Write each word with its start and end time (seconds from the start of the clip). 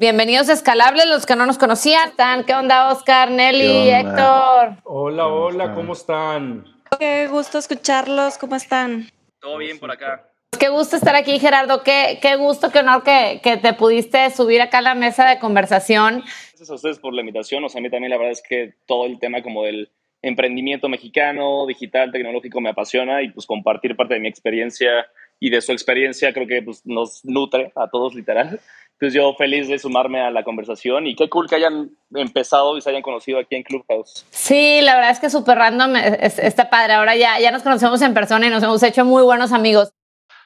Bienvenidos 0.00 0.48
a 0.48 0.52
Escalables, 0.52 1.06
los 1.06 1.26
que 1.26 1.34
no 1.34 1.44
nos 1.44 1.58
conocían. 1.58 2.10
¿Están? 2.10 2.44
¿Qué 2.44 2.54
onda, 2.54 2.92
Oscar, 2.92 3.32
Nelly, 3.32 3.66
¿Qué 3.66 3.96
onda? 3.96 3.98
Héctor? 3.98 4.82
Hola, 4.84 5.24
¿Cómo 5.24 5.36
hola, 5.40 5.64
están? 5.64 5.74
¿cómo 5.74 5.92
están? 5.92 6.64
Qué 7.00 7.26
gusto 7.26 7.58
escucharlos, 7.58 8.38
¿cómo 8.38 8.54
están? 8.54 9.10
Todo 9.40 9.58
bien 9.58 9.80
por 9.80 9.90
acá. 9.90 10.30
Qué 10.56 10.68
gusto 10.68 10.94
estar 10.94 11.16
aquí, 11.16 11.40
Gerardo. 11.40 11.82
Qué, 11.82 12.20
qué 12.22 12.36
gusto, 12.36 12.70
qué 12.70 12.78
honor 12.78 13.02
que, 13.02 13.40
que 13.42 13.56
te 13.56 13.72
pudiste 13.72 14.30
subir 14.30 14.62
acá 14.62 14.78
a 14.78 14.82
la 14.82 14.94
mesa 14.94 15.28
de 15.28 15.40
conversación. 15.40 16.20
Gracias 16.20 16.70
a 16.70 16.74
ustedes 16.74 17.00
por 17.00 17.12
la 17.12 17.22
invitación. 17.22 17.64
O 17.64 17.68
sea, 17.68 17.80
a 17.80 17.82
mí 17.82 17.90
también 17.90 18.10
la 18.10 18.18
verdad 18.18 18.30
es 18.30 18.42
que 18.48 18.74
todo 18.86 19.04
el 19.04 19.18
tema 19.18 19.42
como 19.42 19.64
del 19.64 19.90
emprendimiento 20.22 20.88
mexicano, 20.88 21.66
digital, 21.66 22.12
tecnológico 22.12 22.60
me 22.60 22.70
apasiona 22.70 23.22
y 23.22 23.30
pues 23.30 23.46
compartir 23.46 23.96
parte 23.96 24.14
de 24.14 24.20
mi 24.20 24.28
experiencia 24.28 25.08
y 25.40 25.50
de 25.50 25.60
su 25.60 25.72
experiencia 25.72 26.32
creo 26.32 26.46
que 26.46 26.62
pues, 26.62 26.86
nos 26.86 27.24
nutre 27.24 27.72
a 27.74 27.88
todos 27.88 28.14
literal. 28.14 28.60
Entonces 29.00 29.14
yo 29.14 29.32
feliz 29.38 29.68
de 29.68 29.78
sumarme 29.78 30.20
a 30.20 30.30
la 30.32 30.42
conversación 30.42 31.06
y 31.06 31.14
qué 31.14 31.28
cool 31.28 31.48
que 31.48 31.54
hayan 31.54 31.90
empezado 32.14 32.76
y 32.76 32.80
se 32.80 32.90
hayan 32.90 33.02
conocido 33.02 33.38
aquí 33.38 33.54
en 33.54 33.62
Clubhouse. 33.62 34.26
Sí, 34.30 34.80
la 34.82 34.96
verdad 34.96 35.12
es 35.12 35.20
que 35.20 35.30
súper 35.30 35.56
random. 35.56 35.94
es- 35.96 36.38
está 36.40 36.68
padre. 36.68 36.94
Ahora 36.94 37.14
ya, 37.14 37.38
ya 37.38 37.52
nos 37.52 37.62
conocemos 37.62 38.02
en 38.02 38.12
persona 38.12 38.46
y 38.48 38.50
nos 38.50 38.62
hemos 38.62 38.82
hecho 38.82 39.04
muy 39.04 39.22
buenos 39.22 39.52
amigos. 39.52 39.92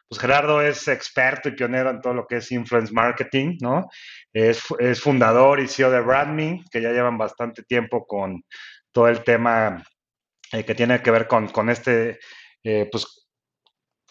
Pues 0.07 0.21
Gerardo 0.21 0.61
es 0.61 0.87
experto 0.89 1.49
y 1.49 1.53
pionero 1.53 1.89
en 1.89 2.03
todo 2.03 2.13
lo 2.13 2.27
que 2.27 2.37
es 2.37 2.53
influence 2.53 2.93
marketing, 2.93 3.57
¿no? 3.63 3.89
Es, 4.35 4.63
es 4.79 5.01
fundador 5.01 5.59
y 5.61 5.67
CEO 5.69 5.91
de 5.91 6.01
Brandme, 6.01 6.63
que 6.71 6.83
ya 6.83 6.91
llevan 6.93 7.17
bastante 7.17 7.63
tiempo 7.63 8.07
con 8.07 8.45
todo 8.93 9.09
el 9.09 9.25
tema 9.25 9.83
eh, 10.53 10.65
que 10.67 10.75
tiene 10.75 11.01
que 11.01 11.11
ver 11.11 11.27
con, 11.27 11.49
con 11.49 11.71
este, 11.71 12.19
eh, 12.63 12.87
pues, 12.93 13.22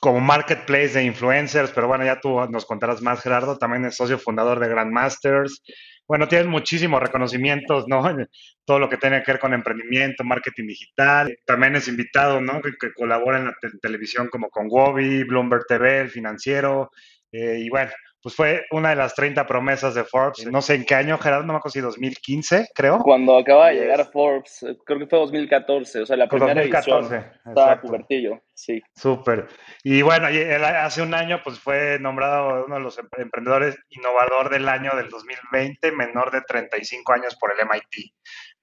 como 0.01 0.19
marketplace 0.19 0.89
de 0.95 1.03
influencers, 1.05 1.71
pero 1.71 1.87
bueno, 1.87 2.03
ya 2.03 2.19
tú 2.19 2.37
nos 2.49 2.65
contarás 2.65 3.01
más, 3.01 3.21
Gerardo. 3.21 3.57
También 3.57 3.85
es 3.85 3.95
socio 3.95 4.19
fundador 4.19 4.59
de 4.59 4.67
Grandmasters. 4.67 5.61
Bueno, 6.07 6.27
tienes 6.27 6.47
muchísimos 6.47 7.01
reconocimientos, 7.01 7.85
¿no? 7.87 8.01
Todo 8.65 8.79
lo 8.79 8.89
que 8.89 8.97
tiene 8.97 9.23
que 9.23 9.31
ver 9.31 9.39
con 9.39 9.53
emprendimiento, 9.53 10.23
marketing 10.25 10.67
digital. 10.67 11.37
También 11.45 11.75
es 11.75 11.87
invitado, 11.87 12.41
¿no? 12.41 12.61
Que, 12.61 12.71
que 12.79 12.93
colabora 12.93 13.37
en 13.39 13.45
la 13.45 13.53
te- 13.61 13.77
televisión 13.81 14.27
como 14.29 14.49
con 14.49 14.67
Wobby, 14.69 15.23
Bloomberg 15.23 15.65
TV, 15.67 15.99
El 16.01 16.09
Financiero. 16.09 16.91
eh, 17.31 17.59
y 17.59 17.69
bueno, 17.69 17.91
pues 18.21 18.35
fue 18.35 18.65
una 18.71 18.91
de 18.91 18.95
las 18.95 19.15
30 19.15 19.47
promesas 19.47 19.95
de 19.95 20.03
Forbes. 20.03 20.45
No 20.45 20.61
sé 20.61 20.75
en 20.75 20.85
qué 20.85 20.95
año, 20.95 21.17
Gerardo, 21.17 21.45
no 21.45 21.53
me 21.53 21.57
acuerdo 21.57 21.73
si 21.73 21.79
2015, 21.79 22.69
creo. 22.73 22.99
Cuando 22.99 23.37
acaba 23.37 23.69
de 23.69 23.75
llegar 23.75 24.01
a 24.01 24.05
Forbes, 24.05 24.63
eh, 24.63 24.77
creo 24.85 24.99
que 24.99 25.07
fue 25.07 25.19
2014, 25.19 26.01
o 26.01 26.05
sea, 26.05 26.17
la 26.17 26.27
primera 26.27 26.53
2014, 26.53 27.15
edición. 27.15 27.33
Estaba 27.45 27.67
exacto. 27.67 27.87
pubertillo, 27.87 28.41
sí. 28.53 28.81
Súper. 28.95 29.47
Y 29.83 30.01
bueno, 30.03 30.29
y 30.29 30.37
él 30.37 30.63
hace 30.63 31.01
un 31.01 31.13
año 31.13 31.41
pues 31.43 31.59
fue 31.59 31.97
nombrado 31.99 32.65
uno 32.65 32.75
de 32.75 32.81
los 32.81 32.99
em- 32.99 33.09
emprendedores 33.17 33.77
innovador 33.89 34.49
del 34.49 34.69
año 34.69 34.95
del 34.95 35.09
2020, 35.09 35.91
menor 35.91 36.31
de 36.31 36.41
35 36.41 37.13
años 37.13 37.35
por 37.37 37.51
el 37.51 37.65
MIT. 37.65 38.13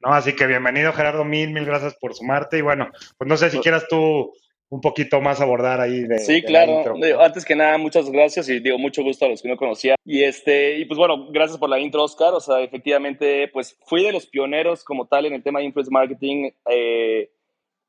¿No? 0.00 0.14
Así 0.14 0.34
que 0.34 0.46
bienvenido 0.46 0.92
Gerardo, 0.92 1.24
mil, 1.24 1.50
mil 1.50 1.64
gracias 1.64 1.96
por 2.00 2.14
sumarte. 2.14 2.58
Y 2.58 2.60
bueno, 2.60 2.88
pues 3.16 3.28
no 3.28 3.36
sé 3.36 3.50
si 3.50 3.58
quieras 3.58 3.86
tú 3.88 4.32
un 4.70 4.80
poquito 4.80 5.20
más 5.20 5.40
abordar 5.40 5.80
ahí 5.80 6.00
de... 6.00 6.18
Sí, 6.18 6.34
de 6.34 6.50
la 6.50 6.64
claro. 6.64 6.96
intro. 6.96 7.22
Antes 7.22 7.44
que 7.44 7.56
nada, 7.56 7.78
muchas 7.78 8.10
gracias 8.10 8.48
y 8.48 8.60
digo 8.60 8.78
mucho 8.78 9.02
gusto 9.02 9.24
a 9.24 9.28
los 9.28 9.40
que 9.40 9.48
no 9.48 9.56
conocía. 9.56 9.94
Y 10.04 10.22
este, 10.22 10.78
y 10.78 10.84
pues 10.84 10.98
bueno, 10.98 11.28
gracias 11.30 11.58
por 11.58 11.70
la 11.70 11.78
intro, 11.78 12.04
Oscar. 12.04 12.34
O 12.34 12.40
sea, 12.40 12.60
efectivamente, 12.60 13.48
pues 13.48 13.78
fui 13.86 14.02
de 14.02 14.12
los 14.12 14.26
pioneros 14.26 14.84
como 14.84 15.06
tal 15.06 15.26
en 15.26 15.34
el 15.34 15.42
tema 15.42 15.60
de 15.60 15.66
influence 15.66 15.90
marketing, 15.90 16.50
eh, 16.70 17.30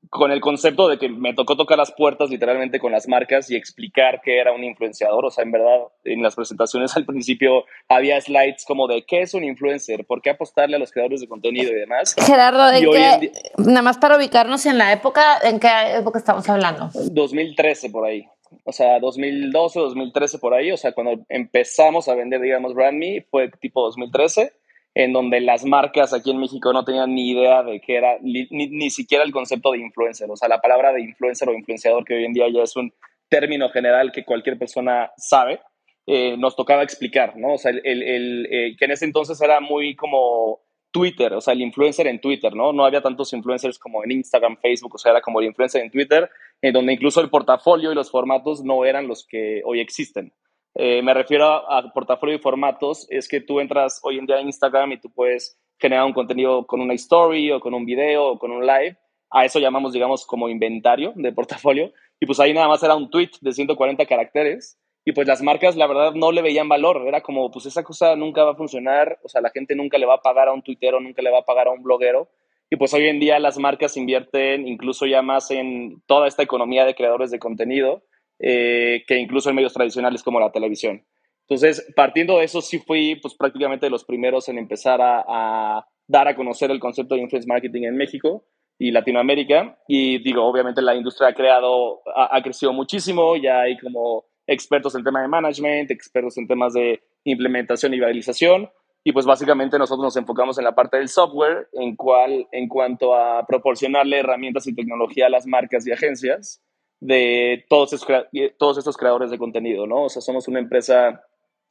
con 0.10 0.32
el 0.32 0.40
concepto 0.42 0.88
de 0.88 0.98
que 0.98 1.10
me 1.10 1.34
tocó 1.34 1.56
tocar 1.58 1.78
las 1.78 1.92
puertas 1.92 2.30
literalmente 2.30 2.80
con 2.80 2.92
las 2.92 3.08
marcas 3.08 3.52
y 3.52 3.56
explicar 3.56 4.22
qué 4.24 4.40
era 4.40 4.54
un 4.54 4.64
influenciador. 4.64 5.26
O 5.26 5.30
sea, 5.30 5.44
en 5.44 5.52
verdad, 5.52 5.80
en 6.06 6.24
las 6.24 6.36
presentaciones 6.36 6.96
al 6.98 7.06
principio 7.06 7.66
había 7.88 8.20
slides 8.22 8.66
como 8.66 8.88
de 8.88 9.04
qué 9.06 9.22
es 9.22 9.34
un 9.34 9.44
influencer, 9.44 10.06
por 10.06 10.22
qué 10.22 10.32
apostarle 10.32 10.78
a 10.78 10.80
los 10.80 10.92
creadores 10.92 11.22
de 11.22 11.28
contenido 11.28 11.72
y 11.72 11.76
demás. 11.76 12.16
Gerardo, 12.18 12.72
¿en 12.72 12.84
Y 12.84 12.86
hoy 12.88 12.94
qué- 12.98 13.10
en 13.14 13.20
día- 13.20 13.32
nada 13.58 13.82
más 13.82 13.98
para 13.98 14.18
ubicarnos 14.18 14.66
en 14.66 14.78
la 14.78 14.94
época, 14.94 15.38
¿en 15.44 15.60
qué 15.60 15.70
época 15.98 16.18
estamos 16.20 16.48
hablando? 16.50 16.90
2013 16.94 17.90
por 17.90 18.06
ahí. 18.06 18.26
O 18.64 18.72
sea, 18.72 19.00
2012, 19.00 19.80
2013 19.80 20.40
por 20.40 20.54
ahí. 20.56 20.72
O 20.72 20.78
sea, 20.78 20.92
cuando 20.94 21.24
empezamos 21.30 22.08
a 22.08 22.16
vender, 22.16 22.42
digamos, 22.42 22.74
Brand 22.74 22.98
Me, 22.98 23.26
fue 23.30 23.50
tipo 23.60 23.82
2013, 23.84 24.54
en 24.94 25.14
donde 25.14 25.40
las 25.40 25.66
marcas 25.66 26.14
aquí 26.14 26.32
en 26.32 26.40
México 26.40 26.74
no 26.74 26.84
tenían 26.84 27.14
ni 27.14 27.32
idea 27.32 27.64
de 27.64 27.80
qué 27.80 27.96
era, 27.98 28.18
ni, 28.22 28.48
ni, 28.50 28.90
siquiera 28.90 29.24
el 29.24 29.32
concepto 29.32 29.72
de 29.72 29.80
influencer. 29.80 30.30
O 30.32 30.36
sea, 30.36 30.50
la 30.50 30.60
palabra 30.62 30.92
de 30.94 31.02
influencer 31.02 31.48
o 31.50 31.54
influenciador, 31.54 32.04
que 32.04 32.16
hoy 32.16 32.26
en 32.26 32.34
día 32.34 32.48
ya 32.50 32.64
es 32.64 32.76
un 32.76 32.92
término 33.30 33.70
general 33.70 34.12
que 34.12 34.26
cualquier 34.26 34.58
persona 34.58 35.12
sabe, 35.18 35.60
eh, 36.08 36.36
nos 36.38 36.56
tocaba 36.56 36.82
explicar, 36.84 37.38
¿no? 37.38 37.54
O 37.54 37.58
sea, 37.58 37.72
el, 37.72 37.82
el- 37.84 38.04
el, 38.04 38.48
eh, 38.50 38.76
que 38.78 38.86
en 38.86 38.92
ese 38.92 39.06
entonces 39.06 39.40
era 39.42 39.60
muy 39.60 39.96
como 39.96 40.60
Twitter, 40.92 41.32
o 41.34 41.42
sea, 41.42 41.54
el 41.54 41.62
influencer 41.62 42.08
en 42.08 42.20
Twitter, 42.20 42.56
¿no? 42.56 42.74
No 42.74 42.84
había 42.84 43.02
tantos 43.02 43.32
influencers 43.34 43.78
como 43.78 44.04
en 44.04 44.10
Instagram, 44.12 44.58
Facebook, 44.58 44.96
o 44.96 44.98
sea, 44.98 45.12
era 45.12 45.22
como 45.22 45.40
el 45.40 45.46
influencer 45.46 45.84
en 45.84 45.92
Twitter, 45.92 46.28
en 46.64 46.74
donde 46.74 46.94
incluso 46.94 47.22
el 47.22 47.30
portafolio 47.30 47.92
y 47.92 47.96
los 47.96 48.10
formatos 48.10 48.64
no 48.64 48.84
eran 48.86 49.08
los 49.08 49.24
que 49.28 49.62
hoy 49.66 49.82
existen. 49.82 50.34
Eh, 50.76 51.02
me 51.02 51.14
refiero 51.14 51.46
a, 51.46 51.80
a 51.80 51.94
portafolio 51.94 52.36
y 52.36 52.40
formatos, 52.40 53.08
es 53.10 53.28
que 53.28 53.42
tú 53.42 53.60
entras 53.60 54.00
hoy 54.04 54.18
en 54.18 54.26
día 54.26 54.38
a 54.38 54.42
Instagram 54.42 54.94
y 54.94 55.00
tú 55.00 55.10
puedes 55.10 55.58
generar 55.80 56.06
un 56.06 56.14
contenido 56.14 56.68
con 56.68 56.82
una 56.82 56.94
story 56.94 57.52
o 57.52 57.60
con 57.60 57.74
un 57.74 57.86
video 57.86 58.28
o 58.28 58.40
con 58.40 58.52
un 58.52 58.66
live. 58.66 58.98
A 59.32 59.46
eso 59.46 59.60
llamamos, 59.60 59.94
digamos, 59.94 60.26
como 60.26 60.50
inventario 60.50 61.14
de 61.16 61.32
portafolio. 61.32 61.94
Y 62.20 62.26
pues 62.26 62.40
ahí 62.40 62.54
nada 62.54 62.68
más 62.68 62.84
era 62.84 62.96
un 62.96 63.10
tweet 63.10 63.32
de 63.42 63.54
140 63.54 64.06
caracteres. 64.06 64.78
Y 65.06 65.14
pues 65.14 65.28
las 65.28 65.42
marcas, 65.42 65.76
la 65.76 65.88
verdad, 65.88 66.14
no 66.14 66.32
le 66.32 66.42
veían 66.42 66.68
valor. 66.68 67.08
Era 67.08 67.22
como, 67.22 67.50
pues 67.50 67.66
esa 67.66 67.84
cosa 67.84 68.16
nunca 68.16 68.44
va 68.44 68.52
a 68.52 68.56
funcionar. 68.56 69.20
O 69.24 69.30
sea, 69.30 69.42
la 69.42 69.50
gente 69.52 69.76
nunca 69.76 69.98
le 69.98 70.06
va 70.06 70.16
a 70.16 70.22
pagar 70.22 70.50
a 70.50 70.54
un 70.54 70.62
tuitero, 70.62 71.00
nunca 71.00 71.22
le 71.22 71.32
va 71.32 71.40
a 71.40 71.46
pagar 71.46 71.68
a 71.68 71.72
un 71.72 71.82
bloguero. 71.82 72.30
Y 72.70 72.76
pues 72.76 72.94
hoy 72.94 73.08
en 73.08 73.20
día 73.20 73.40
las 73.40 73.58
marcas 73.58 73.98
invierten 73.98 74.68
incluso 74.68 75.06
ya 75.08 75.22
más 75.22 75.50
en 75.50 76.04
toda 76.06 76.28
esta 76.28 76.44
economía 76.44 76.86
de 76.86 76.94
creadores 76.94 77.32
de 77.32 77.40
contenido 77.40 78.04
eh, 78.40 79.04
que 79.08 79.18
incluso 79.18 79.50
en 79.50 79.56
medios 79.56 79.74
tradicionales 79.74 80.24
como 80.24 80.40
la 80.40 80.52
televisión. 80.52 81.06
Entonces, 81.42 81.86
partiendo 81.96 82.38
de 82.38 82.46
eso, 82.46 82.62
sí 82.62 82.80
fui 82.80 83.16
pues 83.16 83.34
prácticamente 83.34 83.88
de 83.88 83.90
los 83.90 84.06
primeros 84.06 84.48
en 84.50 84.58
empezar 84.58 85.02
a, 85.02 85.24
a 85.28 85.86
dar 86.08 86.28
a 86.28 86.36
conocer 86.36 86.72
el 86.72 86.80
concepto 86.80 87.16
de 87.16 87.22
influence 87.22 87.48
marketing 87.48 87.84
en 87.84 87.98
México 87.98 88.46
y 88.78 88.92
Latinoamérica. 88.92 89.78
Y 89.88 90.20
digo, 90.20 90.46
obviamente 90.46 90.82
la 90.82 90.96
industria 90.96 91.30
ha 91.30 91.34
creado, 91.34 92.02
ha, 92.16 92.36
ha 92.38 92.42
crecido 92.42 92.72
muchísimo, 92.72 93.36
ya 93.36 93.62
hay 93.62 93.78
como 93.78 94.26
expertos 94.48 94.96
en 94.96 95.04
tema 95.04 95.22
de 95.22 95.28
management, 95.28 95.92
expertos 95.92 96.38
en 96.38 96.48
temas 96.48 96.74
de 96.74 97.02
implementación 97.24 97.94
y 97.94 97.98
viralización. 97.98 98.70
Y 99.04 99.12
pues 99.12 99.26
básicamente 99.26 99.78
nosotros 99.80 100.04
nos 100.04 100.18
enfocamos 100.18 100.58
en 100.58 100.66
la 100.66 100.76
parte 100.76 100.98
del 100.98 101.08
software, 101.08 101.68
en, 101.74 101.96
cual, 101.96 102.48
en 102.52 102.68
cuanto 102.68 103.16
a 103.16 103.46
proporcionarle 103.46 104.20
herramientas 104.20 104.68
y 104.68 104.76
tecnología 104.76 105.28
a 105.28 105.30
las 105.30 105.48
marcas 105.48 105.88
y 105.88 105.92
agencias 105.92 106.62
de 107.00 107.66
todos 107.70 108.04
crea- 108.06 108.28
todos 108.58 108.78
estos 108.78 108.98
creadores 108.98 109.32
de 109.32 109.38
contenido, 109.38 109.88
¿no? 109.88 110.04
O 110.06 110.10
sea, 110.10 110.22
somos 110.22 110.48
una 110.48 110.60
empresa 110.60 111.24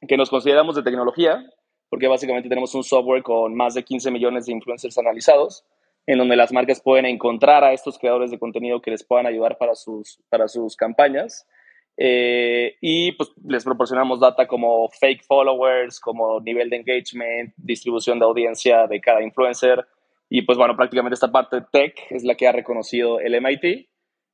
que 0.07 0.17
nos 0.17 0.29
consideramos 0.29 0.75
de 0.75 0.83
tecnología, 0.83 1.43
porque 1.89 2.07
básicamente 2.07 2.49
tenemos 2.49 2.73
un 2.75 2.83
software 2.83 3.23
con 3.23 3.55
más 3.55 3.73
de 3.73 3.83
15 3.83 4.11
millones 4.11 4.45
de 4.45 4.53
influencers 4.53 4.97
analizados, 4.97 5.65
en 6.07 6.17
donde 6.17 6.35
las 6.35 6.51
marcas 6.51 6.81
pueden 6.81 7.05
encontrar 7.05 7.63
a 7.63 7.73
estos 7.73 7.99
creadores 7.99 8.31
de 8.31 8.39
contenido 8.39 8.81
que 8.81 8.91
les 8.91 9.03
puedan 9.03 9.27
ayudar 9.27 9.57
para 9.57 9.75
sus, 9.75 10.19
para 10.29 10.47
sus 10.47 10.75
campañas. 10.75 11.45
Eh, 11.97 12.75
y 12.81 13.11
pues 13.11 13.29
les 13.45 13.63
proporcionamos 13.65 14.19
data 14.21 14.47
como 14.47 14.87
fake 14.89 15.23
followers, 15.25 15.99
como 15.99 16.39
nivel 16.39 16.69
de 16.69 16.77
engagement, 16.77 17.53
distribución 17.57 18.19
de 18.19 18.25
audiencia 18.25 18.87
de 18.87 19.01
cada 19.01 19.21
influencer. 19.21 19.85
Y 20.29 20.43
pues 20.43 20.57
bueno, 20.57 20.75
prácticamente 20.77 21.15
esta 21.15 21.31
parte 21.31 21.57
tech 21.71 21.99
es 22.09 22.23
la 22.23 22.35
que 22.35 22.47
ha 22.47 22.53
reconocido 22.53 23.19
el 23.19 23.35
MIT. 23.35 23.89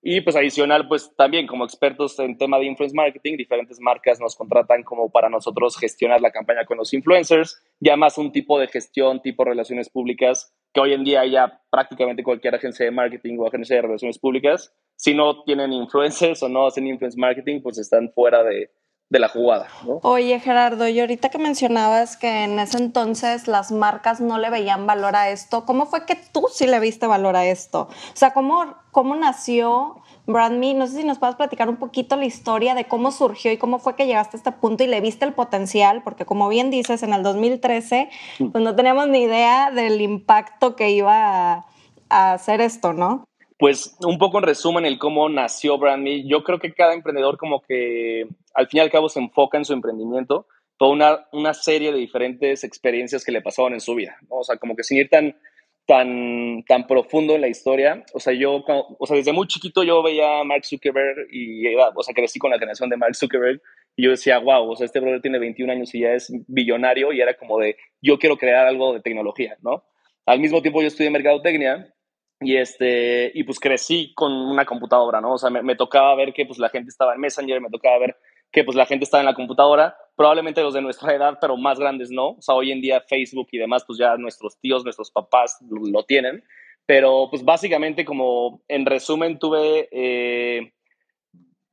Y 0.08 0.22
pues 0.22 0.36
adicional, 0.36 0.88
pues 0.88 1.12
también 1.18 1.48
como 1.48 1.66
expertos 1.66 2.20
en 2.20 2.38
tema 2.38 2.60
de 2.60 2.66
influence 2.66 2.96
marketing, 2.96 3.38
diferentes 3.38 3.80
marcas 3.80 4.20
nos 4.20 4.36
contratan 4.36 4.84
como 4.84 5.10
para 5.10 5.30
nosotros 5.30 5.76
gestionar 5.80 6.22
la 6.22 6.30
campaña 6.30 6.64
con 6.64 6.78
los 6.78 6.94
influencers, 6.94 7.60
ya 7.80 7.98
más 7.98 8.20
un 8.20 8.32
tipo 8.32 8.60
de 8.60 8.68
gestión, 8.68 9.20
tipo 9.24 9.44
relaciones 9.44 9.90
públicas, 9.90 10.54
que 10.72 10.80
hoy 10.80 10.94
en 10.94 11.04
día 11.06 11.26
ya 11.26 11.60
prácticamente 11.72 12.22
cualquier 12.22 12.54
agencia 12.54 12.86
de 12.86 12.92
marketing 12.92 13.40
o 13.40 13.48
agencia 13.48 13.78
de 13.78 13.82
relaciones 13.82 14.20
públicas, 14.20 14.72
si 14.96 15.16
no 15.16 15.42
tienen 15.42 15.74
influencers 15.74 16.44
o 16.44 16.50
no 16.50 16.68
hacen 16.68 16.86
influence 16.86 17.20
marketing, 17.20 17.62
pues 17.64 17.80
están 17.80 18.12
fuera 18.14 18.44
de, 18.44 18.70
de 19.16 19.20
la 19.20 19.30
jugada. 19.30 19.68
¿no? 19.86 20.00
Oye, 20.04 20.40
Gerardo, 20.42 20.88
y 20.90 21.00
ahorita 21.00 21.30
que 21.30 21.38
mencionabas 21.38 22.18
que 22.18 22.44
en 22.44 22.60
ese 22.60 22.78
entonces 22.78 23.48
las 23.48 23.72
marcas 23.72 24.20
no 24.20 24.38
le 24.38 24.50
veían 24.50 24.86
valor 24.86 25.16
a 25.16 25.30
esto, 25.30 25.66
¿cómo 25.66 25.86
fue 25.86 26.06
que 26.06 26.16
tú 26.16 26.48
sí 26.52 26.68
le 26.68 26.82
viste 26.82 27.08
valor 27.08 27.38
a 27.38 27.46
esto? 27.46 27.88
O 27.90 28.16
sea, 28.16 28.34
¿cómo, 28.34 28.76
cómo 28.92 29.16
nació 29.16 30.02
BrandMe? 30.28 30.74
No 30.74 30.86
sé 30.88 30.98
si 30.98 31.04
nos 31.06 31.18
puedes 31.18 31.38
platicar 31.38 31.70
un 31.70 31.78
poquito 31.78 32.18
la 32.18 32.26
historia 32.26 32.76
de 32.76 32.86
cómo 32.86 33.12
surgió 33.12 33.54
y 33.54 33.58
cómo 33.58 33.80
fue 33.80 33.96
que 33.96 34.06
llegaste 34.06 34.36
a 34.36 34.40
este 34.40 34.52
punto 34.52 34.84
y 34.84 34.88
le 34.88 35.00
viste 35.00 35.24
el 35.24 35.34
potencial, 35.34 36.04
porque 36.04 36.26
como 36.26 36.50
bien 36.50 36.70
dices, 36.70 37.02
en 37.02 37.14
el 37.14 37.24
2013, 37.24 38.10
pues 38.52 38.64
no 38.64 38.76
teníamos 38.76 39.08
ni 39.08 39.20
idea 39.20 39.72
del 39.72 40.02
impacto 40.02 40.76
que 40.76 40.90
iba 40.90 41.54
a, 41.54 41.66
a 42.10 42.34
hacer 42.34 42.60
esto, 42.60 42.92
¿no? 42.92 43.24
Pues 43.58 43.96
un 44.02 44.18
poco 44.18 44.40
en 44.40 44.44
resumen 44.44 44.86
el 44.86 45.00
cómo 45.00 45.30
nació 45.30 45.78
BrandMe. 45.78 46.28
Yo 46.28 46.44
creo 46.44 46.60
que 46.60 46.74
cada 46.74 46.94
emprendedor 46.94 47.38
como 47.38 47.62
que 47.62 48.28
al 48.54 48.68
fin 48.68 48.80
y 48.80 48.82
al 48.82 48.92
cabo 48.92 49.08
se 49.08 49.20
enfoca 49.20 49.58
en 49.58 49.66
su 49.66 49.74
emprendimiento, 49.74 50.48
toda 50.78 50.92
una, 50.92 51.28
una 51.32 51.54
serie 51.54 51.92
de 51.92 52.00
diferentes 52.00 52.64
experiencias 52.64 53.24
que 53.24 53.32
le 53.32 53.42
pasaron 53.42 53.74
en 53.74 53.80
su 53.80 53.96
vida. 53.96 54.18
¿no? 54.30 54.38
O 54.38 54.44
sea, 54.44 54.58
como 54.58 54.76
que 54.76 54.84
sin 54.84 54.98
ir 54.98 55.10
tan, 55.10 55.38
tan, 55.86 56.64
tan 56.68 56.88
profundo 56.88 57.36
en 57.36 57.42
la 57.42 57.48
historia. 57.48 58.04
O 58.14 58.20
sea, 58.20 58.34
yo, 58.34 58.64
o 58.66 59.06
sea, 59.06 59.16
desde 59.16 59.32
muy 59.32 59.48
chiquito 59.48 59.84
yo 59.84 60.04
veía 60.04 60.40
a 60.40 60.44
Mark 60.44 60.66
Zuckerberg 60.66 61.28
y, 61.32 61.74
o 61.76 62.04
sea, 62.04 62.14
crecí 62.14 62.40
con 62.40 62.52
la 62.52 62.60
generación 62.60 62.90
de 62.90 62.98
Mark 62.98 63.16
Zuckerberg 63.16 63.62
y 63.96 64.04
yo 64.04 64.12
decía, 64.12 64.40
wow, 64.40 64.70
o 64.70 64.76
sea, 64.76 64.86
este 64.86 65.00
brother 65.00 65.22
tiene 65.22 65.40
21 65.40 65.72
años 65.72 65.94
y 65.96 66.02
ya 66.02 66.14
es 66.14 66.32
billonario 66.48 67.14
y 67.14 67.22
era 67.22 67.36
como 67.36 67.60
de, 67.60 67.78
yo 68.02 68.20
quiero 68.20 68.38
crear 68.38 68.68
algo 68.68 68.94
de 68.94 69.00
tecnología, 69.00 69.58
¿no? 69.62 69.84
Al 70.26 70.40
mismo 70.40 70.62
tiempo 70.62 70.82
yo 70.82 70.88
estudié 70.88 71.10
mercadotecnia 71.12 71.95
y, 72.42 72.58
este, 72.58 73.32
y 73.34 73.44
pues 73.44 73.60
crecí 73.60 74.14
con 74.14 74.32
una 74.32 74.66
computadora, 74.66 75.22
¿no? 75.22 75.34
O 75.34 75.38
sea, 75.38 75.50
me, 75.50 75.76
tocaba 75.76 76.16
ver 76.16 76.34
que 76.34 76.46
pues 76.46 76.60
la 76.60 76.70
gente 76.70 76.90
estaba 76.90 77.14
en 77.14 77.22
Messenger, 77.22 77.62
me 77.62 77.70
tocaba 77.70 77.98
ver 78.00 78.18
que 78.52 78.64
pues 78.64 78.76
la 78.76 78.86
gente 78.86 79.06
estaba 79.06 79.22
en 79.22 79.28
la 79.28 79.34
computadora, 79.34 79.96
probablemente 80.16 80.62
los 80.62 80.74
de 80.74 80.82
nuestra 80.82 81.14
edad, 81.14 81.38
pero 81.40 81.58
más 81.58 81.80
grandes 81.80 82.12
no. 82.12 82.30
O 82.32 82.42
sea, 82.42 82.56
hoy 82.56 82.72
en 82.72 82.82
día 82.82 83.02
Facebook 83.02 83.48
y 83.52 83.58
demás, 83.58 83.84
pues 83.86 84.00
ya 84.00 84.18
nuestros 84.18 84.60
tíos, 84.60 84.84
nuestros 84.84 85.12
papás 85.12 85.58
lo, 85.70 85.82
lo 85.86 86.04
tienen. 86.04 86.44
Pero 86.86 87.28
pues 87.32 87.44
básicamente 87.44 88.06
como 88.06 88.62
en 88.68 88.86
resumen 88.86 89.40
tuve 89.40 89.90
eh, 89.92 90.74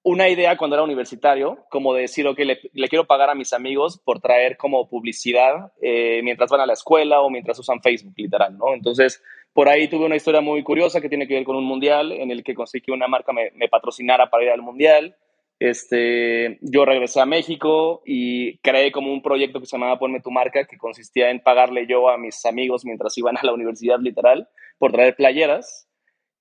una 0.05 0.29
idea 0.29 0.57
cuando 0.57 0.77
era 0.77 0.83
universitario, 0.83 1.65
como 1.71 1.95
de 1.95 2.03
decir, 2.03 2.27
ok, 2.27 2.39
le, 2.39 2.61
le, 2.73 2.89
quiero 2.89 3.07
pagar 3.07 3.31
a 3.31 3.35
mis 3.35 3.53
amigos 3.53 3.99
por 3.99 4.21
traer 4.21 4.57
como 4.57 4.89
publicidad 4.89 5.73
eh, 5.81 6.21
mientras 6.25 6.51
van 6.51 6.61
a 6.61 6.67
la 6.67 6.73
escuela 6.73 7.21
o 7.21 7.31
mientras 7.31 7.59
usan 7.59 7.83
Facebook, 7.83 8.15
literal, 8.17 8.57
¿no? 8.59 8.75
Entonces, 8.75 9.23
por 9.53 9.69
ahí 9.69 9.89
tuve 9.89 10.07
una 10.07 10.17
historia 10.17 10.41
muy 10.41 10.63
curiosa 10.63 11.01
que 11.01 11.09
tiene 11.09 11.29
que 11.29 11.35
ver 11.35 11.45
con 11.45 11.57
un 11.57 11.65
mundial 11.65 12.13
en 12.13 12.31
el 12.31 12.43
que 12.43 12.55
conseguí 12.55 12.83
que 12.83 12.93
una 12.93 13.09
marca 13.09 13.33
me, 13.33 13.51
me 13.55 13.69
patrocinara 13.69 14.31
para 14.31 14.45
ir 14.45 14.51
al 14.51 14.63
mundial. 14.63 15.17
Este, 15.59 16.59
yo 16.61 16.85
regresé 16.85 17.21
a 17.21 17.27
México 17.27 18.03
y 18.05 18.59
creé 18.59 18.91
como 18.91 19.13
un 19.13 19.23
proyecto 19.23 19.61
que 19.61 19.67
se 19.67 19.77
llamaba 19.77 19.99
Ponme 19.99 20.21
tu 20.21 20.31
marca, 20.31 20.67
que 20.67 20.79
consistía 20.79 21.31
en 21.31 21.41
pagarle 21.41 21.87
yo 21.87 22.09
a 22.09 22.19
mis 22.19 22.45
amigos 22.47 22.85
mientras 22.85 23.17
iban 23.19 23.37
a 23.37 23.45
la 23.45 23.53
universidad 23.53 24.01
literal 24.01 24.49
por 24.79 24.91
traer 24.91 25.15
playeras. 25.15 25.89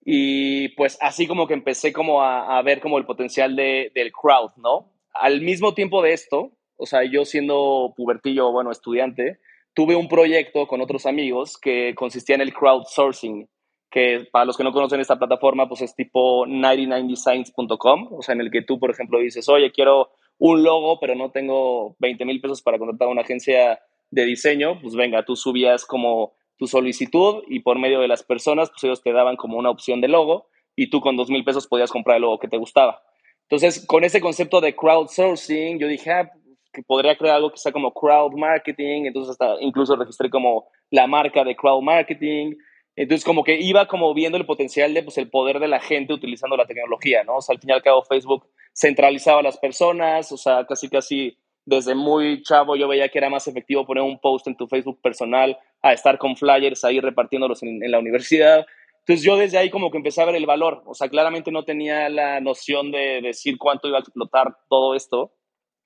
Y 0.04 0.70
pues 0.70 0.98
así 1.02 1.28
como 1.28 1.48
que 1.48 1.54
empecé 1.54 1.94
como 1.94 2.24
a, 2.24 2.58
a 2.58 2.62
ver 2.64 2.80
como 2.80 2.98
el 2.98 3.06
potencial 3.06 3.56
de, 3.56 3.92
del 3.94 4.12
crowd, 4.12 4.54
¿no? 4.58 4.92
Al 5.14 5.42
mismo 5.42 5.74
tiempo 5.74 6.02
de 6.02 6.14
esto, 6.14 6.54
o 6.78 6.88
sea, 6.88 7.04
yo 7.04 7.26
siendo 7.26 7.94
pubertillo, 7.96 8.52
bueno, 8.52 8.72
estudiante, 8.72 9.40
tuve 9.74 9.96
un 9.96 10.08
proyecto 10.08 10.68
con 10.68 10.82
otros 10.82 11.06
amigos 11.06 11.58
que 11.58 11.94
consistía 11.96 12.36
en 12.36 12.42
el 12.42 12.54
crowdsourcing, 12.54 13.50
que 13.90 14.28
para 14.32 14.46
los 14.46 14.58
que 14.58 14.64
no 14.64 14.72
conocen 14.72 15.02
esta 15.02 15.20
plataforma, 15.20 15.68
pues 15.68 15.82
es 15.82 15.96
tipo 15.96 16.46
99designs.com, 16.46 18.10
o 18.12 18.22
sea, 18.22 18.34
en 18.34 18.42
el 18.42 18.52
que 18.52 18.62
tú, 18.62 18.80
por 18.80 18.92
ejemplo, 18.92 19.20
dices, 19.20 19.48
oye, 19.50 19.72
quiero 19.72 20.12
un 20.38 20.64
logo, 20.64 21.00
pero 21.00 21.16
no 21.16 21.32
tengo 21.32 21.96
20 22.00 22.26
mil 22.26 22.42
pesos 22.42 22.62
para 22.62 22.80
contratar 22.80 23.08
a 23.08 23.12
una 23.12 23.22
agencia 23.22 23.80
de 24.10 24.26
diseño, 24.26 24.80
pues 24.82 24.96
venga, 24.96 25.24
tú 25.24 25.36
subías 25.36 25.86
como 25.86 26.34
tu 26.58 26.68
solicitud 26.68 27.44
y 27.48 27.62
por 27.62 27.80
medio 27.80 28.00
de 28.00 28.08
las 28.08 28.24
personas, 28.24 28.70
pues 28.70 28.84
ellos 28.84 29.02
te 29.02 29.14
daban 29.14 29.36
como 29.36 29.58
una 29.58 29.70
opción 29.70 30.02
de 30.02 30.08
logo 30.08 30.48
y 30.76 30.90
tú 30.90 31.02
con 31.02 31.18
dos 31.18 31.30
mil 31.30 31.44
pesos 31.44 31.68
podías 31.68 31.92
comprar 31.92 32.18
el 32.18 32.22
logo 32.22 32.40
que 32.40 32.48
te 32.48 32.58
gustaba. 32.58 33.02
Entonces, 33.44 33.86
con 33.86 34.04
ese 34.04 34.22
concepto 34.22 34.62
de 34.62 34.76
crowdsourcing, 34.76 35.80
yo 35.80 35.88
dije, 35.88 36.12
ah, 36.12 36.32
que 36.72 36.84
podría 36.84 37.18
crear 37.18 37.36
algo 37.36 37.52
que 37.52 37.58
sea 37.58 37.72
como 37.72 37.94
crowd 37.94 38.34
marketing, 38.34 39.06
entonces 39.06 39.32
hasta 39.32 39.62
incluso 39.62 39.96
registré 39.96 40.30
como 40.30 40.68
la 40.90 41.08
marca 41.08 41.44
de 41.44 41.56
crowd 41.56 41.82
marketing, 41.82 42.56
entonces 42.96 43.26
como 43.26 43.44
que 43.44 43.60
iba 43.60 43.88
como 43.88 44.14
viendo 44.14 44.38
el 44.38 44.46
potencial 44.46 44.94
de 44.94 45.04
pues 45.04 45.18
el 45.18 45.30
poder 45.30 45.60
de 45.60 45.68
la 45.68 45.80
gente 45.80 46.14
utilizando 46.14 46.58
la 46.58 46.66
tecnología, 46.66 47.24
¿no? 47.24 47.38
O 47.38 47.42
sea, 47.42 47.54
al 47.54 47.60
fin 47.60 47.70
y 47.70 47.74
al 47.74 47.82
cabo 47.82 48.04
Facebook 48.04 48.48
centralizaba 48.74 49.40
a 49.40 49.44
las 49.44 49.58
personas, 49.58 50.32
o 50.32 50.38
sea, 50.38 50.66
casi 50.66 50.90
casi 50.90 51.38
desde 51.66 51.96
muy 51.96 52.42
chavo 52.44 52.76
yo 52.76 52.88
veía 52.88 53.10
que 53.10 53.20
era 53.20 53.30
más 53.30 53.48
efectivo 53.48 53.86
poner 53.86 54.04
un 54.04 54.20
post 54.20 54.48
en 54.48 54.58
tu 54.58 54.68
Facebook 54.68 55.00
personal 55.02 55.58
a 55.82 55.94
estar 55.94 56.18
con 56.18 56.36
flyers 56.36 56.84
ahí 56.84 57.00
repartiéndolos 57.00 57.64
en, 57.64 57.84
en 57.84 57.92
la 57.92 58.00
universidad. 58.00 58.66
Entonces 59.00 59.26
yo 59.26 59.38
desde 59.38 59.58
ahí 59.58 59.70
como 59.70 59.90
que 59.90 59.98
empecé 59.98 60.22
a 60.22 60.26
ver 60.26 60.36
el 60.36 60.46
valor, 60.46 60.84
o 60.86 60.94
sea, 60.94 61.10
claramente 61.10 61.52
no 61.52 61.64
tenía 61.64 62.10
la 62.10 62.40
noción 62.40 62.92
de 62.92 63.22
decir 63.22 63.58
cuánto 63.58 63.88
iba 63.88 63.98
a 63.98 64.02
explotar 64.02 64.58
todo 64.70 64.96
esto 64.96 65.32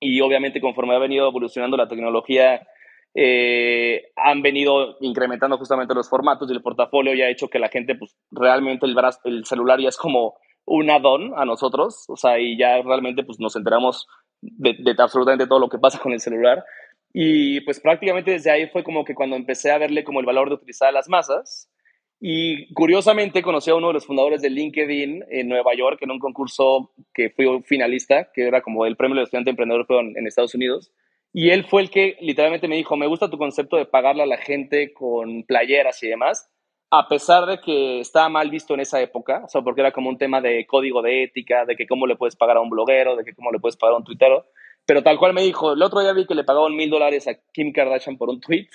y 0.00 0.20
obviamente 0.20 0.60
conforme 0.60 0.94
ha 0.94 0.98
venido 0.98 1.28
evolucionando 1.28 1.76
la 1.76 1.88
tecnología 1.88 2.66
eh, 3.18 4.12
han 4.14 4.42
venido 4.42 4.98
incrementando 5.00 5.56
justamente 5.56 5.94
los 5.94 6.10
formatos 6.10 6.50
y 6.50 6.52
el 6.52 6.60
portafolio 6.60 7.14
y 7.14 7.22
ha 7.22 7.30
hecho 7.30 7.48
que 7.48 7.58
la 7.58 7.70
gente, 7.70 7.94
pues 7.94 8.14
realmente 8.30 8.84
el, 8.84 8.94
el 9.24 9.46
celular 9.46 9.80
ya 9.80 9.88
es 9.88 9.96
como 9.96 10.34
un 10.66 10.90
add-on 10.90 11.32
a 11.34 11.46
nosotros, 11.46 12.04
o 12.08 12.16
sea, 12.16 12.38
y 12.38 12.58
ya 12.58 12.82
realmente 12.82 13.24
pues 13.24 13.40
nos 13.40 13.56
enteramos 13.56 14.06
de, 14.42 14.76
de, 14.78 14.94
absolutamente 14.98 15.46
todo 15.46 15.60
lo 15.60 15.70
que 15.70 15.78
pasa 15.78 15.98
con 15.98 16.12
el 16.12 16.20
celular. 16.20 16.62
Y 17.14 17.62
pues 17.62 17.80
prácticamente 17.80 18.32
desde 18.32 18.50
ahí 18.50 18.68
fue 18.68 18.84
como 18.84 19.02
que 19.02 19.14
cuando 19.14 19.36
empecé 19.36 19.70
a 19.70 19.78
verle 19.78 20.04
como 20.04 20.20
el 20.20 20.26
valor 20.26 20.50
de 20.50 20.56
utilizar 20.56 20.92
las 20.92 21.08
masas. 21.08 21.70
Y 22.18 22.72
curiosamente 22.72 23.42
conocí 23.42 23.70
a 23.70 23.74
uno 23.74 23.88
de 23.88 23.94
los 23.94 24.06
fundadores 24.06 24.40
de 24.40 24.48
LinkedIn 24.48 25.24
en 25.28 25.48
Nueva 25.48 25.74
York 25.74 25.98
en 26.00 26.10
un 26.10 26.18
concurso 26.18 26.92
que 27.12 27.30
fui 27.30 27.46
finalista, 27.64 28.30
que 28.32 28.46
era 28.46 28.62
como 28.62 28.86
el 28.86 28.96
premio 28.96 29.16
de 29.16 29.24
estudiante 29.24 29.50
emprendedor 29.50 29.86
en, 29.90 30.26
Estados 30.26 30.54
Unidos. 30.54 30.90
Y 31.32 31.50
él 31.50 31.64
fue 31.64 31.82
el 31.82 31.90
que 31.90 32.16
literalmente 32.20 32.68
me 32.68 32.76
dijo, 32.76 32.96
me 32.96 33.06
gusta 33.06 33.28
tu 33.28 33.36
concepto 33.36 33.76
de 33.76 33.84
pagarle 33.84 34.22
a 34.22 34.26
la 34.26 34.38
gente 34.38 34.94
con 34.94 35.44
playeras 35.44 36.02
y 36.02 36.08
demás, 36.08 36.50
a 36.90 37.08
pesar 37.08 37.44
de 37.44 37.60
que 37.60 38.00
estaba 38.00 38.30
mal 38.30 38.48
visto 38.48 38.72
en 38.72 38.80
esa 38.80 39.00
época, 39.02 39.44
o 39.52 39.64
porque 39.64 39.82
era 39.82 39.92
como 39.92 40.08
un 40.08 40.16
tema 40.16 40.40
de 40.40 40.64
código 40.66 41.02
de 41.02 41.24
ética, 41.24 41.66
de 41.66 41.76
que 41.76 41.86
cómo 41.86 42.06
le 42.06 42.16
puedes 42.16 42.36
pagar 42.36 42.56
a 42.56 42.60
un 42.60 42.70
bloguero, 42.70 43.16
de 43.16 43.24
que 43.24 43.34
cómo 43.34 43.52
le 43.52 43.58
puedes 43.58 43.76
pagar 43.76 43.94
a 43.94 43.98
un 43.98 44.04
tuitero. 44.04 44.46
Pero 44.86 45.02
tal 45.02 45.18
cual 45.18 45.34
me 45.34 45.42
dijo, 45.42 45.72
el 45.72 45.82
otro 45.82 46.00
día 46.00 46.12
vi 46.12 46.26
que 46.26 46.34
le 46.34 46.44
pagaban 46.44 46.74
mil 46.74 46.88
dólares 46.88 47.26
a 47.26 47.34
Kim 47.52 47.72
Kardashian 47.72 48.16
por 48.16 48.30
un 48.30 48.40
tweet. 48.40 48.68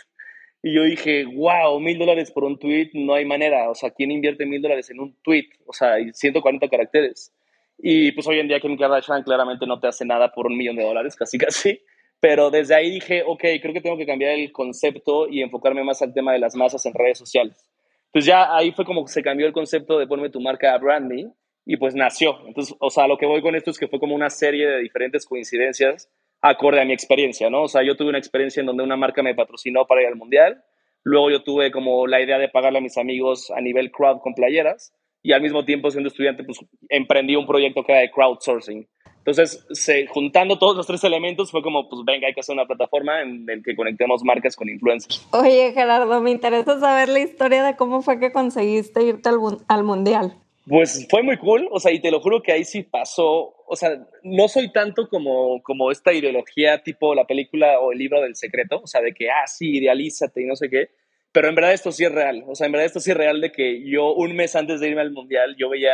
Y 0.64 0.76
yo 0.76 0.84
dije, 0.84 1.26
wow, 1.26 1.80
mil 1.80 1.98
dólares 1.98 2.32
por 2.32 2.44
un 2.44 2.60
tweet, 2.60 2.92
no 2.94 3.16
hay 3.16 3.26
manera. 3.26 3.70
O 3.70 3.76
sea, 3.76 3.90
¿quién 3.90 4.12
invierte 4.12 4.46
mil 4.46 4.62
dólares 4.62 4.90
en 4.92 5.00
un 5.00 5.16
tweet? 5.24 5.48
O 5.66 5.74
sea, 5.74 5.96
140 6.12 6.70
caracteres. 6.70 7.34
Y 7.80 8.12
pues 8.12 8.28
hoy 8.28 8.40
en 8.40 8.48
día 8.48 8.60
Kim 8.60 8.78
Kardashian 8.78 9.24
claramente 9.24 9.66
no 9.66 9.80
te 9.80 9.88
hace 9.88 10.06
nada 10.06 10.32
por 10.32 10.46
un 10.46 10.56
millón 10.56 10.76
de 10.76 10.84
dólares, 10.84 11.16
casi 11.16 11.38
casi. 11.40 11.82
Pero 12.20 12.52
desde 12.52 12.76
ahí 12.76 12.92
dije, 12.92 13.24
ok, 13.26 13.42
creo 13.62 13.74
que 13.74 13.82
tengo 13.82 13.98
que 13.98 14.06
cambiar 14.06 14.34
el 14.34 14.52
concepto 14.52 15.28
y 15.28 15.42
enfocarme 15.42 15.84
más 15.84 16.04
al 16.04 16.14
tema 16.14 16.34
de 16.34 16.40
las 16.40 16.56
masas 16.56 16.86
en 16.86 16.94
redes 16.94 17.18
sociales. 17.18 17.68
Entonces 18.08 18.28
ya 18.28 18.56
ahí 18.56 18.72
fue 18.74 18.86
como 18.86 19.08
se 19.08 19.24
cambió 19.24 19.48
el 19.48 19.54
concepto 19.54 19.98
de 19.98 20.06
ponerme 20.06 20.30
tu 20.30 20.42
marca 20.42 20.74
a 20.74 20.78
Brand 20.78 21.34
y 21.66 21.78
pues 21.78 21.96
nació. 21.96 22.38
Entonces, 22.46 22.76
o 22.80 22.90
sea, 22.92 23.08
lo 23.08 23.18
que 23.18 23.26
voy 23.26 23.42
con 23.42 23.56
esto 23.56 23.72
es 23.72 23.80
que 23.80 23.88
fue 23.88 24.00
como 24.00 24.14
una 24.14 24.30
serie 24.30 24.68
de 24.68 24.80
diferentes 24.80 25.26
coincidencias 25.26 26.12
acorde 26.42 26.82
a 26.82 26.86
mi 26.86 26.94
experiencia, 26.94 27.50
¿no? 27.50 27.64
O 27.64 27.68
sea, 27.68 27.84
yo 27.84 27.96
tuve 27.96 28.10
una 28.10 28.18
experiencia 28.18 28.60
en 28.60 28.66
donde 28.66 28.84
una 28.84 28.98
marca 28.98 29.22
me 29.24 29.36
patrocinó 29.36 29.86
para 29.86 30.02
ir 30.02 30.08
al 30.08 30.16
mundial, 30.16 30.64
luego 31.04 31.30
yo 31.30 31.44
tuve 31.44 31.72
como 31.72 32.08
la 32.08 32.22
idea 32.22 32.38
de 32.38 32.50
pagarle 32.50 32.80
a 32.80 32.82
mis 32.82 32.98
amigos 32.98 33.52
a 33.52 33.62
nivel 33.62 33.92
crowd 33.92 34.20
con 34.22 34.34
playeras 34.34 34.94
y 35.24 35.34
al 35.34 35.42
mismo 35.42 35.66
tiempo 35.66 35.92
siendo 35.92 36.10
estudiante 36.10 36.44
pues 36.44 36.60
emprendí 36.90 37.36
un 37.36 37.46
proyecto 37.46 37.84
que 37.84 37.92
era 37.92 38.02
de 38.02 38.12
crowdsourcing. 38.12 38.88
Entonces, 39.24 39.68
juntando 40.10 40.58
todos 40.58 40.76
los 40.76 40.88
tres 40.88 41.04
elementos, 41.04 41.52
fue 41.52 41.62
como, 41.62 41.88
pues 41.88 42.02
venga, 42.04 42.26
hay 42.26 42.34
que 42.34 42.40
hacer 42.40 42.54
una 42.54 42.66
plataforma 42.66 43.22
en 43.22 43.46
la 43.46 43.54
que 43.64 43.76
conectemos 43.76 44.24
marcas 44.24 44.56
con 44.56 44.68
influencers. 44.68 45.28
Oye, 45.32 45.74
Gerardo, 45.74 46.22
me 46.22 46.32
interesa 46.32 46.80
saber 46.80 47.08
la 47.08 47.20
historia 47.20 47.64
de 47.64 47.76
cómo 47.76 48.02
fue 48.02 48.20
que 48.20 48.32
conseguiste 48.32 49.04
irte 49.04 49.30
al 49.68 49.84
Mundial. 49.84 50.41
Pues 50.68 51.08
fue 51.10 51.24
muy 51.24 51.38
cool, 51.38 51.68
o 51.72 51.80
sea, 51.80 51.92
y 51.92 52.00
te 52.00 52.12
lo 52.12 52.20
juro 52.20 52.44
que 52.44 52.52
ahí 52.52 52.64
sí 52.64 52.84
pasó, 52.84 53.56
o 53.66 53.76
sea, 53.76 54.08
no 54.24 54.48
soy 54.48 54.72
tanto 54.72 55.10
como, 55.10 55.62
como 55.64 55.92
esta 55.92 56.14
ideología 56.14 56.84
tipo 56.84 57.16
la 57.16 57.26
película 57.26 57.80
o 57.80 57.92
el 57.92 57.98
libro 57.98 58.22
del 58.22 58.36
secreto, 58.36 58.80
o 58.84 58.88
sea, 58.88 59.02
de 59.02 59.14
que, 59.14 59.32
ah, 59.32 59.48
sí, 59.48 59.78
idealízate 59.78 60.42
y 60.44 60.46
no 60.46 60.56
sé 60.56 60.70
qué, 60.70 60.90
pero 61.32 61.50
en 61.50 61.56
verdad 61.56 61.74
esto 61.74 61.92
sí 61.92 62.06
es 62.06 62.12
real, 62.12 62.44
o 62.48 62.54
sea, 62.54 62.68
en 62.68 62.74
verdad 62.74 62.86
esto 62.86 63.00
sí 63.00 63.10
es 63.10 63.18
real 63.18 63.42
de 63.42 63.52
que 63.52 63.84
yo 63.90 64.14
un 64.14 64.36
mes 64.36 64.56
antes 64.56 64.80
de 64.80 64.90
irme 64.90 65.02
al 65.02 65.12
Mundial, 65.12 65.56
yo 65.58 65.70
veía 65.70 65.94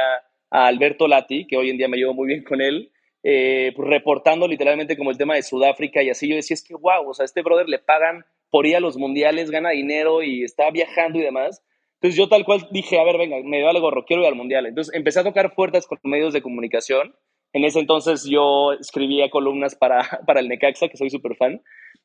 a 0.50 0.68
Alberto 0.68 1.08
Lati, 1.08 1.48
que 1.48 1.58
hoy 1.58 1.70
en 1.70 1.78
día 1.78 1.88
me 1.88 1.98
llevo 1.98 2.14
muy 2.14 2.28
bien 2.28 2.44
con 2.44 2.62
él, 2.62 2.92
eh, 3.24 3.74
pues, 3.76 3.90
reportando 3.90 4.48
literalmente 4.48 4.98
como 4.98 5.12
el 5.12 5.18
tema 5.18 5.36
de 5.36 5.44
Sudáfrica 5.44 6.02
y 6.02 6.10
así. 6.10 6.30
Yo 6.30 6.36
decía, 6.36 6.54
es 6.56 6.64
que 6.64 6.76
wow, 6.76 7.10
o 7.10 7.14
sea, 7.14 7.24
a 7.24 7.26
este 7.26 7.42
brother 7.42 7.68
le 7.68 7.80
pagan 7.80 8.26
por 8.50 8.66
ir 8.66 8.76
a 8.78 8.80
los 8.80 8.98
mundiales, 8.98 9.52
gana 9.52 9.72
dinero 9.72 10.24
y 10.24 10.44
está 10.44 10.72
viajando 10.72 11.20
y 11.20 11.24
demás. 11.24 11.62
Entonces 12.00 12.18
yo 12.18 12.30
tal 12.30 12.46
cual 12.46 12.68
dije, 12.72 13.00
a 13.00 13.04
ver, 13.04 13.18
venga, 13.18 13.38
me 13.44 13.64
vale 13.64 13.80
gorro, 13.80 14.06
quiero 14.06 14.22
ir 14.22 14.28
al 14.28 14.36
mundial. 14.36 14.68
Entonces 14.68 14.94
empecé 14.94 15.20
a 15.20 15.24
tocar 15.24 15.56
puertas 15.56 15.88
con 15.88 15.98
medios 16.04 16.34
de 16.34 16.42
comunicación. 16.42 17.16
En 17.54 17.66
ese 17.66 17.80
entonces 17.80 18.26
yo 18.30 18.74
escribía 18.74 19.30
columnas 19.30 19.76
para, 19.76 20.02
para 20.28 20.40
el 20.40 20.48
Necaxa, 20.48 20.90
que 20.90 20.98
soy 20.98 21.10
súper 21.10 21.36
fan. 21.36 21.62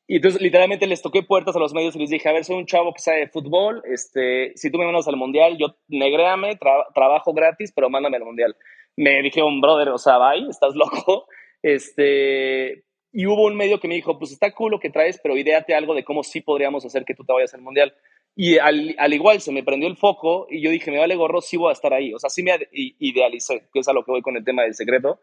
Y 0.07 0.17
entonces 0.17 0.41
literalmente 0.41 0.87
les 0.87 1.01
toqué 1.01 1.23
puertas 1.23 1.55
a 1.55 1.59
los 1.59 1.73
medios 1.73 1.95
y 1.95 1.99
les 1.99 2.09
dije, 2.09 2.27
a 2.27 2.33
ver, 2.33 2.43
soy 2.43 2.57
un 2.57 2.65
chavo 2.65 2.93
que 2.93 3.01
sabe 3.01 3.19
de 3.19 3.27
fútbol, 3.29 3.81
este, 3.85 4.51
si 4.55 4.69
tú 4.69 4.77
me 4.77 4.85
mandas 4.85 5.07
al 5.07 5.15
mundial, 5.15 5.57
yo 5.57 5.77
negréame, 5.87 6.57
trabajo 6.93 7.33
gratis, 7.33 7.71
pero 7.73 7.89
mándame 7.89 8.17
al 8.17 8.25
mundial. 8.25 8.55
Me 8.97 9.21
dijeron, 9.21 9.61
brother, 9.61 9.89
o 9.89 9.97
sea, 9.97 10.17
bye, 10.17 10.49
estás 10.49 10.75
loco. 10.75 11.27
Este, 11.61 12.83
y 13.13 13.27
hubo 13.27 13.45
un 13.45 13.55
medio 13.55 13.79
que 13.79 13.87
me 13.87 13.95
dijo, 13.95 14.17
pues 14.19 14.31
está 14.31 14.51
cool 14.51 14.71
lo 14.71 14.79
que 14.79 14.89
traes, 14.89 15.19
pero 15.21 15.37
ideate 15.37 15.73
algo 15.73 15.93
de 15.93 16.03
cómo 16.03 16.23
sí 16.23 16.41
podríamos 16.41 16.83
hacer 16.83 17.05
que 17.05 17.13
tú 17.13 17.23
te 17.23 17.31
vayas 17.31 17.53
al 17.53 17.61
mundial. 17.61 17.93
Y 18.35 18.57
al, 18.57 18.95
al, 18.97 19.13
igual 19.13 19.41
se 19.41 19.51
me 19.51 19.63
prendió 19.63 19.87
el 19.87 19.97
foco 19.97 20.47
y 20.49 20.61
yo 20.61 20.71
dije, 20.71 20.89
me 20.89 20.97
vale 20.97 21.15
gorro, 21.15 21.41
sí 21.41 21.55
voy 21.55 21.69
a 21.69 21.73
estar 21.73 21.93
ahí. 21.93 22.13
O 22.13 22.19
sea, 22.19 22.29
sí 22.29 22.41
me 22.41 22.51
idealicé, 22.71 23.67
que 23.71 23.79
es 23.79 23.87
a 23.87 23.93
lo 23.93 24.03
que 24.03 24.11
voy 24.11 24.21
con 24.21 24.35
el 24.35 24.43
tema 24.43 24.63
del 24.63 24.73
secreto. 24.73 25.19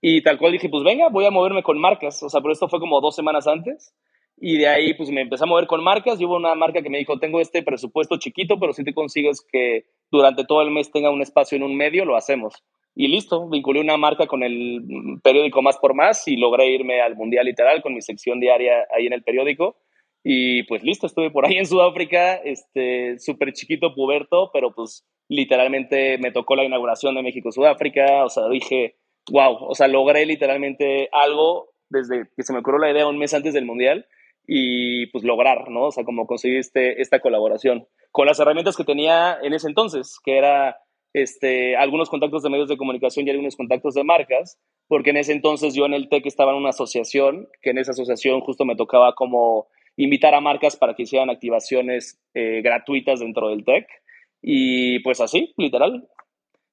Y 0.00 0.22
tal 0.22 0.38
cual 0.38 0.52
dije, 0.52 0.68
pues 0.68 0.84
venga, 0.84 1.08
voy 1.08 1.24
a 1.24 1.30
moverme 1.30 1.62
con 1.62 1.78
marcas. 1.78 2.22
O 2.22 2.28
sea, 2.28 2.40
pero 2.40 2.52
esto 2.52 2.68
fue 2.68 2.80
como 2.80 3.00
dos 3.00 3.16
semanas 3.16 3.46
antes. 3.46 3.94
Y 4.36 4.58
de 4.58 4.68
ahí, 4.68 4.94
pues 4.94 5.10
me 5.10 5.20
empecé 5.20 5.44
a 5.44 5.46
mover 5.46 5.66
con 5.66 5.82
marcas. 5.82 6.20
Y 6.20 6.24
hubo 6.24 6.36
una 6.36 6.54
marca 6.54 6.82
que 6.82 6.90
me 6.90 6.98
dijo, 6.98 7.18
tengo 7.18 7.40
este 7.40 7.62
presupuesto 7.62 8.18
chiquito, 8.18 8.58
pero 8.58 8.72
si 8.72 8.84
te 8.84 8.94
consigues 8.94 9.46
que 9.50 9.86
durante 10.10 10.44
todo 10.44 10.62
el 10.62 10.70
mes 10.70 10.90
tenga 10.90 11.10
un 11.10 11.22
espacio 11.22 11.56
en 11.56 11.62
un 11.62 11.76
medio, 11.76 12.04
lo 12.04 12.16
hacemos. 12.16 12.62
Y 12.94 13.08
listo, 13.08 13.48
vinculé 13.48 13.80
una 13.80 13.96
marca 13.96 14.26
con 14.26 14.42
el 14.42 14.82
periódico 15.22 15.62
Más 15.62 15.78
por 15.78 15.94
Más 15.94 16.28
y 16.28 16.36
logré 16.36 16.70
irme 16.70 17.00
al 17.00 17.16
Mundial 17.16 17.46
Literal 17.46 17.82
con 17.82 17.94
mi 17.94 18.02
sección 18.02 18.38
diaria 18.38 18.86
ahí 18.94 19.06
en 19.06 19.14
el 19.14 19.22
periódico. 19.22 19.76
Y 20.24 20.62
pues 20.64 20.82
listo, 20.84 21.06
estuve 21.06 21.30
por 21.30 21.46
ahí 21.46 21.56
en 21.56 21.66
Sudáfrica, 21.66 22.34
este, 22.34 23.18
súper 23.18 23.52
chiquito, 23.52 23.94
puberto, 23.94 24.50
pero 24.52 24.72
pues 24.72 25.04
literalmente 25.28 26.18
me 26.18 26.30
tocó 26.30 26.54
la 26.54 26.64
inauguración 26.64 27.14
de 27.14 27.22
México-Sudáfrica, 27.22 28.24
o 28.24 28.28
sea, 28.28 28.48
dije, 28.48 28.96
wow, 29.30 29.56
o 29.60 29.74
sea, 29.74 29.88
logré 29.88 30.24
literalmente 30.26 31.08
algo 31.12 31.70
desde 31.88 32.28
que 32.36 32.42
se 32.42 32.52
me 32.52 32.60
ocurrió 32.60 32.78
la 32.78 32.90
idea 32.90 33.06
un 33.06 33.18
mes 33.18 33.34
antes 33.34 33.52
del 33.52 33.66
Mundial 33.66 34.06
y 34.46 35.06
pues 35.06 35.24
lograr, 35.24 35.68
¿no? 35.70 35.86
O 35.86 35.92
sea, 35.92 36.04
como 36.04 36.26
conseguir 36.26 36.58
este, 36.58 37.00
esta 37.00 37.20
colaboración 37.20 37.86
con 38.10 38.26
las 38.26 38.38
herramientas 38.38 38.76
que 38.76 38.84
tenía 38.84 39.38
en 39.42 39.54
ese 39.54 39.68
entonces, 39.68 40.18
que 40.24 40.36
era 40.36 40.76
este, 41.14 41.76
algunos 41.76 42.10
contactos 42.10 42.42
de 42.42 42.50
medios 42.50 42.68
de 42.68 42.76
comunicación 42.76 43.26
y 43.26 43.30
algunos 43.30 43.56
contactos 43.56 43.94
de 43.94 44.04
marcas, 44.04 44.58
porque 44.88 45.10
en 45.10 45.18
ese 45.18 45.32
entonces 45.32 45.74
yo 45.74 45.86
en 45.86 45.94
el 45.94 46.08
TEC 46.08 46.26
estaba 46.26 46.52
en 46.52 46.58
una 46.58 46.70
asociación, 46.70 47.48
que 47.60 47.70
en 47.70 47.78
esa 47.78 47.92
asociación 47.92 48.40
justo 48.40 48.64
me 48.64 48.76
tocaba 48.76 49.14
como 49.14 49.68
invitar 49.96 50.34
a 50.34 50.40
marcas 50.40 50.76
para 50.76 50.94
que 50.94 51.02
hicieran 51.02 51.30
activaciones 51.30 52.20
eh, 52.34 52.60
gratuitas 52.62 53.20
dentro 53.20 53.48
del 53.48 53.64
TEC. 53.64 53.86
Y 54.40 54.98
pues 55.00 55.20
así, 55.20 55.52
literal. 55.56 56.08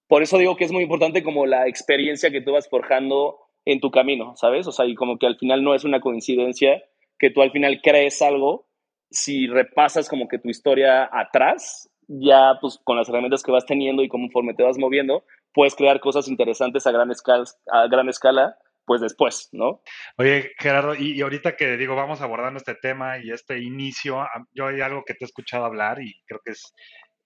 Por 0.07 0.23
eso 0.23 0.37
digo 0.37 0.55
que 0.55 0.65
es 0.65 0.71
muy 0.71 0.83
importante 0.83 1.23
como 1.23 1.45
la 1.45 1.67
experiencia 1.67 2.31
que 2.31 2.41
tú 2.41 2.53
vas 2.53 2.67
forjando 2.67 3.37
en 3.65 3.79
tu 3.79 3.91
camino, 3.91 4.35
¿sabes? 4.35 4.65
O 4.67 4.71
sea, 4.71 4.85
y 4.85 4.95
como 4.95 5.19
que 5.19 5.27
al 5.27 5.37
final 5.37 5.63
no 5.63 5.75
es 5.75 5.83
una 5.83 5.99
coincidencia 5.99 6.81
que 7.19 7.29
tú 7.29 7.41
al 7.41 7.51
final 7.51 7.81
crees 7.83 8.21
algo, 8.21 8.67
si 9.11 9.47
repasas 9.47 10.09
como 10.09 10.27
que 10.27 10.39
tu 10.39 10.49
historia 10.49 11.09
atrás, 11.11 11.91
ya 12.07 12.57
pues 12.59 12.79
con 12.83 12.97
las 12.97 13.09
herramientas 13.09 13.43
que 13.43 13.51
vas 13.51 13.65
teniendo 13.65 14.01
y 14.01 14.07
conforme 14.07 14.55
te 14.55 14.63
vas 14.63 14.79
moviendo, 14.79 15.23
puedes 15.53 15.75
crear 15.75 15.99
cosas 15.99 16.27
interesantes 16.27 16.87
a 16.87 16.91
gran 16.91 17.11
escala, 17.11 17.43
a 17.71 17.87
gran 17.87 18.09
escala 18.09 18.57
pues 18.89 19.01
después, 19.01 19.49
¿no? 19.51 19.83
Oye, 20.17 20.53
Gerardo, 20.57 20.95
y, 20.95 21.21
ahorita 21.21 21.55
que 21.55 21.77
digo, 21.77 21.95
vamos 21.95 22.21
abordando 22.21 22.57
este 22.57 22.73
tema 22.73 23.19
y 23.19 23.29
este 23.29 23.59
inicio, 23.59 24.25
yo 24.51 24.65
hay 24.65 24.81
algo 24.81 25.03
que 25.05 25.13
te 25.13 25.25
he 25.25 25.27
escuchado 25.27 25.63
hablar 25.63 26.01
y 26.01 26.19
creo 26.25 26.41
que 26.43 26.53
es 26.53 26.73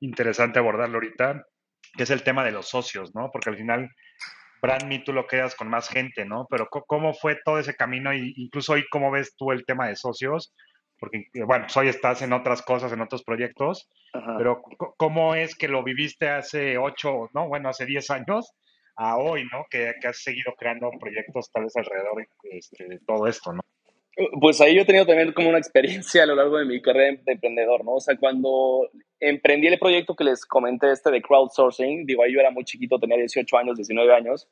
interesante 0.02 0.60
abordarlo 0.60 0.96
ahorita, 0.96 1.42
que 1.96 2.04
es 2.04 2.10
el 2.10 2.22
tema 2.22 2.44
de 2.44 2.52
los 2.52 2.68
socios, 2.68 3.16
¿no? 3.16 3.30
Porque 3.32 3.50
al 3.50 3.56
final, 3.56 3.90
Brand 4.62 4.88
Me 4.90 5.00
tú 5.00 5.14
lo 5.14 5.26
quedas 5.26 5.56
con 5.56 5.70
más 5.70 5.88
gente, 5.88 6.26
¿no? 6.26 6.48
Pero 6.50 6.68
¿cómo 6.70 7.14
fue 7.14 7.40
todo 7.46 7.60
ese 7.60 7.76
camino? 7.76 8.14
Y 8.14 8.34
incluso 8.36 8.74
hoy, 8.74 8.84
¿cómo 8.92 9.10
ves 9.10 9.34
tú 9.38 9.54
el 9.54 9.64
tema 9.64 9.88
de 9.88 9.96
socios? 9.96 10.54
Porque, 11.00 11.28
bueno, 11.46 11.64
pues 11.68 11.78
hoy 11.78 11.88
estás 11.88 12.24
en 12.24 12.34
otras 12.34 12.62
cosas, 12.62 12.92
en 12.92 13.00
otros 13.00 13.24
proyectos, 13.24 13.90
pero 14.38 14.62
¿cómo 14.98 15.34
es 15.34 15.56
que 15.56 15.70
lo 15.70 15.82
viviste 15.82 16.28
hace 16.28 16.78
ocho, 16.78 17.30
no? 17.34 17.48
Bueno, 17.48 17.70
hace 17.70 17.86
diez 17.86 18.12
años 18.12 18.54
a 18.96 19.18
hoy, 19.18 19.44
¿no? 19.52 19.66
Que, 19.70 19.94
has 20.04 20.18
seguido 20.18 20.54
creando 20.58 20.92
proyectos 21.00 21.52
tal 21.52 21.64
vez 21.64 21.76
alrededor 21.76 22.28
este, 22.44 22.88
de 22.88 23.00
todo 23.00 23.28
esto, 23.28 23.54
¿no? 23.54 23.62
Pues 24.40 24.62
ahí 24.62 24.76
yo 24.76 24.84
he 24.84 24.86
tenido 24.86 25.08
también 25.08 25.34
como 25.34 25.50
una 25.50 25.58
experiencia 25.58 26.22
a 26.22 26.26
lo 26.28 26.36
largo 26.36 26.60
de 26.60 26.66
mi 26.66 26.80
carrera 26.82 27.20
de 27.26 27.32
emprendedor, 27.32 27.84
¿no? 27.84 27.94
O 27.94 28.00
sea, 28.00 28.16
cuando 28.16 28.88
emprendí 29.20 29.68
el 29.68 29.80
proyecto 29.80 30.16
que 30.16 30.24
les 30.24 30.46
comenté, 30.46 30.92
este 30.92 31.10
de 31.10 31.22
crowdsourcing, 31.22 32.06
digo, 32.06 32.22
ahí 32.22 32.32
yo 32.34 32.40
era 32.40 32.52
muy 32.52 32.64
chiquito, 32.64 33.00
tenía 33.00 33.18
18 33.18 33.58
años, 33.58 33.78
19 33.78 34.14
años, 34.14 34.48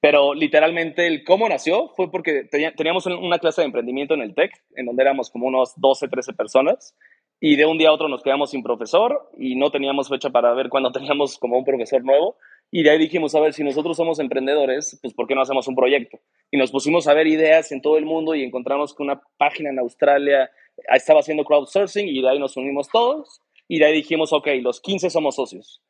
pero 0.00 0.34
literalmente 0.34 1.06
el 1.06 1.24
cómo 1.24 1.48
nació 1.48 1.88
fue 1.96 2.10
porque 2.10 2.44
teníamos 2.76 3.06
una 3.06 3.38
clase 3.38 3.62
de 3.62 3.66
emprendimiento 3.66 4.12
en 4.12 4.20
el 4.20 4.34
TEC, 4.34 4.52
en 4.76 4.86
donde 4.86 5.02
éramos 5.02 5.30
como 5.30 5.46
unos 5.46 5.72
12, 5.76 6.08
13 6.08 6.34
personas, 6.34 6.94
y 7.40 7.56
de 7.56 7.66
un 7.66 7.78
día 7.78 7.88
a 7.88 7.92
otro 7.92 8.08
nos 8.08 8.22
quedamos 8.22 8.50
sin 8.50 8.62
profesor 8.62 9.30
y 9.38 9.56
no 9.56 9.70
teníamos 9.70 10.08
fecha 10.08 10.30
para 10.30 10.52
ver 10.54 10.68
cuándo 10.68 10.92
teníamos 10.92 11.38
como 11.38 11.58
un 11.58 11.64
profesor 11.64 12.04
nuevo. 12.04 12.36
Y 12.70 12.82
de 12.82 12.90
ahí 12.90 12.98
dijimos, 12.98 13.34
a 13.34 13.40
ver, 13.40 13.54
si 13.54 13.64
nosotros 13.64 13.96
somos 13.96 14.18
emprendedores, 14.18 14.98
pues 15.00 15.14
¿por 15.14 15.26
qué 15.26 15.34
no 15.34 15.40
hacemos 15.40 15.66
un 15.68 15.74
proyecto? 15.74 16.18
Y 16.50 16.58
nos 16.58 16.70
pusimos 16.70 17.08
a 17.08 17.14
ver 17.14 17.26
ideas 17.26 17.72
en 17.72 17.80
todo 17.80 17.96
el 17.96 18.04
mundo 18.04 18.34
y 18.34 18.42
encontramos 18.42 18.94
que 18.94 19.02
una 19.02 19.20
página 19.38 19.70
en 19.70 19.78
Australia 19.78 20.50
estaba 20.94 21.20
haciendo 21.20 21.44
crowdsourcing 21.44 22.06
y 22.06 22.20
de 22.20 22.28
ahí 22.28 22.38
nos 22.38 22.56
unimos 22.56 22.88
todos. 22.88 23.40
Y 23.68 23.78
de 23.78 23.86
ahí 23.86 23.94
dijimos, 23.94 24.32
ok, 24.32 24.48
los 24.60 24.80
15 24.80 25.10
somos 25.10 25.36
socios. 25.36 25.82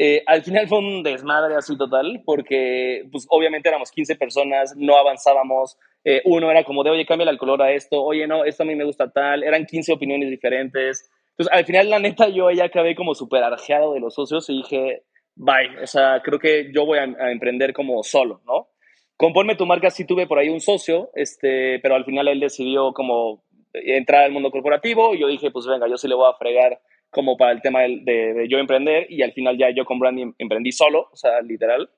Eh, 0.00 0.22
al 0.26 0.42
final 0.42 0.68
fue 0.68 0.78
un 0.78 1.02
desmadre 1.02 1.56
así 1.56 1.76
total, 1.76 2.22
porque 2.24 3.04
pues 3.10 3.26
obviamente 3.30 3.68
éramos 3.68 3.90
15 3.90 4.16
personas, 4.16 4.74
no 4.76 4.96
avanzábamos. 4.96 5.76
Eh, 6.04 6.22
uno 6.24 6.50
era 6.50 6.62
como 6.62 6.84
de, 6.84 6.90
oye, 6.90 7.04
cambia 7.04 7.28
el 7.28 7.36
color 7.36 7.62
a 7.62 7.72
esto, 7.72 8.02
oye, 8.02 8.26
no, 8.26 8.44
esto 8.44 8.62
a 8.62 8.66
mí 8.66 8.76
me 8.76 8.84
gusta 8.84 9.10
tal. 9.10 9.42
Eran 9.42 9.66
15 9.66 9.92
opiniones 9.92 10.30
diferentes. 10.30 11.10
Entonces, 11.30 11.52
al 11.52 11.64
final, 11.64 11.90
la 11.90 11.98
neta, 11.98 12.28
yo 12.28 12.50
ya 12.50 12.64
acabé 12.64 12.94
como 12.94 13.14
súper 13.14 13.42
arjeado 13.42 13.94
de 13.94 14.00
los 14.00 14.14
socios 14.14 14.48
y 14.50 14.58
dije, 14.58 15.02
bye, 15.38 15.82
o 15.82 15.86
sea, 15.86 16.20
creo 16.22 16.38
que 16.38 16.70
yo 16.72 16.84
voy 16.84 16.98
a, 16.98 17.04
emprender 17.30 17.72
como 17.72 18.02
solo, 18.02 18.42
¿no? 18.44 18.68
Conforme 19.16 19.56
tu 19.56 19.66
marca 19.66 19.90
sí 19.90 20.04
tuve 20.04 20.26
por 20.26 20.38
ahí 20.38 20.48
un 20.48 20.60
socio, 20.60 21.10
este, 21.14 21.78
pero 21.80 21.94
al 21.94 22.04
final 22.04 22.28
él 22.28 22.40
decidió 22.40 22.92
como 22.92 23.44
entrar 23.72 24.24
al 24.24 24.32
mundo 24.32 24.50
corporativo 24.50 25.14
y 25.14 25.20
yo 25.20 25.28
dije, 25.28 25.50
pues 25.50 25.66
venga, 25.66 25.88
yo 25.88 25.96
sí 25.96 26.08
le 26.08 26.14
voy 26.14 26.30
a 26.30 26.36
fregar 26.36 26.80
como 27.10 27.36
para 27.36 27.52
el 27.52 27.62
tema 27.62 27.82
de, 27.82 28.46
yo 28.48 28.58
emprender 28.58 29.06
y 29.08 29.22
al 29.22 29.32
final 29.32 29.56
ya 29.56 29.70
yo 29.70 29.84
con 29.84 29.98
Brandy 29.98 30.32
emprendí 30.38 30.72
solo, 30.72 31.08
o 31.12 31.16
sea, 31.16 31.40
literal. 31.40 31.88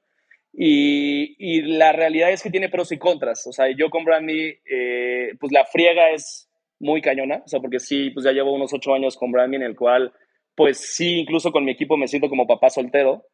Y, 0.53 1.37
y, 1.39 1.63
la 1.63 1.93
realidad 1.93 2.33
es 2.33 2.43
que 2.43 2.51
tiene 2.51 2.69
pros 2.69 2.91
y 2.91 2.99
contras, 2.99 3.47
o 3.47 3.53
sea, 3.53 3.67
yo 3.71 3.89
con 3.89 4.05
Brandy, 4.05 4.53
eh, 4.69 5.33
pues 5.39 5.53
la 5.53 5.65
friega 5.65 6.11
es 6.11 6.51
muy 6.81 7.01
cañona, 7.01 7.43
o 7.45 7.49
sea, 7.49 7.61
porque 7.61 7.79
sí, 7.79 8.11
pues 8.11 8.25
ya 8.25 8.33
llevo 8.33 8.53
unos 8.53 8.73
ocho 8.73 8.93
años 8.93 9.17
con 9.17 9.31
Brandy 9.31 9.57
en 9.57 9.63
el 9.63 9.77
cual 9.77 10.13
pues 10.55 10.79
sí, 10.95 11.21
incluso 11.21 11.53
con 11.53 11.65
mi 11.65 11.73
equipo 11.73 11.97
me 11.97 12.09
siento 12.09 12.29
como 12.29 12.47
papá 12.47 12.71
soltero 12.71 13.25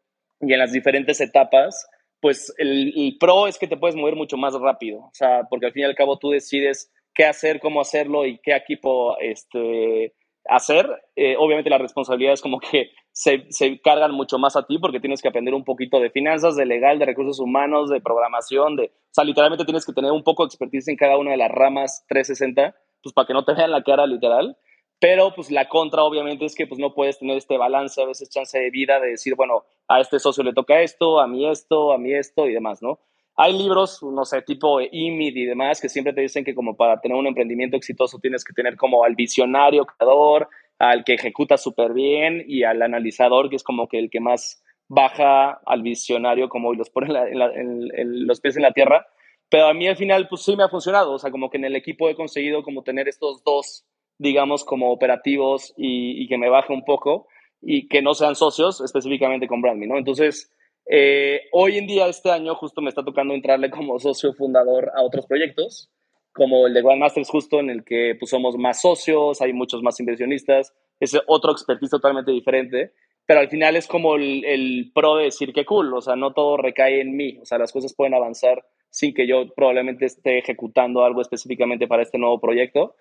y 0.41 0.53
en 0.53 0.59
las 0.59 0.73
diferentes 0.73 1.21
etapas, 1.21 1.89
pues 2.21 2.55
el, 2.59 3.17
pro 3.19 3.47
es 3.47 3.59
que 3.59 3.69
te 3.69 3.77
puedes 3.77 3.97
mover 3.97 4.17
mucho 4.17 4.37
más 4.37 4.55
rápido, 4.55 5.01
o 5.01 5.11
sea, 5.13 5.45
porque 5.49 5.67
al 5.67 5.73
fin 5.73 5.83
y 5.83 5.87
al 5.87 5.95
cabo 5.95 6.19
tú 6.19 6.31
decides 6.31 6.93
qué 7.15 7.25
hacer, 7.25 7.61
cómo 7.61 7.81
hacerlo 7.81 8.27
y 8.27 8.39
qué 8.43 8.55
equipo 8.55 9.19
este, 9.21 10.15
hacer. 10.49 10.89
Eh, 11.15 11.37
obviamente 11.39 11.71
las 11.71 11.81
responsabilidades 11.81 12.41
como 12.41 12.59
que 12.59 12.91
se, 13.13 13.47
se, 13.51 13.81
cargan 13.81 14.13
mucho 14.13 14.39
más 14.39 14.57
a 14.57 14.67
ti 14.67 14.79
porque 14.79 15.01
tienes 15.01 15.23
que 15.23 15.29
aprender 15.29 15.55
un 15.55 15.65
poquito 15.65 15.99
de 16.01 16.11
finanzas, 16.11 16.57
de 16.57 16.67
legal, 16.67 16.99
de 16.99 17.07
recursos 17.07 17.41
humanos, 17.41 17.89
de 17.91 18.01
programación, 18.01 18.77
de, 18.77 18.85
o 18.85 19.13
sea, 19.13 19.25
literalmente 19.25 19.65
tienes 19.65 19.87
que 19.87 19.93
tener 19.93 20.13
un 20.13 20.23
poco 20.23 20.45
de 20.45 20.49
expertise 20.49 20.89
en 20.89 20.97
cada 20.97 21.17
una 21.17 21.31
de 21.31 21.39
las 21.39 21.51
ramas 21.51 22.05
360, 22.09 22.77
pues 23.03 23.13
para 23.15 23.27
que 23.27 23.33
no 23.33 23.45
te 23.45 23.55
vean 23.55 23.71
la 23.71 23.83
cara 23.83 24.07
literal. 24.07 24.57
Pero 24.99 25.35
pues 25.35 25.50
la 25.50 25.69
contra 25.69 26.05
obviamente 26.05 26.47
es 26.47 26.55
que 26.55 26.67
pues 26.67 26.81
no 26.81 26.95
puedes 26.95 27.19
tener 27.19 27.37
este 27.37 27.59
balance, 27.59 28.00
a 28.00 28.07
veces 28.07 28.31
chance 28.31 28.59
de 28.59 28.71
vida 28.71 28.99
de 28.99 29.11
decir, 29.11 29.35
bueno, 29.35 29.65
a 29.88 30.00
este 30.00 30.19
socio 30.19 30.43
le 30.43 30.55
toca 30.55 30.81
esto, 30.81 31.21
a 31.21 31.26
mí 31.26 31.47
esto, 31.47 31.93
a 31.93 31.99
mí 31.99 32.15
esto 32.15 32.47
y 32.47 32.55
demás, 32.55 32.83
¿no? 32.83 32.99
Hay 33.38 33.53
libros, 33.53 34.03
no 34.03 34.25
sé, 34.25 34.41
tipo 34.41 34.81
IMID 34.81 35.37
y 35.37 35.45
demás, 35.45 35.83
que 35.83 35.91
siempre 35.91 36.15
te 36.15 36.23
dicen 36.23 36.43
que 36.43 36.55
como 36.55 36.75
para 36.75 37.00
tener 37.03 37.19
un 37.19 37.26
emprendimiento 37.26 37.76
exitoso 37.76 38.19
tienes 38.19 38.43
que 38.43 38.55
tener 38.55 38.76
como 38.76 39.05
al 39.05 39.15
visionario 39.15 39.85
creador, 39.85 40.49
al 40.79 41.05
que 41.05 41.15
ejecuta 41.15 41.59
súper 41.59 41.93
bien 41.93 42.45
y 42.47 42.65
al 42.65 42.81
analizador, 42.81 43.50
que 43.50 43.57
es 43.57 43.62
como 43.62 43.88
que 43.88 43.99
el 43.99 44.09
que 44.09 44.21
más 44.21 44.62
baja 44.88 45.61
al 45.67 45.83
visionario 45.83 46.49
como 46.49 46.73
y 46.73 46.76
los 46.76 46.88
pone 46.88 47.09
los 47.12 48.41
pies 48.41 48.57
en 48.57 48.62
la 48.62 48.73
tierra. 48.73 49.07
Pero 49.50 49.67
a 49.67 49.75
mí 49.75 49.87
al 49.87 49.97
final 49.97 50.29
pues 50.29 50.43
sí 50.43 50.57
me 50.57 50.65
ha 50.65 50.69
funcionado, 50.69 51.12
o 51.12 51.19
sea, 51.19 51.31
como 51.31 51.50
que 51.50 51.59
en 51.59 51.67
el 51.67 51.76
equipo 51.76 52.09
he 52.09 52.17
conseguido 52.17 52.62
como 52.62 52.83
tener 52.83 53.07
estos 53.07 53.45
dos 53.45 53.85
digamos, 54.19 54.65
como 54.65 54.93
operativos 54.93 55.75
y, 55.77 56.27
que 56.29 56.39
me 56.39 56.49
baje 56.49 56.73
un 56.73 56.85
poco 56.85 57.29
y 57.61 57.89
que 57.89 58.03
no 58.03 58.15
sean 58.15 58.35
socios 58.35 58.81
específicamente 58.81 59.47
con 59.47 59.61
Brandme, 59.61 59.87
¿no? 59.87 59.99
Entonces, 59.99 60.53
Eh, 60.89 61.41
hoy 61.51 61.79
en 61.79 61.87
día, 61.89 62.07
este 62.07 62.31
año, 62.31 62.55
justo 62.55 62.81
me 62.81 62.89
está 62.89 63.03
tocando 63.03 63.35
entrarle 63.35 63.71
como 63.71 63.99
socio 63.99 64.33
fundador 64.35 64.93
a 64.95 65.03
otros 65.03 65.27
proyectos, 65.27 65.91
como 66.33 66.69
el 66.69 66.75
de 66.75 66.83
Grandmasters, 66.83 67.29
justo 67.29 67.59
en 67.59 67.71
el 67.71 67.83
que 67.83 68.15
pues, 68.19 68.31
somos 68.31 68.57
más 68.57 68.83
socios, 68.83 69.41
hay 69.41 69.53
muchos 69.53 69.83
más 69.83 69.99
inversionistas, 69.99 70.73
es 71.01 71.19
otro 71.27 71.51
expertise 71.51 71.91
totalmente 71.91 72.31
diferente, 72.31 72.93
pero 73.27 73.41
al 73.41 73.49
final 73.49 73.75
es 73.75 73.89
como 73.89 74.15
el, 74.15 74.45
el 74.45 74.93
pro 74.95 75.17
de 75.17 75.25
decir 75.25 75.53
que 75.53 75.65
cool, 75.65 75.93
o 75.93 76.01
sea, 76.01 76.15
no 76.15 76.33
todo 76.33 76.57
recae 76.57 77.01
en 77.01 77.17
mí, 77.17 77.39
o 77.43 77.45
sea, 77.45 77.59
las 77.59 77.73
cosas 77.73 77.93
pueden 77.93 78.15
avanzar 78.15 78.65
sin 78.91 79.13
que 79.13 79.27
yo 79.27 79.53
probablemente 79.57 80.07
esté 80.07 80.39
ejecutando 80.39 81.05
algo 81.05 81.21
específicamente 81.21 81.89
para 81.89 82.03
este 82.03 82.17
nuevo 82.19 82.41
proyecto. 82.41 82.95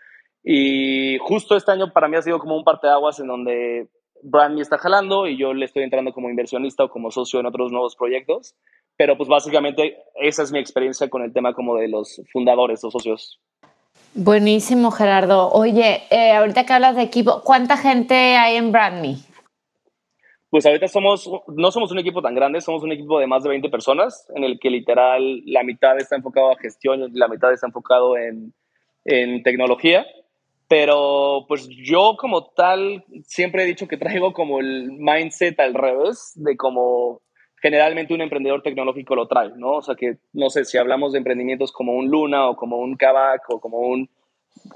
Y 0.47 1.17
justo 1.17 1.57
este 1.57 1.71
año 1.71 1.91
para 1.91 2.07
mí 2.07 2.15
ha 2.17 2.21
sido 2.21 2.37
como 2.37 2.55
un 2.55 2.63
parteaguas 2.63 3.19
en 3.19 3.27
donde 3.27 3.87
Brand 4.21 4.53
me 4.55 4.61
está 4.61 4.77
jalando 4.77 5.27
y 5.27 5.37
yo 5.37 5.55
le 5.55 5.65
estoy 5.65 5.81
entrando 5.81 6.13
como 6.13 6.29
inversionista 6.29 6.83
o 6.83 6.89
como 6.89 7.09
socio 7.09 7.39
en 7.39 7.47
otros 7.47 7.71
nuevos 7.71 7.95
proyectos. 7.95 8.53
Pero 8.95 9.17
pues 9.17 9.27
básicamente 9.27 9.97
esa 10.13 10.43
es 10.43 10.51
mi 10.51 10.59
experiencia 10.59 11.09
con 11.09 11.23
el 11.23 11.33
tema 11.33 11.53
como 11.53 11.75
de 11.75 11.87
los 11.87 12.21
fundadores 12.31 12.83
o 12.83 12.91
socios. 12.91 13.41
Buenísimo, 14.13 14.91
Gerardo. 14.91 15.51
Oye, 15.51 16.03
eh, 16.11 16.33
ahorita 16.33 16.63
que 16.65 16.73
hablas 16.73 16.95
de 16.95 17.01
equipo, 17.01 17.41
¿cuánta 17.43 17.75
gente 17.75 18.13
hay 18.13 18.55
en 18.55 18.71
BrandMe? 18.71 19.17
Pues 20.51 20.65
ahorita 20.65 20.87
somos, 20.87 21.29
no 21.47 21.71
somos 21.71 21.91
un 21.91 21.99
equipo 21.99 22.21
tan 22.21 22.35
grande, 22.35 22.61
somos 22.61 22.83
un 22.83 22.91
equipo 22.91 23.19
de 23.19 23.27
más 23.27 23.43
de 23.43 23.49
20 23.49 23.67
personas, 23.69 24.29
en 24.35 24.43
el 24.43 24.59
que 24.59 24.69
literal 24.69 25.41
la 25.45 25.63
mitad 25.63 25.97
está 25.97 26.15
enfocado 26.15 26.51
a 26.51 26.57
gestión 26.57 27.01
y 27.01 27.17
la 27.17 27.27
mitad 27.27 27.51
está 27.51 27.67
enfocado 27.67 28.15
en, 28.15 28.53
en 29.05 29.43
tecnología. 29.43 30.05
Pero 30.67 31.45
pues 31.47 31.67
yo 31.69 32.15
como 32.17 32.47
tal 32.47 33.05
siempre 33.23 33.63
he 33.63 33.67
dicho 33.67 33.87
que 33.87 33.97
traigo 33.97 34.33
como 34.33 34.59
el 34.59 34.91
mindset 34.91 35.59
al 35.59 35.73
revés 35.73 36.31
de 36.35 36.57
como 36.57 37.21
generalmente 37.61 38.13
un 38.13 38.21
emprendedor 38.21 38.61
tecnológico 38.61 39.15
lo 39.15 39.27
trae, 39.27 39.51
¿no? 39.55 39.77
O 39.77 39.81
sea 39.81 39.95
que 39.95 40.17
no 40.33 40.49
sé 40.49 40.65
si 40.65 40.77
hablamos 40.77 41.11
de 41.11 41.19
emprendimientos 41.19 41.71
como 41.71 41.93
un 41.93 42.09
Luna 42.09 42.49
o 42.49 42.55
como 42.55 42.77
un 42.77 42.95
Kavak 42.95 43.49
o 43.49 43.59
como 43.59 43.79
un 43.79 44.09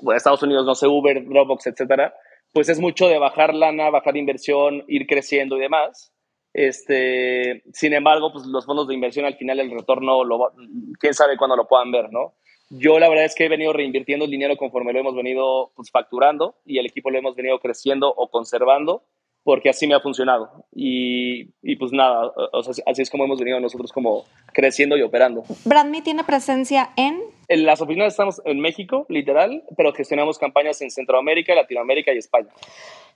bueno, 0.01 0.17
Estados 0.17 0.43
Unidos, 0.43 0.65
no 0.65 0.75
sé, 0.75 0.87
Uber, 0.87 1.25
Dropbox, 1.25 1.67
etcétera, 1.67 2.13
pues 2.53 2.69
es 2.69 2.79
mucho 2.79 3.07
de 3.07 3.17
bajar 3.17 3.53
lana, 3.53 3.89
bajar 3.89 4.17
inversión, 4.17 4.83
ir 4.87 5.07
creciendo 5.07 5.57
y 5.57 5.61
demás. 5.61 6.13
Este, 6.53 7.63
sin 7.73 7.93
embargo, 7.93 8.31
pues 8.33 8.45
los 8.47 8.65
fondos 8.65 8.87
de 8.87 8.95
inversión 8.95 9.25
al 9.25 9.35
final 9.35 9.59
el 9.59 9.71
retorno, 9.71 10.23
lo, 10.23 10.51
quién 10.99 11.13
sabe 11.13 11.37
cuándo 11.37 11.55
lo 11.55 11.67
puedan 11.67 11.91
ver, 11.91 12.11
¿no? 12.11 12.35
Yo 12.69 12.99
la 12.99 13.09
verdad 13.09 13.25
es 13.25 13.33
que 13.33 13.45
he 13.45 13.49
venido 13.49 13.73
reinvirtiendo 13.73 14.25
el 14.25 14.31
dinero 14.31 14.55
conforme 14.55 14.93
lo 14.93 14.99
hemos 14.99 15.15
venido 15.15 15.71
pues, 15.75 15.89
facturando 15.89 16.55
y 16.65 16.77
el 16.77 16.85
equipo 16.85 17.09
lo 17.09 17.17
hemos 17.17 17.35
venido 17.35 17.59
creciendo 17.59 18.13
o 18.15 18.29
conservando 18.29 19.03
porque 19.43 19.69
así 19.69 19.87
me 19.87 19.95
ha 19.95 19.99
funcionado. 19.99 20.65
Y, 20.73 21.49
y 21.61 21.75
pues 21.77 21.91
nada, 21.91 22.31
o 22.53 22.63
sea, 22.63 22.73
así 22.85 23.01
es 23.01 23.09
como 23.09 23.25
hemos 23.25 23.39
venido 23.39 23.59
nosotros 23.59 23.91
como 23.91 24.25
creciendo 24.53 24.97
y 24.97 25.01
operando. 25.01 25.43
¿Brandme 25.65 26.01
tiene 26.01 26.23
presencia 26.23 26.89
en? 26.95 27.19
En 27.47 27.65
las 27.65 27.81
oficinas 27.81 28.13
estamos 28.13 28.41
en 28.45 28.59
México, 28.59 29.05
literal, 29.09 29.63
pero 29.75 29.93
gestionamos 29.93 30.37
campañas 30.37 30.81
en 30.81 30.91
Centroamérica, 30.91 31.55
Latinoamérica 31.55 32.13
y 32.13 32.17
España. 32.17 32.49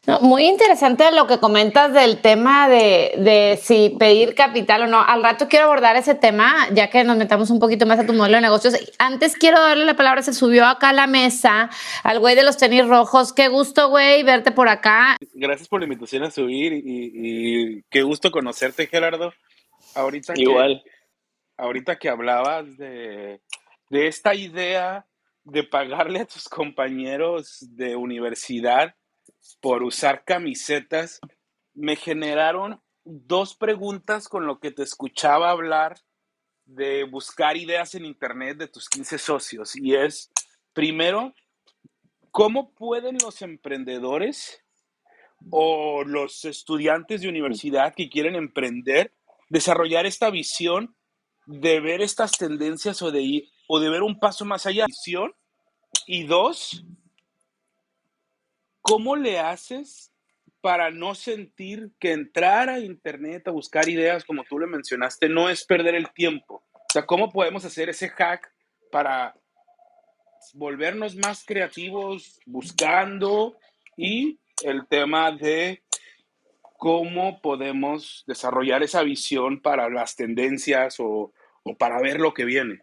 No, 0.06 0.20
muy 0.20 0.44
interesante 0.48 1.10
lo 1.14 1.28
que 1.28 1.40
comentas 1.40 1.94
del 1.94 2.18
tema 2.18 2.68
de, 2.68 3.14
de, 3.20 3.58
si 3.62 3.96
pedir 3.98 4.36
capital 4.36 4.82
o 4.82 4.88
no. 4.88 5.02
Al 5.02 5.24
rato 5.24 5.48
quiero 5.48 5.66
abordar 5.66 5.96
ese 5.96 6.14
tema, 6.14 6.68
ya 6.74 6.90
que 6.90 7.06
nos 7.06 7.16
metamos 7.16 7.50
un 7.50 7.60
poquito 7.60 7.86
más 7.86 8.00
a 8.00 8.06
tu 8.06 8.12
modelo 8.12 8.36
de 8.36 8.42
negocios. 8.42 8.76
Antes 9.00 9.38
quiero 9.38 9.62
darle 9.62 9.86
la 9.86 9.96
palabra, 9.96 10.22
se 10.22 10.34
subió 10.34 10.66
acá 10.66 10.90
a 10.90 10.94
la 10.94 11.08
mesa 11.08 11.70
al 12.04 12.20
güey 12.20 12.36
de 12.36 12.44
los 12.44 12.58
tenis 12.58 12.86
rojos. 12.86 13.32
Qué 13.32 13.48
gusto, 13.48 13.88
güey, 13.88 14.24
verte 14.24 14.52
por 14.52 14.68
acá. 14.68 15.16
Gracias 15.34 15.70
por 15.70 15.80
la 15.80 15.86
invitación 15.86 16.13
a 16.22 16.30
subir 16.30 16.74
y, 16.74 16.82
y 16.86 17.84
qué 17.90 18.04
gusto 18.04 18.30
conocerte, 18.30 18.86
Gerardo. 18.86 19.34
Ahorita 19.96 20.34
Igual. 20.36 20.84
Que, 20.84 20.92
ahorita 21.58 21.98
que 21.98 22.10
hablabas 22.10 22.78
de, 22.78 23.42
de 23.90 24.08
esta 24.08 24.36
idea 24.36 25.08
de 25.44 25.64
pagarle 25.64 26.20
a 26.20 26.26
tus 26.26 26.48
compañeros 26.48 27.58
de 27.76 27.96
universidad 27.96 28.96
por 29.62 29.84
usar 29.84 30.24
camisetas, 30.24 31.20
me 31.74 31.96
generaron 31.96 32.82
dos 33.04 33.56
preguntas 33.56 34.30
con 34.30 34.46
lo 34.46 34.60
que 34.60 34.72
te 34.72 34.84
escuchaba 34.84 35.50
hablar 35.50 35.98
de 36.66 37.04
buscar 37.04 37.58
ideas 37.58 37.94
en 37.96 38.06
Internet 38.06 38.58
de 38.58 38.68
tus 38.68 38.88
15 38.88 39.18
socios. 39.18 39.76
Y 39.76 39.96
es, 39.96 40.32
primero, 40.72 41.34
¿cómo 42.32 42.74
pueden 42.74 43.18
los 43.22 43.42
emprendedores 43.42 44.63
o 45.50 46.04
los 46.04 46.46
estudiantes 46.46 47.22
de 47.22 47.30
universidad 47.30 47.94
que 47.96 48.10
quieren 48.10 48.36
emprender 48.36 49.14
desarrollar 49.50 50.08
esta 50.08 50.32
visión 50.32 50.96
de 51.46 51.80
ver 51.80 52.02
estas 52.02 52.32
tendencias 52.32 53.02
o 53.02 53.12
de, 53.12 53.50
o 53.68 53.80
de 53.80 53.90
ver 53.90 54.02
un 54.02 54.20
paso 54.20 54.46
más 54.46 54.66
allá? 54.66 54.86
Visión. 54.88 55.34
Y 56.08 56.24
dos, 56.24 56.84
¿cómo 58.82 59.16
le 59.16 59.40
haces 59.40 60.12
para 60.60 60.90
no 60.90 61.14
sentir 61.14 61.92
que 62.00 62.14
entrar 62.14 62.70
a 62.70 62.80
internet 62.80 63.48
a 63.48 63.52
buscar 63.52 63.88
ideas, 63.88 64.26
como 64.26 64.44
tú 64.44 64.58
le 64.58 64.66
mencionaste, 64.66 65.30
no 65.30 65.50
es 65.50 65.66
perder 65.66 65.96
el 65.96 66.12
tiempo? 66.14 66.64
O 66.74 66.92
sea, 66.92 67.06
¿cómo 67.06 67.32
podemos 67.32 67.64
hacer 67.64 67.90
ese 67.90 68.10
hack 68.10 68.52
para 68.92 69.36
volvernos 70.54 71.16
más 71.16 71.46
creativos 71.46 72.40
buscando 72.46 73.56
y 73.96 74.40
el 74.64 74.88
tema 74.88 75.32
de 75.32 75.84
cómo 76.84 77.40
podemos 77.42 78.24
desarrollar 78.28 78.84
esa 78.84 79.04
visión 79.04 79.62
para 79.62 79.90
las 79.90 80.16
tendencias 80.16 80.98
o, 81.00 81.32
para 81.78 82.02
ver 82.02 82.20
lo 82.20 82.34
que 82.34 82.46
viene? 82.46 82.82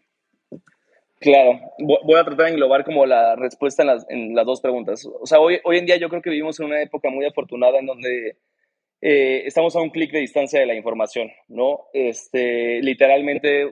Claro, 1.19 1.59
voy 1.77 2.19
a 2.19 2.23
tratar 2.23 2.47
de 2.47 2.51
englobar 2.53 2.83
como 2.83 3.05
la 3.05 3.35
respuesta 3.35 3.83
en 3.83 3.87
las, 3.87 4.09
en 4.09 4.33
las 4.33 4.43
dos 4.43 4.59
preguntas. 4.59 5.07
O 5.19 5.27
sea, 5.27 5.39
hoy, 5.39 5.59
hoy 5.65 5.77
en 5.77 5.85
día 5.85 5.97
yo 5.97 6.09
creo 6.09 6.23
que 6.23 6.31
vivimos 6.31 6.59
en 6.59 6.65
una 6.65 6.81
época 6.81 7.11
muy 7.11 7.27
afortunada 7.27 7.77
en 7.77 7.85
donde 7.85 8.37
eh, 9.01 9.43
estamos 9.45 9.75
a 9.75 9.81
un 9.81 9.91
clic 9.91 10.11
de 10.11 10.19
distancia 10.19 10.59
de 10.59 10.65
la 10.65 10.73
información, 10.73 11.31
¿no? 11.47 11.81
Este, 11.93 12.81
literalmente, 12.81 13.71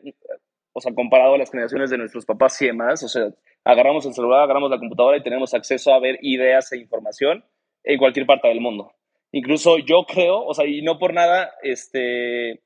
o 0.73 0.79
sea, 0.79 0.93
comparado 0.93 1.33
a 1.33 1.37
las 1.39 1.49
generaciones 1.49 1.89
de 1.89 1.97
nuestros 1.97 2.25
papás 2.25 2.61
y 2.61 2.67
demás, 2.67 3.01
o 3.01 3.07
sea, 3.07 3.33
agarramos 3.63 4.05
el 4.05 4.13
celular, 4.13 4.41
agarramos 4.43 4.69
la 4.69 4.77
computadora 4.77 5.17
y 5.17 5.23
tenemos 5.23 5.55
acceso 5.55 5.91
a 5.91 5.99
ver 5.99 6.19
ideas 6.21 6.71
e 6.71 6.77
información 6.77 7.43
en 7.83 7.97
cualquier 7.97 8.25
parte 8.25 8.47
del 8.47 8.61
mundo. 8.61 8.91
Incluso 9.31 9.77
yo 9.77 10.05
creo, 10.05 10.43
o 10.43 10.53
sea, 10.53 10.65
y 10.65 10.81
no 10.81 10.97
por 10.97 11.13
nada, 11.13 11.51
este, 11.61 12.61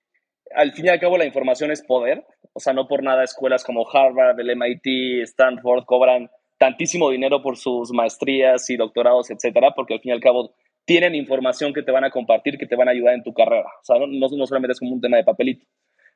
al 0.56 0.72
fin 0.74 0.86
y 0.86 0.90
al 0.90 1.00
cabo 1.00 1.18
la 1.18 1.26
información 1.26 1.72
es 1.72 1.84
poder, 1.84 2.26
o 2.54 2.60
sea, 2.60 2.74
no 2.74 2.88
por 2.88 3.04
nada 3.04 3.24
escuelas 3.24 3.64
como 3.64 3.90
Harvard, 3.90 4.40
el 4.40 4.56
MIT, 4.56 5.24
Stanford 5.24 5.86
cobran 5.86 6.30
tantísimo 6.58 7.10
dinero 7.10 7.42
por 7.42 7.58
sus 7.58 7.92
maestrías 7.92 8.70
y 8.70 8.78
doctorados, 8.78 9.30
etcétera, 9.30 9.74
porque 9.76 9.96
al 9.96 10.00
fin 10.00 10.12
y 10.12 10.14
al 10.14 10.22
cabo 10.22 10.54
tienen 10.86 11.16
información 11.16 11.74
que 11.74 11.84
te 11.84 11.92
van 11.92 12.04
a 12.04 12.12
compartir, 12.12 12.58
que 12.58 12.68
te 12.68 12.76
van 12.76 12.88
a 12.88 12.92
ayudar 12.92 13.16
en 13.16 13.24
tu 13.24 13.34
carrera. 13.34 13.70
O 13.82 13.84
sea, 13.84 13.98
no, 14.00 14.08
no 14.08 14.46
solamente 14.46 14.74
es 14.74 14.80
como 14.80 14.94
un 14.94 15.02
tema 15.02 15.18
de 15.18 15.24
papelito. 15.24 15.66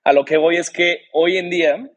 A 0.04 0.14
lo 0.14 0.24
que 0.24 0.38
voy 0.38 0.58
es 0.58 0.70
que 0.70 1.02
hoy 1.12 1.38
en 1.38 1.50
día, 1.50 1.92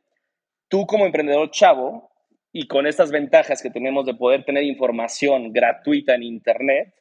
tú 0.68 0.86
como 0.86 1.06
emprendedor 1.06 1.50
chavo 1.50 2.09
y 2.52 2.66
con 2.66 2.86
estas 2.86 3.10
ventajas 3.10 3.62
que 3.62 3.70
tenemos 3.70 4.06
de 4.06 4.14
poder 4.14 4.44
tener 4.44 4.64
información 4.64 5.52
gratuita 5.52 6.14
en 6.14 6.22
Internet, 6.22 6.94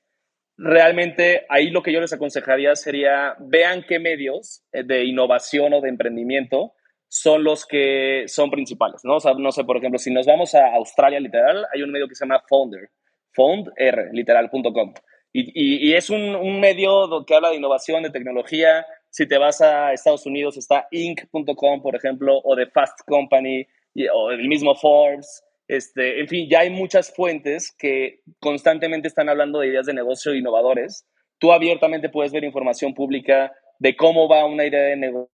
realmente 0.57 1.45
ahí 1.49 1.69
lo 1.69 1.81
que 1.81 1.93
yo 1.93 2.01
les 2.01 2.13
aconsejaría 2.13 2.75
sería 2.75 3.35
vean 3.39 3.83
qué 3.87 3.99
medios 3.99 4.63
de 4.71 5.05
innovación 5.05 5.73
o 5.73 5.81
de 5.81 5.89
emprendimiento 5.89 6.73
son 7.07 7.43
los 7.43 7.65
que 7.65 8.25
son 8.27 8.51
principales, 8.51 9.01
¿no? 9.03 9.17
No 9.39 9.51
sé, 9.51 9.63
por 9.63 9.77
ejemplo, 9.77 9.97
si 9.97 10.11
nos 10.11 10.27
vamos 10.27 10.53
a 10.53 10.75
Australia, 10.75 11.19
literal, 11.19 11.65
hay 11.73 11.81
un 11.81 11.91
medio 11.91 12.07
que 12.07 12.13
se 12.13 12.23
llama 12.23 12.43
Founder, 12.47 12.89
foundr, 13.33 13.73
literal.com. 14.13 14.93
Y, 15.33 15.49
y, 15.53 15.89
y, 15.89 15.93
es 15.95 16.09
un, 16.09 16.35
un, 16.35 16.59
medio 16.59 17.25
que 17.25 17.35
habla 17.35 17.49
de 17.49 17.55
innovación, 17.55 18.03
de 18.03 18.09
tecnología. 18.09 18.85
Si 19.09 19.27
te 19.27 19.37
vas 19.37 19.61
a 19.61 19.93
Estados 19.93 20.25
Unidos, 20.25 20.57
está 20.57 20.87
Inc.com, 20.91 21.81
por 21.81 21.95
ejemplo, 21.95 22.39
o 22.43 22.55
de 22.55 22.67
Fast 22.67 22.99
Company, 23.05 23.65
o 24.13 24.31
el 24.31 24.47
mismo 24.47 24.75
Forbes. 24.75 25.43
Este, 25.67 26.19
en 26.19 26.27
fin, 26.27 26.49
ya 26.49 26.61
hay 26.61 26.71
muchas 26.71 27.13
fuentes 27.13 27.71
que 27.77 28.21
constantemente 28.39 29.07
están 29.07 29.29
hablando 29.29 29.59
de 29.59 29.67
ideas 29.67 29.85
de 29.85 29.93
negocio 29.93 30.33
innovadores. 30.33 31.05
Tú 31.37 31.51
abiertamente 31.51 32.09
puedes 32.09 32.31
ver 32.31 32.43
información 32.43 32.93
pública 32.93 33.51
de 33.77 33.95
cómo 33.95 34.27
va 34.27 34.45
una 34.45 34.65
idea 34.65 34.81
de 34.81 34.95
negocio 34.95 35.31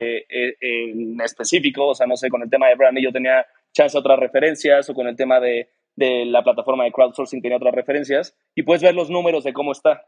eh, 0.00 0.24
eh, 0.28 0.56
en 0.60 1.20
específico, 1.20 1.88
o 1.88 1.94
sea, 1.94 2.06
no 2.06 2.16
sé, 2.16 2.28
con 2.28 2.42
el 2.42 2.50
tema 2.50 2.68
de 2.68 2.74
branding 2.74 3.02
yo 3.02 3.12
tenía 3.12 3.46
chance 3.72 3.96
a 3.96 4.00
otras 4.00 4.18
referencias 4.18 4.88
o 4.88 4.94
con 4.94 5.06
el 5.06 5.16
tema 5.16 5.40
de, 5.40 5.68
de 5.96 6.24
la 6.26 6.42
plataforma 6.42 6.84
de 6.84 6.92
crowdsourcing 6.92 7.40
tenía 7.40 7.56
otras 7.56 7.74
referencias 7.74 8.36
y 8.54 8.62
puedes 8.62 8.82
ver 8.82 8.94
los 8.94 9.10
números 9.10 9.44
de 9.44 9.52
cómo 9.52 9.72
está. 9.72 10.04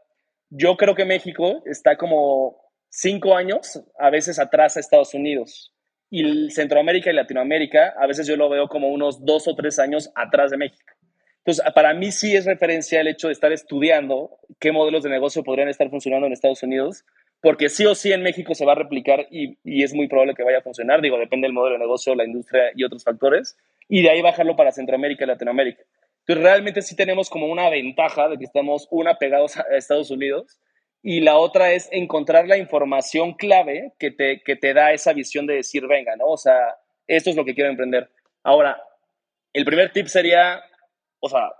Yo 0.49 0.77
creo 0.77 0.95
que 0.95 1.05
México 1.05 1.61
está 1.65 1.97
como 1.97 2.57
cinco 2.89 3.35
años 3.35 3.81
a 3.99 4.09
veces 4.09 4.39
atrás 4.39 4.77
a 4.77 4.79
Estados 4.79 5.13
Unidos 5.13 5.73
y 6.09 6.49
Centroamérica 6.51 7.11
y 7.11 7.13
Latinoamérica 7.13 7.93
a 7.97 8.07
veces 8.07 8.27
yo 8.27 8.35
lo 8.35 8.49
veo 8.49 8.67
como 8.67 8.89
unos 8.89 9.25
dos 9.25 9.47
o 9.47 9.55
tres 9.55 9.79
años 9.79 10.11
atrás 10.15 10.51
de 10.51 10.57
México. 10.57 10.93
Entonces, 11.39 11.65
para 11.73 11.93
mí 11.93 12.11
sí 12.11 12.35
es 12.35 12.45
referencia 12.45 12.99
el 12.99 13.07
hecho 13.07 13.27
de 13.27 13.33
estar 13.33 13.51
estudiando 13.53 14.37
qué 14.59 14.71
modelos 14.71 15.03
de 15.03 15.09
negocio 15.09 15.43
podrían 15.43 15.69
estar 15.69 15.89
funcionando 15.89 16.27
en 16.27 16.33
Estados 16.33 16.61
Unidos, 16.63 17.05
porque 17.41 17.69
sí 17.69 17.85
o 17.85 17.95
sí 17.95 18.11
en 18.11 18.21
México 18.21 18.53
se 18.53 18.65
va 18.65 18.73
a 18.73 18.75
replicar 18.75 19.27
y, 19.31 19.57
y, 19.63 19.83
es 19.83 19.93
muy 19.93 20.07
probable 20.07 20.33
que 20.33 20.43
vaya 20.43 20.57
a 20.57 20.61
funcionar. 20.61 21.01
Digo, 21.01 21.17
depende 21.17 21.45
del 21.45 21.53
modelo 21.53 21.75
de 21.75 21.79
negocio, 21.79 22.15
la 22.15 22.25
industria 22.25 22.71
y 22.75 22.83
otros 22.83 23.03
factores. 23.03 23.57
Y 23.87 24.01
de 24.01 24.09
ahí 24.09 24.21
bajarlo 24.21 24.55
para 24.55 24.71
Centroamérica 24.71 25.23
y 25.23 25.27
Latinoamérica. 25.27 25.83
Entonces, 26.21 26.43
realmente 26.43 26.81
sí 26.81 26.95
tenemos 26.95 27.29
como 27.29 27.47
una 27.47 27.69
ventaja 27.69 28.27
de 28.27 28.37
que 28.37 28.43
estamos, 28.43 28.87
una, 28.91 29.17
pegados 29.17 29.55
a 29.55 29.63
Estados 29.77 30.11
Unidos 30.11 30.59
y 31.01 31.21
la 31.21 31.37
otra 31.37 31.71
es 31.71 31.89
encontrar 31.91 32.47
la 32.47 32.57
información 32.57 33.33
clave 33.33 33.93
que 33.99 34.11
te, 34.11 34.41
que 34.41 34.55
te 34.55 34.73
da 34.73 34.93
esa 34.93 35.13
visión 35.13 35.45
de 35.45 35.55
decir, 35.55 35.87
venga, 35.87 36.15
¿no? 36.15 36.25
O 36.25 36.37
sea, 36.37 36.77
esto 37.07 37.29
es 37.29 37.35
lo 37.35 37.45
que 37.45 37.55
quiero 37.55 37.69
emprender. 37.69 38.09
Ahora, 38.43 38.81
el 39.53 39.65
primer 39.65 39.91
tip 39.91 40.07
sería, 40.07 40.61
o 41.19 41.29
sea, 41.29 41.51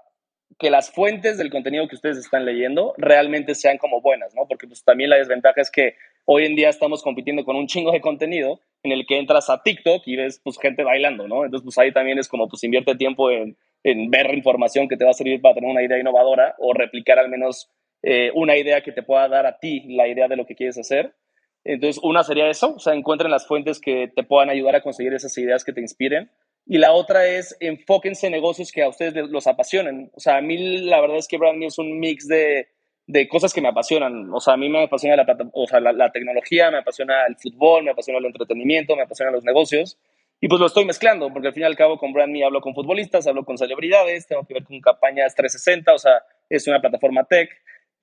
que 0.60 0.70
las 0.70 0.92
fuentes 0.92 1.38
del 1.38 1.52
contenido 1.52 1.88
que 1.88 1.96
ustedes 1.96 2.18
están 2.18 2.46
leyendo 2.46 2.94
realmente 2.98 3.54
sean 3.54 3.78
como 3.78 4.02
buenas, 4.02 4.34
¿no? 4.34 4.48
Porque 4.48 4.68
pues 4.68 4.84
también 4.84 5.10
la 5.10 5.18
desventaja 5.18 5.62
es 5.62 5.70
que 5.70 5.96
hoy 6.26 6.46
en 6.46 6.56
día 6.56 6.70
estamos 6.70 7.04
compitiendo 7.04 7.46
con 7.46 7.56
un 7.56 7.68
chingo 7.68 7.92
de 7.92 8.02
contenido 8.02 8.60
en 8.84 8.92
el 8.92 9.06
que 9.06 9.20
entras 9.20 9.50
a 9.50 9.62
TikTok 9.62 10.04
y 10.06 10.16
ves 10.16 10.42
pues 10.44 10.58
gente 10.60 10.84
bailando, 10.84 11.28
¿no? 11.28 11.46
Entonces 11.46 11.64
pues 11.64 11.78
ahí 11.78 11.92
también 11.92 12.18
es 12.18 12.28
como 12.28 12.48
pues 12.48 12.64
invierte 12.64 12.96
tiempo 12.96 13.30
en, 13.30 13.56
en 13.84 14.10
ver 14.10 14.34
información 14.34 14.88
que 14.88 14.98
te 14.98 15.06
va 15.06 15.12
a 15.12 15.14
servir 15.14 15.42
para 15.42 15.56
tener 15.56 15.70
una 15.70 15.84
idea 15.84 16.00
innovadora 16.00 16.56
o 16.58 16.74
replicar 16.74 17.20
al 17.20 17.30
menos 17.30 17.70
eh, 18.04 18.32
una 18.36 18.58
idea 18.58 18.82
que 18.82 18.92
te 18.92 19.04
pueda 19.04 19.28
dar 19.28 19.46
a 19.46 19.60
ti 19.60 19.84
la 19.96 20.08
idea 20.08 20.28
de 20.28 20.36
lo 20.36 20.46
que 20.46 20.56
quieres 20.56 20.78
hacer. 20.78 21.16
Entonces, 21.64 22.02
una 22.02 22.24
sería 22.24 22.50
eso, 22.50 22.76
o 22.76 22.80
sea, 22.80 22.94
encuentren 22.94 23.30
las 23.30 23.46
fuentes 23.46 23.82
que 23.82 24.10
te 24.16 24.24
puedan 24.24 24.50
ayudar 24.50 24.76
a 24.76 24.82
conseguir 24.82 25.14
esas 25.14 25.38
ideas 25.38 25.66
que 25.66 25.74
te 25.74 25.82
inspiren. 25.82 26.32
Y 26.66 26.78
la 26.78 26.94
otra 26.94 27.26
es 27.26 27.56
enfóquense 27.60 28.28
en 28.28 28.34
negocios 28.34 28.72
que 28.72 28.84
a 28.84 28.90
ustedes 28.90 29.14
los 29.30 29.48
apasionen. 29.48 30.12
O 30.16 30.20
sea, 30.20 30.38
a 30.38 30.42
mí 30.42 30.80
la 30.80 31.00
verdad 31.02 31.18
es 31.18 31.28
que 31.28 31.38
Brand 31.38 31.64
es 31.64 31.78
un 31.78 32.00
mix 32.00 32.28
de, 32.28 32.68
de, 33.06 33.28
cosas 33.28 33.54
que 33.54 33.62
me 33.62 33.70
apasionan. 33.70 34.34
O 34.34 34.40
sea, 34.42 34.54
a 34.54 34.58
mí 34.58 34.70
me 34.70 34.84
apasiona 34.84 35.16
la, 35.16 35.38
o 35.54 35.68
sea, 35.68 35.80
la, 35.80 36.12
tecnología, 36.12 36.70
me 36.72 36.80
apasiona 36.80 37.26
el 37.28 37.38
fútbol, 37.38 37.84
me 37.84 37.92
apasiona 37.92 38.20
el 38.20 38.26
entretenimiento, 38.26 38.96
me 38.96 39.04
apasionan 39.04 39.34
los 39.34 39.46
negocios. 39.46 39.98
Y 40.40 40.48
pues 40.50 40.60
lo 40.60 40.68
estoy 40.68 40.86
mezclando, 40.86 41.32
porque 41.32 41.48
al 41.48 41.54
fin 41.54 41.64
y 41.64 41.66
al 41.66 41.76
cabo 41.76 41.98
con 41.98 42.14
Brand 42.14 42.36
hablo 42.44 42.62
con 42.62 42.76
futbolistas, 42.76 43.26
hablo 43.28 43.44
con 43.44 43.58
celebridades, 43.58 44.28
tengo 44.28 44.46
que 44.46 44.54
ver 44.54 44.66
con 44.66 44.80
campañas 44.82 45.34
360, 45.36 45.94
o 45.94 45.98
sea, 45.98 46.22
es 46.50 46.68
una 46.68 46.80
plataforma 46.80 47.24
tech. 47.24 47.50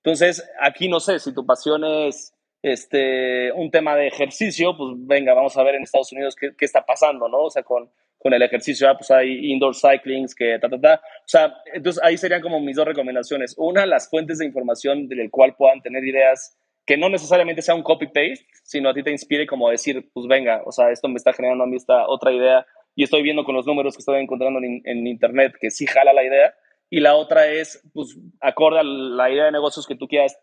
Entonces, 0.05 0.47
aquí 0.61 0.87
no 0.87 0.99
sé, 0.99 1.17
si 1.17 1.33
tu 1.33 1.47
pasión 1.47 1.83
es 1.83 2.31
este, 2.61 3.51
un 3.53 3.71
tema 3.71 3.95
de 3.95 4.05
ejercicio, 4.05 4.77
pues 4.77 4.91
venga, 4.99 5.33
vamos 5.33 5.57
a 5.57 5.63
ver 5.63 5.73
en 5.73 5.81
Estados 5.81 6.11
Unidos 6.11 6.35
qué, 6.35 6.51
qué 6.55 6.63
está 6.63 6.85
pasando, 6.85 7.27
¿no? 7.27 7.45
O 7.45 7.49
sea, 7.49 7.63
con, 7.63 7.89
con 8.19 8.31
el 8.31 8.43
ejercicio, 8.43 8.87
ah, 8.87 8.95
pues 8.95 9.09
hay 9.09 9.51
indoor 9.51 9.73
cyclings, 9.75 10.35
que 10.35 10.59
ta, 10.59 10.69
ta, 10.69 10.79
ta. 10.79 11.01
O 11.03 11.27
sea, 11.27 11.55
entonces 11.73 12.03
ahí 12.03 12.19
serían 12.19 12.41
como 12.41 12.59
mis 12.59 12.75
dos 12.75 12.85
recomendaciones. 12.85 13.55
Una, 13.57 13.87
las 13.87 14.07
fuentes 14.07 14.37
de 14.37 14.45
información 14.45 15.07
del 15.07 15.31
cual 15.31 15.55
puedan 15.55 15.81
tener 15.81 16.03
ideas 16.03 16.55
que 16.85 16.97
no 16.97 17.09
necesariamente 17.09 17.63
sea 17.63 17.73
un 17.73 17.81
copy-paste, 17.81 18.45
sino 18.63 18.89
a 18.89 18.93
ti 18.93 19.01
te 19.01 19.09
inspire 19.09 19.47
como 19.47 19.71
decir, 19.71 20.11
pues 20.13 20.27
venga, 20.27 20.61
o 20.67 20.71
sea, 20.71 20.91
esto 20.91 21.07
me 21.07 21.15
está 21.15 21.33
generando 21.33 21.63
a 21.63 21.67
mí 21.67 21.77
esta 21.77 22.07
otra 22.07 22.31
idea 22.31 22.63
y 22.93 23.03
estoy 23.03 23.23
viendo 23.23 23.43
con 23.43 23.55
los 23.55 23.65
números 23.65 23.95
que 23.95 24.01
estoy 24.01 24.21
encontrando 24.21 24.59
en, 24.59 24.83
en 24.85 25.07
internet 25.07 25.55
que 25.59 25.71
sí 25.71 25.87
jala 25.87 26.13
la 26.13 26.23
idea 26.23 26.53
y 26.89 26.99
la 26.99 27.15
otra 27.15 27.47
es, 27.47 27.81
pues, 27.93 28.17
acorde 28.41 28.79
a 28.79 28.83
la 28.83 29.29
idea 29.29 29.45
de 29.45 29.51
negocios 29.51 29.87
que 29.87 29.95
tú 29.95 30.07
quieras 30.07 30.37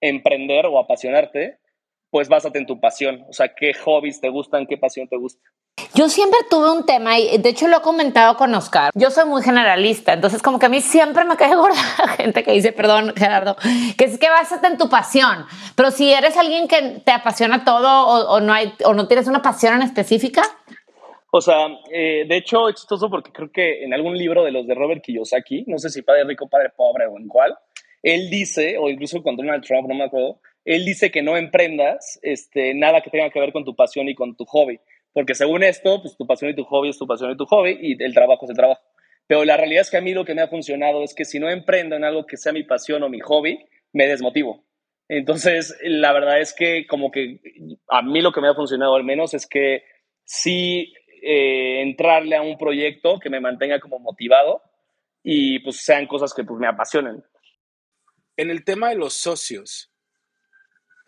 emprender 0.00 0.66
o 0.66 0.78
apasionarte, 0.78 1.58
pues 2.10 2.28
básate 2.28 2.58
en 2.58 2.66
tu 2.66 2.80
pasión. 2.80 3.24
O 3.28 3.32
sea, 3.32 3.54
qué 3.54 3.74
hobbies 3.74 4.20
te 4.20 4.30
gustan, 4.30 4.66
qué 4.66 4.78
pasión 4.78 5.08
te 5.08 5.16
gusta. 5.16 5.42
Yo 5.94 6.08
siempre 6.08 6.38
tuve 6.50 6.70
un 6.70 6.86
tema 6.86 7.18
y 7.18 7.38
de 7.38 7.48
hecho 7.48 7.68
lo 7.68 7.78
he 7.78 7.82
comentado 7.82 8.36
con 8.36 8.54
Oscar. 8.54 8.90
Yo 8.94 9.10
soy 9.10 9.26
muy 9.26 9.42
generalista, 9.42 10.12
entonces 10.12 10.42
como 10.42 10.58
que 10.58 10.66
a 10.66 10.68
mí 10.68 10.80
siempre 10.80 11.24
me 11.24 11.36
cae 11.36 11.54
gorda 11.56 11.80
la 11.98 12.08
gente 12.08 12.42
que 12.42 12.52
dice, 12.52 12.72
perdón 12.72 13.12
Gerardo, 13.16 13.56
que 13.96 14.04
es 14.04 14.18
que 14.18 14.28
básate 14.28 14.66
en 14.66 14.78
tu 14.78 14.88
pasión. 14.88 15.46
Pero 15.76 15.90
si 15.90 16.12
eres 16.12 16.36
alguien 16.36 16.68
que 16.68 17.00
te 17.04 17.12
apasiona 17.12 17.64
todo 17.64 18.28
o, 18.28 18.40
no, 18.40 18.52
hay, 18.52 18.74
o 18.84 18.94
no 18.94 19.06
tienes 19.06 19.28
una 19.28 19.42
pasión 19.42 19.74
en 19.74 19.82
específica, 19.82 20.42
o 21.30 21.40
sea, 21.40 21.68
eh, 21.92 22.24
de 22.26 22.36
hecho 22.36 22.68
es 22.68 22.76
chistoso 22.76 23.10
porque 23.10 23.32
creo 23.32 23.50
que 23.50 23.84
en 23.84 23.92
algún 23.92 24.16
libro 24.16 24.44
de 24.44 24.50
los 24.50 24.66
de 24.66 24.74
Robert 24.74 25.02
Kiyosaki, 25.02 25.64
no 25.66 25.78
sé 25.78 25.90
si 25.90 26.02
Padre 26.02 26.24
Rico, 26.24 26.48
Padre 26.48 26.70
Pobre 26.74 27.06
o 27.06 27.18
en 27.18 27.28
cuál, 27.28 27.56
él 28.02 28.30
dice, 28.30 28.78
o 28.78 28.88
incluso 28.88 29.22
con 29.22 29.36
Donald 29.36 29.64
Trump, 29.64 29.88
no 29.88 29.94
me 29.94 30.04
acuerdo, 30.04 30.40
él 30.64 30.84
dice 30.84 31.10
que 31.10 31.22
no 31.22 31.36
emprendas 31.36 32.18
este, 32.22 32.74
nada 32.74 33.00
que 33.00 33.10
tenga 33.10 33.30
que 33.30 33.40
ver 33.40 33.52
con 33.52 33.64
tu 33.64 33.74
pasión 33.74 34.08
y 34.08 34.14
con 34.14 34.36
tu 34.36 34.44
hobby. 34.44 34.78
Porque 35.12 35.34
según 35.34 35.62
esto, 35.62 36.00
pues 36.00 36.16
tu 36.16 36.26
pasión 36.26 36.50
y 36.50 36.54
tu 36.54 36.64
hobby 36.64 36.90
es 36.90 36.98
tu 36.98 37.06
pasión 37.06 37.30
y 37.30 37.36
tu 37.36 37.46
hobby 37.46 37.78
y 37.80 38.02
el 38.02 38.14
trabajo 38.14 38.44
es 38.44 38.50
el 38.50 38.56
trabajo. 38.56 38.80
Pero 39.26 39.44
la 39.44 39.56
realidad 39.56 39.82
es 39.82 39.90
que 39.90 39.96
a 39.96 40.00
mí 40.00 40.14
lo 40.14 40.24
que 40.24 40.34
me 40.34 40.42
ha 40.42 40.48
funcionado 40.48 41.02
es 41.02 41.14
que 41.14 41.24
si 41.24 41.38
no 41.38 41.50
emprendo 41.50 41.96
en 41.96 42.04
algo 42.04 42.26
que 42.26 42.36
sea 42.36 42.52
mi 42.52 42.62
pasión 42.62 43.02
o 43.02 43.08
mi 43.08 43.20
hobby, 43.20 43.58
me 43.92 44.06
desmotivo. 44.06 44.64
Entonces, 45.08 45.76
la 45.82 46.12
verdad 46.12 46.40
es 46.40 46.54
que 46.54 46.86
como 46.86 47.10
que 47.10 47.40
a 47.88 48.02
mí 48.02 48.20
lo 48.20 48.32
que 48.32 48.40
me 48.40 48.48
ha 48.48 48.54
funcionado 48.54 48.94
al 48.94 49.04
menos 49.04 49.34
es 49.34 49.46
que 49.46 49.84
sí 50.24 50.92
eh, 51.22 51.82
entrarle 51.82 52.36
a 52.36 52.42
un 52.42 52.56
proyecto 52.58 53.18
que 53.18 53.30
me 53.30 53.40
mantenga 53.40 53.80
como 53.80 53.98
motivado 53.98 54.62
y 55.22 55.58
pues 55.60 55.76
sean 55.78 56.06
cosas 56.06 56.32
que 56.32 56.44
pues 56.44 56.58
me 56.58 56.66
apasionen. 56.66 57.24
En 58.36 58.50
el 58.50 58.64
tema 58.64 58.90
de 58.90 58.96
los 58.96 59.14
socios, 59.14 59.90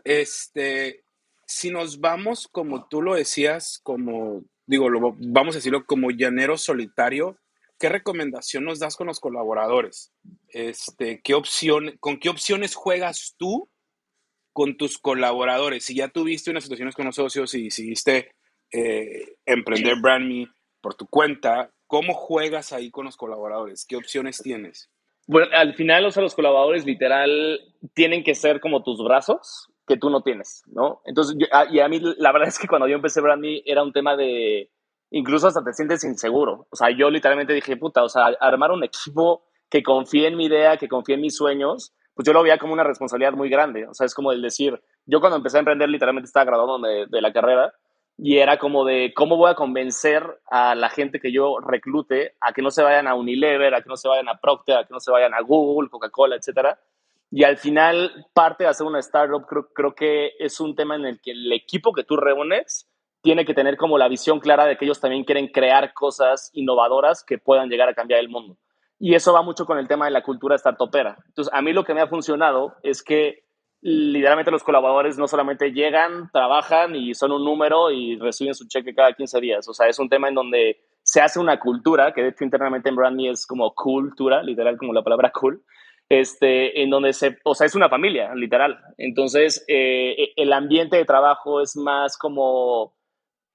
este, 0.05 1.05
si 1.47 1.71
nos 1.71 2.01
vamos, 2.01 2.49
como 2.49 2.89
tú 2.89 3.03
lo 3.03 3.15
decías, 3.15 3.81
como, 3.83 4.45
digo, 4.67 4.89
lo, 4.89 5.17
vamos 5.19 5.55
a 5.55 5.59
decirlo 5.59 5.85
como 5.87 6.11
llanero 6.11 6.57
solitario, 6.59 7.39
¿qué 7.79 7.89
recomendación 7.89 8.65
nos 8.65 8.79
das 8.79 8.97
con 8.97 9.07
los 9.07 9.21
colaboradores? 9.21 10.13
Este, 10.49 11.21
¿qué 11.23 11.35
opción, 11.35 11.97
¿Con 12.01 12.19
qué 12.19 12.29
opciones 12.29 12.75
juegas 12.75 13.35
tú 13.39 13.71
con 14.53 14.77
tus 14.77 14.99
colaboradores? 14.99 15.85
Si 15.85 15.95
ya 15.95 16.09
tuviste 16.09 16.51
unas 16.51 16.65
situaciones 16.65 16.95
con 16.95 17.07
los 17.07 17.17
socios 17.17 17.55
y 17.55 17.65
decidiste 17.65 18.33
eh, 18.73 19.37
emprender 19.47 19.97
BrandMe 20.01 20.49
por 20.81 20.95
tu 20.95 21.07
cuenta, 21.07 21.71
¿cómo 21.87 22.15
juegas 22.15 22.73
ahí 22.73 22.91
con 22.91 23.05
los 23.05 23.17
colaboradores? 23.17 23.85
¿Qué 23.87 23.97
opciones 23.97 24.39
tienes? 24.39 24.91
Bueno, 25.27 25.49
al 25.53 25.75
final, 25.75 26.05
o 26.07 26.11
sea, 26.11 26.23
los 26.23 26.35
colaboradores 26.35 26.85
literal 26.87 27.61
tienen 27.95 28.25
que 28.25 28.35
ser 28.35 28.61
como 28.61 28.83
tus 28.83 29.03
brazos 29.03 29.69
que 29.87 29.97
tú 29.97 30.09
no 30.11 30.23
tienes, 30.23 30.63
¿no? 30.67 31.03
Entonces, 31.05 31.37
ah, 31.53 31.67
y 31.71 31.81
a 31.81 31.89
mí 31.89 32.01
la 32.19 32.33
verdad 32.33 32.49
es 32.49 32.59
que 32.59 32.69
cuando 32.69 32.89
yo 32.89 32.95
empecé 32.95 33.21
BrandMe 33.21 33.63
era 33.65 33.83
un 33.83 33.93
tema 33.93 34.17
de, 34.17 34.71
incluso 35.11 35.49
hasta 35.49 35.65
te 35.65 35.73
sientes 35.73 36.05
inseguro. 36.05 36.67
O 36.71 36.77
sea, 36.77 36.91
yo 36.91 37.11
literalmente 37.11 37.53
dije, 37.53 37.77
puta, 37.77 38.03
o 38.03 38.09
sea, 38.09 38.27
armar 38.41 38.71
un 38.71 38.85
equipo 38.85 39.45
que 39.69 39.83
confíe 39.83 40.29
en 40.29 40.37
mi 40.37 40.47
idea, 40.47 40.77
que 40.77 40.89
confíe 40.89 41.17
en 41.17 41.21
mis 41.21 41.37
sueños, 41.37 41.93
pues 42.15 42.27
yo 42.27 42.33
lo 42.33 42.43
veía 42.43 42.59
como 42.59 42.73
una 42.73 42.85
responsabilidad 42.85 43.33
muy 43.33 43.49
grande. 43.49 43.87
O 43.87 43.95
sea, 43.95 44.07
es 44.07 44.15
como 44.15 44.33
el 44.33 44.43
decir, 44.43 44.81
yo 45.07 45.21
cuando 45.21 45.37
empecé 45.37 45.59
a 45.59 45.61
emprender 45.61 45.89
literalmente 45.89 46.27
estaba 46.27 46.45
graduando 46.45 46.87
de, 46.87 47.07
de 47.07 47.21
la 47.21 47.33
carrera 47.33 47.73
y 48.23 48.37
era 48.37 48.59
como 48.59 48.85
de 48.85 49.15
cómo 49.15 49.39
voy 49.39 49.51
a 49.51 49.55
convencer 49.55 50.23
a 50.51 50.75
la 50.75 50.91
gente 50.91 51.21
que 51.21 51.33
yo 51.33 51.59
reclute 51.59 52.35
a 52.41 52.53
que 52.53 52.61
no 52.61 52.71
se 52.71 52.83
vayan 52.83 53.09
a 53.09 53.15
Unilever, 53.15 53.75
a 53.75 53.81
que 53.81 53.89
no 53.89 53.97
se 53.97 54.09
vayan 54.09 54.29
a 54.29 54.39
Procter, 54.39 54.77
a 54.77 54.85
que 54.85 54.93
no 54.93 55.01
se 55.01 55.11
vayan 55.11 55.33
a 55.33 55.41
Google, 55.41 55.89
Coca-Cola, 55.89 56.37
etcétera. 56.37 56.79
Y 57.31 57.45
al 57.45 57.57
final, 57.57 58.27
parte 58.35 58.65
de 58.65 58.71
hacer 58.71 58.87
una 58.87 58.99
startup, 58.99 59.47
creo, 59.47 59.69
creo 59.73 59.95
que 59.95 60.33
es 60.39 60.61
un 60.61 60.77
tema 60.77 60.97
en 60.97 61.07
el 61.07 61.21
que 61.21 61.31
el 61.31 61.51
equipo 61.51 61.95
que 61.95 62.05
tú 62.05 62.19
reúnes 62.19 62.87
tiene 63.23 63.47
que 63.47 63.55
tener 63.55 63.79
como 63.79 63.97
la 63.97 64.09
visión 64.09 64.39
clara 64.39 64.67
de 64.67 64.77
que 64.77 64.85
ellos 64.85 65.01
también 65.01 65.25
quieren 65.25 65.49
crear 65.49 65.95
cosas 65.95 66.51
innovadoras 66.53 67.25
que 67.25 67.39
puedan 67.39 67.71
llegar 67.71 67.89
a 67.89 67.95
cambiar 67.95 68.21
el 68.21 68.29
mundo. 68.29 68.59
Y 68.99 69.15
eso 69.15 69.33
va 69.33 69.41
mucho 69.41 69.65
con 69.65 69.79
el 69.79 69.89
tema 69.89 70.05
de 70.05 70.11
la 70.11 70.23
cultura 70.23 70.59
startupera. 70.59 71.17
Entonces, 71.27 71.55
a 71.55 71.63
mí 71.63 71.73
lo 71.73 71.85
que 71.85 71.95
me 71.95 72.03
ha 72.03 72.07
funcionado 72.07 72.77
es 72.83 73.03
que 73.03 73.45
literalmente 73.83 74.51
los 74.51 74.63
colaboradores 74.63 75.17
no 75.17 75.27
solamente 75.27 75.73
llegan, 75.73 76.31
trabajan 76.33 76.95
y 76.95 77.15
son 77.15 77.33
un 77.33 77.45
número 77.45 77.91
y 77.91 78.17
reciben 78.19 78.55
su 78.55 78.69
cheque 78.69 78.95
cada 78.95 79.15
15 79.15 79.41
días. 79.41 79.69
O 79.69 79.75
sea, 79.75 79.89
es 79.89 79.99
un 79.99 80.09
tema 80.09 80.29
en 80.29 80.35
donde 80.35 80.81
se 81.03 81.21
hace 81.21 81.41
una 81.41 81.59
cultura, 81.59 82.13
que 82.13 82.23
de 82.23 82.29
hecho 82.29 82.45
internamente 82.45 82.89
en 82.89 82.97
Brandy 82.97 83.29
es 83.29 83.47
como 83.47 83.75
cultura, 83.75 84.43
literal 84.43 84.77
como 84.77 84.93
la 84.93 85.03
palabra 85.03 85.33
cool, 85.33 85.63
este, 86.09 86.83
en 86.83 86.91
donde 86.91 87.13
se, 87.13 87.39
o 87.45 87.55
sea, 87.55 87.67
es 87.67 87.75
una 87.75 87.89
familia, 87.89 88.35
literal. 88.35 88.81
Entonces, 88.99 89.65
eh, 89.69 90.33
el 90.37 90.53
ambiente 90.53 90.97
de 90.97 91.05
trabajo 91.05 91.61
es 91.63 91.77
más 91.77 92.19
como, 92.19 92.95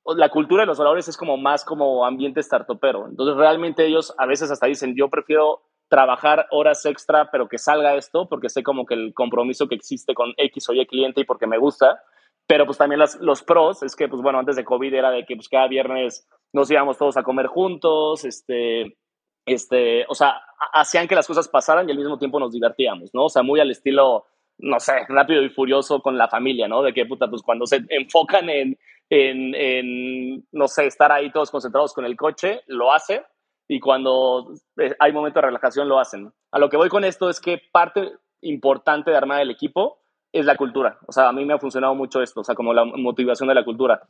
la 0.05 0.29
cultura 0.29 0.63
de 0.63 0.67
los 0.67 0.77
colaboradores 0.77 1.07
es 1.07 1.17
como 1.17 1.37
más 1.37 1.65
como 1.65 2.05
ambiente 2.05 2.41
startupero. 2.41 3.07
Entonces, 3.07 3.35
realmente 3.35 3.85
ellos 3.85 4.13
a 4.17 4.25
veces 4.25 4.49
hasta 4.49 4.67
dicen, 4.67 4.95
yo 4.95 5.09
prefiero 5.09 5.63
trabajar 5.95 6.47
horas 6.51 6.85
extra, 6.85 7.31
pero 7.31 7.47
que 7.47 7.57
salga 7.57 7.95
esto, 7.95 8.27
porque 8.27 8.49
sé 8.49 8.63
como 8.63 8.85
que 8.85 8.95
el 8.95 9.13
compromiso 9.13 9.69
que 9.69 9.75
existe 9.75 10.13
con 10.13 10.33
X 10.35 10.67
o 10.67 10.73
Y 10.73 10.85
cliente 10.87 11.21
y 11.21 11.23
porque 11.23 11.47
me 11.47 11.57
gusta. 11.57 12.01
Pero 12.45 12.65
pues 12.65 12.77
también 12.77 12.99
las, 12.99 13.15
los 13.21 13.43
pros 13.43 13.81
es 13.81 13.95
que, 13.95 14.09
pues 14.09 14.21
bueno, 14.21 14.37
antes 14.37 14.57
de 14.57 14.65
COVID 14.65 14.93
era 14.93 15.09
de 15.09 15.25
que 15.25 15.37
pues 15.37 15.47
cada 15.47 15.69
viernes 15.69 16.27
nos 16.51 16.69
íbamos 16.69 16.97
todos 16.97 17.15
a 17.15 17.23
comer 17.23 17.47
juntos, 17.47 18.25
este, 18.25 18.97
este, 19.45 20.05
o 20.09 20.15
sea, 20.15 20.41
hacían 20.73 21.07
que 21.07 21.15
las 21.15 21.27
cosas 21.27 21.47
pasaran 21.47 21.87
y 21.87 21.93
al 21.93 21.97
mismo 21.97 22.19
tiempo 22.19 22.41
nos 22.41 22.51
divertíamos, 22.51 23.11
¿no? 23.13 23.25
O 23.25 23.29
sea, 23.29 23.41
muy 23.41 23.61
al 23.61 23.71
estilo, 23.71 24.25
no 24.57 24.81
sé, 24.81 25.05
rápido 25.07 25.43
y 25.43 25.49
furioso 25.49 26.01
con 26.01 26.17
la 26.17 26.27
familia, 26.27 26.67
¿no? 26.67 26.81
De 26.81 26.91
que, 26.91 27.05
puta, 27.05 27.29
pues 27.29 27.41
cuando 27.41 27.65
se 27.65 27.85
enfocan 27.87 28.49
en, 28.49 28.77
en, 29.09 29.55
en 29.55 30.45
no 30.51 30.67
sé, 30.67 30.87
estar 30.87 31.13
ahí 31.13 31.31
todos 31.31 31.51
concentrados 31.51 31.93
con 31.93 32.03
el 32.03 32.17
coche, 32.17 32.63
lo 32.67 32.91
hacen 32.91 33.23
y 33.67 33.79
cuando 33.79 34.53
eh, 34.77 34.95
hay 34.99 35.11
momento 35.11 35.39
de 35.39 35.47
relajación 35.47 35.89
lo 35.89 35.99
hacen. 35.99 36.31
A 36.51 36.59
lo 36.59 36.69
que 36.69 36.77
voy 36.77 36.89
con 36.89 37.03
esto 37.03 37.29
es 37.29 37.39
que 37.39 37.61
parte 37.71 38.13
importante 38.41 39.11
de 39.11 39.17
armar 39.17 39.41
el 39.41 39.51
equipo 39.51 39.99
es 40.31 40.45
la 40.45 40.55
cultura. 40.55 40.99
O 41.07 41.11
sea, 41.11 41.29
a 41.29 41.33
mí 41.33 41.45
me 41.45 41.53
ha 41.53 41.59
funcionado 41.59 41.95
mucho 41.95 42.21
esto, 42.21 42.41
o 42.41 42.43
sea, 42.43 42.55
como 42.55 42.73
la 42.73 42.85
motivación 42.85 43.47
de 43.49 43.55
la 43.55 43.65
cultura. 43.65 44.01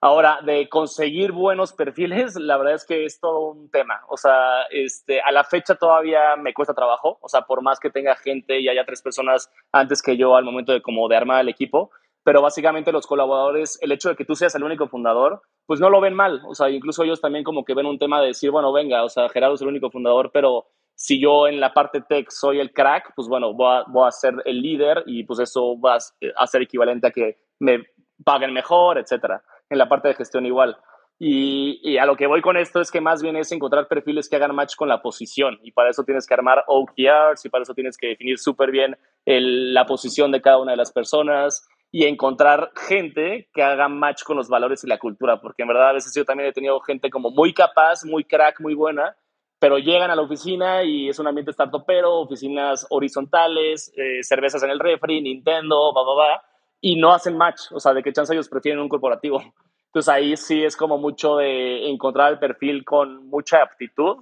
Ahora, 0.00 0.38
de 0.44 0.68
conseguir 0.68 1.32
buenos 1.32 1.72
perfiles, 1.72 2.36
la 2.36 2.56
verdad 2.56 2.74
es 2.74 2.84
que 2.84 3.04
es 3.04 3.18
todo 3.18 3.50
un 3.50 3.68
tema. 3.70 4.02
O 4.08 4.16
sea, 4.16 4.62
este, 4.70 5.20
a 5.20 5.32
la 5.32 5.42
fecha 5.42 5.74
todavía 5.74 6.36
me 6.36 6.54
cuesta 6.54 6.74
trabajo. 6.74 7.18
O 7.20 7.28
sea, 7.28 7.42
por 7.42 7.62
más 7.62 7.80
que 7.80 7.90
tenga 7.90 8.14
gente 8.14 8.60
y 8.60 8.68
haya 8.68 8.84
tres 8.84 9.02
personas 9.02 9.50
antes 9.72 10.00
que 10.00 10.16
yo 10.16 10.36
al 10.36 10.44
momento 10.44 10.72
de 10.72 10.82
como 10.82 11.08
de 11.08 11.16
armar 11.16 11.40
el 11.40 11.48
equipo, 11.48 11.90
pero 12.28 12.42
básicamente 12.42 12.92
los 12.92 13.06
colaboradores, 13.06 13.78
el 13.80 13.90
hecho 13.90 14.10
de 14.10 14.14
que 14.14 14.26
tú 14.26 14.34
seas 14.34 14.54
el 14.54 14.62
único 14.62 14.86
fundador, 14.86 15.40
pues 15.64 15.80
no 15.80 15.88
lo 15.88 15.98
ven 15.98 16.12
mal. 16.12 16.42
O 16.46 16.54
sea, 16.54 16.68
incluso 16.68 17.02
ellos 17.02 17.22
también 17.22 17.42
como 17.42 17.64
que 17.64 17.72
ven 17.72 17.86
un 17.86 17.98
tema 17.98 18.20
de 18.20 18.26
decir, 18.26 18.50
bueno, 18.50 18.70
venga, 18.70 19.02
o 19.02 19.08
sea, 19.08 19.30
Gerardo 19.30 19.54
es 19.54 19.62
el 19.62 19.68
único 19.68 19.90
fundador, 19.90 20.30
pero 20.30 20.66
si 20.94 21.18
yo 21.18 21.48
en 21.48 21.58
la 21.58 21.72
parte 21.72 22.02
tech 22.02 22.28
soy 22.28 22.60
el 22.60 22.74
crack, 22.74 23.14
pues 23.16 23.28
bueno, 23.28 23.54
voy 23.54 23.78
a, 23.78 23.84
voy 23.88 24.06
a 24.06 24.10
ser 24.10 24.34
el 24.44 24.60
líder 24.60 25.04
y 25.06 25.24
pues 25.24 25.40
eso 25.40 25.80
va 25.80 25.96
a 25.96 26.46
ser 26.46 26.60
equivalente 26.60 27.06
a 27.06 27.12
que 27.12 27.38
me 27.60 27.84
paguen 28.22 28.52
mejor, 28.52 28.98
etcétera 28.98 29.42
en 29.70 29.78
la 29.78 29.88
parte 29.88 30.08
de 30.08 30.14
gestión 30.14 30.44
igual. 30.44 30.76
Y, 31.20 31.96
a 31.96 32.06
lo 32.06 32.14
que 32.14 32.28
voy 32.28 32.40
con 32.42 32.56
esto 32.56 32.80
es 32.80 32.92
que 32.92 33.00
más 33.00 33.22
bien 33.22 33.36
es 33.36 33.50
encontrar 33.50 33.88
perfiles 33.88 34.28
que 34.28 34.36
hagan 34.36 34.54
match 34.54 34.76
con 34.76 34.88
la 34.88 35.02
posición. 35.02 35.58
Y 35.62 35.72
para 35.72 35.90
eso 35.90 36.04
tienes 36.04 36.26
que 36.26 36.34
armar 36.34 36.62
OKRs 36.68 37.44
y 37.44 37.48
para 37.48 37.62
eso 37.62 37.74
tienes 37.74 37.96
que 37.96 38.08
definir 38.08 38.38
súper 38.38 38.70
bien 38.70 38.96
la 39.24 39.84
posición 39.86 40.30
de 40.30 40.40
cada 40.40 40.58
una 40.58 40.72
de 40.72 40.76
las 40.76 40.92
personas 40.92 41.66
y 41.90 42.04
encontrar 42.04 42.70
gente 42.74 43.48
que 43.52 43.62
haga 43.62 43.88
match 43.88 44.22
con 44.22 44.36
los 44.36 44.48
valores 44.48 44.84
y 44.84 44.88
la 44.88 44.98
cultura. 44.98 45.40
Porque 45.40 45.62
en 45.62 45.68
verdad 45.68 45.90
a 45.90 45.94
veces 45.94 46.14
yo 46.14 46.24
también 46.24 46.50
he 46.50 46.52
tenido 46.52 46.78
gente 46.80 47.10
como 47.10 47.30
muy 47.30 47.54
capaz, 47.54 48.04
muy 48.04 48.24
crack, 48.24 48.60
muy 48.60 48.74
buena, 48.74 49.16
pero 49.58 49.78
llegan 49.78 50.10
a 50.10 50.16
la 50.16 50.22
oficina 50.22 50.82
y 50.84 51.08
es 51.08 51.18
un 51.18 51.26
ambiente 51.26 51.52
startupero, 51.52 52.20
oficinas 52.20 52.86
horizontales, 52.90 53.92
eh, 53.96 54.22
cervezas 54.22 54.62
en 54.62 54.70
el 54.70 54.78
refri, 54.78 55.20
Nintendo, 55.20 55.92
va, 55.94 56.02
va, 56.02 56.14
va 56.14 56.42
y 56.80 56.96
no 56.96 57.12
hacen 57.12 57.36
match, 57.36 57.72
o 57.72 57.80
sea, 57.80 57.92
de 57.92 58.02
qué 58.02 58.12
chance 58.12 58.32
ellos 58.32 58.48
prefieren 58.48 58.80
un 58.80 58.88
corporativo. 58.88 59.42
Entonces 59.86 60.08
ahí 60.08 60.36
sí 60.36 60.64
es 60.64 60.76
como 60.76 60.98
mucho 60.98 61.36
de 61.36 61.88
encontrar 61.88 62.32
el 62.32 62.38
perfil 62.38 62.84
con 62.84 63.26
mucha 63.28 63.62
aptitud, 63.62 64.18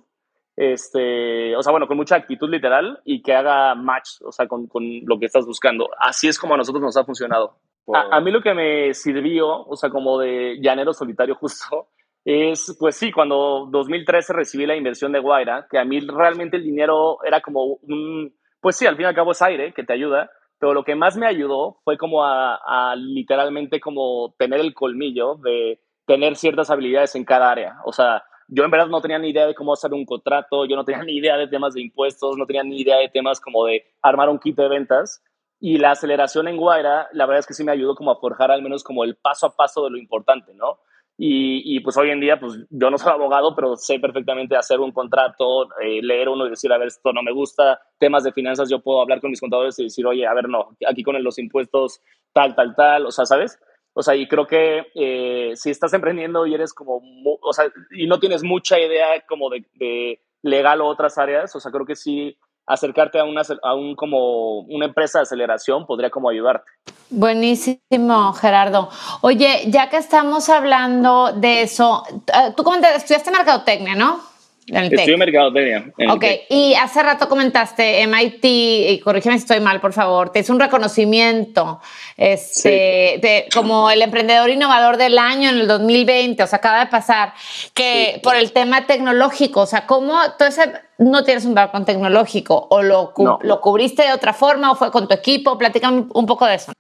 este, 0.56 1.54
o 1.54 1.62
sea, 1.62 1.70
bueno, 1.70 1.86
con 1.86 1.96
mucha 1.96 2.16
actitud 2.16 2.48
literal 2.48 3.00
y 3.04 3.22
que 3.22 3.34
haga 3.34 3.74
match, 3.74 4.22
o 4.24 4.32
sea, 4.32 4.48
con, 4.48 4.66
con 4.66 4.82
lo 5.04 5.18
que 5.18 5.26
estás 5.26 5.44
buscando. 5.44 5.88
Así 5.98 6.28
es 6.28 6.38
como 6.38 6.54
a 6.54 6.56
nosotros 6.56 6.82
nos 6.82 6.96
ha 6.96 7.04
funcionado. 7.04 7.58
A, 7.94 8.16
a, 8.16 8.20
mí 8.20 8.30
lo 8.32 8.42
que 8.42 8.54
me 8.54 8.94
sirvió, 8.94 9.64
o 9.64 9.76
sea, 9.76 9.90
como 9.90 10.18
de 10.18 10.58
llanero 10.60 10.92
solitario 10.92 11.34
justo, 11.40 11.88
es, 12.24 12.76
pues 12.80 12.96
sí, 12.96 13.12
cuando 13.12 13.68
2013 13.70 14.32
recibí 14.32 14.66
la 14.66 14.74
inversión 14.74 15.12
de 15.12 15.20
Guaira, 15.20 15.68
que 15.70 15.78
a 15.78 15.84
mí 15.84 16.00
realmente 16.00 16.56
el 16.56 16.64
dinero 16.64 17.18
era 17.24 17.40
como 17.40 17.64
un, 17.82 18.34
pues 18.60 18.76
sí, 18.76 18.84
al 18.84 18.96
fin 18.96 19.04
y 19.04 19.08
al 19.08 19.14
cabo 19.14 19.30
es 19.30 19.42
aire 19.42 19.72
que 19.72 19.84
te 19.84 19.92
ayuda, 19.92 20.28
pero 20.58 20.74
lo 20.74 20.82
que 20.82 20.96
más 20.96 21.16
me 21.16 21.28
ayudó 21.28 21.78
fue 21.84 21.96
como 21.96 22.24
a, 22.24 22.96
literalmente 22.96 23.78
como 23.78 24.34
tener 24.38 24.58
el 24.58 24.74
colmillo 24.74 25.36
de 25.36 25.80
tener 26.04 26.34
ciertas 26.34 26.68
habilidades 26.68 27.14
en 27.14 27.24
cada 27.24 27.48
área. 27.48 27.76
O 27.84 27.92
sea, 27.92 28.24
yo 28.48 28.64
en 28.64 28.70
verdad 28.70 28.88
no 28.88 29.00
tenía 29.00 29.18
ni 29.18 29.30
idea 29.30 29.46
de 29.46 29.54
cómo 29.54 29.72
hacer 29.72 29.92
un 29.92 30.04
contrato, 30.04 30.66
yo 30.66 30.76
no 30.76 30.84
tenía 30.84 31.02
ni 31.04 31.16
idea 31.16 31.36
de 31.36 31.48
temas 31.48 31.74
de 31.74 31.82
impuestos, 31.82 32.36
no 32.36 32.46
tenía 32.46 32.62
ni 32.62 32.80
idea 32.80 32.98
de 32.98 33.08
temas 33.08 33.40
como 33.40 33.66
de 33.66 33.84
armar 34.02 34.28
un 34.28 34.38
kit 34.38 34.56
de 34.56 34.68
ventas. 34.68 35.22
Y 35.58 35.78
la 35.78 35.92
aceleración 35.92 36.48
en 36.48 36.58
Guaira, 36.58 37.08
la 37.12 37.24
verdad 37.24 37.40
es 37.40 37.46
que 37.46 37.54
sí 37.54 37.64
me 37.64 37.72
ayudó 37.72 37.94
como 37.94 38.10
a 38.10 38.20
forjar 38.20 38.50
al 38.50 38.62
menos 38.62 38.84
como 38.84 39.04
el 39.04 39.16
paso 39.16 39.46
a 39.46 39.56
paso 39.56 39.84
de 39.84 39.90
lo 39.90 39.96
importante, 39.96 40.52
¿no? 40.54 40.80
Y, 41.18 41.80
pues 41.80 41.96
hoy 41.96 42.10
en 42.10 42.20
día, 42.20 42.38
pues 42.38 42.58
yo 42.68 42.90
no 42.90 42.98
soy 42.98 43.10
abogado, 43.10 43.54
pero 43.56 43.74
sé 43.76 43.98
perfectamente 43.98 44.54
hacer 44.54 44.80
un 44.80 44.92
contrato, 44.92 45.64
eh, 45.80 46.02
leer 46.02 46.28
uno 46.28 46.46
y 46.46 46.50
decir, 46.50 46.70
a 46.70 46.78
ver, 46.78 46.88
esto 46.88 47.10
no 47.14 47.22
me 47.22 47.32
gusta, 47.32 47.80
temas 47.98 48.22
de 48.24 48.32
finanzas, 48.32 48.68
yo 48.68 48.80
puedo 48.80 49.00
hablar 49.00 49.22
con 49.22 49.30
mis 49.30 49.40
contadores 49.40 49.78
y 49.78 49.84
decir, 49.84 50.06
oye, 50.06 50.26
a 50.26 50.34
ver, 50.34 50.46
no, 50.50 50.76
aquí 50.86 51.02
con 51.02 51.22
los 51.22 51.38
impuestos, 51.38 52.02
tal, 52.34 52.54
tal, 52.54 52.74
tal, 52.76 53.06
o 53.06 53.10
sea, 53.10 53.24
¿sabes? 53.24 53.58
O 53.98 54.02
sea, 54.02 54.14
y 54.14 54.28
creo 54.28 54.46
que 54.46 54.88
eh, 54.94 55.52
si 55.56 55.70
estás 55.70 55.94
emprendiendo 55.94 56.46
y 56.46 56.52
eres 56.52 56.74
como, 56.74 57.00
o 57.40 57.52
sea, 57.54 57.64
y 57.90 58.06
no 58.06 58.20
tienes 58.20 58.42
mucha 58.42 58.78
idea 58.78 59.06
como 59.26 59.48
de, 59.48 59.64
de 59.72 60.20
legal 60.42 60.82
o 60.82 60.86
otras 60.86 61.16
áreas, 61.16 61.56
o 61.56 61.60
sea, 61.60 61.72
creo 61.72 61.86
que 61.86 61.96
sí 61.96 62.36
acercarte 62.66 63.18
a 63.18 63.24
una, 63.24 63.40
a 63.62 63.74
un, 63.74 63.96
como 63.96 64.60
una 64.60 64.84
empresa 64.84 65.20
de 65.20 65.22
aceleración 65.22 65.86
podría 65.86 66.10
como 66.10 66.28
ayudarte. 66.28 66.70
Buenísimo, 67.08 68.34
Gerardo. 68.34 68.90
Oye, 69.22 69.64
ya 69.68 69.88
que 69.88 69.96
estamos 69.96 70.50
hablando 70.50 71.32
de 71.32 71.62
eso, 71.62 72.02
eh, 72.26 72.52
tú 72.54 72.64
comentaste, 72.64 72.98
estudiaste 72.98 73.30
mercadotecnia, 73.30 73.94
¿no? 73.94 74.20
En 74.68 75.18
mercadotecnia. 75.18 75.92
Ok, 76.10 76.24
y 76.50 76.74
hace 76.74 77.00
rato 77.02 77.28
comentaste 77.28 78.04
MIT, 78.06 78.44
y 78.44 79.00
corrígeme 79.00 79.36
si 79.36 79.42
estoy 79.42 79.60
mal, 79.60 79.80
por 79.80 79.92
favor, 79.92 80.30
te 80.30 80.40
hizo 80.40 80.52
un 80.52 80.58
reconocimiento 80.58 81.80
este, 82.16 83.18
de, 83.22 83.46
como 83.54 83.90
el 83.90 84.02
emprendedor 84.02 84.50
innovador 84.50 84.96
del 84.96 85.18
año 85.18 85.50
en 85.50 85.58
el 85.58 85.68
2020, 85.68 86.42
o 86.42 86.46
sea, 86.48 86.58
acaba 86.58 86.80
de 86.80 86.90
pasar, 86.90 87.32
que 87.74 88.20
por 88.24 88.34
el 88.34 88.52
tema 88.52 88.86
tecnológico, 88.86 89.60
o 89.60 89.66
sea, 89.66 89.86
¿cómo 89.86 90.18
entonces 90.24 90.68
no 90.98 91.22
tienes 91.22 91.44
un 91.44 91.54
background 91.54 91.86
tecnológico 91.86 92.66
o 92.68 92.82
lo, 92.82 93.12
lo 93.42 93.60
cubriste 93.60 94.02
de 94.02 94.12
otra 94.12 94.32
forma 94.32 94.72
o 94.72 94.74
fue 94.74 94.90
con 94.90 95.06
tu 95.06 95.14
equipo? 95.14 95.56
Platícame 95.58 96.06
un 96.12 96.26
poco 96.26 96.44
de 96.44 96.56
eso. 96.56 96.72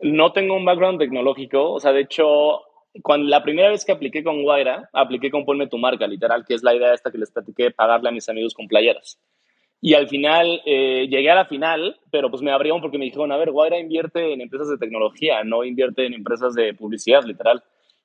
No 0.00 0.32
tengo 0.32 0.54
un 0.54 0.64
background 0.64 1.00
tecnológico, 1.00 1.72
o 1.72 1.80
sea, 1.80 1.92
de 1.92 2.02
hecho, 2.02 2.60
cuando 3.02 3.28
la 3.28 3.42
primera 3.42 3.70
vez 3.70 3.84
que 3.84 3.92
apliqué 3.92 4.22
con 4.22 4.42
Guaira, 4.42 4.88
apliqué 4.92 5.30
con 5.30 5.44
Ponme 5.44 5.66
tu 5.66 5.78
marca, 5.78 6.06
literal, 6.06 6.44
que 6.46 6.54
es 6.54 6.62
la 6.62 6.74
idea 6.74 6.94
esta 6.94 7.10
que 7.10 7.18
les 7.18 7.30
platiqué, 7.30 7.70
pagarle 7.70 8.08
a 8.08 8.12
mis 8.12 8.28
amigos 8.28 8.54
con 8.54 8.68
playeras. 8.68 9.18
Y 9.80 9.94
al 9.94 10.08
final, 10.08 10.62
eh, 10.64 11.06
llegué 11.10 11.30
a 11.30 11.34
la 11.34 11.44
final, 11.44 12.00
pero 12.10 12.30
pues 12.30 12.40
me 12.40 12.52
abrieron 12.52 12.80
porque 12.80 12.96
me 12.96 13.04
dijeron, 13.04 13.32
a 13.32 13.36
ver, 13.36 13.50
Guaira 13.50 13.78
invierte 13.78 14.32
en 14.32 14.40
empresas 14.40 14.70
de 14.70 14.78
tecnología, 14.78 15.44
no 15.44 15.64
invierte 15.64 16.06
en 16.06 16.14
empresas 16.14 16.54
de 16.54 16.72
publicidad, 16.72 17.24
literal. 17.24 17.62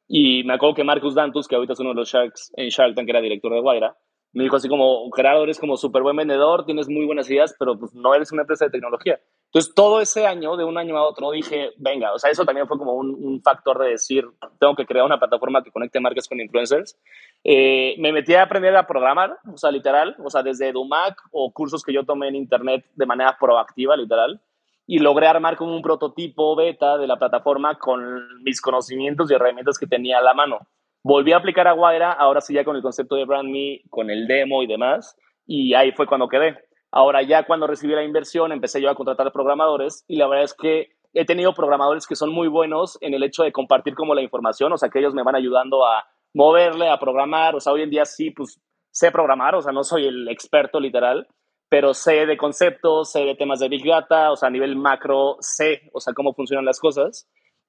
Y 0.08 0.43
me 0.43 0.54
acuerdo 0.56 0.75
que 0.75 0.84
Marcus 0.84 1.15
Dantus, 1.15 1.47
que 1.47 1.56
ahorita 1.56 1.73
es 1.73 1.80
uno 1.80 1.89
de 1.89 1.95
los 1.95 2.12
Sharks 2.12 2.52
en 2.58 2.69
Shark 2.69 2.95
que 2.95 3.10
era 3.10 3.21
director 3.21 3.54
de 3.54 3.62
Guaira, 3.62 3.95
me 4.31 4.43
dijo 4.43 4.55
así 4.55 4.69
como, 4.69 5.09
Gerardo, 5.11 5.43
eres 5.43 5.59
como 5.59 5.75
súper 5.75 6.03
buen 6.03 6.15
vendedor, 6.15 6.65
tienes 6.65 6.87
muy 6.87 7.05
buenas 7.05 7.29
ideas, 7.29 7.55
pero 7.57 7.79
pues 7.79 7.93
no 7.95 8.13
eres 8.13 8.31
una 8.31 8.43
empresa 8.43 8.65
de 8.65 8.71
tecnología. 8.71 9.19
Entonces, 9.45 9.73
todo 9.73 9.99
ese 9.99 10.27
año, 10.27 10.55
de 10.55 10.63
un 10.63 10.77
año 10.77 10.97
a 10.97 11.07
otro, 11.07 11.31
dije, 11.31 11.71
venga, 11.77 12.13
o 12.13 12.19
sea, 12.19 12.29
eso 12.29 12.45
también 12.45 12.67
fue 12.67 12.77
como 12.77 12.93
un, 12.93 13.41
factor 13.43 13.79
de 13.79 13.91
decir, 13.91 14.25
tengo 14.59 14.75
que 14.75 14.85
crear 14.85 15.05
una 15.05 15.17
plataforma 15.17 15.63
que 15.63 15.71
conecte 15.71 15.99
marcas 15.99 16.27
con 16.27 16.39
influencers. 16.39 16.95
Eh, 17.43 17.95
me 17.97 18.11
metí 18.11 18.35
a 18.35 18.43
aprender 18.43 18.75
a 18.75 18.85
programar, 18.85 19.37
o 19.51 19.57
sea, 19.57 19.71
literal, 19.71 20.15
o 20.23 20.29
sea, 20.29 20.43
desde 20.43 20.71
Dumac 20.71 21.17
o 21.31 21.51
cursos 21.51 21.83
que 21.83 21.93
yo 21.93 22.03
tomé 22.03 22.27
en 22.27 22.35
Internet 22.35 22.85
de 22.95 23.05
manera 23.07 23.37
proactiva, 23.39 23.97
literal, 23.97 24.39
y 24.85 24.99
logré 24.99 25.25
armar 25.27 25.55
como 25.55 25.75
un 25.75 25.81
prototipo 25.81 26.55
beta 26.55 26.97
de 26.97 27.07
la 27.07 27.17
plataforma 27.17 27.79
con 27.79 28.43
mis 28.43 28.61
conocimientos 28.61 29.31
y 29.31 29.33
herramientas 29.33 29.79
que 29.79 29.87
tenía 29.87 30.19
a 30.19 30.21
la 30.21 30.33
mano. 30.33 30.59
Volví 31.03 31.31
a 31.31 31.38
aplicar 31.38 31.67
a 31.67 31.73
Guaira, 31.73 32.12
ahora 32.12 32.41
sí 32.41 32.53
ya 32.53 32.63
con 32.63 32.75
el 32.75 32.81
concepto 32.81 33.15
de 33.15 33.25
Brand 33.25 33.49
Me, 33.49 33.81
con 33.89 34.09
el 34.09 34.27
demo 34.27 34.63
y 34.63 34.67
demás, 34.67 35.15
y 35.45 35.73
ahí 35.73 35.91
fue 35.93 36.07
cuando 36.07 36.27
quedé. 36.27 36.57
Ahora 36.91 37.21
ya 37.21 37.43
cuando 37.43 37.67
recibí 37.67 37.93
la 37.93 38.03
inversión 38.03 38.51
empecé 38.51 38.81
yo 38.81 38.89
a 38.89 38.95
contratar 38.95 39.31
programadores 39.31 40.03
y 40.07 40.17
la 40.17 40.27
verdad 40.27 40.45
es 40.45 40.53
que 40.53 40.89
he 41.13 41.25
tenido 41.25 41.53
programadores 41.53 42.07
que 42.07 42.15
son 42.15 42.31
muy 42.31 42.47
buenos 42.47 42.97
en 43.01 43.13
el 43.13 43.23
hecho 43.23 43.43
de 43.43 43.51
compartir 43.51 43.95
como 43.95 44.13
la 44.13 44.21
información, 44.21 44.73
o 44.73 44.77
sea, 44.77 44.89
que 44.89 44.99
ellos 44.99 45.13
me 45.13 45.23
van 45.23 45.35
ayudando 45.35 45.85
a 45.85 46.05
moverle, 46.33 46.89
a 46.89 46.99
programar, 46.99 47.55
o 47.55 47.59
sea, 47.59 47.73
hoy 47.73 47.83
en 47.83 47.89
día 47.89 48.05
sí, 48.05 48.31
pues 48.31 48.59
sé 48.91 49.12
programar, 49.12 49.55
o 49.55 49.62
sea, 49.62 49.71
no 49.71 49.83
soy 49.83 50.05
el 50.05 50.27
experto 50.27 50.79
literal, 50.79 51.27
pero 51.69 51.93
sé 51.93 52.25
de 52.25 52.38
conceptos, 52.38 53.12
sé 53.12 53.21
de 53.21 53.35
temas 53.35 53.59
de 53.59 53.69
Big 53.69 53.85
Data, 53.85 54.31
o 54.31 54.35
sea, 54.35 54.47
a 54.47 54.51
nivel 54.51 54.75
macro 54.75 55.38
sé, 55.39 55.89
o 55.93 55.99
sea, 55.99 56.13
cómo 56.13 56.33
funcionan 56.33 56.65
las 56.65 56.79
cosas. 56.79 57.27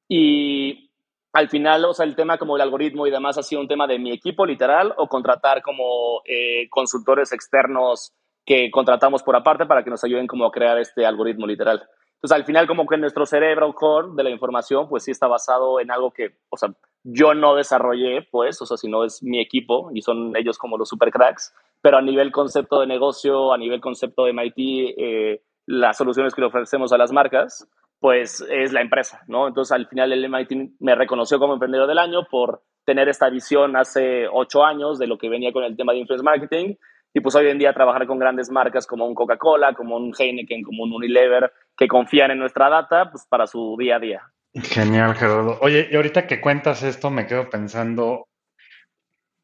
Y 0.08 0.89
al 1.32 1.48
final, 1.48 1.84
o 1.84 1.94
sea, 1.94 2.06
el 2.06 2.16
tema 2.16 2.38
como 2.38 2.56
el 2.56 2.62
algoritmo 2.62 3.06
y 3.06 3.10
demás 3.10 3.38
ha 3.38 3.42
sido 3.42 3.60
un 3.60 3.68
tema 3.68 3.86
de 3.86 3.98
mi 3.98 4.12
equipo 4.12 4.44
literal 4.44 4.92
o 4.96 5.06
contratar 5.06 5.62
como 5.62 6.22
eh, 6.24 6.68
consultores 6.70 7.32
externos 7.32 8.12
que 8.44 8.70
contratamos 8.70 9.22
por 9.22 9.36
aparte 9.36 9.66
para 9.66 9.84
que 9.84 9.90
nos 9.90 10.02
ayuden 10.02 10.26
como 10.26 10.44
a 10.44 10.50
crear 10.50 10.78
este 10.78 11.06
algoritmo 11.06 11.46
literal. 11.46 11.82
Entonces, 12.14 12.36
al 12.36 12.44
final, 12.44 12.66
como 12.66 12.86
que 12.86 12.98
nuestro 12.98 13.24
cerebro 13.24 13.72
core 13.74 14.08
de 14.14 14.24
la 14.24 14.30
información, 14.30 14.88
pues 14.88 15.04
sí 15.04 15.10
está 15.10 15.26
basado 15.26 15.80
en 15.80 15.90
algo 15.90 16.10
que, 16.10 16.36
o 16.50 16.56
sea, 16.56 16.70
yo 17.02 17.32
no 17.32 17.54
desarrollé, 17.54 18.28
pues, 18.30 18.60
o 18.60 18.66
sea, 18.66 18.76
si 18.76 18.88
no 18.88 19.04
es 19.04 19.22
mi 19.22 19.40
equipo 19.40 19.90
y 19.94 20.02
son 20.02 20.36
ellos 20.36 20.58
como 20.58 20.76
los 20.76 20.88
super 20.88 21.10
cracks, 21.10 21.54
pero 21.80 21.96
a 21.96 22.02
nivel 22.02 22.30
concepto 22.30 22.80
de 22.80 22.86
negocio, 22.86 23.54
a 23.54 23.58
nivel 23.58 23.80
concepto 23.80 24.24
de 24.24 24.34
MIT, 24.34 24.94
eh, 24.98 25.42
las 25.64 25.96
soluciones 25.96 26.34
que 26.34 26.42
le 26.42 26.48
ofrecemos 26.48 26.92
a 26.92 26.98
las 26.98 27.10
marcas, 27.10 27.66
pues 28.00 28.44
es 28.50 28.72
la 28.72 28.80
empresa, 28.80 29.22
¿no? 29.28 29.46
Entonces, 29.46 29.72
al 29.72 29.86
final, 29.86 30.12
el 30.12 30.24
MIT 30.24 30.72
me 30.80 30.94
reconoció 30.94 31.38
como 31.38 31.52
emprendedor 31.52 31.86
del 31.86 31.98
año 31.98 32.26
por 32.28 32.62
tener 32.84 33.08
esta 33.08 33.28
visión 33.28 33.76
hace 33.76 34.26
ocho 34.26 34.64
años 34.64 34.98
de 34.98 35.06
lo 35.06 35.18
que 35.18 35.28
venía 35.28 35.52
con 35.52 35.62
el 35.62 35.76
tema 35.76 35.92
de 35.92 35.98
influence 35.98 36.24
marketing 36.24 36.74
y 37.12 37.20
pues 37.20 37.34
hoy 37.34 37.48
en 37.48 37.58
día 37.58 37.74
trabajar 37.74 38.06
con 38.06 38.18
grandes 38.18 38.50
marcas 38.50 38.86
como 38.86 39.06
un 39.06 39.14
Coca-Cola, 39.14 39.74
como 39.74 39.96
un 39.96 40.14
Heineken, 40.16 40.62
como 40.62 40.84
un 40.84 40.92
Unilever, 40.92 41.52
que 41.76 41.88
confían 41.88 42.30
en 42.30 42.38
nuestra 42.38 42.68
data 42.70 43.10
pues 43.10 43.26
para 43.28 43.46
su 43.46 43.76
día 43.78 43.96
a 43.96 44.00
día. 44.00 44.22
Genial, 44.54 45.14
Gerardo. 45.14 45.58
Oye, 45.60 45.88
y 45.90 45.96
ahorita 45.96 46.26
que 46.26 46.40
cuentas 46.40 46.82
esto, 46.82 47.10
me 47.10 47.26
quedo 47.26 47.50
pensando, 47.50 48.26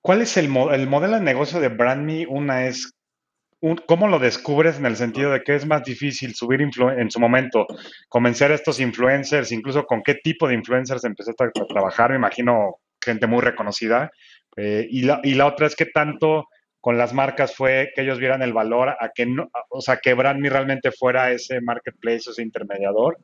¿cuál 0.00 0.22
es 0.22 0.36
el, 0.36 0.46
el 0.72 0.88
modelo 0.88 1.14
de 1.14 1.22
negocio 1.22 1.60
de 1.60 1.68
BrandMe? 1.68 2.26
Una 2.28 2.66
es 2.66 2.95
¿cómo 3.86 4.08
lo 4.08 4.18
descubres 4.18 4.78
en 4.78 4.86
el 4.86 4.96
sentido 4.96 5.32
de 5.32 5.42
que 5.42 5.54
es 5.54 5.66
más 5.66 5.82
difícil 5.82 6.34
subir 6.34 6.60
en 6.62 7.10
su 7.10 7.20
momento, 7.20 7.66
convencer 8.08 8.52
a 8.52 8.54
estos 8.54 8.80
influencers, 8.80 9.52
incluso 9.52 9.84
con 9.84 10.02
qué 10.02 10.14
tipo 10.14 10.46
de 10.48 10.54
influencers 10.54 11.04
empezaste 11.04 11.44
a, 11.44 11.50
trabajar? 11.66 12.10
Me 12.10 12.16
imagino 12.16 12.76
gente 13.00 13.26
muy 13.26 13.40
reconocida. 13.40 14.10
Eh, 14.56 14.86
y, 14.90 15.02
la, 15.02 15.20
y 15.22 15.34
la 15.34 15.46
otra 15.46 15.66
es 15.66 15.76
que 15.76 15.86
tanto 15.86 16.46
con 16.80 16.96
las 16.96 17.12
marcas 17.12 17.54
fue 17.54 17.90
que 17.94 18.02
ellos 18.02 18.18
vieran 18.18 18.42
el 18.42 18.52
valor 18.52 18.90
a 18.90 19.10
que 19.12 19.26
o 19.70 19.80
sea, 19.80 19.96
que 19.96 20.14
Brandme 20.14 20.48
realmente 20.48 20.92
fuera 20.92 21.32
ese 21.32 21.60
marketplace, 21.60 22.30
ese 22.30 22.42
intermediador. 22.42 23.18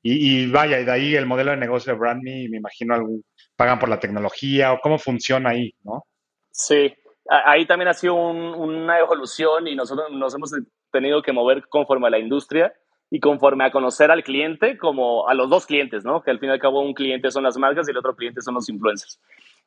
Y, 0.00 0.42
y, 0.42 0.50
vaya, 0.50 0.78
y 0.78 0.84
de 0.84 0.92
ahí 0.92 1.14
el 1.16 1.26
modelo 1.26 1.50
de 1.50 1.56
negocio 1.56 1.92
de 1.92 1.98
Brandme, 1.98 2.48
me 2.48 2.58
imagino 2.58 2.94
algún, 2.94 3.24
pagan 3.56 3.80
por 3.80 3.88
la 3.88 3.98
tecnología 3.98 4.72
o 4.72 4.78
cómo 4.80 4.98
funciona 4.98 5.50
ahí, 5.50 5.74
¿no? 5.82 6.04
Sí, 6.52 6.94
ahí 7.28 7.66
también 7.66 7.88
ha 7.88 7.94
sido 7.94 8.14
una 8.14 8.98
evolución 8.98 9.66
y 9.68 9.74
nosotros 9.74 10.10
nos 10.10 10.34
hemos 10.34 10.52
tenido 10.90 11.22
que 11.22 11.32
mover 11.32 11.68
conforme 11.68 12.06
a 12.06 12.10
la 12.10 12.18
industria 12.18 12.72
y 13.10 13.20
conforme 13.20 13.64
a 13.64 13.70
conocer 13.70 14.10
al 14.10 14.22
cliente 14.22 14.76
como 14.76 15.28
a 15.28 15.34
los 15.34 15.48
dos 15.48 15.66
clientes, 15.66 16.04
¿no? 16.04 16.22
Que 16.22 16.30
al 16.30 16.38
fin 16.38 16.50
y 16.50 16.52
al 16.52 16.58
cabo 16.58 16.80
un 16.80 16.94
cliente 16.94 17.30
son 17.30 17.44
las 17.44 17.56
marcas 17.56 17.88
y 17.88 17.90
el 17.90 17.96
otro 17.96 18.14
cliente 18.14 18.42
son 18.42 18.54
los 18.54 18.68
influencers. 18.68 19.20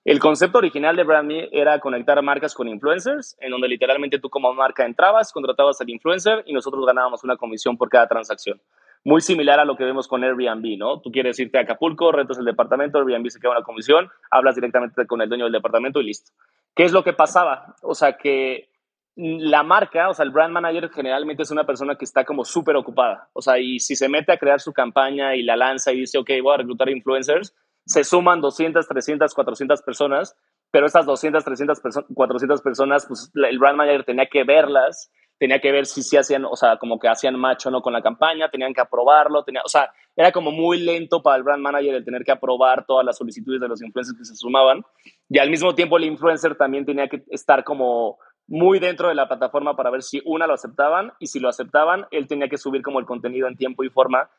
El 0.03 0.19
concepto 0.19 0.57
original 0.57 0.95
de 0.95 1.03
BrandMe 1.03 1.49
era 1.51 1.79
conectar 1.79 2.19
marcas 2.23 2.55
con 2.55 2.67
influencers, 2.67 3.37
en 3.39 3.51
donde 3.51 3.67
literalmente 3.67 4.17
tú 4.17 4.29
como 4.29 4.51
marca 4.53 4.83
entrabas, 4.83 5.31
contratabas 5.31 5.79
al 5.79 5.89
influencer 5.89 6.43
y 6.47 6.53
nosotros 6.53 6.83
ganábamos 6.85 7.23
una 7.23 7.37
comisión 7.37 7.77
por 7.77 7.89
cada 7.89 8.07
transacción. 8.07 8.59
Muy 9.03 9.21
similar 9.21 9.59
a 9.59 9.65
lo 9.65 9.75
que 9.75 9.83
vemos 9.83 10.07
con 10.07 10.23
Airbnb, 10.23 10.77
¿no? 10.77 11.01
Tú 11.01 11.11
quieres 11.11 11.39
irte 11.39 11.57
a 11.59 11.61
Acapulco, 11.61 12.11
rentas 12.11 12.39
el 12.39 12.45
departamento, 12.45 12.97
Airbnb 12.97 13.29
se 13.29 13.39
queda 13.39 13.51
una 13.51 13.63
comisión, 13.63 14.09
hablas 14.31 14.55
directamente 14.55 15.05
con 15.05 15.21
el 15.21 15.29
dueño 15.29 15.45
del 15.45 15.53
departamento 15.53 16.01
y 16.01 16.05
listo. 16.05 16.31
¿Qué 16.75 16.83
es 16.83 16.91
lo 16.91 17.03
que 17.03 17.13
pasaba? 17.13 17.75
O 17.81 17.93
sea, 17.93 18.17
que 18.17 18.69
la 19.15 19.63
marca, 19.63 20.09
o 20.09 20.13
sea, 20.13 20.25
el 20.25 20.31
brand 20.31 20.53
manager 20.53 20.89
generalmente 20.89 21.43
es 21.43 21.51
una 21.51 21.65
persona 21.65 21.95
que 21.95 22.05
está 22.05 22.23
como 22.23 22.45
súper 22.45 22.75
ocupada. 22.75 23.29
O 23.33 23.41
sea, 23.41 23.59
y 23.59 23.79
si 23.79 23.95
se 23.95 24.07
mete 24.07 24.31
a 24.31 24.37
crear 24.37 24.59
su 24.59 24.71
campaña 24.71 25.35
y 25.35 25.43
la 25.43 25.57
lanza 25.57 25.91
y 25.91 26.01
dice, 26.01 26.17
ok, 26.17 26.29
voy 26.41 26.53
a 26.53 26.57
reclutar 26.57 26.89
influencers, 26.89 27.53
se 27.85 28.03
suman 28.03 28.41
200, 28.41 28.87
300, 28.87 29.33
400 29.33 29.81
personas, 29.81 30.35
pero 30.71 30.85
estas 30.85 31.05
200, 31.05 31.43
300, 31.43 31.81
400 32.13 32.61
personas, 32.61 33.05
pues 33.05 33.31
el 33.35 33.59
brand 33.59 33.77
manager 33.77 34.05
tenía 34.05 34.27
que 34.27 34.43
verlas, 34.43 35.11
tenía 35.41 35.59
que 35.59 35.71
ver 35.71 35.87
si 35.87 36.03
se 36.03 36.19
hacían, 36.19 36.45
o 36.45 36.55
sea, 36.55 36.77
como 36.77 36.99
que 36.99 37.07
hacían 37.07 37.35
match 37.35 37.65
o 37.65 37.71
no 37.71 37.81
con 37.81 37.93
la 37.93 38.03
campaña, 38.03 38.51
tenían 38.51 38.75
que 38.75 38.81
aprobarlo, 38.81 39.43
tenía, 39.43 39.63
o 39.65 39.67
sea, 39.67 39.91
era 40.15 40.31
como 40.31 40.51
muy 40.51 40.79
lento 40.79 41.23
para 41.23 41.37
el 41.37 41.41
brand 41.41 41.63
manager 41.63 41.95
el 41.95 42.05
tener 42.05 42.23
que 42.23 42.31
aprobar 42.31 42.85
todas 42.85 43.03
las 43.03 43.17
solicitudes 43.17 43.59
de 43.59 43.67
los 43.67 43.81
influencers 43.81 44.19
que 44.19 44.23
se 44.23 44.35
sumaban. 44.35 44.85
Y 45.29 45.39
al 45.39 45.49
mismo 45.49 45.73
tiempo 45.73 45.97
el 45.97 46.03
influencer 46.03 46.53
también 46.53 46.85
tenía 46.85 47.07
que 47.07 47.23
estar 47.31 47.63
como 47.63 48.19
muy 48.45 48.77
dentro 48.77 49.07
de 49.07 49.15
la 49.15 49.27
plataforma 49.27 49.75
para 49.75 49.89
ver 49.89 50.03
si 50.03 50.21
una 50.25 50.45
lo 50.45 50.53
aceptaban 50.53 51.11
y 51.17 51.25
si 51.25 51.39
lo 51.39 51.49
aceptaban, 51.49 52.05
él 52.11 52.27
tenía 52.27 52.47
que 52.47 52.59
subir 52.59 52.83
como 52.83 52.99
el 52.99 53.07
contenido 53.07 53.47
en 53.47 53.57
tiempo 53.57 53.83
y 53.83 53.89
forma 53.89 54.29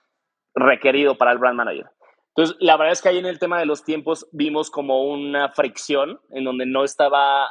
requerido 0.54 1.18
para 1.18 1.32
el 1.32 1.38
brand 1.38 1.56
manager. 1.56 1.86
Entonces, 2.28 2.56
la 2.60 2.76
verdad 2.76 2.92
es 2.92 3.02
que 3.02 3.08
ahí 3.08 3.18
en 3.18 3.26
el 3.26 3.40
tema 3.40 3.58
de 3.58 3.66
los 3.66 3.82
tiempos 3.82 4.28
vimos 4.30 4.70
como 4.70 5.02
una 5.02 5.48
fricción 5.48 6.20
en 6.30 6.44
donde 6.44 6.64
no 6.64 6.84
estaba, 6.84 7.48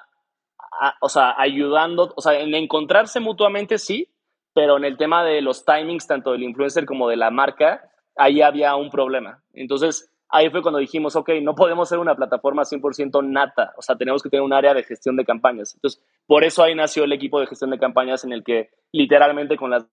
o 1.00 1.10
sea, 1.10 1.36
ayudando, 1.38 2.14
o 2.16 2.22
sea, 2.22 2.40
en 2.40 2.54
encontrarse 2.56 3.20
mutuamente 3.20 3.78
sí, 3.78 4.10
pero 4.54 4.78
en 4.78 4.86
el 4.86 4.98
tema 4.98 5.24
de 5.24 5.42
los 5.42 5.66
timings, 5.66 6.08
tanto 6.08 6.32
del 6.32 6.44
influencer 6.44 6.86
como 6.86 7.08
de 7.08 7.18
la 7.18 7.32
marca, 7.32 7.90
ahí 8.16 8.42
había 8.42 8.76
un 8.76 8.90
problema. 8.90 9.44
Entonces, 9.54 10.12
ahí 10.30 10.50
fue 10.50 10.62
cuando 10.62 10.80
dijimos, 10.80 11.16
ok, 11.16 11.30
no 11.42 11.56
podemos 11.56 11.88
ser 11.90 12.00
una 12.00 12.16
plataforma 12.16 12.64
100% 12.64 13.24
nata, 13.24 13.74
o 13.78 13.82
sea, 13.82 13.96
tenemos 13.98 14.24
que 14.24 14.30
tener 14.30 14.44
un 14.44 14.54
área 14.54 14.74
de 14.74 14.84
gestión 14.84 15.16
de 15.16 15.26
campañas. 15.26 15.76
Entonces, 15.76 16.02
por 16.26 16.44
eso 16.44 16.64
ahí 16.64 16.74
nació 16.76 17.04
el 17.04 17.14
equipo 17.14 17.40
de 17.40 17.48
gestión 17.48 17.72
de 17.72 17.80
campañas 17.80 18.24
en 18.24 18.34
el 18.34 18.44
que 18.44 18.70
literalmente 18.92 19.58
con 19.58 19.72
las 19.72 19.86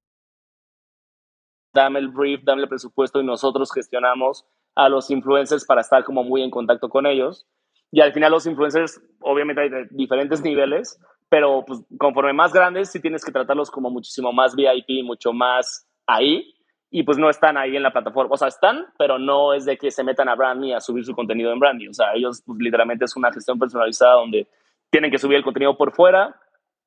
dame 1.74 1.98
el 1.98 2.08
brief, 2.08 2.42
dame 2.44 2.62
el 2.62 2.68
presupuesto 2.68 3.20
y 3.20 3.24
nosotros 3.24 3.72
gestionamos 3.72 4.44
a 4.74 4.88
los 4.88 5.10
influencers 5.10 5.64
para 5.64 5.80
estar 5.80 6.04
como 6.04 6.24
muy 6.24 6.42
en 6.42 6.50
contacto 6.50 6.88
con 6.88 7.06
ellos. 7.06 7.46
Y 7.90 8.00
al 8.00 8.12
final 8.12 8.32
los 8.32 8.46
influencers, 8.46 9.00
obviamente 9.20 9.62
hay 9.62 9.68
de 9.70 9.88
diferentes 9.90 10.42
niveles, 10.42 11.00
pero 11.28 11.64
pues 11.66 11.80
conforme 11.98 12.32
más 12.32 12.52
grandes 12.52 12.90
sí 12.90 13.00
tienes 13.00 13.24
que 13.24 13.32
tratarlos 13.32 13.70
como 13.70 13.90
muchísimo 13.90 14.32
más 14.32 14.54
VIP, 14.54 15.04
mucho 15.04 15.32
más 15.32 15.86
ahí. 16.06 16.54
Y 16.90 17.02
pues 17.02 17.18
no 17.18 17.28
están 17.28 17.58
ahí 17.58 17.76
en 17.76 17.82
la 17.82 17.92
plataforma. 17.92 18.32
O 18.32 18.36
sea, 18.38 18.48
están, 18.48 18.86
pero 18.98 19.18
no 19.18 19.52
es 19.52 19.66
de 19.66 19.76
que 19.76 19.90
se 19.90 20.02
metan 20.02 20.28
a 20.30 20.34
Brandme 20.34 20.74
a 20.74 20.80
subir 20.80 21.04
su 21.04 21.14
contenido 21.14 21.52
en 21.52 21.58
Brandme. 21.58 21.88
O 21.90 21.92
sea, 21.92 22.14
ellos 22.14 22.42
pues, 22.46 22.58
literalmente 22.60 23.04
es 23.04 23.14
una 23.14 23.30
gestión 23.30 23.58
personalizada 23.58 24.14
donde 24.14 24.48
tienen 24.90 25.10
que 25.10 25.18
subir 25.18 25.36
el 25.36 25.44
contenido 25.44 25.76
por 25.76 25.92
fuera 25.92 26.34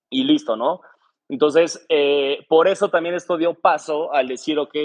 y 0.10 0.24
listo, 0.24 0.56
¿no? 0.56 0.82
Entonces, 1.30 1.86
eh, 1.88 2.46
por 2.50 2.68
eso 2.68 2.90
también 2.90 3.16
esto 3.16 3.38
dio 3.38 3.54
paso 3.54 4.12
al 4.12 4.28
decir, 4.28 4.58
ok, 4.58 4.76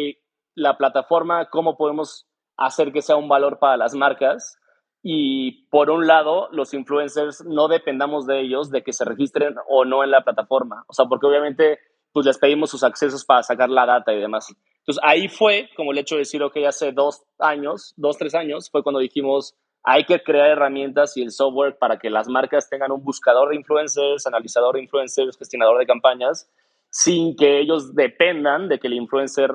la 0.54 0.76
plataforma, 0.76 1.46
¿cómo 1.46 1.76
podemos 1.76 2.28
hacer 2.56 2.92
que 2.92 3.02
sea 3.02 3.16
un 3.16 3.28
valor 3.28 3.58
para 3.58 3.76
las 3.76 3.94
marcas? 3.94 4.58
Y 5.02 5.68
por 5.68 5.90
un 5.90 6.06
lado, 6.06 6.48
los 6.52 6.74
influencers 6.74 7.44
no 7.44 7.68
dependamos 7.68 8.26
de 8.26 8.40
ellos 8.40 8.70
de 8.70 8.82
que 8.82 8.92
se 8.92 9.04
registren 9.04 9.54
o 9.68 9.84
no 9.84 10.02
en 10.02 10.10
la 10.10 10.24
plataforma. 10.24 10.84
O 10.88 10.92
sea, 10.92 11.06
porque 11.06 11.26
obviamente 11.26 11.78
pues 12.12 12.24
les 12.24 12.38
pedimos 12.38 12.70
sus 12.70 12.82
accesos 12.82 13.26
para 13.26 13.42
sacar 13.42 13.68
la 13.68 13.84
data 13.84 14.10
y 14.12 14.18
demás. 14.18 14.48
Entonces 14.78 15.04
ahí 15.04 15.28
fue 15.28 15.68
como 15.76 15.92
el 15.92 15.98
hecho 15.98 16.14
de 16.14 16.20
decir, 16.20 16.42
ok, 16.42 16.56
hace 16.66 16.92
dos 16.92 17.26
años, 17.38 17.92
dos, 17.98 18.16
tres 18.16 18.34
años, 18.34 18.70
fue 18.70 18.82
cuando 18.82 19.00
dijimos, 19.00 19.54
hay 19.82 20.04
que 20.04 20.22
crear 20.22 20.48
herramientas 20.48 21.16
y 21.16 21.22
el 21.22 21.30
software 21.30 21.76
para 21.78 21.98
que 21.98 22.08
las 22.08 22.26
marcas 22.28 22.70
tengan 22.70 22.90
un 22.90 23.04
buscador 23.04 23.50
de 23.50 23.56
influencers, 23.56 24.26
analizador 24.26 24.76
de 24.76 24.82
influencers, 24.82 25.36
gestionador 25.36 25.78
de 25.78 25.86
campañas, 25.86 26.50
sin 26.88 27.36
que 27.36 27.60
ellos 27.60 27.94
dependan 27.94 28.68
de 28.68 28.78
que 28.78 28.86
el 28.86 28.94
influencer 28.94 29.50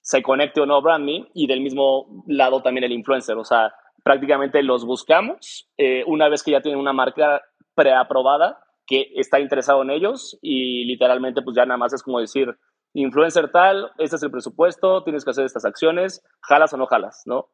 se 0.00 0.22
conecte 0.22 0.60
o 0.60 0.66
no 0.66 0.76
a 0.76 0.80
BrandMe 0.80 1.28
y 1.34 1.48
del 1.48 1.60
mismo 1.60 2.24
lado 2.28 2.62
también 2.62 2.84
el 2.84 2.92
influencer. 2.92 3.36
O 3.36 3.44
sea, 3.44 3.74
prácticamente 4.06 4.62
los 4.62 4.84
buscamos 4.84 5.68
eh, 5.76 6.04
una 6.06 6.28
vez 6.28 6.44
que 6.44 6.52
ya 6.52 6.60
tienen 6.60 6.78
una 6.78 6.92
marca 6.92 7.42
preaprobada 7.74 8.62
que 8.86 9.10
está 9.16 9.40
interesado 9.40 9.82
en 9.82 9.90
ellos 9.90 10.38
y 10.40 10.84
literalmente 10.84 11.42
pues 11.42 11.56
ya 11.56 11.66
nada 11.66 11.76
más 11.76 11.92
es 11.92 12.04
como 12.04 12.20
decir, 12.20 12.56
influencer 12.94 13.50
tal, 13.50 13.90
este 13.98 14.14
es 14.14 14.22
el 14.22 14.30
presupuesto, 14.30 15.02
tienes 15.02 15.24
que 15.24 15.32
hacer 15.32 15.44
estas 15.44 15.64
acciones, 15.64 16.24
jalas 16.40 16.72
o 16.72 16.76
no 16.76 16.86
jalas, 16.86 17.24
¿no? 17.26 17.48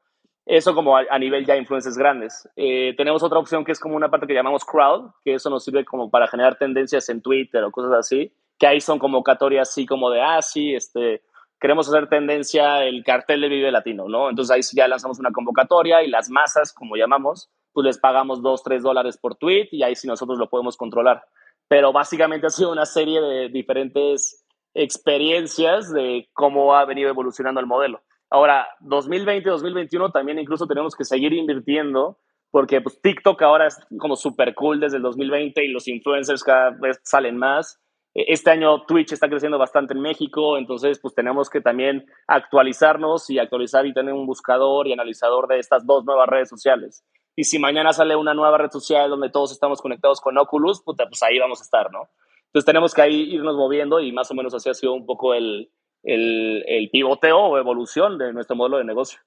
Eso 0.45 0.75
como 0.75 0.99
a, 0.99 1.19
nivel 1.19 1.47
ya 1.47 1.57
influencers 1.57 1.97
grandes. 1.97 2.47
Eh, 2.55 2.93
tenemos 2.99 3.23
otra 3.23 3.39
opción 3.39 3.65
que 3.65 3.73
es 3.73 3.81
como 3.81 3.97
una 3.97 4.11
parte 4.11 4.27
que 4.27 4.35
llamamos 4.35 4.67
crowd, 4.67 5.11
que 5.25 5.33
eso 5.33 5.49
nos 5.49 5.65
sirve 5.65 5.87
como 5.87 6.11
para 6.11 6.29
generar 6.29 6.59
tendencias 6.59 7.09
en 7.09 7.23
Twitter 7.23 7.65
o 7.65 7.73
cosas 7.73 7.95
así, 7.95 8.31
que 8.59 8.67
ahí 8.67 8.83
son 8.83 8.99
convocatorias 8.99 9.71
así 9.71 9.87
como 9.87 10.11
de, 10.11 10.21
ah, 10.21 10.39
este, 10.55 11.23
queremos 11.63 11.89
hacer 11.89 12.09
tendencia 12.09 12.85
el 12.85 13.05
cartel 13.05 13.41
de 13.41 13.49
Vive 13.49 13.71
Latino, 13.71 14.09
¿no? 14.09 14.29
Entonces 14.29 14.51
ahí 14.51 14.61
ya 14.77 14.89
lanzamos 14.89 15.21
una 15.21 15.31
convocatoria 15.31 16.03
y 16.03 16.11
las 16.11 16.29
masas, 16.29 16.73
como 16.73 16.97
llamamos, 16.97 17.51
pues 17.73 17.85
les 17.85 17.99
pagamos 17.99 18.43
2, 18.43 18.65
3 18.65 18.83
dólares 18.83 19.17
por 19.17 19.37
tweet 19.37 19.69
y 19.71 19.85
ahí 19.85 19.95
sí 19.95 20.09
nosotros 20.09 20.41
lo 20.41 20.51
podemos 20.51 20.77
controlar. 20.77 21.23
Pero 21.69 21.93
básicamente 21.93 22.49
ha 22.49 22.51
sido 22.51 22.73
una 22.73 22.85
serie 22.85 23.21
de 23.21 23.49
diferentes 23.49 24.45
experiencias 24.75 25.93
de 25.93 26.29
cómo 26.33 26.75
ha 26.75 26.85
venido 26.85 27.09
evolucionando 27.09 27.61
el 27.61 27.67
modelo. 27.67 28.03
Ahora, 28.29 28.67
2020, 28.81 29.49
2021 29.49 30.11
también 30.11 30.41
incluso 30.41 30.67
tenemos 30.67 30.97
que 30.97 31.05
seguir 31.05 31.33
invirtiendo 31.33 32.19
porque 32.51 32.81
pues, 32.81 33.01
TikTok 33.01 33.41
ahora 33.43 33.69
es 33.69 33.79
como 33.99 34.17
súper 34.17 34.53
cool 34.57 34.81
desde 34.81 34.97
el 34.97 35.05
2020 35.05 35.65
y 35.65 35.69
los 35.69 35.87
influencers 35.87 36.43
cada 36.43 36.71
vez 36.71 36.99
salen 37.05 37.37
más. 37.37 37.81
E, 38.15 38.33
este 38.33 38.51
año 38.51 38.85
Twitch 38.85 39.13
está 39.13 39.29
creciendo 39.29 39.59
bastante 39.59 39.95
en 39.95 40.01
México, 40.01 40.59
entonces 40.59 40.99
pues 40.99 41.15
tenemos 41.15 41.51
que 41.51 41.61
también 41.61 42.07
actualizarnos 42.27 43.29
y 43.31 43.39
actualizar 43.39 43.87
y 43.87 43.95
tener 43.95 44.15
un 44.15 44.27
buscador 44.27 44.87
y 44.87 44.93
analizador 44.93 45.49
de 45.49 45.59
estas 45.59 45.87
dos 45.87 46.05
nuevas 46.05 46.29
redes 46.29 46.49
sociales. 46.49 47.05
Y 47.35 47.45
si 47.45 47.59
mañana 47.59 47.93
sale 47.93 48.15
una 48.15 48.35
nueva 48.35 48.59
red 48.59 48.71
social 48.71 49.11
donde 49.11 49.31
todos 49.31 49.53
estamos 49.53 49.81
conectados 49.81 50.21
con 50.21 50.37
Oculus, 50.37 50.83
pues 50.85 51.23
ahí 51.23 51.39
vamos 51.39 51.61
a 51.61 51.65
estar, 51.65 51.91
¿no? 51.91 52.11
Entonces 52.47 52.67
tenemos 52.67 52.93
que 52.93 53.01
ahí 53.01 53.35
irnos 53.35 53.57
moviendo 53.57 54.01
y 54.01 54.13
más 54.13 54.31
o 54.31 54.35
menos 54.35 54.53
así 54.53 54.69
ha 54.69 54.75
sido 54.75 54.93
un 54.93 55.07
poco 55.07 55.33
el, 55.33 55.71
el, 56.03 56.91
pivoteo 56.91 57.39
o 57.39 57.59
evolución 57.59 58.19
de 58.19 58.33
nuestro 58.35 58.57
modelo 58.57 58.79
de 58.79 58.85
negocio. 58.85 59.19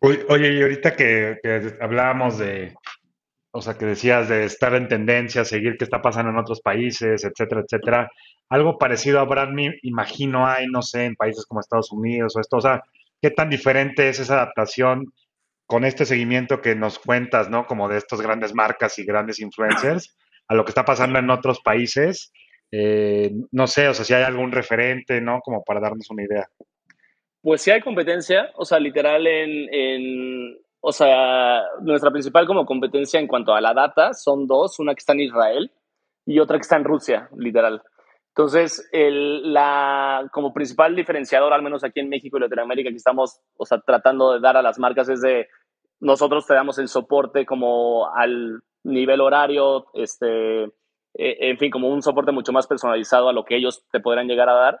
Oye, 0.00 0.52
y 0.52 0.60
ahorita 0.60 0.94
que, 0.94 1.38
hablábamos 1.80 2.36
de, 2.36 2.74
o 3.54 3.62
sea, 3.62 3.74
que 3.74 3.86
decías 3.86 4.28
de 4.28 4.44
estar 4.44 4.74
en 4.74 4.88
tendencia, 4.88 5.44
seguir 5.44 5.76
qué 5.78 5.84
está 5.84 6.02
pasando 6.02 6.30
en 6.30 6.38
otros 6.38 6.60
países, 6.60 7.24
etcétera, 7.24 7.62
etcétera, 7.62 8.10
algo 8.48 8.78
parecido 8.78 9.20
a 9.20 9.24
Brandme, 9.24 9.78
imagino 9.82 10.46
hay, 10.46 10.66
no 10.66 10.82
sé, 10.82 11.04
en 11.06 11.16
países 11.16 11.46
como 11.46 11.60
Estados 11.60 11.92
Unidos 11.92 12.36
o 12.36 12.40
esto, 12.40 12.56
o 12.56 12.60
sea, 12.60 12.82
¿qué 13.22 13.30
tan 13.30 13.50
diferente 13.50 14.08
es 14.08 14.20
esa 14.20 14.34
adaptación 14.34 15.12
con 15.66 15.84
este 15.84 16.04
seguimiento 16.04 16.60
que 16.60 16.74
nos 16.74 16.98
cuentas, 16.98 17.48
¿no? 17.48 17.66
Como 17.66 17.88
de 17.88 17.98
estos 17.98 18.20
grandes 18.20 18.54
marcas 18.54 18.98
y 18.98 19.04
grandes 19.04 19.40
influencers, 19.40 20.16
a 20.48 20.54
lo 20.54 20.64
que 20.64 20.72
está 20.72 20.84
pasando 20.84 21.18
en 21.18 21.30
otros 21.30 21.60
países 21.60 22.32
eh, 22.76 23.30
no 23.52 23.68
sé, 23.68 23.86
o 23.86 23.94
sea, 23.94 24.04
si 24.04 24.14
hay 24.14 24.24
algún 24.24 24.50
referente, 24.50 25.20
¿no? 25.20 25.40
Como 25.40 25.62
para 25.62 25.78
darnos 25.78 26.10
una 26.10 26.24
idea. 26.24 26.48
Pues 27.40 27.62
sí 27.62 27.70
hay 27.70 27.80
competencia, 27.80 28.50
o 28.56 28.64
sea, 28.64 28.80
literal 28.80 29.24
en, 29.28 30.58
o 30.86 30.92
sea, 30.92 31.62
nuestra 31.80 32.10
principal 32.10 32.46
como 32.46 32.66
competencia 32.66 33.18
en 33.18 33.26
cuanto 33.26 33.54
a 33.54 33.60
la 33.62 33.72
data 33.72 34.12
son 34.12 34.46
dos, 34.46 34.78
una 34.78 34.94
que 34.94 34.98
está 34.98 35.14
en 35.14 35.20
Israel 35.20 35.72
y 36.26 36.38
otra 36.40 36.58
que 36.58 36.62
está 36.62 36.76
en 36.76 36.84
Rusia, 36.84 37.30
literal. 37.38 37.82
Entonces, 38.28 38.86
el, 38.92 39.50
la, 39.50 40.28
como 40.30 40.52
principal 40.52 40.94
diferenciador, 40.94 41.54
al 41.54 41.62
menos 41.62 41.84
aquí 41.84 42.00
en 42.00 42.10
México 42.10 42.36
y 42.36 42.40
Latinoamérica, 42.40 42.90
que 42.90 42.96
estamos 42.96 43.40
o 43.56 43.64
sea, 43.64 43.80
tratando 43.80 44.32
de 44.32 44.40
dar 44.40 44.58
a 44.58 44.62
las 44.62 44.78
marcas 44.78 45.08
es 45.08 45.22
de 45.22 45.48
nosotros 46.00 46.46
te 46.46 46.52
damos 46.52 46.78
el 46.78 46.88
soporte 46.88 47.46
como 47.46 48.14
al 48.14 48.60
nivel 48.82 49.22
horario, 49.22 49.86
este, 49.94 50.64
e, 50.64 50.68
en 51.14 51.56
fin, 51.56 51.70
como 51.70 51.88
un 51.88 52.02
soporte 52.02 52.30
mucho 52.30 52.52
más 52.52 52.66
personalizado 52.66 53.30
a 53.30 53.32
lo 53.32 53.46
que 53.46 53.56
ellos 53.56 53.86
te 53.90 54.00
podrán 54.00 54.28
llegar 54.28 54.50
a 54.50 54.54
dar. 54.54 54.80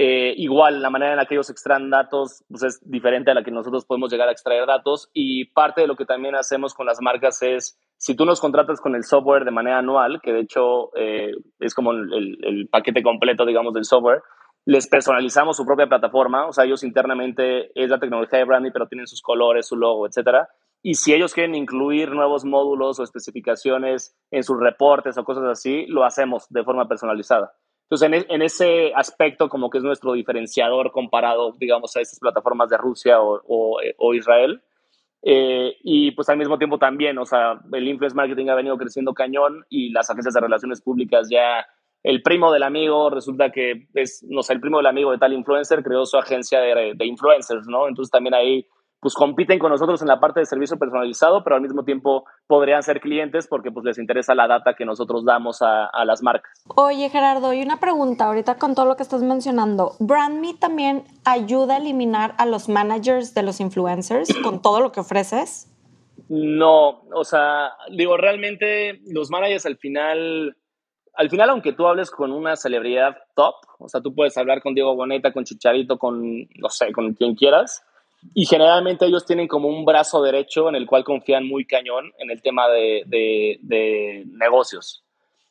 Eh, 0.00 0.32
igual, 0.36 0.80
la 0.80 0.90
manera 0.90 1.10
en 1.10 1.16
la 1.16 1.26
que 1.26 1.34
ellos 1.34 1.50
extraen 1.50 1.90
datos 1.90 2.44
pues 2.48 2.62
es 2.62 2.80
diferente 2.88 3.32
a 3.32 3.34
la 3.34 3.42
que 3.42 3.50
nosotros 3.50 3.84
podemos 3.84 4.12
llegar 4.12 4.28
a 4.28 4.32
extraer 4.32 4.64
datos 4.64 5.10
y 5.12 5.46
parte 5.46 5.80
de 5.80 5.88
lo 5.88 5.96
que 5.96 6.04
también 6.04 6.36
hacemos 6.36 6.72
con 6.72 6.86
las 6.86 7.00
marcas 7.00 7.42
es, 7.42 7.76
si 7.96 8.14
tú 8.14 8.24
nos 8.24 8.40
contratas 8.40 8.80
con 8.80 8.94
el 8.94 9.02
software 9.02 9.44
de 9.44 9.50
manera 9.50 9.78
anual, 9.78 10.20
que 10.22 10.32
de 10.32 10.42
hecho 10.42 10.96
eh, 10.96 11.32
es 11.58 11.74
como 11.74 11.90
el, 11.90 12.38
el, 12.44 12.68
paquete 12.68 13.02
completo, 13.02 13.44
digamos, 13.44 13.74
del 13.74 13.84
software, 13.84 14.22
les 14.66 14.86
personalizamos 14.86 15.56
su 15.56 15.66
propia 15.66 15.88
plataforma, 15.88 16.46
o 16.46 16.52
sea, 16.52 16.64
ellos 16.64 16.84
internamente 16.84 17.72
es 17.74 17.90
la 17.90 17.98
tecnología 17.98 18.38
de 18.38 18.44
branding, 18.44 18.70
pero 18.70 18.86
tienen 18.86 19.08
sus 19.08 19.20
colores, 19.20 19.66
su 19.66 19.74
logo, 19.74 20.06
etcétera. 20.06 20.48
Y 20.80 20.94
si 20.94 21.12
ellos 21.12 21.34
quieren 21.34 21.56
incluir 21.56 22.12
nuevos 22.12 22.44
módulos 22.44 23.00
o 23.00 23.02
especificaciones 23.02 24.16
en 24.30 24.44
sus 24.44 24.60
reportes 24.60 25.18
o 25.18 25.24
cosas 25.24 25.46
así, 25.46 25.86
lo 25.86 26.04
hacemos 26.04 26.46
de 26.50 26.62
forma 26.62 26.86
personalizada. 26.86 27.52
Entonces, 27.90 28.26
en, 28.28 28.42
e, 28.42 28.44
ese 28.44 28.92
aspecto, 28.94 29.48
como 29.48 29.70
que 29.70 29.78
es 29.78 29.84
nuestro 29.84 30.12
diferenciador 30.12 30.92
comparado, 30.92 31.52
digamos, 31.58 31.96
a 31.96 32.00
estas 32.02 32.20
plataformas 32.20 32.68
de 32.68 32.76
Rusia 32.76 33.20
o, 33.22 33.40
o, 33.96 34.14
Israel. 34.14 34.62
Eh, 35.22 35.74
y 35.82 36.10
pues 36.12 36.28
al 36.28 36.36
mismo 36.36 36.58
tiempo 36.58 36.78
también, 36.78 37.18
o 37.18 37.24
sea, 37.24 37.58
el 37.72 37.88
influence 37.88 38.14
marketing 38.14 38.48
ha 38.50 38.54
venido 38.54 38.76
creciendo 38.76 39.14
cañón 39.14 39.64
y 39.70 39.90
las 39.90 40.10
agencias 40.10 40.34
de 40.34 40.40
relaciones 40.40 40.82
públicas 40.82 41.28
ya, 41.30 41.66
el 42.02 42.22
primo 42.22 42.52
del 42.52 42.62
amigo, 42.62 43.10
resulta 43.10 43.50
que 43.50 43.88
es, 43.94 44.24
no 44.28 44.42
sé, 44.42 44.52
el 44.52 44.60
primo 44.60 44.76
del 44.76 44.86
amigo 44.86 45.10
de 45.10 45.18
tal 45.18 45.32
influencer 45.32 45.82
creó 45.82 46.04
su 46.04 46.18
agencia 46.18 46.60
de, 46.60 46.92
de 46.94 47.06
influencers, 47.06 47.66
¿no? 47.66 47.88
Entonces 47.88 48.12
también 48.12 48.34
ahí 48.34 48.66
pues 49.00 49.14
compiten 49.14 49.58
con 49.58 49.70
nosotros 49.70 50.02
en 50.02 50.08
la 50.08 50.18
parte 50.18 50.40
de 50.40 50.46
servicio 50.46 50.78
personalizado, 50.78 51.44
pero 51.44 51.56
al 51.56 51.62
mismo 51.62 51.84
tiempo 51.84 52.24
podrían 52.46 52.82
ser 52.82 53.00
clientes 53.00 53.46
porque 53.46 53.70
pues 53.70 53.84
les 53.84 53.98
interesa 53.98 54.34
la 54.34 54.48
data 54.48 54.74
que 54.74 54.84
nosotros 54.84 55.24
damos 55.24 55.62
a, 55.62 55.88
las 56.04 56.22
marcas. 56.22 56.64
Oye 56.76 57.08
Gerardo, 57.10 57.52
y 57.52 57.62
una 57.62 57.80
pregunta 57.80 58.26
ahorita 58.26 58.58
con 58.58 58.74
todo 58.74 58.86
lo 58.86 58.96
que 58.96 59.02
estás 59.02 59.22
mencionando, 59.22 59.92
¿BrandMe 60.00 60.54
también 60.54 61.04
ayuda 61.24 61.74
a 61.74 61.78
eliminar 61.78 62.34
a 62.38 62.46
los 62.46 62.68
managers 62.68 63.34
de 63.34 63.42
los 63.42 63.60
influencers 63.60 64.28
con 64.42 64.62
todo 64.62 64.80
lo 64.80 64.90
que 64.92 65.00
ofreces? 65.00 65.68
No, 66.28 67.02
o 67.14 67.24
sea, 67.24 67.72
digo, 67.90 68.16
realmente 68.16 69.00
los 69.06 69.30
managers 69.30 69.66
al 69.66 69.76
final, 69.76 70.56
al 71.14 71.30
final 71.30 71.50
aunque 71.50 71.72
tú 71.72 71.86
hables 71.86 72.10
con 72.10 72.32
una 72.32 72.56
celebridad 72.56 73.16
top, 73.34 73.54
o 73.78 73.88
sea, 73.88 74.00
tú 74.00 74.14
puedes 74.14 74.36
hablar 74.36 74.62
con 74.62 74.74
Diego 74.74 74.94
Boneta, 74.94 75.32
con 75.32 75.44
Chicharito, 75.44 75.98
con, 75.98 76.48
no 76.56 76.68
sé, 76.68 76.92
con 76.92 77.14
quien 77.14 77.34
quieras, 77.34 77.84
y 78.34 78.46
generalmente 78.46 79.06
ellos 79.06 79.24
tienen 79.24 79.48
como 79.48 79.68
un 79.68 79.84
brazo 79.84 80.22
derecho 80.22 80.68
en 80.68 80.74
el 80.74 80.86
cual 80.86 81.04
confían 81.04 81.46
muy 81.46 81.66
cañón 81.66 82.12
en 82.18 82.30
el 82.30 82.42
tema 82.42 82.68
de, 82.68 83.02
de, 83.06 84.24
negocios. 84.26 85.04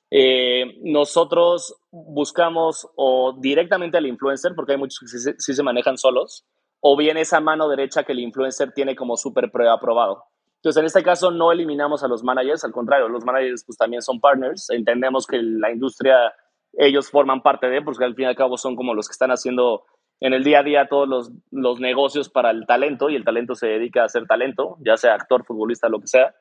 Eh, 0.10 0.78
nosotros 0.84 1.76
buscamos 1.92 2.88
o 2.96 3.36
directamente 3.40 3.98
al 3.98 4.06
influencer, 4.06 4.54
porque 4.56 4.74
hay 4.74 4.78
muchos 4.78 5.00
que 5.00 5.34
sí, 5.38 5.54
se 5.54 5.64
manejan 5.64 5.98
solos, 5.98 6.46
o 6.80 6.96
bien 6.96 7.18
esa 7.18 7.40
mano 7.40 7.68
derecha 7.68 8.04
que 8.04 8.14
el 8.14 8.20
influencer 8.20 8.72
tiene 8.72 8.96
como 8.96 9.18
súper 9.18 9.50
aprobado. 9.70 10.24
Entonces, 10.56 10.80
en 10.80 10.86
este 10.86 11.04
caso 11.04 11.32
no 11.32 11.52
eliminamos 11.52 12.04
a 12.04 12.08
los 12.08 12.24
managers, 12.24 12.64
al 12.64 12.72
contrario, 12.72 13.08
los 13.08 13.24
managers 13.24 13.64
pues 13.64 13.78
también 13.78 14.02
son 14.02 14.20
partners, 14.20 14.70
entendemos 14.70 15.26
que 15.26 15.38
la 15.42 15.72
industria, 15.72 16.34
ellos 16.74 17.10
forman 17.10 17.42
parte 17.42 17.68
de, 17.68 17.82
porque 17.82 18.04
al 18.04 18.16
fin 18.16 18.26
y 18.26 18.28
al 18.28 18.36
cabo 18.36 18.58
son 18.58 18.76
como 18.76 18.94
los 18.94 19.08
que 19.08 19.14
están 19.14 19.32
haciendo 19.32 19.86
en 20.20 20.34
el 20.34 20.44
día 20.44 20.60
a 20.60 20.64
día 20.64 20.88
todos 20.88 21.08
los, 21.08 21.32
los, 21.52 21.80
negocios 21.80 22.30
para 22.30 22.52
el 22.52 22.66
talento 22.66 23.10
y 23.10 23.16
el 23.16 23.24
talento 23.24 23.56
se 23.56 23.68
dedica 23.68 24.02
a 24.02 24.06
hacer 24.06 24.26
talento, 24.26 24.78
ya 24.80 24.98
sea 24.98 25.14
actor, 25.14 25.46
futbolista, 25.46 25.90
lo 25.90 26.00
que 26.00 26.08
sea. 26.08 26.36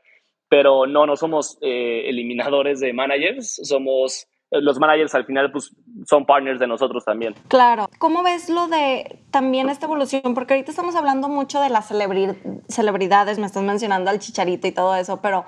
Pero 0.48 0.86
no, 0.86 1.06
no 1.06 1.16
somos 1.16 1.58
eh, 1.60 2.08
eliminadores 2.08 2.80
de 2.80 2.92
managers, 2.92 3.60
somos 3.62 4.28
eh, 4.50 4.60
los 4.60 4.78
managers 4.78 5.14
al 5.14 5.26
final 5.26 5.50
pues 5.50 5.74
son 6.06 6.24
partners 6.24 6.60
de 6.60 6.66
nosotros 6.66 7.04
también. 7.04 7.34
Claro. 7.48 7.88
¿Cómo 7.98 8.22
ves 8.22 8.48
lo 8.48 8.68
de 8.68 9.18
también 9.30 9.68
esta 9.68 9.86
evolución? 9.86 10.34
Porque 10.34 10.54
ahorita 10.54 10.70
estamos 10.70 10.94
hablando 10.94 11.28
mucho 11.28 11.60
de 11.60 11.68
las 11.68 11.88
celebridades, 11.88 13.38
me 13.38 13.46
estás 13.46 13.62
mencionando 13.62 14.10
al 14.10 14.20
chicharito 14.20 14.66
y 14.66 14.72
todo 14.72 14.94
eso, 14.94 15.20
pero 15.20 15.44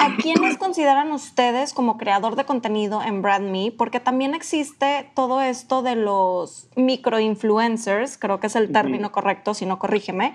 ¿A 0.00 0.16
quiénes 0.16 0.56
consideran 0.56 1.12
ustedes 1.12 1.74
como 1.74 1.98
creador 1.98 2.34
de 2.34 2.46
contenido 2.46 3.02
en 3.02 3.20
BrandMe? 3.20 3.70
Porque 3.70 4.00
también 4.00 4.32
existe 4.32 5.10
todo 5.14 5.42
esto 5.42 5.82
de 5.82 5.94
los 5.94 6.68
microinfluencers, 6.74 8.16
creo 8.16 8.40
que 8.40 8.46
es 8.46 8.56
el 8.56 8.72
término 8.72 9.12
correcto, 9.12 9.52
si 9.52 9.66
no 9.66 9.78
corrígeme, 9.78 10.32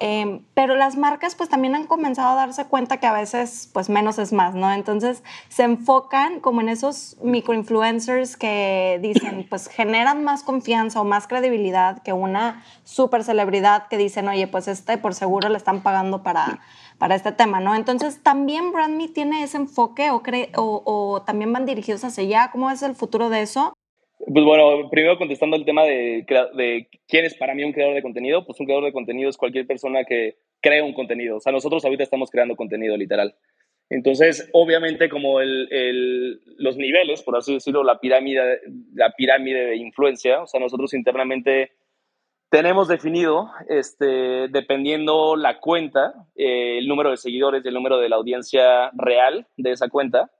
em, 0.00 0.40
pero 0.54 0.76
las 0.76 0.96
marcas 0.96 1.34
pues 1.34 1.50
también 1.50 1.74
han 1.74 1.86
comenzado 1.86 2.30
a 2.30 2.34
darse 2.36 2.64
cuenta 2.64 2.96
que 2.96 3.06
a 3.06 3.12
veces 3.12 3.68
pues 3.74 3.90
menos 3.90 4.18
es 4.18 4.32
más, 4.32 4.54
¿no? 4.54 4.72
Entonces 4.72 5.22
se 5.50 5.64
enfocan 5.64 6.40
como 6.40 6.62
en 6.62 6.70
esos 6.70 7.18
microinfluencers 7.22 8.38
que 8.38 8.98
dicen 9.02 9.46
pues 9.50 9.68
generan 9.68 10.24
más 10.24 10.42
confianza 10.42 11.02
o 11.02 11.04
más 11.04 11.26
credibilidad 11.26 12.02
que 12.02 12.14
una 12.14 12.64
super 12.84 13.24
celebridad 13.24 13.88
que 13.88 13.98
dicen, 13.98 14.28
oye, 14.28 14.46
pues 14.46 14.68
este 14.68 14.96
por 14.96 15.14
seguro 15.14 15.50
le 15.50 15.58
están 15.58 15.82
pagando 15.82 16.22
para 16.22 16.60
para 17.02 17.16
este 17.16 17.32
tema, 17.32 17.58
¿no? 17.58 17.74
Entonces, 17.74 18.22
¿también 18.22 18.70
BrandMe 18.70 19.08
tiene 19.08 19.42
ese 19.42 19.56
enfoque 19.56 20.12
o, 20.12 20.22
o, 20.54 21.22
también 21.26 21.52
van 21.52 21.66
dirigidos 21.66 22.04
hacia 22.04 22.22
allá? 22.22 22.50
¿Cómo 22.52 22.70
es 22.70 22.80
el 22.84 22.94
futuro 22.94 23.28
de 23.28 23.42
eso? 23.42 23.74
Pues 24.18 24.44
bueno, 24.44 24.88
primero 24.88 25.18
contestando 25.18 25.56
el 25.56 25.64
tema 25.64 25.82
de, 25.82 26.24
quién 27.08 27.24
es 27.24 27.34
para 27.34 27.56
mí 27.56 27.64
un 27.64 27.72
creador 27.72 27.96
de 27.96 28.02
contenido, 28.02 28.46
pues 28.46 28.60
un 28.60 28.66
creador 28.66 28.84
de 28.84 28.92
contenido 28.92 29.28
es 29.28 29.36
cualquier 29.36 29.66
persona 29.66 30.04
que 30.04 30.36
crea 30.60 30.84
un 30.84 30.94
contenido. 30.94 31.38
O 31.38 31.40
sea, 31.40 31.50
nosotros 31.50 31.84
ahorita 31.84 32.04
estamos 32.04 32.30
creando 32.30 32.54
contenido 32.54 32.96
literal. 32.96 33.34
Entonces, 33.90 34.48
obviamente, 34.52 35.08
como 35.08 35.40
el, 35.40 36.40
los 36.58 36.76
niveles, 36.76 37.24
por 37.24 37.36
así 37.36 37.54
decirlo, 37.54 37.82
la 37.82 37.98
pirámide, 37.98 38.60
la 38.94 39.10
pirámide 39.10 39.66
de 39.66 39.76
influencia, 39.76 40.42
o 40.42 40.46
sea, 40.46 40.60
nosotros 40.60 40.94
internamente 40.94 41.72
tenemos 42.52 42.86
definido, 42.86 43.50
este, 43.66 44.48
dependiendo 44.48 45.36
la 45.36 45.58
cuenta, 45.58 46.28
eh, 46.36 46.76
el 46.76 46.86
número 46.86 47.10
de 47.10 47.16
seguidores 47.16 47.64
y 47.64 47.68
el 47.68 47.72
número 47.72 47.96
de 47.96 48.10
la 48.10 48.16
audiencia 48.16 48.90
real 48.92 49.46
de 49.56 49.70
esa 49.70 49.88
cuenta, 49.88 50.30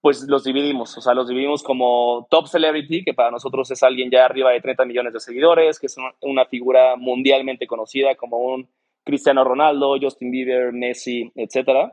pues 0.00 0.26
los 0.26 0.42
dividimos. 0.42 0.98
O 0.98 1.00
sea, 1.00 1.14
los 1.14 1.28
dividimos 1.28 1.62
como 1.62 2.26
top 2.28 2.48
celebrity, 2.48 3.04
que 3.04 3.14
para 3.14 3.30
nosotros 3.30 3.70
es 3.70 3.84
alguien 3.84 4.10
ya 4.10 4.24
arriba 4.24 4.50
de 4.50 4.60
30 4.60 4.84
millones 4.84 5.12
de 5.12 5.20
seguidores, 5.20 5.78
que 5.78 5.86
es 5.86 5.96
una 6.22 6.44
figura 6.46 6.96
mundialmente 6.96 7.68
conocida 7.68 8.16
como 8.16 8.38
un 8.38 8.68
Cristiano 9.04 9.44
Ronaldo, 9.44 9.96
Justin 10.02 10.32
Bieber, 10.32 10.72
Messi, 10.72 11.30
etcétera. 11.36 11.92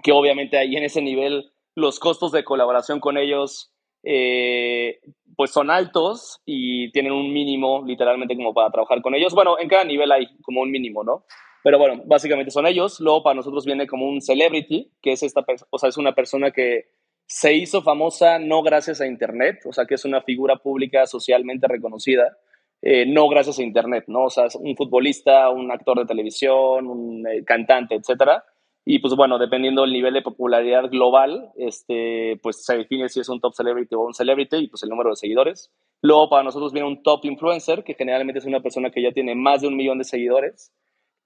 Que 0.00 0.12
obviamente 0.12 0.58
ahí 0.58 0.76
en 0.76 0.84
ese 0.84 1.02
nivel 1.02 1.50
los 1.74 1.98
costos 1.98 2.30
de 2.30 2.44
colaboración 2.44 3.00
con 3.00 3.18
ellos 3.18 3.72
eh, 4.04 5.00
pues 5.36 5.50
son 5.50 5.70
altos 5.70 6.40
y 6.44 6.90
tienen 6.92 7.12
un 7.12 7.32
mínimo 7.32 7.84
literalmente 7.86 8.36
como 8.36 8.52
para 8.54 8.70
trabajar 8.70 9.00
con 9.02 9.14
ellos. 9.14 9.34
Bueno, 9.34 9.58
en 9.58 9.68
cada 9.68 9.84
nivel 9.84 10.10
hay 10.12 10.26
como 10.42 10.62
un 10.62 10.70
mínimo, 10.70 11.04
¿no? 11.04 11.24
Pero 11.62 11.78
bueno, 11.78 12.02
básicamente 12.06 12.50
son 12.50 12.66
ellos. 12.66 13.00
Luego 13.00 13.22
para 13.22 13.34
nosotros 13.34 13.64
viene 13.64 13.86
como 13.86 14.08
un 14.08 14.20
celebrity, 14.20 14.90
que 15.00 15.12
es 15.12 15.22
esta, 15.22 15.44
o 15.70 15.78
sea, 15.78 15.88
es 15.88 15.96
una 15.96 16.14
persona 16.14 16.50
que 16.50 16.86
se 17.26 17.54
hizo 17.54 17.82
famosa 17.82 18.38
no 18.38 18.62
gracias 18.62 19.00
a 19.00 19.06
Internet, 19.06 19.60
o 19.64 19.72
sea, 19.72 19.86
que 19.86 19.94
es 19.94 20.04
una 20.04 20.22
figura 20.22 20.56
pública 20.56 21.06
socialmente 21.06 21.66
reconocida, 21.68 22.36
eh, 22.82 23.06
no 23.06 23.28
gracias 23.28 23.58
a 23.58 23.62
Internet, 23.62 24.04
¿no? 24.08 24.24
O 24.24 24.30
sea, 24.30 24.46
es 24.46 24.56
un 24.56 24.76
futbolista, 24.76 25.48
un 25.50 25.70
actor 25.70 26.00
de 26.00 26.06
televisión, 26.06 26.86
un 26.86 27.26
eh, 27.26 27.44
cantante, 27.44 27.94
etcétera 27.94 28.44
y 28.84 28.98
pues 28.98 29.14
bueno, 29.14 29.38
dependiendo 29.38 29.82
del 29.82 29.92
nivel 29.92 30.14
de 30.14 30.22
popularidad 30.22 30.90
global, 30.90 31.52
este, 31.56 32.38
pues 32.42 32.64
se 32.64 32.78
define 32.78 33.08
si 33.08 33.20
es 33.20 33.28
un 33.28 33.40
top 33.40 33.54
celebrity 33.54 33.94
o 33.94 34.00
un 34.00 34.14
celebrity 34.14 34.56
y 34.56 34.68
pues 34.68 34.82
el 34.82 34.88
número 34.88 35.10
de 35.10 35.16
seguidores. 35.16 35.70
Luego 36.00 36.28
para 36.28 36.42
nosotros 36.42 36.72
viene 36.72 36.88
un 36.88 37.02
top 37.02 37.24
influencer, 37.24 37.84
que 37.84 37.94
generalmente 37.94 38.40
es 38.40 38.44
una 38.44 38.60
persona 38.60 38.90
que 38.90 39.00
ya 39.00 39.12
tiene 39.12 39.36
más 39.36 39.60
de 39.60 39.68
un 39.68 39.76
millón 39.76 39.98
de 39.98 40.04
seguidores, 40.04 40.72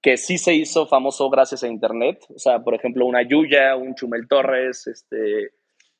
que 0.03 0.17
sí 0.17 0.37
se 0.37 0.53
hizo 0.53 0.85
famoso 0.85 1.31
gracias 1.31 1.63
a 1.63 1.67
Internet. 1.67 2.25
O 2.29 2.37
sea, 2.37 2.59
por 2.59 2.75
ejemplo, 2.75 3.07
una 3.07 3.23
Yuya, 3.27 3.75
un 3.75 3.95
Chumel 3.95 4.27
Torres, 4.27 4.85
este, 4.85 5.53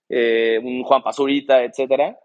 eh, 0.10 0.60
un 0.64 0.84
Juan 0.84 1.02
Pazurita, 1.02 1.64
etc. 1.64 2.18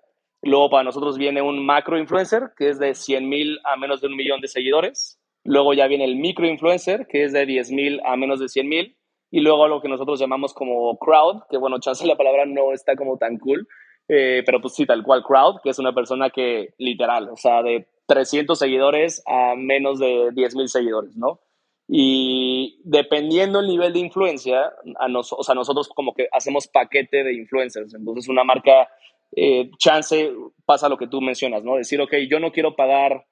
Luego 0.42 0.68
para 0.68 0.84
nosotros 0.84 1.16
viene 1.16 1.40
un 1.40 1.64
macro 1.64 1.98
influencer, 1.98 2.50
que 2.54 2.68
es 2.68 2.78
de 2.78 2.94
100 2.94 3.26
mil 3.26 3.60
a 3.64 3.78
menos 3.78 4.02
de 4.02 4.08
un 4.08 4.16
millón 4.16 4.42
de 4.42 4.48
seguidores. 4.48 5.18
Luego 5.42 5.72
ya 5.72 5.86
viene 5.86 6.04
el 6.04 6.16
micro 6.16 6.46
influencer, 6.46 7.06
que 7.06 7.24
es 7.24 7.32
de 7.32 7.46
10 7.46 7.72
mil 7.72 8.00
a 8.04 8.14
menos 8.16 8.38
de 8.38 8.50
100 8.50 8.68
mil 8.68 8.96
y 9.32 9.40
luego 9.40 9.66
lo 9.66 9.80
que 9.80 9.88
nosotros 9.88 10.20
llamamos 10.20 10.52
como 10.52 10.96
crowd, 10.98 11.44
que 11.50 11.56
bueno, 11.56 11.80
chance 11.80 12.06
la 12.06 12.16
palabra 12.16 12.44
no 12.44 12.72
está 12.72 12.94
como 12.94 13.16
tan 13.16 13.38
cool, 13.38 13.66
eh, 14.06 14.42
pero 14.44 14.60
pues 14.60 14.74
sí, 14.74 14.84
tal 14.84 15.02
cual 15.02 15.24
crowd, 15.24 15.60
que 15.64 15.70
es 15.70 15.78
una 15.78 15.94
persona 15.94 16.28
que 16.28 16.74
literal, 16.76 17.30
o 17.30 17.36
sea, 17.36 17.62
de 17.62 17.88
300 18.06 18.58
seguidores 18.58 19.22
a 19.26 19.54
menos 19.56 19.98
de 19.98 20.32
10 20.34 20.54
mil 20.54 20.68
seguidores, 20.68 21.16
¿no? 21.16 21.40
Y 21.88 22.78
dependiendo 22.84 23.60
el 23.60 23.68
nivel 23.68 23.94
de 23.94 24.00
influencia, 24.00 24.70
a 24.98 25.08
nos, 25.08 25.32
o 25.32 25.42
sea, 25.42 25.54
nosotros 25.54 25.88
como 25.88 26.12
que 26.12 26.28
hacemos 26.30 26.68
paquete 26.68 27.24
de 27.24 27.34
influencers. 27.34 27.94
Entonces, 27.94 28.28
una 28.28 28.44
marca 28.44 28.88
eh, 29.34 29.70
chance 29.78 30.30
pasa 30.66 30.90
lo 30.90 30.98
que 30.98 31.08
tú 31.08 31.22
mencionas, 31.22 31.64
¿no? 31.64 31.76
Decir, 31.76 32.00
ok, 32.02 32.14
yo 32.30 32.38
no 32.38 32.52
quiero 32.52 32.76
pagar 32.76 33.24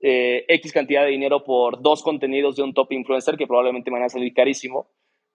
eh, 0.00 0.44
X 0.48 0.72
cantidad 0.72 1.04
de 1.04 1.10
dinero 1.10 1.42
por 1.42 1.80
dos 1.80 2.02
contenidos 2.02 2.56
de 2.56 2.64
un 2.64 2.74
top 2.74 2.92
influencer 2.92 3.36
que 3.38 3.46
probablemente 3.46 3.90
me 3.90 3.98
van 3.98 4.06
a 4.06 4.10
salir 4.10 4.34
carísimo. 4.34 4.88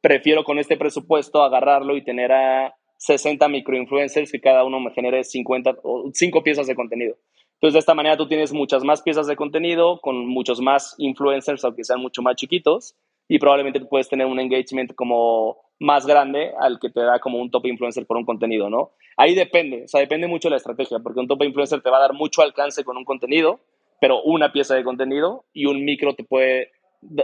Prefiero 0.04 0.44
con 0.44 0.60
este 0.60 0.76
presupuesto 0.76 1.44
agarrarlo 1.44 1.96
y 1.96 2.04
tener 2.04 2.34
a 2.34 2.76
60 2.98 3.48
microinfluencers 3.48 4.34
que 4.34 4.42
cada 4.42 4.66
uno 4.66 4.82
me 4.82 4.92
genere 4.92 5.24
50 5.24 5.76
o 5.82 6.10
5 6.12 6.44
piezas 6.44 6.68
de 6.68 6.76
contenido. 6.76 7.16
Entonces, 7.54 7.76
de 7.76 7.80
esta 7.80 7.94
manera 7.94 8.18
tú 8.18 8.28
tienes 8.28 8.52
muchas 8.52 8.84
más 8.84 9.02
piezas 9.02 9.28
de 9.28 9.38
contenido 9.38 10.02
con 10.02 10.28
muchos 10.28 10.60
más 10.60 10.94
influencers, 10.98 11.64
aunque 11.64 11.86
sean 11.86 12.02
mucho 12.02 12.22
más 12.22 12.36
chiquitos, 12.36 12.98
y 13.30 13.40
probablemente 13.40 13.80
puedes 13.80 14.10
tener 14.10 14.28
un 14.28 14.42
engagement 14.42 14.94
como 14.94 15.62
más 15.80 16.06
grande 16.06 16.52
al 16.60 16.80
que 16.82 16.90
te 16.90 17.00
da 17.00 17.20
como 17.20 17.40
un 17.40 17.50
top 17.50 17.68
influencer 17.68 18.06
por 18.06 18.18
un 18.18 18.26
contenido, 18.26 18.70
¿no? 18.70 18.92
Ahí 19.16 19.36
depende, 19.36 19.86
o 19.86 19.88
sea, 19.88 20.02
depende 20.02 20.28
mucho 20.28 20.50
de 20.50 20.52
la 20.52 20.58
estrategia, 20.58 21.00
porque 21.00 21.22
un 21.22 21.30
top 21.30 21.44
influencer 21.44 21.82
te 21.82 21.90
va 21.90 22.00
a 22.00 22.02
dar 22.02 22.14
mucho 22.14 22.42
alcance 22.42 22.84
con 22.84 22.98
un 22.98 23.06
contenido, 23.06 23.62
pero 24.02 24.22
una 24.22 24.52
pieza 24.52 24.76
de 24.76 24.84
contenido 24.84 25.46
y 25.54 25.66
un 25.66 25.86
micro 25.86 26.14
te 26.14 26.26
puede, 26.26 26.72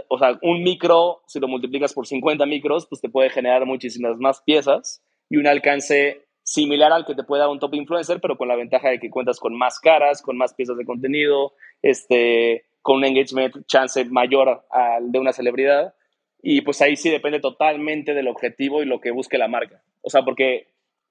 o 0.08 0.18
sea, 0.18 0.38
un 0.42 0.62
micro, 0.62 1.22
si 1.26 1.40
lo 1.40 1.48
multiplicas 1.48 1.92
por 1.92 2.06
50 2.06 2.46
micros, 2.46 2.86
pues 2.86 3.00
te 3.00 3.08
puede 3.08 3.30
generar 3.30 3.66
muchísimas 3.66 4.18
más 4.18 4.40
piezas 4.42 5.02
y 5.28 5.36
un 5.36 5.46
alcance 5.46 6.26
similar 6.42 6.92
al 6.92 7.06
que 7.06 7.14
te 7.14 7.22
puede 7.22 7.40
dar 7.40 7.50
un 7.50 7.60
top 7.60 7.74
influencer, 7.74 8.20
pero 8.20 8.36
con 8.36 8.48
la 8.48 8.56
ventaja 8.56 8.90
de 8.90 8.98
que 8.98 9.10
cuentas 9.10 9.38
con 9.38 9.56
más 9.56 9.78
caras, 9.78 10.22
con 10.22 10.36
más 10.36 10.54
piezas 10.54 10.76
de 10.76 10.84
contenido, 10.84 11.52
este, 11.82 12.64
con 12.82 12.96
un 12.96 13.04
engagement 13.04 13.66
chance 13.66 14.04
mayor 14.06 14.64
al 14.70 15.12
de 15.12 15.18
una 15.18 15.32
celebridad. 15.32 15.94
Y 16.42 16.62
pues 16.62 16.80
ahí 16.80 16.96
sí 16.96 17.10
depende 17.10 17.38
totalmente 17.38 18.14
del 18.14 18.28
objetivo 18.28 18.82
y 18.82 18.86
lo 18.86 19.00
que 19.00 19.10
busque 19.10 19.38
la 19.38 19.48
marca. 19.48 19.82
O 20.02 20.10
sea, 20.10 20.22
porque 20.22 20.68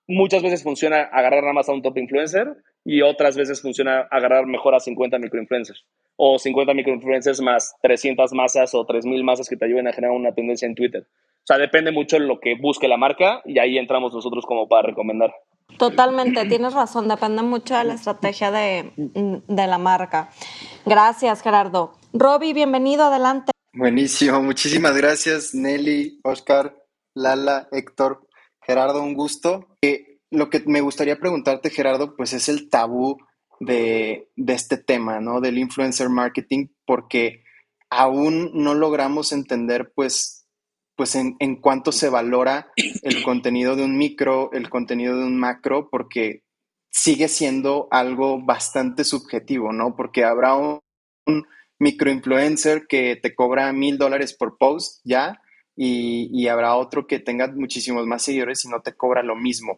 muchas 0.09 0.41
veces 0.41 0.63
funciona 0.63 1.03
agarrar 1.03 1.41
nada 1.41 1.53
más 1.53 1.69
a 1.69 1.71
un 1.71 1.83
top 1.83 1.97
influencer 1.97 2.57
y 2.83 3.03
otras 3.03 3.37
veces 3.37 3.61
funciona 3.61 4.07
agarrar 4.09 4.47
mejor 4.47 4.73
a 4.73 4.79
50 4.79 5.19
microinfluencers. 5.19 5.85
O 6.15 6.39
50 6.39 6.73
microinfluencers 6.73 7.39
más 7.41 7.75
300 7.81 8.33
masas 8.33 8.73
o 8.73 8.85
3000 8.85 9.23
masas 9.23 9.47
que 9.47 9.55
te 9.55 9.65
ayuden 9.65 9.87
a 9.87 9.93
generar 9.93 10.15
una 10.15 10.33
tendencia 10.33 10.65
en 10.65 10.75
Twitter. 10.75 11.03
O 11.03 11.45
sea, 11.45 11.57
depende 11.57 11.91
mucho 11.91 12.17
de 12.17 12.25
lo 12.25 12.39
que 12.39 12.55
busque 12.59 12.87
la 12.87 12.97
marca 12.97 13.41
y 13.45 13.59
ahí 13.59 13.77
entramos 13.77 14.11
nosotros 14.11 14.45
como 14.45 14.67
para 14.67 14.87
recomendar. 14.87 15.31
Totalmente, 15.77 16.45
tienes 16.45 16.73
razón, 16.73 17.07
depende 17.07 17.43
mucho 17.43 17.77
de 17.77 17.83
la 17.83 17.93
estrategia 17.93 18.51
de, 18.51 18.91
de 18.97 19.67
la 19.67 19.77
marca. 19.77 20.29
Gracias, 20.85 21.41
Gerardo. 21.41 21.93
Roby, 22.11 22.53
bienvenido, 22.53 23.03
adelante. 23.03 23.51
Buenísimo, 23.73 24.41
muchísimas 24.41 24.97
gracias, 24.97 25.53
Nelly, 25.53 26.19
Oscar, 26.23 26.75
Lala, 27.13 27.67
Héctor, 27.71 28.27
Gerardo, 28.61 29.03
un 29.03 29.13
gusto. 29.13 29.68
Lo 30.31 30.49
que 30.49 30.63
me 30.65 30.81
gustaría 30.81 31.19
preguntarte, 31.19 31.69
Gerardo, 31.69 32.15
pues 32.15 32.33
es 32.33 32.49
el 32.49 32.69
tabú 32.69 33.17
de, 33.59 34.29
de 34.35 34.53
este 34.53 34.77
tema, 34.77 35.19
¿no? 35.19 35.41
Del 35.41 35.57
influencer 35.57 36.09
marketing, 36.09 36.67
porque 36.85 37.43
aún 37.89 38.51
no 38.53 38.73
logramos 38.73 39.31
entender, 39.31 39.91
pues, 39.95 40.47
pues 40.95 41.15
en, 41.15 41.35
en, 41.39 41.55
cuánto 41.55 41.91
se 41.91 42.09
valora 42.09 42.71
el 42.75 43.23
contenido 43.23 43.75
de 43.75 43.83
un 43.83 43.97
micro, 43.97 44.51
el 44.53 44.69
contenido 44.69 45.17
de 45.17 45.25
un 45.25 45.37
macro, 45.37 45.89
porque 45.89 46.43
sigue 46.91 47.27
siendo 47.27 47.87
algo 47.91 48.43
bastante 48.43 49.03
subjetivo, 49.03 49.71
¿no? 49.71 49.95
Porque 49.95 50.23
habrá 50.23 50.55
un, 50.55 50.79
un 51.25 51.45
microinfluencer 51.79 52.87
que 52.87 53.15
te 53.15 53.33
cobra 53.35 53.71
mil 53.73 53.97
dólares 53.97 54.33
por 54.33 54.57
post 54.57 55.01
ya, 55.03 55.41
y, 55.75 56.29
y, 56.33 56.49
habrá 56.49 56.75
otro 56.75 57.07
que 57.07 57.19
tenga 57.19 57.47
muchísimos 57.47 58.05
más 58.05 58.23
seguidores 58.23 58.65
y 58.65 58.67
no 58.67 58.81
te 58.81 58.97
cobra 58.97 59.23
lo 59.23 59.37
mismo. 59.37 59.77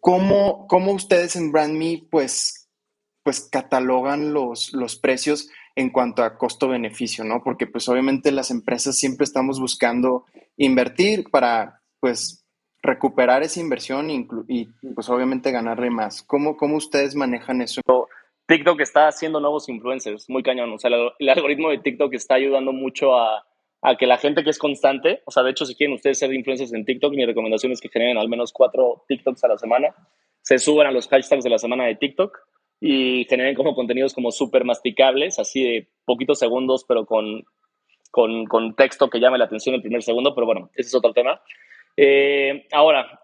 ¿Cómo, 0.00 0.66
cómo 0.66 0.92
ustedes 0.92 1.36
en 1.36 1.52
BrandMe, 1.52 2.06
pues, 2.10 2.68
pues 3.22 3.48
catalogan 3.50 4.32
los, 4.32 4.72
los 4.72 4.96
precios? 4.96 5.50
en 5.76 5.90
cuanto 5.90 6.22
a 6.22 6.36
costo-beneficio, 6.36 7.24
¿no? 7.24 7.42
Porque 7.42 7.66
pues 7.66 7.88
obviamente 7.88 8.32
las 8.32 8.50
empresas 8.50 8.96
siempre 8.96 9.24
estamos 9.24 9.60
buscando 9.60 10.26
invertir 10.56 11.30
para 11.30 11.80
pues 12.00 12.44
recuperar 12.82 13.42
esa 13.42 13.60
inversión 13.60 14.10
y, 14.10 14.26
y 14.48 14.68
pues 14.94 15.08
obviamente 15.08 15.50
ganarle 15.50 15.90
más. 15.90 16.22
¿Cómo, 16.22 16.56
¿Cómo 16.56 16.76
ustedes 16.76 17.14
manejan 17.14 17.62
eso? 17.62 17.80
TikTok 18.46 18.80
está 18.80 19.06
haciendo 19.06 19.38
nuevos 19.38 19.68
influencers, 19.68 20.28
muy 20.28 20.42
cañón. 20.42 20.72
O 20.72 20.78
sea, 20.78 20.90
el, 20.90 21.10
el 21.18 21.28
algoritmo 21.28 21.70
de 21.70 21.78
TikTok 21.78 22.14
está 22.14 22.34
ayudando 22.34 22.72
mucho 22.72 23.16
a, 23.16 23.44
a, 23.82 23.96
que 23.96 24.06
la 24.06 24.18
gente 24.18 24.44
que 24.44 24.50
es 24.50 24.58
constante, 24.58 25.22
o 25.24 25.30
sea, 25.30 25.42
de 25.42 25.50
hecho, 25.50 25.64
si 25.64 25.74
quieren 25.74 25.94
ustedes 25.94 26.18
ser 26.18 26.32
influencers 26.32 26.72
en 26.72 26.84
TikTok, 26.84 27.14
mi 27.14 27.24
recomendación 27.24 27.72
es 27.72 27.80
que 27.80 27.88
generen 27.88 28.18
al 28.18 28.28
menos 28.28 28.52
cuatro 28.52 29.04
TikToks 29.08 29.44
a 29.44 29.48
la 29.48 29.58
semana, 29.58 29.94
se 30.42 30.58
suban 30.58 30.86
a 30.86 30.92
los 30.92 31.08
hashtags 31.08 31.44
de 31.44 31.50
la 31.50 31.58
semana 31.58 31.86
de 31.86 31.96
TikTok 31.96 32.38
y 32.80 33.26
generen 33.28 33.54
como 33.54 33.74
contenidos 33.74 34.14
como 34.14 34.30
súper 34.30 34.64
masticables, 34.64 35.38
así 35.38 35.62
de 35.62 35.88
poquitos 36.04 36.38
segundos, 36.38 36.84
pero 36.88 37.04
con, 37.04 37.44
con, 38.10 38.46
con, 38.46 38.74
texto 38.74 39.10
que 39.10 39.20
llame 39.20 39.38
la 39.38 39.44
atención 39.44 39.74
el 39.74 39.82
primer 39.82 40.02
segundo, 40.02 40.34
pero 40.34 40.46
bueno, 40.46 40.70
ese 40.74 40.88
es 40.88 40.94
otro 40.94 41.12
tema. 41.12 41.40
Eh, 41.96 42.66
ahora, 42.72 43.20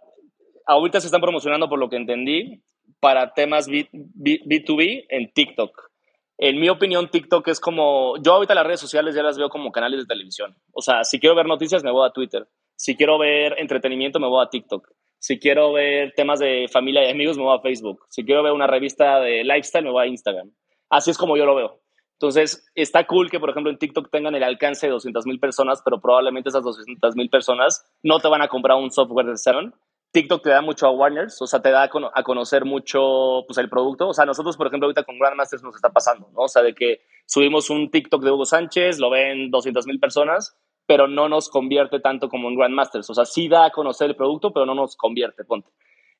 ahorita 0.66 1.00
se 1.00 1.06
están 1.06 1.22
promocionando, 1.22 1.68
por 1.68 1.78
lo 1.78 1.88
que 1.88 1.96
entendí, 1.96 2.62
para 3.00 3.32
temas 3.32 3.68
B, 3.68 3.88
B, 3.92 4.40
B2B 4.44 5.06
en 5.08 5.32
TikTok. 5.32 5.90
En 6.38 6.60
mi 6.60 6.68
opinión, 6.68 7.08
TikTok 7.08 7.48
es 7.48 7.60
como, 7.60 8.16
yo 8.22 8.34
ahorita 8.34 8.54
las 8.54 8.66
redes 8.66 8.80
sociales 8.80 9.14
ya 9.14 9.22
las 9.22 9.38
veo 9.38 9.48
como 9.48 9.72
canales 9.72 10.00
de 10.00 10.06
televisión. 10.06 10.54
O 10.72 10.82
sea, 10.82 11.02
si 11.04 11.18
quiero 11.18 11.34
ver 11.34 11.46
noticias, 11.46 11.82
me 11.82 11.90
voy 11.90 12.06
a 12.06 12.12
Twitter. 12.12 12.46
Si 12.76 12.94
quiero 12.94 13.18
ver 13.18 13.54
entretenimiento, 13.58 14.20
me 14.20 14.28
voy 14.28 14.44
a 14.44 14.50
TikTok. 14.50 14.86
Si 15.18 15.38
quiero 15.38 15.72
ver 15.72 16.12
temas 16.14 16.38
de 16.38 16.68
familia 16.70 17.06
y 17.06 17.10
amigos, 17.10 17.38
me 17.38 17.44
voy 17.44 17.56
a 17.56 17.62
Facebook. 17.62 18.04
Si 18.10 18.24
quiero 18.24 18.42
ver 18.42 18.52
una 18.52 18.66
revista 18.66 19.18
de 19.20 19.44
lifestyle, 19.44 19.84
me 19.84 19.90
voy 19.90 20.04
a 20.04 20.08
Instagram. 20.08 20.52
Así 20.90 21.10
es 21.10 21.16
como 21.16 21.38
yo 21.38 21.46
lo 21.46 21.54
veo. 21.54 21.80
Entonces, 22.18 22.66
está 22.74 23.06
cool 23.06 23.30
que, 23.30 23.40
por 23.40 23.50
ejemplo, 23.50 23.70
en 23.70 23.78
TikTok 23.78 24.10
tengan 24.10 24.34
el 24.34 24.42
alcance 24.42 24.86
de 24.86 24.92
200 24.92 25.26
mil 25.26 25.38
personas, 25.38 25.82
pero 25.84 26.00
probablemente 26.00 26.48
esas 26.48 26.62
200 26.62 27.14
mil 27.14 27.28
personas 27.28 27.84
no 28.02 28.20
te 28.20 28.28
van 28.28 28.40
a 28.42 28.48
comprar 28.48 28.78
un 28.78 28.90
software 28.90 29.26
de 29.26 29.36
Seven. 29.36 29.74
TikTok 30.16 30.42
te 30.42 30.48
da 30.48 30.62
mucho 30.62 30.86
awareness, 30.86 31.42
o 31.42 31.46
sea, 31.46 31.60
te 31.60 31.70
da 31.70 31.82
a 31.82 32.22
conocer 32.22 32.64
mucho 32.64 33.44
pues, 33.46 33.58
el 33.58 33.68
producto. 33.68 34.08
O 34.08 34.14
sea, 34.14 34.24
nosotros, 34.24 34.56
por 34.56 34.66
ejemplo, 34.66 34.86
ahorita 34.86 35.02
con 35.02 35.18
Grandmasters 35.18 35.62
nos 35.62 35.76
está 35.76 35.90
pasando, 35.90 36.30
¿no? 36.32 36.44
O 36.44 36.48
sea, 36.48 36.62
de 36.62 36.74
que 36.74 37.02
subimos 37.26 37.68
un 37.68 37.90
TikTok 37.90 38.22
de 38.22 38.30
Hugo 38.30 38.46
Sánchez, 38.46 38.98
lo 38.98 39.10
ven 39.10 39.50
200 39.50 39.86
mil 39.86 40.00
personas, 40.00 40.56
pero 40.86 41.06
no 41.06 41.28
nos 41.28 41.50
convierte 41.50 42.00
tanto 42.00 42.30
como 42.30 42.48
en 42.48 42.56
Grandmasters. 42.56 43.10
O 43.10 43.14
sea, 43.14 43.26
sí 43.26 43.46
da 43.48 43.66
a 43.66 43.70
conocer 43.70 44.08
el 44.08 44.16
producto, 44.16 44.54
pero 44.54 44.64
no 44.64 44.74
nos 44.74 44.96
convierte, 44.96 45.44
ponte. 45.44 45.68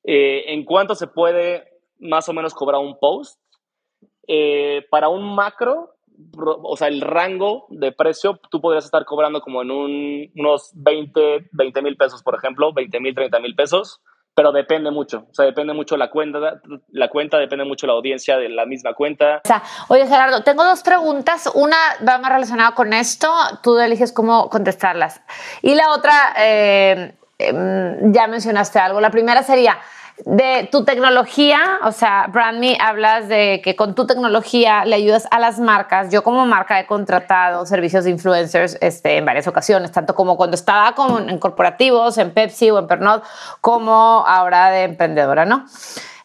Eh, 0.05 0.53
¿En 0.53 0.67
cuánto 0.67 0.95
se 0.95 1.07
puede 1.07 1.65
más 1.99 2.29
o 2.29 2.35
menos 2.35 2.53
cobrar 2.53 2.83
un 2.83 2.99
post? 2.99 3.41
Eh, 4.29 4.85
para 4.91 5.09
un 5.09 5.35
macro, 5.35 5.96
o 6.39 6.77
sea, 6.77 6.89
el 6.89 7.01
rango 7.01 7.67
de 7.71 7.93
precio, 7.93 8.41
tú 8.51 8.61
podrías 8.61 8.85
estar 8.85 9.05
cobrando 9.05 9.41
como 9.41 9.63
en 9.63 9.71
un, 9.71 10.31
unos 10.37 10.71
20 10.75 11.49
mil 11.83 11.97
pesos, 11.97 12.23
por 12.23 12.37
ejemplo, 12.37 12.73
20 12.73 13.01
mil, 13.01 13.15
30 13.15 13.39
mil 13.41 13.55
pesos 13.55 14.01
pero 14.37 14.53
depende 14.53 14.91
mucho, 14.91 15.27
o 15.31 15.35
sea, 15.35 15.47
depende 15.47 15.73
mucho 15.73 15.97
la 15.97 16.11
cuenta, 16.11 16.61
la 16.91 17.09
cuenta, 17.09 17.39
depende 17.39 17.65
mucho 17.65 17.87
la 17.87 17.95
audiencia 17.95 18.37
de 18.37 18.51
la 18.51 18.67
misma 18.67 18.93
cuenta. 18.93 19.41
O 19.43 19.49
sea, 19.49 19.63
oye 19.89 20.07
Gerardo, 20.07 20.43
tengo 20.43 20.63
dos 20.63 20.83
preguntas, 20.83 21.51
una 21.55 21.79
va 22.07 22.19
más 22.19 22.31
relacionada 22.31 22.73
con 22.73 22.93
esto, 22.93 23.33
tú 23.63 23.79
eliges 23.79 24.13
cómo 24.13 24.51
contestarlas, 24.51 25.23
y 25.63 25.75
la 25.75 25.91
otra, 25.91 26.35
eh, 26.39 27.17
eh, 27.39 27.97
ya 28.13 28.27
mencionaste 28.27 28.79
algo, 28.79 29.01
la 29.01 29.11
primera 29.11 29.43
sería, 29.43 29.79
de 30.25 30.69
tu 30.73 30.85
tecnología, 30.85 31.79
o 31.85 31.93
sea, 31.93 32.27
BrandMe, 32.33 32.79
hablas 32.81 33.29
de 33.29 33.61
que 33.63 33.77
con 33.77 33.95
tu 33.95 34.07
tecnología 34.07 34.85
le 34.85 34.97
ayudas 34.97 35.29
a 35.31 35.39
las 35.39 35.59
marcas. 35.61 36.11
Yo 36.11 36.23
como 36.23 36.47
marca 36.47 36.81
he 36.81 36.87
contratado 36.87 37.67
servicios 37.67 38.05
de 38.05 38.11
influencers 38.11 38.79
este, 38.81 39.19
en 39.19 39.27
varias 39.27 39.47
ocasiones, 39.47 39.93
tanto 39.93 40.15
como 40.15 40.37
cuando 40.37 40.55
estaba 40.55 40.95
con, 40.95 41.29
en 41.29 41.39
corporativos, 41.39 42.17
en 42.19 42.33
Pepsi 42.33 42.71
o 42.71 42.79
en 42.79 42.87
Pernod, 42.87 43.23
como 43.61 44.25
ahora 44.27 44.71
de 44.71 44.85
emprendedora, 44.85 45.45
¿no? 45.45 45.67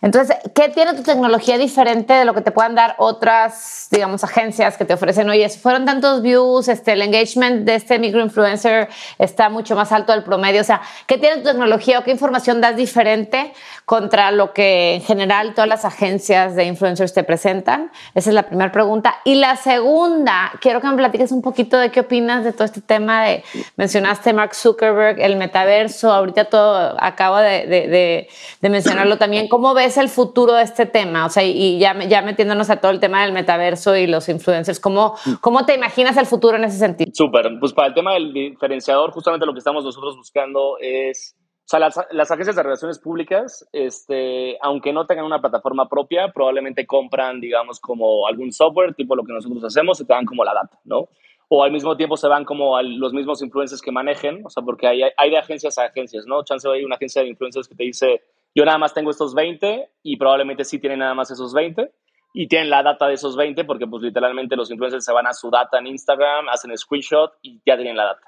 Entonces, 0.01 0.35
¿qué 0.55 0.69
tiene 0.69 0.95
tu 0.95 1.03
tecnología 1.03 1.59
diferente 1.59 2.13
de 2.13 2.25
lo 2.25 2.33
que 2.33 2.41
te 2.41 2.49
puedan 2.51 2.73
dar 2.73 2.95
otras, 2.97 3.87
digamos, 3.91 4.23
agencias 4.23 4.75
que 4.75 4.83
te 4.83 4.95
ofrecen? 4.95 5.29
Oye, 5.29 5.47
fueron 5.49 5.85
tantos 5.85 6.23
views, 6.23 6.67
este, 6.69 6.93
el 6.93 7.03
engagement 7.03 7.65
de 7.65 7.75
este 7.75 7.99
microinfluencer 7.99 8.89
está 9.19 9.49
mucho 9.49 9.75
más 9.75 9.91
alto 9.91 10.11
del 10.11 10.23
promedio. 10.23 10.61
O 10.61 10.63
sea, 10.63 10.81
¿qué 11.05 11.19
tiene 11.19 11.37
tu 11.37 11.43
tecnología 11.43 11.99
o 11.99 12.03
qué 12.03 12.09
información 12.09 12.61
das 12.61 12.75
diferente 12.75 13.53
contra 13.85 14.31
lo 14.31 14.53
que 14.53 14.95
en 14.95 15.01
general 15.03 15.53
todas 15.53 15.69
las 15.69 15.85
agencias 15.85 16.55
de 16.55 16.63
influencers 16.63 17.13
te 17.13 17.23
presentan? 17.23 17.91
Esa 18.15 18.31
es 18.31 18.33
la 18.33 18.43
primera 18.43 18.71
pregunta. 18.71 19.17
Y 19.23 19.35
la 19.35 19.55
segunda, 19.55 20.51
quiero 20.61 20.81
que 20.81 20.87
me 20.87 20.95
platiques 20.95 21.31
un 21.31 21.43
poquito 21.43 21.77
de 21.77 21.91
qué 21.91 21.99
opinas 21.99 22.43
de 22.43 22.53
todo 22.53 22.63
este 22.63 22.81
tema 22.81 23.25
de, 23.25 23.43
mencionaste 23.75 24.33
Mark 24.33 24.55
Zuckerberg, 24.55 25.19
el 25.21 25.35
metaverso, 25.35 26.11
ahorita 26.11 26.45
todo, 26.45 26.97
acabo 26.99 27.37
de, 27.37 27.67
de, 27.67 27.87
de, 27.87 28.29
de 28.61 28.69
mencionarlo 28.69 29.19
también. 29.19 29.47
¿Cómo 29.47 29.75
ves 29.75 29.90
el 29.97 30.09
futuro 30.09 30.53
de 30.53 30.63
este 30.63 30.85
tema? 30.85 31.25
O 31.25 31.29
sea, 31.29 31.43
y 31.43 31.79
ya, 31.79 31.97
ya 32.05 32.21
metiéndonos 32.21 32.69
a 32.69 32.77
todo 32.77 32.91
el 32.91 32.99
tema 32.99 33.23
del 33.23 33.33
metaverso 33.33 33.95
y 33.95 34.07
los 34.07 34.29
influencers, 34.29 34.79
¿cómo, 34.79 35.15
cómo 35.39 35.65
te 35.65 35.75
imaginas 35.75 36.17
el 36.17 36.25
futuro 36.25 36.57
en 36.57 36.63
ese 36.65 36.77
sentido? 36.77 37.11
Súper, 37.13 37.51
pues 37.59 37.73
para 37.73 37.89
el 37.89 37.93
tema 37.93 38.13
del 38.13 38.33
diferenciador, 38.33 39.11
justamente 39.11 39.45
lo 39.45 39.53
que 39.53 39.59
estamos 39.59 39.83
nosotros 39.83 40.17
buscando 40.17 40.77
es, 40.79 41.35
o 41.37 41.67
sea, 41.67 41.79
las, 41.79 41.99
las, 42.11 42.31
agencias 42.31 42.55
de 42.55 42.63
relaciones 42.63 42.99
públicas, 42.99 43.67
este, 43.71 44.57
aunque 44.61 44.93
no 44.93 45.05
tengan 45.05 45.25
una 45.25 45.39
plataforma 45.39 45.87
propia, 45.87 46.31
probablemente 46.33 46.85
compran, 46.85 47.39
digamos, 47.39 47.79
como 47.79 48.27
algún 48.27 48.51
software, 48.51 48.93
tipo 48.93 49.15
lo 49.15 49.23
que 49.23 49.33
nosotros 49.33 49.63
hacemos, 49.63 50.01
y 50.01 50.05
te 50.05 50.13
dan 50.13 50.25
como 50.25 50.43
la 50.43 50.53
data, 50.53 50.79
¿no? 50.83 51.07
O 51.47 51.63
al 51.63 51.71
mismo 51.71 51.97
tiempo 51.97 52.15
se 52.17 52.27
van 52.27 52.45
como 52.45 52.77
a 52.77 52.83
los 52.83 53.13
mismos 53.13 53.41
influencers 53.41 53.81
que 53.81 53.91
manejen, 53.91 54.45
o 54.45 54.49
sea, 54.49 54.63
porque 54.63 54.87
hay, 54.87 55.01
hay 55.15 55.29
de 55.29 55.37
agencias 55.37 55.77
a 55.77 55.85
agencias, 55.85 56.25
¿no? 56.25 56.43
Chance 56.43 56.69
hay 56.69 56.83
una 56.83 56.95
agencia 56.95 57.21
de 57.21 57.27
influencers 57.27 57.67
que 57.67 57.75
te 57.75 57.83
dice, 57.83 58.21
yo 58.53 58.65
nada 58.65 58.77
más 58.77 58.93
tengo 58.93 59.11
estos 59.11 59.33
20 59.33 59.89
y 60.03 60.17
probablemente 60.17 60.63
sí 60.63 60.79
tienen 60.79 60.99
nada 60.99 61.13
más 61.13 61.31
esos 61.31 61.53
20 61.53 61.91
y 62.33 62.47
tienen 62.47 62.69
la 62.69 62.83
data 62.83 63.07
de 63.07 63.13
esos 63.13 63.35
20 63.35 63.63
porque 63.65 63.87
pues 63.87 64.03
literalmente 64.03 64.55
los 64.55 64.71
influencers 64.71 65.05
se 65.05 65.13
van 65.13 65.27
a 65.27 65.33
su 65.33 65.49
data 65.49 65.79
en 65.79 65.87
Instagram, 65.87 66.49
hacen 66.49 66.77
screenshot 66.77 67.33
y 67.41 67.61
ya 67.65 67.75
tienen 67.75 67.97
la 67.97 68.05
data. 68.05 68.27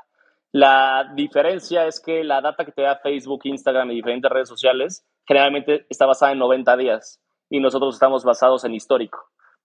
La 0.51 1.11
diferencia 1.15 1.87
es 1.87 1.99
que 1.99 2.23
la 2.23 2.39
data 2.39 2.63
que 2.63 2.71
te 2.71 2.83
da 2.83 2.97
Facebook, 2.97 3.41
Instagram 3.43 3.89
y 3.91 3.95
diferentes 3.95 4.31
redes 4.31 4.49
sociales 4.49 5.05
generalmente 5.25 5.85
está 5.89 6.05
basada 6.05 6.31
en 6.31 6.39
90 6.39 6.77
días 6.77 7.21
y 7.49 7.59
nosotros 7.59 7.95
estamos 7.95 8.23
basados 8.23 8.63
en 8.63 8.73
histórico. 8.73 9.19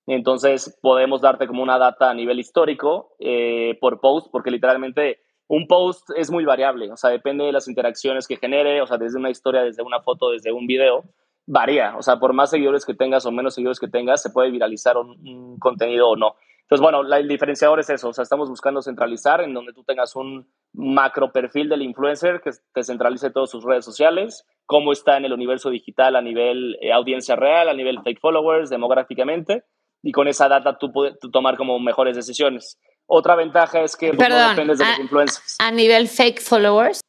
Entonces 0.06 0.78
podemos 0.80 1.20
darte 1.20 1.46
como 1.46 1.62
una 1.62 1.78
data 1.78 2.08
a 2.08 2.14
nivel 2.14 2.38
histórico 2.38 3.14
eh, 3.18 3.76
por 3.80 4.00
post 4.00 4.28
porque 4.32 4.50
literalmente 4.50 5.20
un 5.48 5.66
post 5.66 6.10
es 6.14 6.30
muy 6.30 6.44
variable, 6.44 6.92
o 6.92 6.96
sea, 6.96 7.10
depende 7.10 7.44
de 7.44 7.52
las 7.52 7.68
interacciones 7.68 8.28
que 8.28 8.36
genere, 8.36 8.82
o 8.82 8.86
sea, 8.86 8.98
desde 8.98 9.18
una 9.18 9.30
historia, 9.30 9.62
desde 9.62 9.82
una 9.82 10.00
foto, 10.00 10.30
desde 10.30 10.52
un 10.52 10.66
video, 10.66 11.04
varía, 11.46 11.96
o 11.96 12.02
sea, 12.02 12.18
por 12.18 12.34
más 12.34 12.50
seguidores 12.50 12.84
que 12.84 12.94
tengas 12.94 13.24
o 13.24 13.32
menos 13.32 13.54
seguidores 13.54 13.80
que 13.80 13.88
tengas, 13.88 14.22
se 14.22 14.30
puede 14.30 14.50
viralizar 14.50 14.98
un, 14.98 15.58
contenido 15.58 16.10
o 16.10 16.16
no. 16.16 16.36
Entonces, 16.62 16.82
bueno, 16.82 17.02
la, 17.02 17.18
el 17.18 17.26
diferenciador 17.26 17.80
es 17.80 17.88
eso, 17.88 18.10
o 18.10 18.12
sea, 18.12 18.22
estamos 18.22 18.50
buscando 18.50 18.82
centralizar 18.82 19.40
en 19.40 19.54
donde 19.54 19.72
tú 19.72 19.82
tengas 19.84 20.14
un 20.16 20.46
macro 20.74 21.32
perfil 21.32 21.70
del 21.70 21.80
influencer 21.80 22.42
que 22.42 22.50
te 22.74 22.82
centralice 22.82 23.30
todas 23.30 23.48
sus 23.48 23.64
redes 23.64 23.86
sociales, 23.86 24.46
cómo 24.66 24.92
está 24.92 25.16
en 25.16 25.24
el 25.24 25.32
universo 25.32 25.70
digital 25.70 26.14
a 26.14 26.20
nivel 26.20 26.76
eh, 26.82 26.92
audiencia 26.92 27.36
real, 27.36 27.70
a 27.70 27.74
nivel 27.74 28.02
fake 28.02 28.20
followers, 28.20 28.68
demográficamente, 28.68 29.64
y 30.02 30.12
con 30.12 30.28
esa 30.28 30.46
data 30.46 30.76
tú 30.76 30.92
puedes 30.92 31.18
tomar 31.32 31.56
como 31.56 31.78
mejores 31.78 32.14
decisiones. 32.14 32.78
Otra 33.10 33.36
ventaja 33.36 33.80
es 33.80 33.96
que 33.96 34.12
pues, 34.12 34.28
no 34.28 34.48
dependes 34.50 34.78
de 34.78 34.84
a, 34.84 34.90
los 34.90 34.98
influencers. 34.98 35.56
¿A 35.58 35.70
nivel 35.70 36.08
fake 36.08 36.40
followers? 36.40 37.00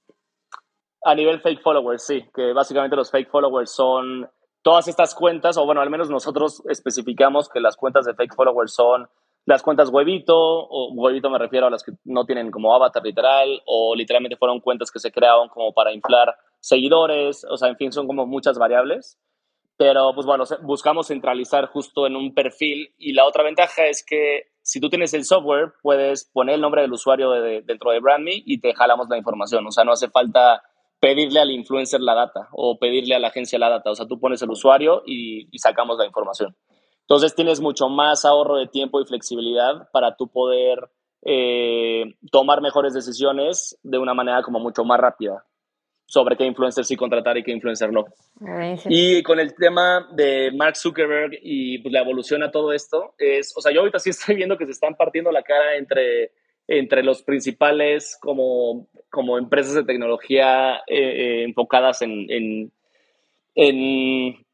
A 1.04 1.14
nivel 1.14 1.42
fake 1.42 1.62
followers, 1.62 2.06
sí, 2.06 2.26
que 2.34 2.54
básicamente 2.54 2.96
los 2.96 3.12
fake 3.12 3.30
followers 3.30 3.72
son 3.72 4.30
todas 4.62 4.88
estas 4.88 5.14
cuentas, 5.14 5.58
o 5.58 5.66
bueno, 5.66 5.82
al 5.82 5.90
menos 5.90 6.10
nosotros 6.10 6.64
especificamos 6.70 7.50
que 7.50 7.60
las 7.60 7.76
cuentas 7.76 8.06
de 8.06 8.14
fake 8.14 8.34
followers 8.34 8.74
son 8.74 9.10
las 9.46 9.62
cuentas 9.62 9.90
huevito, 9.90 10.38
o 10.38 10.94
huevito 10.94 11.30
me 11.30 11.38
refiero 11.38 11.68
a 11.68 11.70
las 11.70 11.84
que 11.84 11.92
no 12.06 12.26
tienen 12.26 12.50
como 12.50 12.74
avatar 12.74 13.04
literal, 13.04 13.62
o 13.66 13.94
literalmente 13.94 14.38
fueron 14.38 14.62
cuentas 14.62 14.92
que 14.92 15.00
se 15.00 15.12
crearon 15.12 15.50
como 15.50 15.74
para 15.74 15.92
inflar 15.92 16.34
seguidores, 16.62 17.46
o 17.50 17.58
sea, 17.58 17.68
en 17.68 17.76
fin, 17.76 17.92
son 17.92 18.08
como 18.08 18.26
muchas 18.26 18.58
variables. 18.58 19.18
Pero 19.80 20.14
pues 20.14 20.28
bueno, 20.28 20.44
buscamos 20.64 21.08
centralizar 21.08 21.68
justo 21.68 22.06
en 22.06 22.18
un 22.18 22.34
perfil 22.34 22.94
y 22.98 23.14
la 23.14 23.26
otra 23.26 23.46
ventaja 23.46 23.86
es 23.86 24.04
que 24.06 24.52
si 24.62 24.82
tú 24.82 24.90
tienes 24.90 25.14
el 25.14 25.24
software, 25.24 25.72
puedes 25.82 26.26
poner 26.26 26.56
el 26.56 26.62
nombre 26.62 26.82
del 26.82 26.92
usuario 26.92 27.32
dentro 27.32 27.92
de 27.92 28.02
BrandMe 28.02 28.44
y 28.46 28.60
te 28.60 28.74
jalamos 28.74 29.08
la 29.08 29.18
información. 29.18 29.66
O 29.66 29.72
sea, 29.72 29.86
no 29.86 29.94
hace 29.94 30.10
falta 30.10 30.62
pedirle 31.00 31.40
al 31.40 31.52
influencer 31.52 32.02
la 32.02 32.14
data 32.14 32.50
o 32.52 32.78
pedirle 32.78 33.16
a 33.16 33.20
la 33.20 33.30
agencia 33.30 33.58
la 33.58 33.70
data. 33.70 33.92
O 33.92 33.96
sea, 33.96 34.06
tú 34.06 34.20
pones 34.20 34.42
el 34.42 34.50
usuario 34.50 35.02
y, 35.06 35.48
sacamos 35.58 35.98
la 35.98 36.06
información. 36.06 36.58
Entonces 37.04 37.34
tienes 37.34 37.62
mucho 37.62 37.88
más 37.88 38.26
ahorro 38.26 38.58
de 38.58 38.68
tiempo 38.68 39.00
y 39.00 39.06
flexibilidad 39.06 39.90
para 39.94 40.18
tú 40.18 40.28
poder 40.28 40.92
eh, 41.22 42.04
tomar 42.34 42.62
mejores 42.62 42.94
decisiones 42.94 43.80
de 43.82 43.98
una 43.98 44.14
manera 44.14 44.44
como 44.44 44.60
mucho 44.60 44.84
más 44.84 45.00
rápida 45.00 45.46
sobre 46.10 46.36
qué 46.36 46.44
influencer 46.44 46.84
sí 46.86 46.96
contratar 46.96 47.38
y 47.38 47.44
qué 47.44 47.52
influencer 47.52 47.92
no. 47.94 48.06
Y 48.86 49.22
con 49.22 49.40
el 49.40 49.54
tema 49.54 50.08
de 50.12 50.52
Mark 50.52 50.76
Zuckerberg 50.76 51.38
y 51.40 51.78
pues, 51.78 51.94
la 51.94 52.02
evolución 52.02 52.42
a 52.42 52.50
todo 52.50 52.74
esto, 52.74 53.14
es, 53.20 53.54
o 53.56 53.62
sea, 53.62 53.72
yo 53.72 53.82
ahorita 53.82 54.00
sí 54.00 54.10
estoy 54.10 54.36
viendo 54.36 54.58
que 54.58 54.66
se 54.66 54.72
están 54.72 54.96
partiendo 54.96 55.32
la 55.32 55.44
cara 55.44 55.76
entre, 55.78 56.32
entre 56.68 57.04
los 57.04 57.22
principales 57.22 58.18
como, 58.20 58.88
como 59.12 59.38
empresas 59.38 59.76
de 59.76 59.84
tecnología 59.84 60.78
eh, 60.88 60.98
eh, 60.98 61.44
enfocadas 61.44 62.02
en, 62.02 62.26
en, 62.28 62.72
en, 63.54 64.46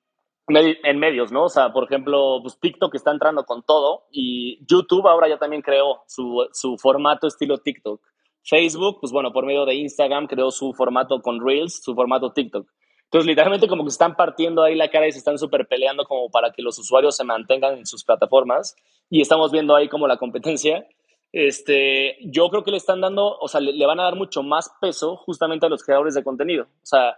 en, 0.49 0.99
medios, 0.99 1.31
¿no? 1.31 1.45
O 1.45 1.49
sea, 1.49 1.71
por 1.71 1.85
ejemplo, 1.85 2.39
pues 2.41 2.59
TikTok 2.59 2.93
está 2.95 3.11
entrando 3.11 3.45
con 3.45 3.63
todo 3.63 4.07
y 4.11 4.59
YouTube 4.67 5.07
ahora 5.07 5.29
ya 5.29 5.37
también 5.37 5.61
creó 5.61 6.03
su, 6.05 6.45
su 6.51 6.77
formato 6.77 7.27
estilo 7.27 7.59
TikTok. 7.59 8.01
Facebook, 8.45 8.99
pues 9.01 9.11
bueno, 9.11 9.31
por 9.31 9.45
medio 9.45 9.65
de 9.65 9.75
Instagram 9.75 10.27
creó 10.27 10.51
su 10.51 10.73
formato 10.73 11.21
con 11.21 11.45
Reels, 11.45 11.81
su 11.83 11.95
formato 11.95 12.31
TikTok. 12.31 12.67
Entonces, 13.05 13.27
literalmente 13.27 13.67
como 13.67 13.83
que 13.83 13.89
están 13.89 14.15
partiendo 14.15 14.63
ahí 14.63 14.75
la 14.75 14.89
cara 14.89 15.07
y 15.07 15.11
se 15.11 15.19
están 15.19 15.37
súper 15.37 15.67
peleando 15.67 16.05
como 16.05 16.29
para 16.29 16.51
que 16.51 16.61
los 16.61 16.77
usuarios 16.77 17.15
se 17.15 17.23
mantengan 17.23 17.77
en 17.77 17.85
sus 17.85 18.03
plataformas. 18.03 18.75
Y 19.09 19.21
estamos 19.21 19.51
viendo 19.51 19.75
ahí 19.75 19.87
como 19.87 20.07
la 20.07 20.17
competencia. 20.17 20.85
Este, 21.31 22.17
yo 22.21 22.49
creo 22.49 22.63
que 22.63 22.71
le 22.71 22.77
están 22.77 23.01
dando, 23.01 23.37
o 23.37 23.47
sea, 23.47 23.61
le, 23.61 23.73
le 23.73 23.85
van 23.85 23.99
a 23.99 24.03
dar 24.03 24.15
mucho 24.15 24.41
más 24.41 24.71
peso 24.81 25.17
justamente 25.17 25.65
a 25.65 25.69
los 25.69 25.83
creadores 25.83 26.13
de 26.13 26.23
contenido. 26.23 26.63
O 26.63 26.85
sea, 26.85 27.17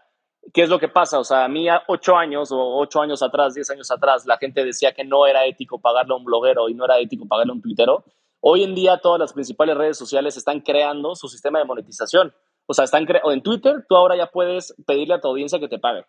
¿qué 0.53 0.63
es 0.63 0.69
lo 0.69 0.80
que 0.80 0.88
pasa? 0.88 1.19
O 1.19 1.23
sea, 1.23 1.45
a 1.45 1.47
mí 1.47 1.67
a 1.69 1.84
ocho 1.88 2.15
años 2.15 2.51
o 2.51 2.78
ocho 2.78 3.01
años 3.01 3.21
atrás, 3.21 3.53
diez 3.53 3.69
años 3.69 3.89
atrás, 3.91 4.25
la 4.25 4.38
gente 4.38 4.63
decía 4.63 4.93
que 4.93 5.03
no 5.03 5.25
era 5.25 5.45
ético 5.45 5.80
pagarle 5.80 6.13
a 6.13 6.17
un 6.17 6.25
bloguero 6.25 6.69
y 6.69 6.73
no 6.73 6.86
era 6.86 6.99
ético 6.99 7.28
pagarle 7.28 7.51
a 7.51 7.55
un 7.55 7.61
tuitero. 7.61 8.03
Hoy 8.40 8.64
en 8.64 8.76
día 8.76 9.00
todas 9.00 9.20
las 9.20 9.34
principales 9.34 9.78
redes 9.78 9.98
sociales 9.98 10.38
están 10.38 10.62
creando 10.62 11.16
su 11.16 11.28
sistema 11.28 11.60
de 11.60 11.66
monetización. 11.66 12.34
O 12.66 12.74
sea, 12.74 12.86
están 12.86 13.08
o 13.24 13.32
en 13.32 13.42
Twitter 13.42 13.86
tú 13.88 13.96
ahora 13.96 14.16
ya 14.16 14.28
puedes 14.28 14.76
pedirle 14.86 15.16
a 15.16 15.22
tu 15.22 15.28
audiencia 15.28 15.60
que 15.60 15.68
te 15.68 15.80
pague. 15.80 16.06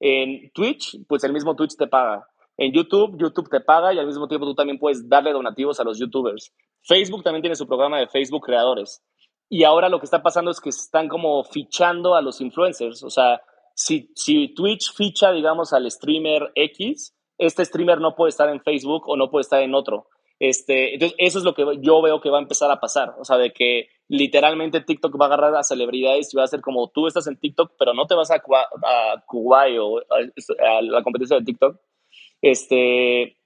En 0.00 0.50
Twitch, 0.52 0.98
pues 1.06 1.24
el 1.24 1.32
mismo 1.32 1.54
Twitch 1.54 1.76
te 1.76 1.86
paga. 1.86 2.26
En 2.56 2.72
YouTube, 2.72 3.16
YouTube 3.18 3.48
te 3.48 3.60
paga 3.60 3.94
y 3.94 3.98
al 3.98 4.06
mismo 4.06 4.28
tiempo 4.28 4.46
tú 4.46 4.54
también 4.54 4.78
puedes 4.78 5.08
darle 5.08 5.32
donativos 5.32 5.80
a 5.80 5.84
los 5.84 5.98
YouTubers. 5.98 6.52
Facebook 6.82 7.22
también 7.22 7.42
tiene 7.42 7.56
su 7.56 7.66
programa 7.66 7.98
de 7.98 8.08
Facebook 8.08 8.44
Creadores. 8.44 9.02
Y 9.48 9.64
ahora 9.64 9.88
lo 9.88 9.98
que 9.98 10.04
está 10.04 10.22
pasando 10.22 10.50
es 10.50 10.60
que 10.60 10.68
están 10.68 11.08
como 11.08 11.42
fichando 11.44 12.14
a 12.14 12.22
los 12.22 12.40
influencers. 12.40 13.02
O 13.02 13.10
sea, 13.10 13.40
si, 13.74 14.10
si 14.14 14.54
Twitch 14.54 14.92
ficha, 14.94 15.32
digamos, 15.32 15.72
al 15.72 15.90
streamer 15.90 16.52
X, 16.54 17.14
este 17.38 17.64
streamer 17.64 18.00
no 18.00 18.14
puede 18.14 18.30
estar 18.30 18.48
en 18.48 18.60
Facebook 18.60 19.08
o 19.08 19.16
no 19.16 19.30
puede 19.30 19.42
estar 19.42 19.62
en 19.62 19.74
otro. 19.74 20.06
Este, 20.40 20.94
entonces, 20.94 21.14
eso 21.18 21.38
es 21.38 21.44
lo 21.44 21.54
que 21.54 21.66
yo 21.80 22.00
veo 22.00 22.18
que 22.22 22.30
va 22.30 22.38
a 22.38 22.42
empezar 22.42 22.70
a 22.70 22.80
pasar. 22.80 23.14
O 23.18 23.24
sea, 23.26 23.36
de 23.36 23.52
que 23.52 23.88
literalmente 24.08 24.80
TikTok 24.80 25.20
va 25.20 25.26
a 25.26 25.28
agarrar 25.28 25.54
a 25.54 25.62
celebridades 25.62 26.32
y 26.32 26.36
va 26.36 26.44
a 26.44 26.48
ser 26.48 26.62
como 26.62 26.88
tú 26.88 27.06
estás 27.06 27.26
en 27.26 27.36
TikTok, 27.36 27.72
pero 27.78 27.92
no 27.92 28.06
te 28.06 28.14
vas 28.14 28.30
a, 28.30 28.36
a 28.36 29.24
Kuwait 29.26 29.78
o 29.78 29.98
a, 29.98 30.82
la 30.82 31.02
competencia 31.02 31.38
de 31.38 31.44
TikTok. 31.44 31.76
Este, 32.40 33.36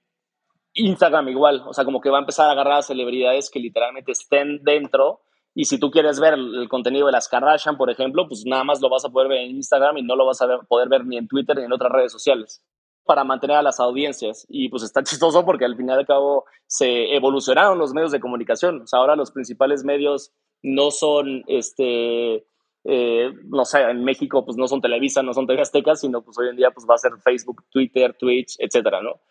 Instagram 0.73 1.27
igual. 1.27 1.63
O 1.67 1.73
sea, 1.73 1.83
como 1.83 1.99
que 1.99 2.09
va 2.09 2.17
a 2.17 2.21
empezar 2.21 2.47
a 2.47 2.53
agarrar 2.53 2.79
a 2.79 2.81
celebridades 2.81 3.49
que 3.49 3.59
literalmente 3.59 4.13
estén 4.13 4.63
dentro. 4.63 5.19
Y 5.53 5.65
si 5.65 5.77
tú 5.77 5.91
quieres 5.91 6.21
ver 6.21 6.35
el, 6.35 6.69
contenido 6.69 7.07
de 7.07 7.11
las 7.11 7.27
Kardashian, 7.27 7.75
por 7.75 7.89
ejemplo, 7.89 8.25
pues 8.29 8.45
nada 8.45 8.63
más 8.63 8.79
lo 8.81 8.89
vas 8.89 9.03
a 9.03 9.09
poder 9.09 9.27
ver 9.27 9.39
en 9.39 9.57
Instagram 9.57 9.97
y 9.97 10.03
no 10.03 10.15
lo 10.15 10.25
vas 10.25 10.41
a 10.41 10.47
poder 10.59 10.87
ver 10.87 11.05
ni 11.05 11.17
en 11.17 11.27
Twitter 11.27 11.57
ni 11.57 11.65
en 11.65 11.73
otras 11.73 11.91
redes 11.91 12.13
sociales 12.13 12.63
para 13.05 13.23
mantener 13.23 13.57
a 13.57 13.61
las 13.61 13.79
audiencias. 13.79 14.45
Y 14.49 14.69
pues 14.69 14.83
está 14.83 15.03
chistoso 15.03 15.45
porque 15.45 15.65
al 15.65 15.75
final 15.75 15.97
de 15.97 16.05
cabo 16.05 16.45
se 16.67 17.15
evolucionaron 17.15 17.77
los 17.77 17.93
medios 17.93 18.11
de 18.11 18.19
comunicación. 18.19 18.81
O 18.81 18.87
sea, 18.87 18.99
ahora 18.99 19.15
los 19.15 19.31
principales 19.31 19.83
medios 19.83 20.31
no 20.61 20.91
son, 20.91 21.43
este, 21.47 22.45
eh, 22.83 23.31
no 23.45 23.65
sé, 23.65 23.81
en 23.81 24.03
México 24.03 24.43
pues 24.43 24.57
no 24.57 24.67
son 24.67 24.81
Televisa, 24.81 25.21
no 25.21 25.33
son 25.33 25.47
TV 25.47 25.61
Azteca, 25.61 25.95
sino 25.95 26.21
pues 26.21 26.37
hoy 26.37 26.49
en 26.49 26.55
día 26.55 26.71
pues 26.71 26.85
va 26.89 26.95
a 26.95 26.99
ser 26.99 27.11
Facebook, 27.23 27.63
Twitter, 27.69 28.15
Twitch, 28.17 28.55
etcétera, 28.59 29.01
¿no? 29.01 29.21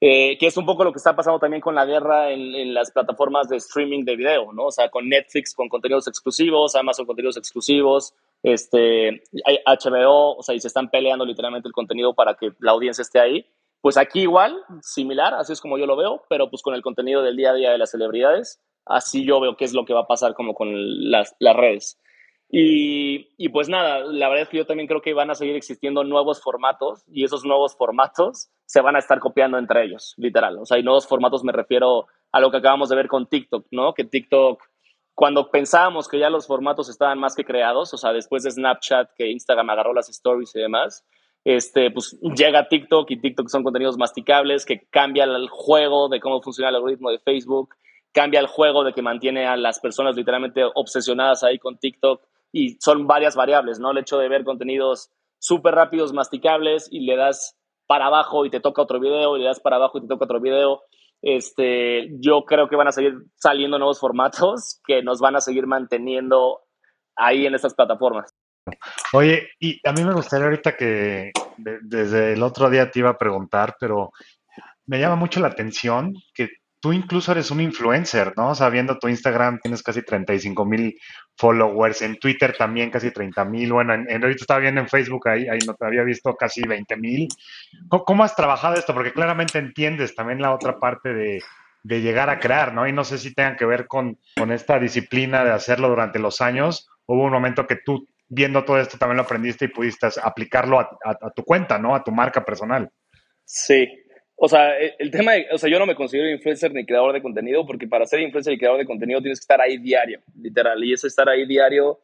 Eh, 0.00 0.38
que 0.38 0.46
es 0.46 0.56
un 0.56 0.64
poco 0.64 0.84
lo 0.84 0.92
que 0.92 0.98
está 0.98 1.16
pasando 1.16 1.40
también 1.40 1.60
con 1.60 1.74
la 1.74 1.84
guerra 1.84 2.30
en, 2.30 2.54
en, 2.54 2.72
las 2.72 2.92
plataformas 2.92 3.48
de 3.48 3.56
streaming 3.56 4.04
de 4.04 4.14
video, 4.14 4.52
¿no? 4.52 4.66
O 4.66 4.70
sea, 4.70 4.88
con 4.90 5.08
Netflix, 5.08 5.54
con 5.54 5.68
contenidos 5.68 6.06
exclusivos, 6.06 6.76
Amazon 6.76 7.04
contenidos 7.04 7.36
exclusivos, 7.36 8.14
este, 8.42 9.22
HBO, 9.66 10.36
o 10.36 10.42
sea, 10.42 10.54
y 10.54 10.60
se 10.60 10.68
están 10.68 10.90
peleando 10.90 11.24
literalmente 11.24 11.68
el 11.68 11.72
contenido 11.72 12.14
para 12.14 12.34
que 12.34 12.52
la 12.60 12.72
audiencia 12.72 13.02
esté 13.02 13.20
ahí. 13.20 13.46
Pues 13.80 13.96
aquí 13.96 14.22
igual, 14.22 14.56
similar, 14.82 15.34
así 15.34 15.52
es 15.52 15.60
como 15.60 15.78
yo 15.78 15.86
lo 15.86 15.96
veo, 15.96 16.24
pero 16.28 16.50
pues 16.50 16.62
con 16.62 16.74
el 16.74 16.82
contenido 16.82 17.22
del 17.22 17.36
día 17.36 17.50
a 17.50 17.54
día 17.54 17.70
de 17.70 17.78
las 17.78 17.92
celebridades, 17.92 18.60
así 18.84 19.24
yo 19.24 19.40
veo 19.40 19.56
qué 19.56 19.64
es 19.64 19.72
lo 19.72 19.84
que 19.84 19.94
va 19.94 20.00
a 20.00 20.06
pasar 20.06 20.34
como 20.34 20.54
con 20.54 20.70
las, 21.10 21.36
las 21.38 21.56
redes. 21.56 22.00
Y, 22.50 23.28
y, 23.36 23.50
pues 23.50 23.68
nada, 23.68 24.00
la 24.00 24.28
verdad 24.28 24.44
es 24.44 24.48
que 24.48 24.56
yo 24.56 24.64
también 24.64 24.86
creo 24.86 25.02
que 25.02 25.12
van 25.12 25.30
a 25.30 25.34
seguir 25.34 25.54
existiendo 25.54 26.02
nuevos 26.02 26.42
formatos 26.42 27.04
y 27.06 27.24
esos 27.24 27.44
nuevos 27.44 27.76
formatos 27.76 28.48
se 28.64 28.80
van 28.80 28.96
a 28.96 29.00
estar 29.00 29.20
copiando 29.20 29.58
entre 29.58 29.84
ellos, 29.84 30.14
literal. 30.16 30.58
O 30.58 30.64
sea, 30.64 30.78
y 30.78 30.82
nuevos 30.82 31.06
formatos 31.06 31.44
me 31.44 31.52
refiero 31.52 32.06
a 32.32 32.40
lo 32.40 32.50
que 32.50 32.56
acabamos 32.56 32.88
de 32.88 32.96
ver 32.96 33.06
con 33.06 33.26
TikTok, 33.26 33.66
¿no? 33.70 33.92
Que 33.92 34.04
TikTok 34.04 34.62
cuando 35.18 35.50
pensábamos 35.50 36.06
que 36.06 36.20
ya 36.20 36.30
los 36.30 36.46
formatos 36.46 36.88
estaban 36.88 37.18
más 37.18 37.34
que 37.34 37.44
creados, 37.44 37.92
o 37.92 37.96
sea, 37.96 38.12
después 38.12 38.44
de 38.44 38.52
Snapchat, 38.52 39.10
que 39.16 39.28
Instagram 39.28 39.68
agarró 39.68 39.92
las 39.92 40.08
stories 40.08 40.54
y 40.54 40.60
demás, 40.60 41.04
este, 41.42 41.90
pues 41.90 42.16
llega 42.36 42.68
TikTok 42.68 43.10
y 43.10 43.20
TikTok 43.20 43.48
son 43.48 43.64
contenidos 43.64 43.98
masticables 43.98 44.64
que 44.64 44.86
cambia 44.90 45.24
el 45.24 45.48
juego 45.50 46.08
de 46.08 46.20
cómo 46.20 46.40
funciona 46.40 46.68
el 46.68 46.76
algoritmo 46.76 47.10
de 47.10 47.18
Facebook, 47.18 47.74
cambia 48.12 48.38
el 48.38 48.46
juego 48.46 48.84
de 48.84 48.92
que 48.92 49.02
mantiene 49.02 49.48
a 49.48 49.56
las 49.56 49.80
personas 49.80 50.14
literalmente 50.14 50.62
obsesionadas 50.72 51.42
ahí 51.42 51.58
con 51.58 51.78
TikTok 51.78 52.22
y 52.52 52.76
son 52.78 53.08
varias 53.08 53.34
variables, 53.34 53.80
¿no? 53.80 53.90
El 53.90 53.98
hecho 53.98 54.18
de 54.18 54.28
ver 54.28 54.44
contenidos 54.44 55.10
súper 55.40 55.74
rápidos, 55.74 56.12
masticables 56.12 56.86
y 56.92 57.00
le 57.00 57.16
das 57.16 57.58
para 57.88 58.06
abajo 58.06 58.46
y 58.46 58.50
te 58.50 58.60
toca 58.60 58.82
otro 58.82 59.00
video 59.00 59.36
y 59.36 59.40
le 59.40 59.46
das 59.46 59.58
para 59.58 59.76
abajo 59.76 59.98
y 59.98 60.02
te 60.02 60.06
toca 60.06 60.26
otro 60.26 60.40
video. 60.40 60.84
Este, 61.22 62.08
yo 62.20 62.44
creo 62.44 62.68
que 62.68 62.76
van 62.76 62.88
a 62.88 62.92
seguir 62.92 63.14
saliendo 63.34 63.78
nuevos 63.78 64.00
formatos 64.00 64.80
que 64.86 65.02
nos 65.02 65.20
van 65.20 65.36
a 65.36 65.40
seguir 65.40 65.66
manteniendo 65.66 66.60
ahí 67.16 67.46
en 67.46 67.54
estas 67.54 67.74
plataformas. 67.74 68.34
Oye, 69.12 69.48
y 69.58 69.80
a 69.86 69.92
mí 69.92 70.04
me 70.04 70.12
gustaría 70.12 70.46
ahorita 70.46 70.76
que 70.76 71.32
desde 71.56 72.34
el 72.34 72.42
otro 72.42 72.68
día 72.70 72.90
te 72.90 73.00
iba 73.00 73.10
a 73.10 73.18
preguntar, 73.18 73.76
pero 73.80 74.10
me 74.86 75.00
llama 75.00 75.16
mucho 75.16 75.40
la 75.40 75.48
atención 75.48 76.14
que 76.34 76.48
tú 76.80 76.92
incluso 76.92 77.32
eres 77.32 77.50
un 77.50 77.60
influencer, 77.60 78.32
¿no? 78.36 78.54
Sabiendo 78.54 78.98
tu 78.98 79.08
Instagram 79.08 79.58
tienes 79.60 79.82
casi 79.82 80.02
35 80.02 80.64
mil 80.64 80.98
followers, 81.36 82.02
en 82.02 82.18
Twitter 82.18 82.54
también 82.56 82.90
casi 82.90 83.10
30 83.10 83.44
mil, 83.44 83.72
bueno, 83.72 83.94
en, 83.94 84.10
ahorita 84.10 84.42
estaba 84.42 84.60
viendo 84.60 84.80
en 84.80 84.88
Facebook, 84.88 85.28
ahí, 85.28 85.48
ahí 85.48 85.58
no 85.66 85.74
te 85.74 85.86
había 85.86 86.02
visto 86.02 86.34
casi 86.34 86.62
20 86.62 86.96
mil. 86.96 87.28
¿Cómo, 87.88 88.24
has 88.24 88.36
trabajado 88.36 88.74
esto? 88.74 88.94
Porque 88.94 89.12
claramente 89.12 89.58
entiendes 89.58 90.14
también 90.14 90.40
la 90.40 90.54
otra 90.54 90.78
parte 90.78 91.12
de, 91.12 91.42
de 91.82 92.00
llegar 92.00 92.30
a 92.30 92.38
crear, 92.38 92.72
¿no? 92.72 92.86
Y 92.86 92.92
no 92.92 93.04
sé 93.04 93.18
si 93.18 93.34
tengan 93.34 93.56
que 93.56 93.66
ver 93.66 93.86
con, 93.86 94.18
con 94.36 94.52
esta 94.52 94.78
disciplina 94.78 95.44
de 95.44 95.52
hacerlo 95.52 95.88
durante 95.88 96.18
los 96.18 96.40
años. 96.40 96.88
Hubo 97.06 97.24
un 97.24 97.32
momento 97.32 97.66
que 97.66 97.76
tú, 97.76 98.06
viendo 98.28 98.64
todo 98.64 98.78
esto, 98.78 98.98
también 98.98 99.16
lo 99.16 99.22
aprendiste 99.24 99.64
y 99.64 99.68
pudiste 99.68 100.08
aplicarlo 100.22 100.78
a, 100.78 100.88
a 101.04 101.30
tu 101.30 101.42
cuenta, 101.44 101.78
¿no? 101.78 101.94
A 101.94 102.04
tu 102.04 102.12
marca 102.12 102.44
personal. 102.44 102.90
Sí, 103.44 103.88
o 104.40 104.48
sea, 104.48 104.80
e, 104.80 104.94
el 104.98 105.10
tema, 105.10 105.32
de, 105.32 105.46
o 105.52 105.58
sea, 105.58 105.68
yo 105.68 105.78
no 105.78 105.86
me 105.86 105.96
considero 105.96 106.30
influencer 106.30 106.72
ni 106.72 106.86
creador 106.86 107.12
de 107.12 107.22
contenido 107.22 107.66
porque 107.66 107.88
para 107.88 108.06
ser 108.06 108.20
influencer 108.20 108.52
y 108.52 108.58
creador 108.58 108.78
de 108.78 108.86
contenido 108.86 109.20
tienes 109.20 109.40
que 109.40 109.44
estar 109.44 109.60
ahí 109.60 109.78
diario, 109.78 110.20
literal. 110.40 110.82
Y 110.84 110.92
es 110.92 111.04
estar 111.04 111.28
ahí 111.28 111.44
diario 111.44 111.98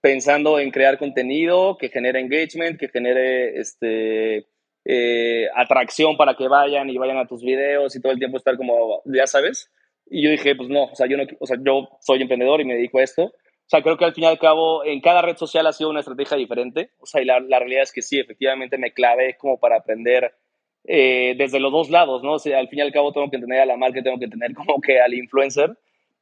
pensando 0.00 0.60
en 0.60 0.70
crear 0.70 0.98
contenido 0.98 1.76
que 1.78 1.88
genere 1.88 2.20
engagement, 2.20 2.78
que 2.78 2.88
genere 2.88 3.58
este, 3.58 4.46
eh, 4.84 5.48
atracción 5.54 6.16
para 6.16 6.34
que 6.36 6.46
vayan 6.46 6.88
y 6.88 6.96
vayan 6.96 7.18
a 7.18 7.26
tus 7.26 7.42
videos 7.42 7.94
y 7.96 8.00
todo 8.00 8.12
el 8.12 8.18
tiempo 8.18 8.36
estar 8.36 8.56
como, 8.56 9.02
ya 9.06 9.26
sabes. 9.26 9.72
Y 10.06 10.22
yo 10.22 10.30
dije, 10.30 10.54
pues 10.54 10.68
no, 10.68 10.84
o 10.84 10.94
sea, 10.94 11.08
yo, 11.08 11.16
no, 11.16 11.24
o 11.40 11.46
sea, 11.46 11.56
yo 11.60 11.88
soy 12.00 12.22
emprendedor 12.22 12.60
y 12.60 12.64
me 12.66 12.74
dedico 12.74 13.00
a 13.00 13.02
esto. 13.02 13.24
O 13.24 13.68
sea, 13.70 13.82
creo 13.82 13.96
que 13.96 14.04
al 14.04 14.14
fin 14.14 14.24
y 14.24 14.26
al 14.28 14.38
cabo 14.38 14.84
en 14.84 15.00
cada 15.00 15.22
red 15.22 15.36
social 15.36 15.66
ha 15.66 15.72
sido 15.72 15.90
una 15.90 16.00
estrategia 16.00 16.36
diferente. 16.36 16.92
O 16.98 17.06
sea, 17.06 17.20
y 17.20 17.24
la, 17.24 17.40
la 17.40 17.58
realidad 17.58 17.82
es 17.82 17.92
que 17.92 18.02
sí, 18.02 18.20
efectivamente 18.20 18.78
me 18.78 18.92
clavé 18.92 19.36
como 19.36 19.58
para 19.58 19.76
aprender 19.76 20.32
eh, 20.84 21.34
desde 21.36 21.60
los 21.60 21.72
dos 21.72 21.90
lados, 21.90 22.22
¿no? 22.22 22.34
O 22.34 22.38
sea, 22.38 22.58
al 22.58 22.68
fin 22.68 22.80
y 22.80 22.82
al 22.82 22.92
cabo 22.92 23.12
tengo 23.12 23.30
que 23.30 23.38
tener 23.38 23.60
a 23.60 23.66
la 23.66 23.76
marca, 23.76 24.02
tengo 24.02 24.18
que 24.18 24.28
tener 24.28 24.54
como 24.54 24.80
que 24.80 25.00
al 25.00 25.14
influencer. 25.14 25.70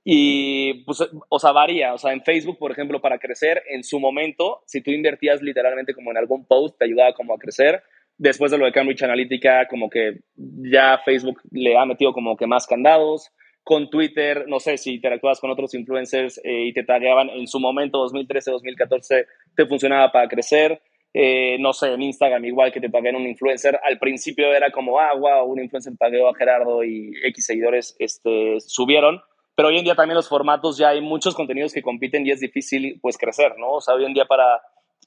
Y, 0.05 0.85
pues, 0.85 1.07
o 1.29 1.39
sea, 1.39 1.53
varía. 1.53 1.93
O 1.95 1.99
sea, 1.99 2.13
en 2.13 2.23
Facebook, 2.23 2.59
por 2.59 2.73
ejemplo, 2.73 3.01
para 3.01 3.19
crecer, 3.19 3.63
en 3.69 3.85
su 3.85 4.01
momento, 4.01 4.63
si 4.67 4.81
tú 4.81 4.91
invertías 4.91 5.43
literalmente 5.43 5.95
como 5.95 6.11
en 6.11 6.17
algún 6.17 6.47
post, 6.47 6.79
te 6.79 6.87
ayudaba 6.87 7.13
como 7.13 7.35
a 7.35 7.39
crecer. 7.39 7.83
Después 8.17 8.51
de 8.51 8.59
lo 8.59 8.65
de 8.65 8.73
Cambridge 8.73 9.03
Analytica, 9.03 9.69
como 9.69 9.91
que 9.91 10.21
ya 10.35 10.99
Facebook 11.05 11.41
le 11.51 11.77
ha 11.77 11.85
metido 11.85 12.13
como 12.13 12.37
que 12.37 12.47
más 12.47 12.67
candados. 12.67 13.31
Con 13.63 13.91
Twitter, 13.91 14.47
no 14.49 14.61
sé 14.61 14.79
si 14.79 14.95
interactuabas 14.95 15.41
con 15.41 15.51
otros 15.51 15.75
influencers 15.75 16.41
eh, 16.43 16.69
y 16.69 16.73
te 16.73 16.85
tagueaban 16.85 17.29
en 17.29 17.47
su 17.47 17.61
momento, 17.61 17.99
2013, 17.99 18.51
2014, 18.51 19.27
te 19.55 19.67
funcionaba 19.67 20.11
para 20.11 20.27
crecer. 20.27 20.81
Eh, 21.15 21.57
no 21.59 21.73
sé, 21.73 21.93
en 21.93 22.03
Instagram 22.03 22.45
igual 22.45 22.71
que 22.71 22.81
te 22.81 22.91
paguen 22.91 23.17
un 23.17 23.27
influencer, 23.27 23.81
al 23.83 23.99
principio 23.99 24.55
era 24.55 24.71
como, 24.71 25.01
ah, 25.01 25.15
wow, 25.19 25.51
un 25.51 25.61
influencer 25.61 25.95
pagueó 25.99 26.29
a 26.29 26.35
Gerardo 26.35 26.85
y 26.85 27.13
X 27.25 27.47
seguidores 27.47 27.97
este, 27.99 28.61
subieron, 28.61 29.21
pero 29.57 29.69
hoy 29.69 29.79
en 29.79 29.85
día 29.85 29.95
también 29.95 30.17
los 30.17 30.29
formatos 30.29 30.77
ya 30.77 30.91
hay 30.91 31.01
muchos 31.01 31.35
contenidos 31.35 31.73
que 31.73 31.83
compiten 31.83 32.27
y 32.27 32.31
es 32.31 32.41
difícil 32.41 32.99
pues 33.01 33.17
crecer, 33.17 33.55
¿no? 33.59 33.73
O 33.73 33.81
sea, 33.81 33.95
hoy 33.95 34.05
en 34.05 34.13
día 34.13 34.27
para, 34.27 34.61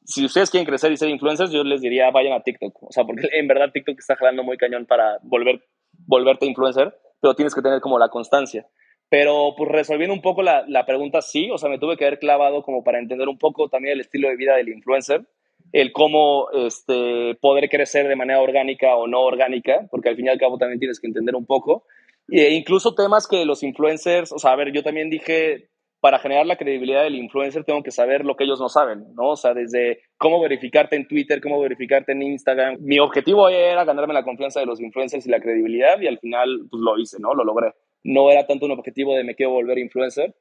si 0.04 0.26
ustedes 0.26 0.50
quieren 0.50 0.66
crecer 0.66 0.92
y 0.92 0.98
ser 0.98 1.10
influencers, 1.10 1.52
yo 1.52 1.64
les 1.64 1.82
diría 1.82 2.10
vayan 2.10 2.34
a 2.34 2.42
TikTok, 2.42 2.84
o 2.84 2.92
sea, 2.92 3.06
porque 3.06 3.28
en 3.34 3.48
verdad 3.48 3.72
TikTok 3.72 4.00
está 4.00 4.16
jalando 4.16 4.44
muy 4.44 4.58
cañón 4.58 4.88
para 4.88 5.20
volver, 5.22 5.64
volverte 6.08 6.48
influencer, 6.48 6.94
pero 7.22 7.36
tienes 7.36 7.54
que 7.54 7.62
tener 7.62 7.80
como 7.80 8.00
la 8.00 8.10
constancia. 8.10 8.66
Pero 9.08 9.54
pues 9.56 9.70
resolviendo 9.70 10.16
un 10.16 10.22
poco 10.22 10.42
la, 10.42 10.66
la 10.68 10.86
pregunta, 10.86 11.22
sí, 11.22 11.50
o 11.52 11.58
sea, 11.58 11.70
me 11.70 11.78
tuve 11.78 11.96
que 11.96 12.06
haber 12.06 12.18
clavado 12.18 12.64
como 12.64 12.84
para 12.84 12.98
entender 12.98 13.28
un 13.30 13.38
poco 13.38 13.70
también 13.70 13.94
el 13.94 14.02
estilo 14.02 14.30
de 14.30 14.36
vida 14.36 14.56
del 14.56 14.70
influencer 14.70 15.28
el 15.72 15.92
cómo 15.92 16.50
este, 16.52 17.36
poder 17.42 17.70
crecer 17.70 18.08
de 18.08 18.16
manera 18.16 18.42
orgánica 18.42 18.96
o 18.96 19.08
no 19.08 19.22
orgánica, 19.22 19.88
porque 19.90 20.10
al 20.10 20.16
fin 20.16 20.26
y 20.26 20.30
al 20.30 20.40
cabo 20.40 20.58
también 20.58 20.80
tienes 20.80 21.00
que 21.00 21.08
entender 21.08 21.36
un 21.36 21.46
poco. 21.46 21.86
E 22.30 22.52
incluso 22.52 22.96
temas 22.96 23.28
que 23.28 23.46
los 23.46 23.64
influencers, 23.64 24.32
o 24.32 24.40
sea, 24.40 24.52
a 24.52 24.56
ver, 24.56 24.72
yo 24.72 24.84
también 24.84 25.10
dije, 25.10 25.70
para 26.02 26.20
generar 26.20 26.46
la 26.46 26.58
credibilidad 26.58 27.04
del 27.04 27.16
influencer 27.16 27.64
tengo 27.64 27.84
que 27.84 27.92
saber 27.92 28.26
lo 28.26 28.36
que 28.36 28.44
ellos 28.44 28.60
no 28.60 28.70
saben, 28.70 29.14
¿no? 29.14 29.30
O 29.30 29.36
sea, 29.36 29.54
desde 29.54 30.02
cómo 30.18 30.42
verificarte 30.42 30.96
en 30.96 31.08
Twitter, 31.08 31.40
cómo 31.42 31.62
verificarte 31.62 32.12
en 32.14 32.24
Instagram. 32.24 32.78
Mi 32.82 33.00
objetivo 33.00 33.48
era 33.50 33.86
ganarme 33.86 34.14
la 34.14 34.24
confianza 34.24 34.60
de 34.60 34.66
los 34.66 34.82
influencers 34.82 35.28
y 35.28 35.30
la 35.30 35.40
credibilidad 35.40 36.02
y 36.02 36.08
al 36.08 36.18
final, 36.20 36.68
pues 36.70 36.82
lo 36.82 36.98
hice, 36.98 37.18
¿no? 37.20 37.36
Lo 37.36 37.44
logré. 37.44 37.74
No 38.04 38.32
era 38.32 38.48
tanto 38.48 38.66
un 38.66 38.72
objetivo 38.72 39.16
de 39.16 39.24
me 39.24 39.36
quiero 39.36 39.52
volver 39.52 39.78
influencer, 39.78 40.36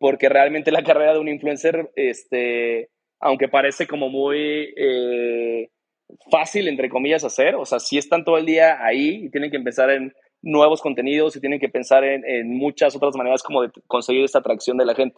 porque 0.00 0.28
realmente 0.28 0.72
la 0.72 0.82
carrera 0.82 1.12
de 1.12 1.20
un 1.20 1.28
influencer, 1.28 1.92
este, 1.94 2.90
aunque 3.20 3.48
parece 3.48 3.86
como 3.86 4.08
muy 4.08 4.72
eh, 4.76 5.70
fácil, 6.30 6.68
entre 6.68 6.88
comillas, 6.88 7.24
hacer. 7.24 7.54
O 7.54 7.64
sea, 7.64 7.78
si 7.78 7.98
están 7.98 8.24
todo 8.24 8.38
el 8.38 8.46
día 8.46 8.84
ahí 8.84 9.24
y 9.24 9.30
tienen 9.30 9.50
que 9.50 9.56
empezar 9.56 9.90
en 9.90 10.12
nuevos 10.42 10.80
contenidos 10.80 11.34
y 11.36 11.40
tienen 11.40 11.58
que 11.58 11.68
pensar 11.68 12.04
en, 12.04 12.50
muchas 12.50 12.94
otras 12.94 13.16
maneras 13.16 13.42
como 13.42 13.62
de 13.62 13.70
conseguir 13.86 14.24
esta 14.24 14.38
atracción 14.38 14.76
de 14.76 14.84
la 14.84 14.94
gente. 14.94 15.16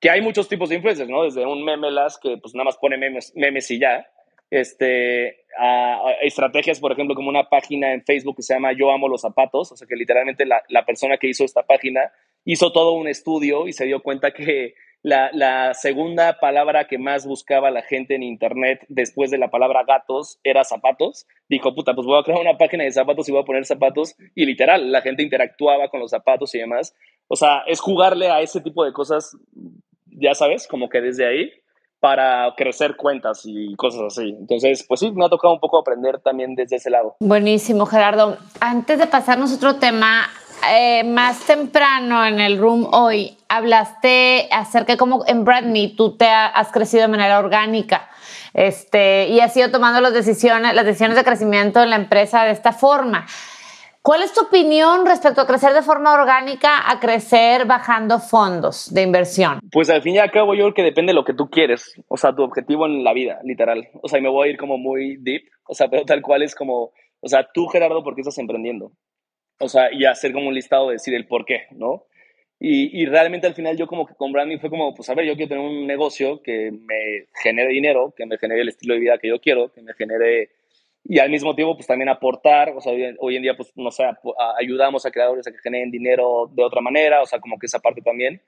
Que 0.00 0.10
hay 0.10 0.20
muchos 0.20 0.48
tipos 0.48 0.68
de 0.68 0.76
influencers, 0.76 1.08
¿no? 1.08 1.24
Desde 1.24 1.46
un 1.46 1.64
memelas 1.64 2.18
que 2.22 2.36
pues 2.36 2.54
nada 2.54 2.66
más 2.66 2.76
pone 2.76 2.98
memes, 2.98 3.32
memes 3.34 3.70
y 3.70 3.80
ya. 3.80 4.06
Este, 4.50 5.44
estrategias, 6.22 6.78
por 6.78 6.92
ejemplo, 6.92 7.16
como 7.16 7.30
una 7.30 7.48
página 7.48 7.92
en 7.92 8.04
Facebook 8.04 8.36
que 8.36 8.42
se 8.42 8.54
llama 8.54 8.72
Yo 8.72 8.92
amo 8.92 9.08
los 9.08 9.22
zapatos, 9.22 9.72
o 9.72 9.76
sea 9.76 9.88
que 9.88 9.96
literalmente 9.96 10.44
la, 10.44 10.62
la 10.68 10.84
persona 10.84 11.16
que 11.16 11.28
hizo 11.28 11.44
esta 11.44 11.64
página 11.64 12.12
hizo 12.44 12.70
todo 12.70 12.92
un 12.92 13.08
estudio 13.08 13.66
y 13.66 13.72
se 13.72 13.86
dio 13.86 14.02
cuenta 14.02 14.32
que 14.32 14.74
la, 15.06 15.72
segunda 15.74 16.38
palabra 16.40 16.86
que 16.88 16.98
más 16.98 17.26
buscaba 17.26 17.70
la 17.70 17.82
gente 17.82 18.16
en 18.16 18.24
internet 18.24 18.84
después 18.88 19.30
de 19.30 19.38
la 19.38 19.50
palabra 19.50 19.84
gatos 19.84 20.40
era 20.42 20.64
zapatos. 20.64 21.26
Dijo, 21.48 21.74
puta, 21.74 21.94
pues 21.94 22.06
voy 22.06 22.18
a 22.18 22.24
crear 22.24 22.40
una 22.40 22.58
página 22.58 22.82
de 22.82 22.90
zapatos 22.90 23.28
y 23.28 23.32
voy 23.32 23.42
a 23.42 23.44
poner 23.44 23.64
zapatos. 23.64 24.16
Y 24.34 24.44
literal, 24.44 24.90
la 24.90 25.02
gente 25.02 25.22
interactuaba 25.22 25.88
con 25.88 26.00
los 26.00 26.10
zapatos 26.10 26.54
y 26.54 26.58
demás. 26.58 26.94
O 27.28 27.36
sea, 27.36 27.62
es 27.68 27.80
jugarle 27.80 28.30
a 28.30 28.40
ese 28.40 28.60
tipo 28.60 28.84
de 28.84 28.92
cosas, 28.92 29.36
ya 30.06 30.34
sabes, 30.34 30.66
como 30.66 30.88
que 30.88 31.00
desde 31.00 31.26
ahí 31.26 31.52
para 32.00 32.52
crecer 32.56 32.96
cuentas 32.96 33.42
y 33.44 33.74
cosas 33.76 34.02
así. 34.08 34.34
Entonces, 34.38 34.84
pues 34.86 35.00
sí, 35.00 35.12
me 35.12 35.24
ha 35.24 35.28
tocado 35.28 35.54
un 35.54 35.60
poco 35.60 35.78
aprender 35.78 36.20
también 36.20 36.54
desde 36.56 36.76
ese 36.76 36.90
lado. 36.90 37.16
Buenísimo, 37.20 37.86
Gerardo. 37.86 38.38
Antes 38.60 38.98
de 38.98 39.06
pasarnos 39.06 39.52
a 39.52 39.56
otro 39.56 39.76
tema, 39.76 40.28
eh, 40.70 41.04
más 41.04 41.46
temprano 41.46 42.24
en 42.24 42.40
el 42.40 42.58
room 42.58 42.88
hoy 42.92 43.36
hablaste 43.48 44.48
acerca 44.50 44.92
de 44.92 44.96
cómo 44.98 45.24
en 45.26 45.44
Me 45.44 45.88
tú 45.96 46.16
te 46.16 46.28
has 46.28 46.72
crecido 46.72 47.02
de 47.02 47.08
manera 47.08 47.38
orgánica 47.38 48.08
este, 48.54 49.28
y 49.28 49.40
has 49.40 49.56
ido 49.56 49.70
tomando 49.70 50.00
las 50.00 50.14
decisiones, 50.14 50.74
las 50.74 50.84
decisiones 50.84 51.16
de 51.16 51.24
crecimiento 51.24 51.82
en 51.82 51.90
la 51.90 51.96
empresa 51.96 52.44
de 52.44 52.52
esta 52.52 52.72
forma. 52.72 53.26
¿Cuál 54.02 54.22
es 54.22 54.32
tu 54.32 54.42
opinión 54.42 55.04
respecto 55.04 55.40
a 55.40 55.46
crecer 55.48 55.72
de 55.72 55.82
forma 55.82 56.14
orgánica 56.14 56.88
a 56.88 57.00
crecer 57.00 57.66
bajando 57.66 58.20
fondos 58.20 58.94
de 58.94 59.02
inversión? 59.02 59.58
Pues 59.72 59.90
al 59.90 60.00
fin 60.00 60.14
y 60.14 60.18
al 60.18 60.30
cabo 60.30 60.54
yo 60.54 60.62
creo 60.62 60.74
que 60.74 60.82
depende 60.84 61.10
de 61.10 61.14
lo 61.14 61.24
que 61.24 61.34
tú 61.34 61.50
quieres, 61.50 62.00
o 62.06 62.16
sea, 62.16 62.32
tu 62.32 62.44
objetivo 62.44 62.86
en 62.86 63.02
la 63.02 63.12
vida, 63.12 63.40
literal. 63.42 63.88
O 64.02 64.08
sea, 64.08 64.20
y 64.20 64.22
me 64.22 64.28
voy 64.28 64.46
a 64.48 64.50
ir 64.52 64.58
como 64.58 64.78
muy 64.78 65.16
deep, 65.16 65.42
o 65.66 65.74
sea, 65.74 65.88
pero 65.88 66.04
tal 66.04 66.22
cual 66.22 66.42
es 66.42 66.54
como, 66.54 66.92
o 67.20 67.28
sea, 67.28 67.48
tú 67.52 67.66
Gerardo, 67.66 68.04
¿por 68.04 68.14
qué 68.14 68.20
estás 68.20 68.38
emprendiendo? 68.38 68.92
O 69.58 69.68
sea, 69.68 69.92
y 69.92 70.04
hacer 70.04 70.32
como 70.32 70.48
un 70.48 70.54
listado 70.54 70.88
de 70.88 70.94
decir 70.94 71.14
el 71.14 71.26
por 71.26 71.44
qué, 71.44 71.66
¿no? 71.70 72.04
Y, 72.58 73.02
y, 73.02 73.06
realmente 73.06 73.46
al 73.46 73.54
final 73.54 73.76
yo 73.76 73.86
como 73.86 74.06
que 74.06 74.14
con 74.14 74.32
branding 74.32 74.58
fue 74.58 74.70
como, 74.70 74.94
pues 74.94 75.10
a 75.10 75.14
ver, 75.14 75.26
yo 75.26 75.36
quiero 75.36 75.50
tener 75.50 75.64
un 75.64 75.86
negocio 75.86 76.42
que 76.42 76.70
me 76.72 77.26
genere 77.42 77.68
dinero, 77.68 78.14
que 78.16 78.24
me 78.24 78.38
genere 78.38 78.62
el 78.62 78.68
estilo 78.68 78.94
de 78.94 79.00
vida 79.00 79.18
que 79.18 79.28
yo 79.28 79.40
quiero, 79.40 79.72
que 79.72 79.82
me 79.82 79.92
genere 79.92 80.50
y 81.08 81.18
al 81.20 81.30
mismo 81.30 81.54
tiempo 81.54 81.76
pues 81.76 81.86
también 81.86 82.08
aportar, 82.08 82.70
o 82.70 82.80
sea, 82.80 82.92
hoy, 83.18 83.36
en 83.36 83.42
día 83.42 83.56
pues 83.56 83.72
no 83.76 83.90
sé, 83.90 84.04
ayudamos 84.58 85.06
a 85.06 85.10
creadores 85.10 85.46
a 85.46 85.52
que 85.52 85.58
generen 85.58 85.90
dinero 85.90 86.50
de 86.52 86.64
otra 86.64 86.80
manera, 86.80 87.22
o 87.22 87.26
sea, 87.26 87.38
como 87.38 87.58
que 87.58 87.66
esa 87.66 87.78
parte 87.78 88.02
también. 88.02 88.42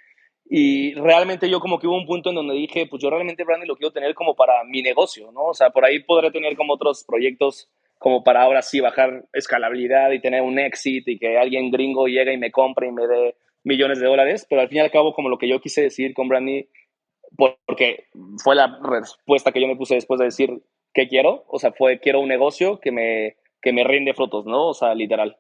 Y 0.50 0.94
realmente 0.94 1.48
yo 1.48 1.61
como 1.61 1.78
que 1.78 1.86
hubo 1.86 1.96
un 1.96 2.06
punto 2.06 2.30
en 2.30 2.36
donde 2.36 2.54
dije, 2.54 2.86
pues 2.86 3.02
yo 3.02 3.11
realmente 3.11 3.44
branding 3.44 3.68
lo 3.68 3.76
quiero 3.76 3.92
tener 3.92 4.14
como 4.14 4.34
para 4.34 4.64
mi 4.64 4.82
negocio, 4.82 5.30
¿no? 5.30 5.44
O 5.44 5.54
sea, 5.54 5.70
por 5.70 5.84
ahí 5.84 6.02
podré 6.02 6.30
tener 6.30 6.56
como 6.56 6.72
otros 6.72 7.04
proyectos 7.04 7.70
como 7.99 8.22
para 8.22 8.42
ahora 8.42 8.62
sí 8.62 8.80
bajar 8.80 9.24
escalabilidad 9.32 10.12
y 10.12 10.20
tener 10.20 10.42
un 10.42 10.59
éxito 10.59 11.11
y 11.11 11.18
que 11.18 11.36
alguien 11.36 11.70
gringo 11.70 12.07
llegue 12.07 12.32
y 12.32 12.38
me 12.38 12.51
compre 12.51 12.88
y 12.88 12.92
me 12.92 13.07
dé 13.07 13.34
millones 13.64 14.01
de 14.01 14.07
dólares, 14.07 14.46
pero 14.49 14.62
al 14.62 14.68
fin 14.68 14.78
y 14.78 14.80
al 14.80 14.90
cabo 14.90 15.12
como 15.12 15.28
lo 15.28 15.38
que 15.38 15.49
yo 15.49 15.61
quise 15.61 15.82
decir 15.82 16.14
con 16.14 16.28
Brandy, 16.28 16.68
porque 17.36 18.07
fue 18.42 18.55
la 18.55 18.78
respuesta 18.82 19.53
que 19.53 19.61
yo 19.61 19.66
me 19.66 19.76
puse 19.76 19.94
después 19.94 20.18
de 20.18 20.26
decir 20.26 20.62
qué 20.94 21.09
quiero, 21.09 21.44
o 21.49 21.59
sea, 21.59 21.72
fue 21.72 22.01
quiero 22.01 22.20
un 22.20 22.28
negocio 22.28 22.80
que 22.80 22.92
me, 22.92 23.36
que 23.61 23.72
me 23.72 23.84
rinde 23.84 24.14
frutos, 24.14 24.46
¿no? 24.46 24.68
O 24.68 24.74
sea, 24.74 24.94
literal. 24.94 25.36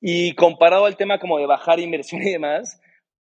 Y 0.00 0.34
comparado 0.34 0.86
al 0.86 0.96
tema 0.96 1.18
como 1.18 1.38
de 1.38 1.46
bajar 1.46 1.80
inversión 1.80 2.22
y 2.26 2.32
demás, 2.32 2.80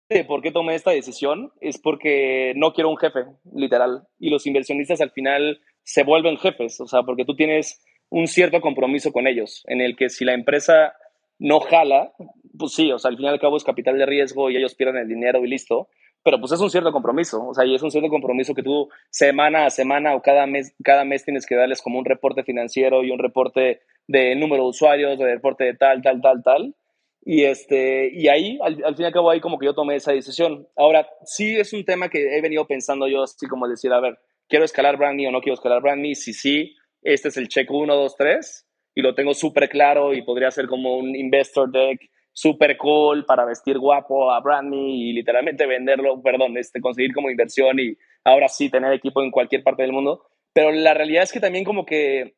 de 0.10 0.26
por 0.26 0.42
qué 0.42 0.52
tomé 0.52 0.76
esta 0.76 0.92
decisión 0.92 1.52
es 1.62 1.80
porque 1.80 2.54
no 2.56 2.74
quiero 2.74 2.90
un 2.90 2.98
jefe, 2.98 3.26
literal. 3.54 4.08
Y 4.20 4.30
los 4.30 4.46
inversionistas 4.46 5.02
al 5.02 5.12
final 5.12 5.62
se 5.84 6.04
vuelven 6.04 6.38
jefes, 6.38 6.80
o 6.82 6.88
sea, 6.88 7.04
porque 7.04 7.26
tú 7.26 7.36
tienes 7.36 7.82
un 8.12 8.28
cierto 8.28 8.62
compromiso 8.62 9.12
con 9.12 9.26
ellos, 9.26 9.64
en 9.68 9.82
el 9.82 9.96
que 9.96 10.10
si 10.10 10.26
la 10.26 10.34
empresa 10.34 10.94
no 11.40 11.60
jala, 11.62 12.14
pues 12.58 12.74
sí, 12.74 12.92
o 12.92 13.00
sea, 13.00 13.10
al 13.10 13.18
fin 13.18 13.26
y 13.26 13.30
al 13.30 13.40
cabo 13.40 13.58
es 13.58 13.64
capital 13.64 13.98
de 13.98 14.06
riesgo 14.06 14.50
y 14.50 14.58
ellos 14.58 14.76
pierden 14.76 14.98
el 14.98 15.08
dinero 15.08 15.44
y 15.44 15.50
listo, 15.50 15.88
pero 16.24 16.40
pues 16.40 16.52
es 16.52 16.60
un 16.60 16.70
cierto 16.70 16.92
compromiso, 16.92 17.48
o 17.48 17.54
sea, 17.54 17.66
y 17.66 17.74
es 17.74 17.82
un 17.82 17.90
cierto 17.90 18.10
compromiso 18.10 18.54
que 18.54 18.62
tú 18.62 18.90
semana 19.10 19.66
a 19.66 19.70
semana 19.70 20.14
o 20.14 20.22
cada 20.22 20.46
mes, 20.46 20.76
cada 20.84 21.06
mes 21.06 21.24
tienes 21.24 21.46
que 21.46 21.56
darles 21.56 21.82
como 21.82 21.98
un 21.98 22.06
reporte 22.06 22.44
financiero 22.44 23.04
y 23.04 23.12
un 23.12 23.18
reporte 23.18 23.82
de 24.08 24.36
número 24.36 24.64
de 24.64 24.70
usuarios, 24.70 25.18
de 25.18 25.26
reporte 25.26 25.64
de 25.64 25.74
tal, 25.74 26.02
tal, 26.02 26.22
tal, 26.22 26.44
tal. 26.44 26.76
Y, 27.24 27.44
este, 27.44 28.12
y 28.14 28.28
ahí, 28.28 28.60
al, 28.62 28.84
al 28.84 28.96
fin 28.96 29.04
y 29.04 29.06
al 29.06 29.14
cabo, 29.14 29.30
ahí 29.30 29.40
como 29.40 29.58
que 29.58 29.68
yo 29.68 29.74
tomé 29.74 29.96
esa 29.96 30.12
decisión. 30.12 30.68
Ahora, 30.76 31.08
sí 31.24 31.56
es 31.56 31.72
un 31.72 31.86
tema 31.86 32.10
que 32.10 32.38
he 32.38 32.42
venido 32.42 32.68
pensando 32.68 33.08
yo, 33.08 33.24
así 33.24 33.48
como 33.48 33.68
decir, 33.68 33.94
a 33.94 34.00
ver, 34.00 34.20
¿quiero 34.50 34.66
escalar 34.66 34.98
brand 34.98 35.20
o 35.28 35.32
no 35.32 35.42
quiero 35.42 35.54
escalar 35.54 35.82
brand 35.82 36.04
Si 36.14 36.34
sí, 36.34 36.76
este 37.02 37.30
es 37.30 37.38
el 37.38 37.48
check 37.48 37.70
1, 37.70 37.96
2, 37.96 38.16
3 38.16 38.68
y 38.96 39.02
lo 39.02 39.16
tengo 39.16 39.34
súper 39.34 39.70
claro 39.70 40.14
y 40.14 40.22
podría 40.22 40.52
ser 40.52 40.68
como 40.68 40.98
un 40.98 41.16
investor 41.16 41.72
deck 41.72 42.00
súper 42.34 42.78
cool 42.78 43.26
para 43.26 43.46
vestir 43.46 43.78
guapo 43.78 44.32
a 44.32 44.40
brand 44.40 44.74
y 44.74 45.14
literalmente 45.14 45.66
venderlo, 45.66 46.22
perdón, 46.22 46.58
este, 46.58 46.80
conseguir 46.80 47.14
como 47.14 47.30
inversión 47.30 47.80
y 47.80 47.98
ahora 48.24 48.48
sí 48.48 48.70
tener 48.70 48.94
equipo 48.94 49.22
en 49.22 49.32
cualquier 49.32 49.64
parte 49.64 49.84
del 49.84 49.92
mundo. 49.92 50.26
Pero 50.54 50.72
la 50.72 50.94
realidad 50.94 51.24
es 51.24 51.32
que 51.32 51.40
también 51.40 51.66
como 51.66 51.86
que 51.86 52.36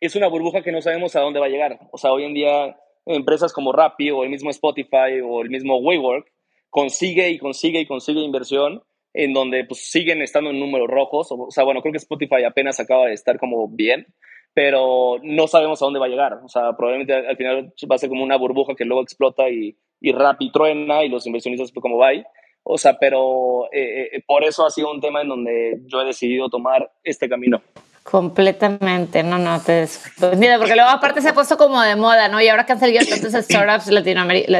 es 0.00 0.16
una 0.16 0.28
burbuja 0.28 0.62
que 0.62 0.72
no 0.72 0.82
sabemos 0.82 1.14
a 1.16 1.20
dónde 1.20 1.40
va 1.40 1.46
a 1.46 1.50
llegar. 1.50 1.78
O 1.92 1.98
sea, 1.98 2.12
hoy 2.12 2.24
en 2.24 2.34
día 2.34 2.76
empresas 3.06 3.52
como 3.52 3.72
Rappi 3.72 4.10
o 4.10 4.22
el 4.24 4.30
mismo 4.30 4.50
Spotify 4.50 5.20
o 5.24 5.42
el 5.42 5.50
mismo 5.50 5.78
WeWork 5.78 6.30
consigue 6.70 7.30
y 7.30 7.38
consigue 7.38 7.80
y 7.80 7.86
consigue 7.86 8.20
inversión 8.20 8.82
en 9.14 9.32
donde 9.32 9.64
pues 9.64 9.90
siguen 9.90 10.22
estando 10.22 10.50
en 10.50 10.60
números 10.60 10.88
rojos. 10.88 11.28
O 11.30 11.50
sea, 11.50 11.64
bueno, 11.64 11.80
creo 11.82 11.92
que 11.92 11.98
Spotify 11.98 12.44
apenas 12.44 12.80
acaba 12.80 13.06
de 13.06 13.14
estar 13.14 13.38
como 13.38 13.68
bien, 13.68 14.06
pero 14.54 15.18
no 15.22 15.46
sabemos 15.46 15.80
a 15.80 15.86
dónde 15.86 16.00
va 16.00 16.06
a 16.06 16.10
llegar. 16.10 16.40
O 16.44 16.48
sea, 16.48 16.76
probablemente 16.76 17.14
al 17.14 17.36
final 17.36 17.72
va 17.90 17.94
a 17.94 17.98
ser 17.98 18.08
como 18.08 18.22
una 18.22 18.36
burbuja 18.36 18.74
que 18.74 18.84
luego 18.84 19.02
explota 19.02 19.48
y, 19.48 19.76
y 20.00 20.12
Rappi 20.12 20.50
truena 20.50 21.04
y 21.04 21.08
los 21.08 21.26
inversionistas 21.26 21.72
pues 21.72 21.82
como 21.82 21.98
va. 21.98 22.10
O 22.64 22.78
sea, 22.78 22.98
pero 22.98 23.66
eh, 23.72 24.10
eh, 24.12 24.22
por 24.26 24.44
eso 24.44 24.64
ha 24.64 24.70
sido 24.70 24.90
un 24.90 25.00
tema 25.00 25.22
en 25.22 25.28
donde 25.28 25.80
yo 25.86 26.00
he 26.00 26.06
decidido 26.06 26.48
tomar 26.48 26.90
este 27.02 27.28
camino. 27.28 27.60
Completamente, 28.02 29.22
no, 29.22 29.38
no, 29.38 29.60
te 29.60 29.88
entiendo, 30.20 30.58
porque 30.58 30.74
luego 30.74 30.90
aparte 30.90 31.22
se 31.22 31.28
ha 31.28 31.34
puesto 31.34 31.56
como 31.56 31.80
de 31.80 31.94
moda, 31.94 32.28
¿no? 32.28 32.40
Y 32.40 32.48
ahora 32.48 32.66
que 32.66 32.72
han 32.72 32.80
salido 32.80 33.04
tantas 33.08 33.44
startups, 33.44 33.84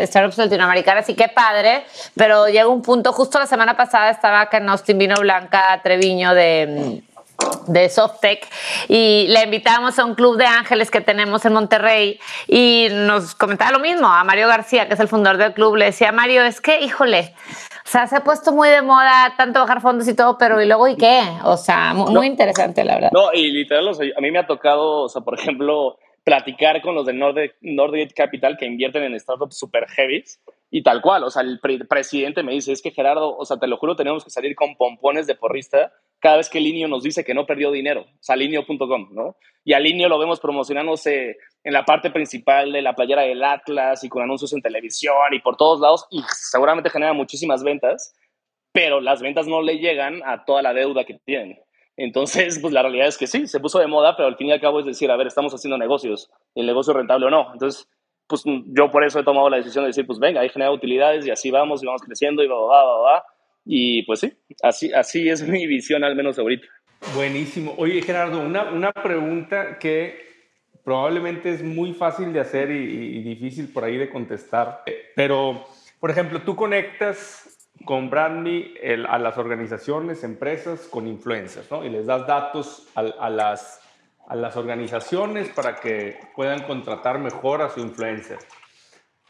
startups 0.06 0.38
latinoamericanas 0.38 1.08
y 1.08 1.14
qué 1.14 1.28
padre, 1.28 1.84
pero 2.14 2.46
llega 2.46 2.68
un 2.68 2.82
punto, 2.82 3.12
justo 3.12 3.40
la 3.40 3.46
semana 3.46 3.76
pasada 3.76 4.10
estaba 4.10 4.42
acá 4.42 4.58
en 4.58 4.68
Austin, 4.68 4.96
vino 4.96 5.16
Blanca 5.16 5.80
Treviño 5.82 6.34
de 6.34 7.02
de 7.66 7.88
Softec 7.88 8.46
y 8.88 9.26
le 9.28 9.44
invitamos 9.44 9.98
a 9.98 10.04
un 10.04 10.14
club 10.14 10.36
de 10.36 10.46
ángeles 10.46 10.90
que 10.90 11.00
tenemos 11.00 11.44
en 11.44 11.52
Monterrey 11.52 12.20
y 12.46 12.88
nos 12.90 13.34
comentaba 13.34 13.72
lo 13.72 13.78
mismo 13.78 14.06
a 14.08 14.22
Mario 14.24 14.48
García, 14.48 14.88
que 14.88 14.94
es 14.94 15.00
el 15.00 15.08
fundador 15.08 15.38
del 15.38 15.52
club, 15.52 15.76
le 15.76 15.86
decía, 15.86 16.12
Mario, 16.12 16.42
es 16.44 16.60
que, 16.60 16.80
híjole, 16.80 17.34
sea, 17.92 18.06
se 18.06 18.16
ha 18.16 18.24
puesto 18.24 18.52
muy 18.52 18.70
de 18.70 18.80
moda 18.80 19.34
tanto 19.36 19.60
bajar 19.60 19.82
fondos 19.82 20.08
y 20.08 20.16
todo, 20.16 20.38
pero 20.38 20.60
¿y 20.62 20.66
luego 20.66 20.88
y 20.88 20.96
qué? 20.96 21.20
O 21.44 21.58
sea, 21.58 21.92
muy, 21.92 22.26
interesante, 22.26 22.84
la 22.84 22.94
verdad. 22.94 23.10
No, 23.12 23.32
y 23.34 23.50
literal, 23.50 23.86
a 23.88 24.20
mí 24.20 24.30
me 24.30 24.38
ha 24.38 24.46
tocado, 24.46 25.02
o 25.02 25.08
sea, 25.08 25.20
por 25.20 25.38
ejemplo, 25.38 25.98
platicar 26.24 26.80
con 26.80 26.94
los 26.94 27.04
de 27.04 27.12
Nordic, 27.60 28.14
Capital 28.14 28.56
que 28.56 28.64
invierten 28.64 29.02
en 29.02 29.20
startups 29.20 29.58
super 29.58 29.86
heavy 29.88 30.24
y 30.70 30.82
tal 30.82 31.02
cual, 31.02 31.24
o 31.24 31.30
sea, 31.30 31.42
el 31.42 31.60
presidente 31.60 32.42
me 32.42 32.52
dice, 32.52 32.72
es 32.72 32.80
que 32.80 32.92
Gerardo, 32.92 33.36
o 33.36 33.44
sea, 33.44 33.58
te 33.58 33.66
lo 33.66 33.76
juro, 33.76 33.94
tenemos 33.94 34.24
que 34.24 34.30
salir 34.30 34.56
con 34.56 34.74
pompones 34.76 35.26
de 35.26 35.34
porrista 35.34 35.92
cada 36.22 36.36
vez 36.36 36.48
que 36.48 36.60
Linio 36.60 36.86
nos 36.86 37.02
dice 37.02 37.24
que 37.24 37.34
no 37.34 37.44
perdió 37.44 37.72
dinero, 37.72 38.02
o 38.02 38.22
sea, 38.22 38.36
Linio.com, 38.36 39.08
¿no? 39.10 39.36
Y 39.64 39.72
a 39.72 39.80
Linio 39.80 40.08
lo 40.08 40.20
vemos 40.20 40.38
promocionándose 40.38 41.36
en 41.64 41.72
la 41.72 41.84
parte 41.84 42.10
principal 42.12 42.70
de 42.70 42.80
la 42.80 42.94
playera 42.94 43.22
del 43.22 43.42
Atlas 43.42 44.04
y 44.04 44.08
con 44.08 44.22
anuncios 44.22 44.52
en 44.52 44.62
televisión 44.62 45.16
y 45.32 45.40
por 45.40 45.56
todos 45.56 45.80
lados 45.80 46.06
y 46.12 46.22
seguramente 46.28 46.90
genera 46.90 47.12
muchísimas 47.12 47.64
ventas, 47.64 48.14
pero 48.72 49.00
las 49.00 49.20
ventas 49.20 49.48
no 49.48 49.62
le 49.62 49.78
llegan 49.78 50.22
a 50.24 50.44
toda 50.44 50.62
la 50.62 50.72
deuda 50.72 51.04
que 51.04 51.18
tienen. 51.24 51.58
Entonces, 51.96 52.60
pues 52.62 52.72
la 52.72 52.82
realidad 52.82 53.08
es 53.08 53.18
que 53.18 53.26
sí, 53.26 53.48
se 53.48 53.58
puso 53.58 53.80
de 53.80 53.88
moda, 53.88 54.16
pero 54.16 54.28
al 54.28 54.36
fin 54.36 54.46
y 54.46 54.52
al 54.52 54.60
cabo 54.60 54.78
es 54.78 54.86
decir, 54.86 55.10
a 55.10 55.16
ver, 55.16 55.26
estamos 55.26 55.52
haciendo 55.52 55.76
negocios, 55.76 56.30
el 56.54 56.66
negocio 56.66 56.92
rentable 56.92 57.26
o 57.26 57.30
no. 57.30 57.52
Entonces, 57.52 57.88
pues 58.28 58.44
yo 58.46 58.92
por 58.92 59.04
eso 59.04 59.18
he 59.18 59.24
tomado 59.24 59.50
la 59.50 59.56
decisión 59.56 59.82
de 59.82 59.88
decir, 59.88 60.06
pues 60.06 60.20
venga, 60.20 60.40
hay 60.40 60.50
genera 60.50 60.70
utilidades 60.70 61.26
y 61.26 61.32
así 61.32 61.50
vamos 61.50 61.82
y 61.82 61.86
vamos 61.86 62.02
creciendo 62.02 62.44
y 62.44 62.46
va, 62.46 62.54
va, 62.60 62.84
va, 62.84 62.98
va. 62.98 63.24
Y 63.64 64.02
pues 64.04 64.20
sí, 64.20 64.32
así, 64.62 64.92
así 64.92 65.28
es 65.28 65.42
mi 65.48 65.66
visión 65.66 66.04
al 66.04 66.16
menos 66.16 66.38
ahorita. 66.38 66.66
Buenísimo. 67.14 67.74
Oye, 67.78 68.00
Gerardo, 68.02 68.40
una, 68.40 68.70
una 68.70 68.92
pregunta 68.92 69.78
que 69.78 70.32
probablemente 70.84 71.50
es 71.50 71.62
muy 71.62 71.92
fácil 71.92 72.32
de 72.32 72.40
hacer 72.40 72.70
y, 72.70 73.22
difícil 73.22 73.68
por 73.72 73.84
ahí 73.84 73.96
de 73.96 74.10
contestar, 74.10 74.82
pero, 75.14 75.64
por 76.00 76.10
ejemplo, 76.10 76.42
tú 76.42 76.56
conectas 76.56 77.68
con 77.84 78.10
BrandMe 78.10 78.74
a 79.08 79.18
las 79.18 79.38
organizaciones, 79.38 80.24
empresas, 80.24 80.86
con 80.88 81.06
influencers, 81.06 81.70
¿no? 81.70 81.84
Y 81.84 81.90
les 81.90 82.06
das 82.06 82.26
datos 82.26 82.88
a, 82.94 83.00
a, 83.00 83.30
las, 83.30 83.80
a 84.26 84.36
las 84.36 84.56
organizaciones 84.56 85.48
para 85.50 85.76
que 85.76 86.18
puedan 86.34 86.62
contratar 86.62 87.18
mejor 87.18 87.62
a 87.62 87.70
su 87.70 87.80
influencer. 87.80 88.38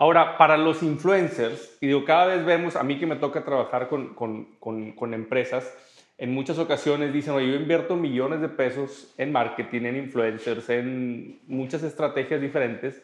Ahora, 0.03 0.37
para 0.37 0.57
los 0.57 0.83
influencers, 0.83 1.79
y 1.81 1.87
digo, 1.87 2.05
cada 2.05 2.27
vez 2.27 2.45
vemos, 2.45 2.75
a 2.75 2.83
mí 2.83 2.99
que 2.99 3.07
me 3.07 3.15
toca 3.15 3.45
trabajar 3.45 3.87
con, 3.87 4.15
con, 4.15 4.47
con, 4.59 4.91
con 4.97 5.15
empresas, 5.15 5.73
en 6.19 6.35
muchas 6.35 6.59
ocasiones 6.59 7.13
dicen, 7.13 7.35
oye, 7.35 7.47
yo 7.47 7.55
invierto 7.55 7.95
millones 7.95 8.41
de 8.41 8.49
pesos 8.49 9.15
en 9.17 9.31
marketing, 9.31 9.83
en 9.83 9.97
influencers, 9.99 10.69
en 10.71 11.41
muchas 11.47 11.85
estrategias 11.85 12.41
diferentes, 12.41 13.01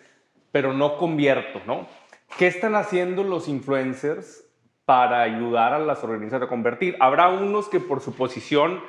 pero 0.50 0.72
no 0.72 0.96
convierto, 0.96 1.60
¿no? 1.68 1.86
¿Qué 2.36 2.48
están 2.48 2.74
haciendo 2.74 3.22
los 3.22 3.46
influencers 3.46 4.44
para 4.84 5.22
ayudar 5.22 5.74
a 5.74 5.78
las 5.78 6.02
organizaciones 6.02 6.46
a 6.46 6.50
convertir? 6.50 6.96
Habrá 6.98 7.28
unos 7.28 7.68
que 7.68 7.78
por 7.78 8.00
su 8.00 8.16
posición 8.16 8.82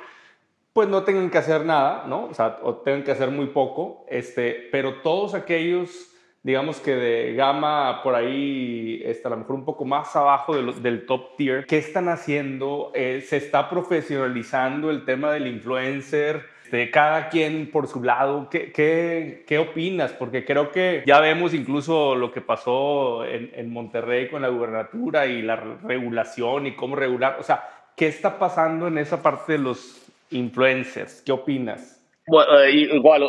pues 0.72 0.88
no 0.88 1.04
tengan 1.04 1.30
que 1.30 1.38
hacer 1.38 1.64
nada, 1.64 2.06
¿no? 2.08 2.24
O 2.24 2.34
sea, 2.34 2.58
o 2.64 2.74
tengan 2.78 3.04
que 3.04 3.12
hacer 3.12 3.30
muy 3.30 3.46
poco, 3.46 4.04
este, 4.08 4.68
pero 4.72 4.94
todos 5.02 5.34
aquellos 5.34 6.09
digamos 6.42 6.80
que 6.80 6.94
de 6.94 7.34
gama 7.34 8.02
por 8.02 8.14
ahí, 8.14 9.02
está 9.04 9.28
a 9.28 9.32
lo 9.32 9.38
mejor 9.38 9.56
un 9.56 9.64
poco 9.64 9.84
más 9.84 10.14
abajo 10.16 10.54
del 10.54 11.06
top 11.06 11.36
tier. 11.36 11.66
¿Qué 11.66 11.78
están 11.78 12.08
haciendo? 12.08 12.92
Eh, 12.94 13.22
¿Se 13.26 13.36
está 13.36 13.68
profesionalizando 13.68 14.90
el 14.90 15.04
tema 15.04 15.32
del 15.32 15.46
influencer? 15.46 16.44
De 16.70 16.88
cada 16.88 17.30
quien 17.30 17.68
por 17.72 17.88
su 17.88 18.00
lado, 18.00 18.48
¿Qué, 18.48 18.70
qué, 18.70 19.44
qué, 19.44 19.58
opinas? 19.58 20.12
Porque 20.12 20.44
creo 20.44 20.70
que 20.70 21.02
ya 21.04 21.18
vemos 21.18 21.52
incluso 21.52 22.14
lo 22.14 22.30
que 22.30 22.40
pasó 22.40 23.24
en, 23.24 23.50
en 23.54 23.72
Monterrey 23.72 24.28
con 24.28 24.42
la 24.42 24.48
gubernatura 24.50 25.26
y 25.26 25.42
la 25.42 25.56
regulación 25.56 26.68
y 26.68 26.76
cómo 26.76 26.94
regular. 26.94 27.38
O 27.40 27.42
sea, 27.42 27.68
¿qué 27.96 28.06
está 28.06 28.38
pasando 28.38 28.86
en 28.86 28.98
esa 28.98 29.20
parte 29.20 29.54
de 29.54 29.58
los 29.58 30.00
influencers? 30.30 31.22
¿Qué 31.22 31.32
opinas? 31.32 31.99
Bueno, 32.30 32.60
eh, 32.60 32.70
igual, 32.94 33.28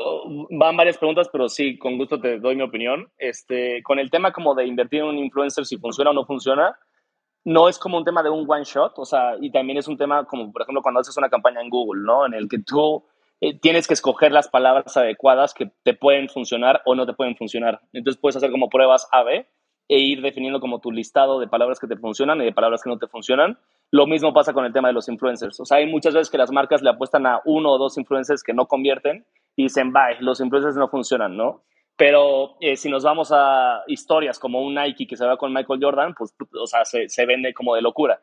van 0.51 0.77
varias 0.77 0.99
preguntas, 0.99 1.27
pero 1.31 1.49
sí, 1.49 1.75
con 1.79 1.97
gusto 1.97 2.21
te 2.21 2.37
doy 2.37 2.55
mi 2.55 2.61
opinión. 2.61 3.11
Este, 3.17 3.81
con 3.81 3.97
el 3.97 4.11
tema 4.11 4.31
como 4.31 4.53
de 4.53 4.67
invertir 4.67 4.99
en 4.99 5.07
un 5.07 5.17
influencer, 5.17 5.65
si 5.65 5.77
funciona 5.77 6.11
o 6.11 6.13
no 6.13 6.23
funciona, 6.23 6.77
no 7.43 7.67
es 7.67 7.79
como 7.79 7.97
un 7.97 8.05
tema 8.05 8.21
de 8.21 8.29
un 8.29 8.45
one 8.47 8.63
shot, 8.63 8.99
o 8.99 9.05
sea, 9.05 9.37
y 9.41 9.51
también 9.51 9.79
es 9.79 9.87
un 9.87 9.97
tema 9.97 10.25
como, 10.25 10.51
por 10.51 10.61
ejemplo, 10.61 10.83
cuando 10.83 10.99
haces 10.99 11.17
una 11.17 11.31
campaña 11.31 11.61
en 11.61 11.71
Google, 11.71 12.03
¿no? 12.05 12.27
En 12.27 12.35
el 12.35 12.47
que 12.47 12.59
tú 12.59 13.03
eh, 13.39 13.57
tienes 13.59 13.87
que 13.87 13.95
escoger 13.95 14.31
las 14.31 14.49
palabras 14.49 14.95
adecuadas 14.95 15.55
que 15.55 15.71
te 15.81 15.95
pueden 15.95 16.29
funcionar 16.29 16.83
o 16.85 16.93
no 16.93 17.07
te 17.07 17.13
pueden 17.13 17.35
funcionar. 17.35 17.81
Entonces 17.93 18.21
puedes 18.21 18.35
hacer 18.35 18.51
como 18.51 18.69
pruebas 18.69 19.07
A-B 19.11 19.47
e 19.87 19.97
ir 19.97 20.21
definiendo 20.21 20.59
como 20.59 20.79
tu 20.79 20.91
listado 20.91 21.39
de 21.39 21.47
palabras 21.47 21.79
que 21.79 21.87
te 21.87 21.97
funcionan 21.97 22.39
y 22.39 22.45
de 22.45 22.53
palabras 22.53 22.83
que 22.83 22.91
no 22.91 22.99
te 22.99 23.07
funcionan 23.07 23.57
lo 23.91 24.07
mismo 24.07 24.33
pasa 24.33 24.53
con 24.53 24.65
el 24.65 24.71
tema 24.71 24.87
de 24.87 24.93
los 24.93 25.09
influencers. 25.09 25.59
O 25.59 25.65
sea, 25.65 25.77
hay 25.77 25.85
muchas 25.85 26.13
veces 26.13 26.29
que 26.29 26.37
las 26.37 26.51
marcas 26.51 26.81
le 26.81 26.89
apuestan 26.89 27.27
a 27.27 27.41
uno 27.43 27.71
o 27.71 27.77
dos 27.77 27.97
influencers 27.97 28.41
que 28.41 28.53
no 28.53 28.65
convierten 28.65 29.25
y 29.57 29.63
dicen, 29.63 29.91
bye, 29.91 30.17
los 30.21 30.39
influencers 30.39 30.77
no 30.77 30.87
funcionan, 30.87 31.35
¿no? 31.35 31.63
Pero 31.97 32.55
eh, 32.61 32.77
si 32.77 32.89
nos 32.89 33.03
vamos 33.03 33.31
a 33.33 33.83
historias 33.87 34.39
como 34.39 34.61
un 34.61 34.75
Nike 34.75 35.05
que 35.05 35.17
se 35.17 35.25
va 35.25 35.37
con 35.37 35.53
Michael 35.53 35.79
Jordan, 35.83 36.15
pues, 36.17 36.33
o 36.59 36.65
sea, 36.67 36.85
se, 36.85 37.25
vende 37.25 37.53
como 37.53 37.75
de 37.75 37.81
locura. 37.81 38.21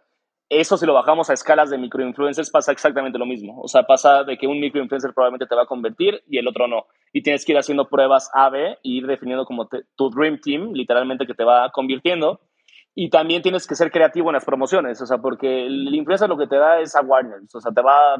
Eso 0.49 0.79
si 0.79 0.87
lo 0.87 0.95
bajamos 0.95 1.29
a 1.29 1.35
escalas 1.35 1.69
de 1.69 1.77
microinfluencers 1.77 2.51
pasa 2.51 2.73
exactamente 2.73 3.19
lo 3.19 3.27
mismo. 3.27 3.61
O 3.61 3.69
sea, 3.69 3.83
pasa 3.83 4.25
de 4.25 4.39
que 4.39 4.47
un 4.47 4.59
microinfluencer 4.61 5.13
probablemente 5.13 5.47
te 5.47 5.55
va 5.55 5.65
a 5.65 5.67
convertir 5.67 6.23
y 6.27 6.39
el 6.39 6.49
otro 6.49 6.67
no. 6.67 6.87
Y 7.13 7.23
tienes 7.23 7.45
que 7.45 7.53
ir 7.53 7.59
haciendo 7.59 7.89
pruebas 7.89 8.31
A, 8.33 8.49
B 8.49 8.71
e 8.71 8.79
ir 8.83 9.07
definiendo 9.07 9.45
como 9.45 9.69
tu 9.69 10.09
Dream 10.09 10.41
Team, 10.41 10.73
literalmente, 10.73 11.27
que 11.27 11.35
te 11.35 11.45
va 11.45 11.71
convirtiendo 11.71 12.41
y 13.01 13.11
también 13.11 13.43
tienes 13.43 13.65
que 13.65 13.77
ser 13.77 13.93
creativo 13.93 14.29
en 14.29 14.35
las 14.35 14.45
promociones, 14.45 15.01
o 15.01 15.07
sea, 15.07 15.19
porque 15.19 15.67
el 15.67 15.95
influencer 15.95 16.29
lo 16.29 16.37
que 16.37 16.49
te 16.49 16.57
da 16.57 16.81
es 16.81 16.97
awareness, 16.97 17.55
o 17.55 17.61
sea, 17.61 17.71
te 17.71 17.81
va, 17.81 18.17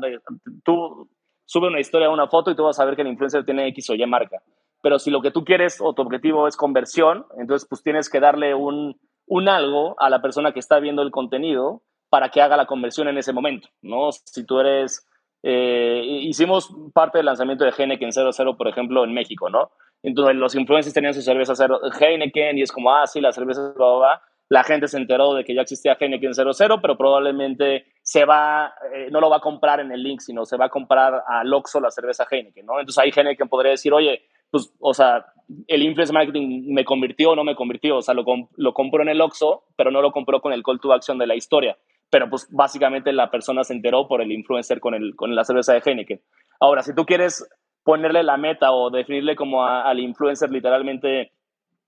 tú 0.63 1.11
sube 1.45 1.67
una 1.67 1.81
historia, 1.81 2.09
una 2.11 2.29
foto 2.29 2.53
y 2.53 2.55
tú 2.55 2.63
vas 2.63 2.79
a 2.79 2.85
ver 2.85 2.95
que 2.95 3.03
el 3.03 3.09
influencer 3.09 3.45
tiene 3.45 3.67
X 3.71 3.91
o 3.91 3.95
Y 3.97 4.07
marca. 4.07 4.41
Pero 4.81 5.01
si 5.01 5.11
lo 5.11 5.21
que 5.21 5.33
tú 5.33 5.45
quieres 5.45 5.81
o 5.81 5.95
tu 5.95 6.03
objetivo 6.03 6.47
es 6.47 6.57
conversión, 6.57 7.27
entonces 7.41 7.67
pues 7.69 7.83
tienes 7.83 8.09
que 8.09 8.21
darle 8.21 8.55
un, 8.55 8.97
un 9.27 9.49
algo 9.49 9.97
a 9.99 10.09
la 10.11 10.23
persona 10.23 10.53
que 10.53 10.61
está 10.61 10.79
viendo 10.79 11.03
el 11.03 11.11
contenido 11.11 11.83
para 12.09 12.29
que 12.29 12.41
haga 12.41 12.57
la 12.57 12.67
conversión 12.67 13.09
en 13.09 13.19
ese 13.19 13.33
momento, 13.33 13.69
¿no? 13.83 14.13
Si 14.13 14.47
tú 14.47 14.61
eres... 14.61 15.05
Eh, 15.43 16.03
hicimos 16.23 16.73
parte 16.95 17.19
del 17.19 17.27
lanzamiento 17.27 17.65
de 17.65 17.73
Heineken 17.77 18.13
00, 18.13 18.57
por 18.57 18.69
ejemplo, 18.69 19.03
en 19.03 19.13
México, 19.13 19.51
¿no? 19.51 19.73
Entonces 20.05 20.37
los 20.37 20.55
influencers 20.55 20.95
tenían 20.95 21.15
su 21.15 21.23
cerveza 21.23 21.57
cero, 21.57 21.81
Heineken 21.99 22.59
y 22.59 22.63
es 22.63 22.71
como, 22.71 22.93
ah, 22.93 23.09
sí, 23.09 23.21
la 23.21 23.33
cerveza 23.33 23.73
va, 23.77 24.23
La 24.49 24.65
gente 24.65 24.89
se 24.89 24.97
enteró 24.97 25.35
de 25.35 25.45
que 25.45 25.55
ya 25.55 25.63
existía 25.63 25.97
Heineken 25.99 26.33
00, 26.33 26.81
pero 26.81 26.97
probablemente 26.97 27.87
se 28.03 28.25
va, 28.25 28.73
eh, 28.95 29.09
no 29.11 29.21
lo 29.21 29.29
va 29.29 29.37
a 29.37 29.41
comprar 29.41 29.81
en 29.81 29.93
el 29.93 30.03
link, 30.03 30.21
sino 30.21 30.47
se 30.47 30.57
va 30.57 30.67
a 30.67 30.71
comprar 30.71 31.23
a 31.27 31.45
Loxo 31.45 31.81
la 31.81 31.91
cerveza 31.91 32.27
Heineken, 32.31 32.65
¿no? 32.65 32.81
Entonces 32.81 33.03
ahí 33.03 33.11
Heineken 33.15 33.49
podría 33.49 33.73
decir, 33.73 33.93
oye, 33.93 34.23
pues, 34.51 34.73
o 34.81 34.95
sea, 34.95 35.27
el 35.67 35.83
influencer 35.83 36.15
marketing 36.15 36.73
me 36.73 36.85
convirtió 36.85 37.31
o 37.31 37.37
no 37.37 37.45
me 37.45 37.55
convirtió, 37.55 37.99
o 37.99 38.03
sea, 38.03 38.15
lo, 38.15 38.25
lo 38.57 38.73
compró 38.73 39.03
en 39.03 39.11
el 39.11 39.21
Oxxo, 39.21 39.65
pero 39.77 39.91
no 39.91 40.01
lo 40.01 40.13
compró 40.13 40.41
con 40.41 40.53
el 40.53 40.63
call 40.63 40.81
to 40.81 40.93
action 40.93 41.19
de 41.19 41.27
la 41.27 41.35
historia. 41.35 41.77
Pero 42.11 42.31
pues 42.31 42.49
básicamente 42.51 43.13
la 43.13 43.31
persona 43.31 43.65
se 43.65 43.75
enteró 43.75 44.09
por 44.09 44.23
el 44.23 44.33
influencer 44.33 44.81
con, 44.81 44.95
el, 44.95 45.15
con 45.15 45.35
la 45.35 45.45
cerveza 45.45 45.75
de 45.75 45.83
Heineken. 45.85 46.23
Ahora, 46.59 46.83
si 46.83 46.95
tú 46.95 47.05
quieres 47.05 47.47
ponerle 47.85 48.23
la 48.23 48.37
meta 48.37 48.73
o 48.73 48.91
definirle 48.91 49.37
como 49.37 49.65
al 49.65 49.99
influencer 50.01 50.51
literalmente 50.51 51.33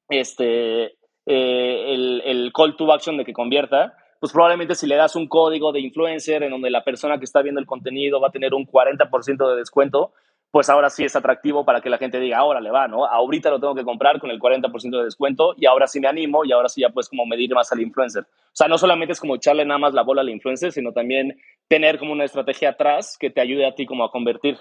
este, 0.09 0.97
eh, 1.27 1.95
el, 1.95 2.23
el 2.25 2.53
call 2.53 2.77
to 2.77 2.93
action 2.93 3.17
de 3.17 3.25
que 3.25 3.33
convierta, 3.33 3.95
pues 4.21 4.33
probablemente 4.33 4.75
si 4.75 4.87
le 4.87 4.97
das 4.97 5.17
un 5.17 5.29
código 5.29 5.73
de 5.73 5.81
influencer 5.81 6.43
en 6.43 6.51
donde 6.51 6.71
la 6.71 6.85
persona 6.85 7.19
que 7.19 7.25
está 7.25 7.43
viendo 7.43 7.61
el 7.61 7.67
contenido 7.67 8.21
va 8.21 8.29
a 8.29 8.33
tener 8.33 8.55
un 8.55 8.67
40% 8.67 9.51
de 9.51 9.57
descuento, 9.57 10.13
pues 10.51 10.69
ahora 10.69 10.91
sí 10.91 11.05
es 11.05 11.15
atractivo 11.15 11.65
para 11.65 11.81
que 11.81 11.89
la 11.89 11.99
gente 11.99 12.19
diga, 12.19 12.39
ahora 12.39 12.61
le 12.61 12.71
va, 12.71 12.89
¿no? 12.89 13.07
Ahorita 13.07 13.51
lo 13.51 13.61
tengo 13.61 13.75
que 13.75 13.85
comprar 13.85 14.19
con 14.19 14.31
el 14.31 14.41
40% 14.41 14.99
de 14.99 15.05
descuento 15.05 15.55
y 15.57 15.67
ahora 15.67 15.87
sí 15.87 16.01
me 16.01 16.09
animo 16.09 16.45
y 16.45 16.53
ahora 16.53 16.69
sí 16.69 16.81
ya 16.81 16.91
puedes 16.91 17.09
como 17.09 17.25
medir 17.25 17.55
más 17.55 17.71
al 17.73 17.81
influencer. 17.81 18.25
O 18.25 18.53
sea, 18.53 18.67
no 18.67 18.77
solamente 18.77 19.13
es 19.13 19.21
como 19.21 19.37
echarle 19.37 19.65
nada 19.65 19.79
más 19.79 19.95
la 19.95 20.03
bola 20.03 20.23
al 20.23 20.29
influencer, 20.29 20.73
sino 20.73 20.93
también 20.93 21.41
tener 21.69 21.99
como 21.99 22.13
una 22.13 22.25
estrategia 22.25 22.71
atrás 22.71 23.17
que 23.19 23.31
te 23.31 23.41
ayude 23.41 23.65
a 23.67 23.75
ti 23.75 23.87
como 23.87 24.05
a 24.05 24.11
convertir. 24.11 24.59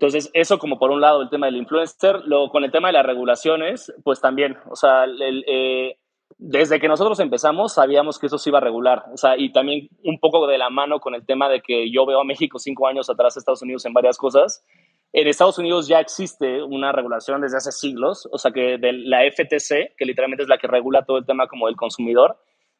Entonces, 0.00 0.30
eso 0.32 0.58
como 0.58 0.78
por 0.78 0.90
un 0.90 1.02
lado 1.02 1.20
el 1.20 1.28
tema 1.28 1.46
del 1.46 1.56
influencer. 1.56 2.22
Luego, 2.24 2.48
con 2.48 2.64
el 2.64 2.70
tema 2.70 2.88
de 2.88 2.94
las 2.94 3.04
regulaciones, 3.04 3.92
pues 4.02 4.18
también, 4.20 4.56
o 4.70 4.74
sea, 4.74 5.04
eh, 5.06 5.98
desde 6.38 6.80
que 6.80 6.88
nosotros 6.88 7.20
empezamos 7.20 7.74
sabíamos 7.74 8.18
que 8.18 8.26
eso 8.26 8.38
se 8.38 8.48
iba 8.48 8.58
a 8.58 8.62
regular. 8.62 9.04
O 9.12 9.18
sea, 9.18 9.36
y 9.36 9.52
también 9.52 9.88
un 10.04 10.18
poco 10.18 10.46
de 10.46 10.56
la 10.56 10.70
mano 10.70 11.00
con 11.00 11.14
el 11.14 11.26
tema 11.26 11.50
de 11.50 11.60
que 11.60 11.90
yo 11.92 12.06
veo 12.06 12.20
a 12.20 12.24
México 12.24 12.58
cinco 12.58 12.86
años 12.86 13.10
atrás, 13.10 13.36
Estados 13.36 13.60
Unidos 13.60 13.84
en 13.84 13.92
varias 13.92 14.16
cosas 14.16 14.64
en 15.12 15.26
Estados 15.26 15.58
Unidos 15.58 15.88
ya 15.88 16.00
existe 16.00 16.62
una 16.62 16.92
regulación 16.92 17.40
desde 17.40 17.56
hace 17.56 17.72
siglos, 17.72 18.28
o 18.30 18.38
sea 18.38 18.52
que 18.52 18.78
de 18.78 18.92
la 18.92 19.22
FTC, 19.28 19.96
que 19.96 20.04
literalmente 20.04 20.44
es 20.44 20.48
la 20.48 20.58
que 20.58 20.68
regula 20.68 21.04
todo 21.04 21.18
el 21.18 21.26
tema 21.26 21.48
como 21.48 21.66
del 21.66 21.76
consumidor, 21.76 22.38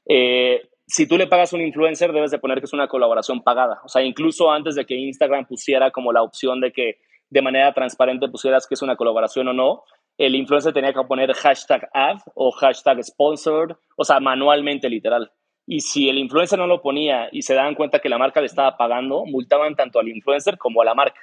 eh, 0.09 0.69
si 0.87 1.07
tú 1.07 1.17
le 1.17 1.27
pagas 1.27 1.53
a 1.53 1.57
un 1.57 1.63
influencer 1.63 2.13
debes 2.13 2.31
de 2.31 2.39
poner 2.39 2.59
que 2.59 2.65
es 2.65 2.73
una 2.73 2.89
colaboración 2.89 3.43
pagada. 3.43 3.81
O 3.85 3.89
sea, 3.89 4.03
incluso 4.03 4.51
antes 4.51 4.75
de 4.75 4.85
que 4.85 4.95
Instagram 4.95 5.47
pusiera 5.47 5.91
como 5.91 6.13
la 6.13 6.23
opción 6.23 6.61
de 6.61 6.73
que 6.73 6.99
de 7.31 7.43
manera 7.43 7.73
transparente 7.73 8.29
pusieras 8.29 8.67
que 8.67 8.75
es 8.75 8.83
una 8.83 8.97
colaboración 8.97 9.49
o 9.49 9.53
no, 9.53 9.85
el 10.19 10.35
influencer 10.35 10.73
tenía 10.73 10.93
que 10.93 11.03
poner 11.05 11.33
hashtag 11.33 11.89
ad 11.95 12.19
o 12.35 12.51
hashtag 12.51 13.03
sponsored, 13.03 13.75
o 13.97 14.05
sea, 14.05 14.21
manualmente 14.21 14.89
literal. 14.91 15.33
Y 15.67 15.81
si 15.81 16.09
el 16.09 16.19
influencer 16.19 16.59
no 16.59 16.67
lo 16.67 16.83
ponía 16.83 17.29
y 17.31 17.43
se 17.43 17.55
daban 17.55 17.75
cuenta 17.75 18.01
que 18.01 18.09
la 18.09 18.19
marca 18.19 18.41
le 18.41 18.47
estaba 18.47 18.77
pagando, 18.77 19.25
multaban 19.25 19.77
tanto 19.77 20.01
al 20.01 20.09
influencer 20.09 20.59
como 20.59 20.83
a 20.83 20.85
la 20.85 20.95
marca. 20.95 21.21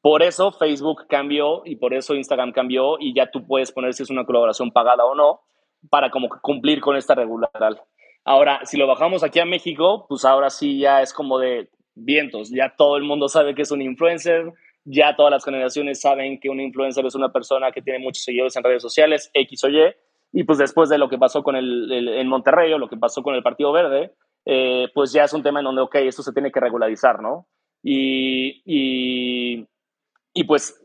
Por 0.00 0.22
eso 0.22 0.50
Facebook 0.52 1.06
cambió 1.08 1.62
y 1.64 1.76
por 1.76 1.94
eso 1.94 2.14
Instagram 2.14 2.52
cambió 2.52 2.96
y 2.98 3.14
ya 3.14 3.30
tú 3.30 3.46
puedes 3.46 3.72
poner 3.72 3.92
si 3.94 4.02
es 4.02 4.10
una 4.10 4.24
colaboración 4.24 4.70
pagada 4.70 5.04
o 5.04 5.14
no 5.14 5.40
para 5.90 6.10
como 6.10 6.28
cumplir 6.42 6.80
con 6.80 6.96
esta 6.96 7.14
regular. 7.14 7.50
Ahora, 8.24 8.60
si 8.64 8.76
lo 8.76 8.86
bajamos 8.86 9.22
aquí 9.22 9.38
a 9.38 9.44
México, 9.44 10.06
pues 10.08 10.24
ahora 10.24 10.50
sí 10.50 10.78
ya 10.78 11.02
es 11.02 11.12
como 11.12 11.38
de 11.38 11.70
vientos, 11.94 12.50
ya 12.50 12.74
todo 12.76 12.96
el 12.96 13.04
mundo 13.04 13.28
sabe 13.28 13.54
que 13.54 13.62
es 13.62 13.70
un 13.70 13.82
influencer, 13.82 14.52
ya 14.86 15.14
todas 15.14 15.30
las 15.30 15.44
generaciones 15.44 16.00
saben 16.00 16.40
que 16.40 16.48
un 16.48 16.60
influencer 16.60 17.04
es 17.04 17.14
una 17.14 17.30
persona 17.30 17.70
que 17.72 17.82
tiene 17.82 17.98
muchos 17.98 18.24
seguidores 18.24 18.56
en 18.56 18.64
redes 18.64 18.82
sociales, 18.82 19.30
X 19.34 19.64
o 19.64 19.68
Y, 19.68 19.94
y 20.32 20.44
pues 20.44 20.58
después 20.58 20.88
de 20.88 20.98
lo 20.98 21.08
que 21.08 21.18
pasó 21.18 21.42
con 21.42 21.56
el, 21.56 22.08
en 22.08 22.28
Monterrey 22.28 22.72
o 22.72 22.78
lo 22.78 22.88
que 22.88 22.96
pasó 22.96 23.22
con 23.22 23.34
el 23.34 23.42
Partido 23.42 23.72
Verde, 23.72 24.14
eh, 24.44 24.88
pues 24.94 25.12
ya 25.12 25.24
es 25.24 25.32
un 25.34 25.42
tema 25.42 25.60
en 25.60 25.64
donde, 25.64 25.82
ok, 25.82 25.96
esto 25.96 26.22
se 26.22 26.32
tiene 26.32 26.50
que 26.50 26.60
regularizar, 26.60 27.20
¿no? 27.20 27.46
y, 27.82 29.66
y 30.36 30.44
pues, 30.44 30.78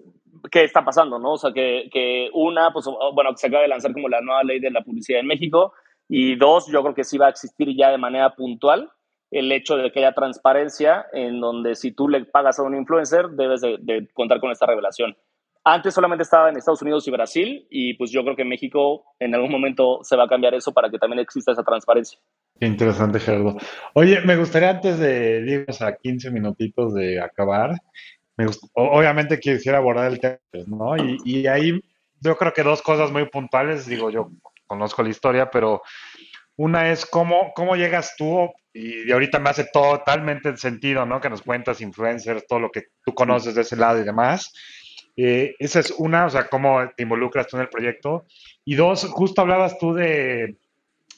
¿qué 0.50 0.64
está 0.64 0.84
pasando? 0.84 1.20
¿no? 1.20 1.34
O 1.34 1.38
sea, 1.38 1.52
que, 1.52 1.90
que 1.92 2.30
una, 2.34 2.72
pues, 2.72 2.86
bueno, 3.14 3.32
se 3.36 3.48
acaba 3.48 3.64
de 3.64 3.68
lanzar 3.68 3.92
como 3.92 4.08
la 4.08 4.22
nueva 4.22 4.44
ley 4.44 4.62
de 4.62 4.72
la 4.72 4.82
publicidad 4.82 5.20
en 5.20 5.28
México. 5.28 5.74
Y 6.08 6.36
dos, 6.36 6.68
yo 6.72 6.82
creo 6.82 6.96
que 6.96 7.04
sí 7.04 7.18
va 7.18 7.28
a 7.28 7.32
existir 7.32 7.76
ya 7.76 7.92
de 7.92 7.98
manera 7.98 8.34
puntual 8.34 8.90
el 9.32 9.52
hecho 9.52 9.78
de 9.78 9.92
que 9.92 10.00
haya 10.00 10.14
transparencia 10.14 11.08
en 11.14 11.40
donde 11.40 11.76
si 11.76 11.92
tú 11.92 12.08
le 12.10 12.26
pagas 12.26 12.60
a 12.60 12.64
un 12.64 12.76
influencer, 12.76 13.30
debes 13.30 13.62
de, 13.62 14.08
contar 14.14 14.40
con 14.40 14.52
esta 14.52 14.66
revelación. 14.66 15.16
Antes 15.64 15.94
solamente 15.94 16.24
estaba 16.24 16.50
en 16.50 16.58
Estados 16.58 16.82
Unidos 16.82 17.08
y 17.08 17.12
Brasil 17.12 17.68
y 17.70 17.94
pues 17.94 18.12
yo 18.12 18.24
creo 18.24 18.36
que 18.36 18.42
en 18.42 18.50
México 18.50 19.06
en 19.20 19.34
algún 19.34 19.52
momento 19.52 20.00
se 20.04 20.16
va 20.16 20.26
a 20.26 20.28
cambiar 20.28 20.54
eso 20.56 20.74
para 20.74 20.90
que 20.90 20.98
también 20.98 21.20
exista 21.20 21.52
esa 21.52 21.64
transparencia. 21.64 22.20
Interesante, 22.60 23.20
Gerardo. 23.20 23.58
Oye, 23.94 24.22
me 24.22 24.36
gustaría 24.38 24.72
antes 24.72 25.00
de, 25.00 25.42
digamos, 25.44 25.82
a 25.82 25.96
15 25.96 26.32
minutitos 26.32 26.94
de 26.94 27.22
acabar, 27.22 27.76
obviamente 28.74 29.40
quisiera 29.40 29.78
abordar 29.78 30.12
el 30.12 30.20
tema, 30.20 30.40
¿no? 30.68 30.96
Y, 30.98 31.48
ahí 31.48 31.80
yo 32.20 32.38
creo 32.38 32.54
que 32.54 32.64
dos 32.64 32.82
cosas 32.82 33.12
muy 33.12 33.26
puntuales, 33.30 33.86
digo, 33.86 34.10
yo 34.10 34.32
conozco 34.68 35.04
la 35.04 35.10
historia, 35.10 35.50
pero 35.50 35.82
una 36.58 36.92
es 36.92 37.06
cómo, 37.06 37.52
cómo 37.56 37.76
llegas 37.76 38.16
tú, 38.18 38.52
y 38.74 39.12
ahorita 39.12 39.40
me 39.40 39.50
hace 39.50 39.66
totalmente 39.66 40.56
sentido, 40.58 41.06
¿no? 41.06 41.20
Que 41.20 41.30
nos 41.30 41.42
cuentas 41.42 41.82
influencers, 41.82 42.48
todo 42.48 42.60
lo 42.60 42.72
que 42.72 42.84
tú 43.04 43.14
conoces 43.14 43.56
de 43.56 43.62
ese 43.62 43.76
lado 43.76 44.00
y 44.00 44.04
demás. 44.04 44.54
Eh, 45.18 45.56
esa 45.60 45.82
es 45.82 45.92
una, 45.92 46.26
o 46.26 46.30
sea, 46.30 46.48
cómo 46.48 46.80
te 46.96 47.04
involucras 47.04 47.48
tú 47.48 47.58
en 47.58 47.64
el 47.64 47.70
proyecto. 47.70 48.26
Y 48.64 48.76
dos, 48.76 49.06
justo 49.06 49.42
hablabas 49.42 49.78
tú 49.78 49.94
de, 49.94 50.56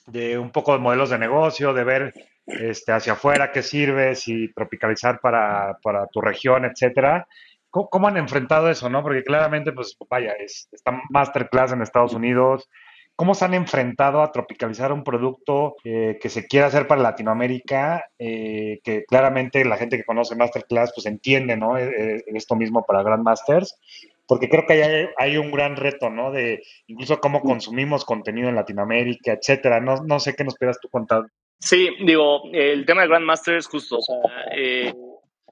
de 0.07 0.37
un 0.37 0.51
poco 0.51 0.73
de 0.73 0.79
modelos 0.79 1.11
de 1.11 1.19
negocio, 1.19 1.73
de 1.73 1.83
ver 1.83 2.13
este, 2.45 2.91
hacia 2.91 3.13
afuera, 3.13 3.51
qué 3.51 3.61
sirve, 3.61 4.15
si 4.15 4.51
tropicalizar 4.53 5.19
para, 5.19 5.77
para 5.81 6.07
tu 6.07 6.21
región, 6.21 6.65
etcétera. 6.65 7.27
¿Cómo, 7.69 8.07
han 8.07 8.17
enfrentado 8.17 8.69
eso, 8.69 8.87
no? 8.87 9.01
Porque 9.01 9.23
claramente, 9.23 9.71
pues, 9.71 9.97
vaya, 10.07 10.33
es, 10.33 10.69
está 10.71 11.01
Masterclass 11.09 11.71
en 11.71 11.81
Estados 11.81 12.13
Unidos. 12.13 12.69
¿Cómo 13.15 13.35
se 13.35 13.45
han 13.45 13.53
enfrentado 13.53 14.21
a 14.21 14.31
tropicalizar 14.31 14.91
un 14.91 15.03
producto 15.03 15.75
eh, 15.83 16.17
que 16.19 16.29
se 16.29 16.47
quiere 16.47 16.65
hacer 16.65 16.87
para 16.87 17.01
Latinoamérica? 17.01 18.05
Eh, 18.17 18.79
que 18.83 19.05
claramente 19.05 19.63
la 19.65 19.77
gente 19.77 19.97
que 19.97 20.03
conoce 20.03 20.35
Masterclass, 20.35 20.91
pues 20.95 21.05
entiende, 21.05 21.55
¿no? 21.55 21.77
Eh, 21.77 22.23
esto 22.27 22.55
mismo 22.55 22.83
para 22.85 23.03
Grandmasters. 23.03 23.79
Porque 24.25 24.49
creo 24.49 24.65
que 24.65 24.83
hay, 24.83 25.07
hay, 25.17 25.37
un 25.37 25.51
gran 25.51 25.75
reto, 25.75 26.09
¿no? 26.09 26.31
De 26.31 26.63
incluso 26.87 27.19
cómo 27.19 27.41
consumimos 27.41 28.05
contenido 28.05 28.49
en 28.49 28.55
Latinoamérica, 28.55 29.33
etcétera. 29.33 29.79
No, 29.79 29.97
no 30.03 30.19
sé 30.19 30.33
qué 30.35 30.43
nos 30.43 30.55
quieras 30.55 30.79
tú 30.81 30.89
contar 30.89 31.25
Sí, 31.63 31.87
digo, 32.03 32.41
el 32.51 32.85
tema 32.85 33.03
de 33.03 33.07
Grandmaster 33.07 33.55
es 33.55 33.67
justo, 33.67 33.99
o 33.99 34.01
sea, 34.01 34.17
eh, 34.53 34.93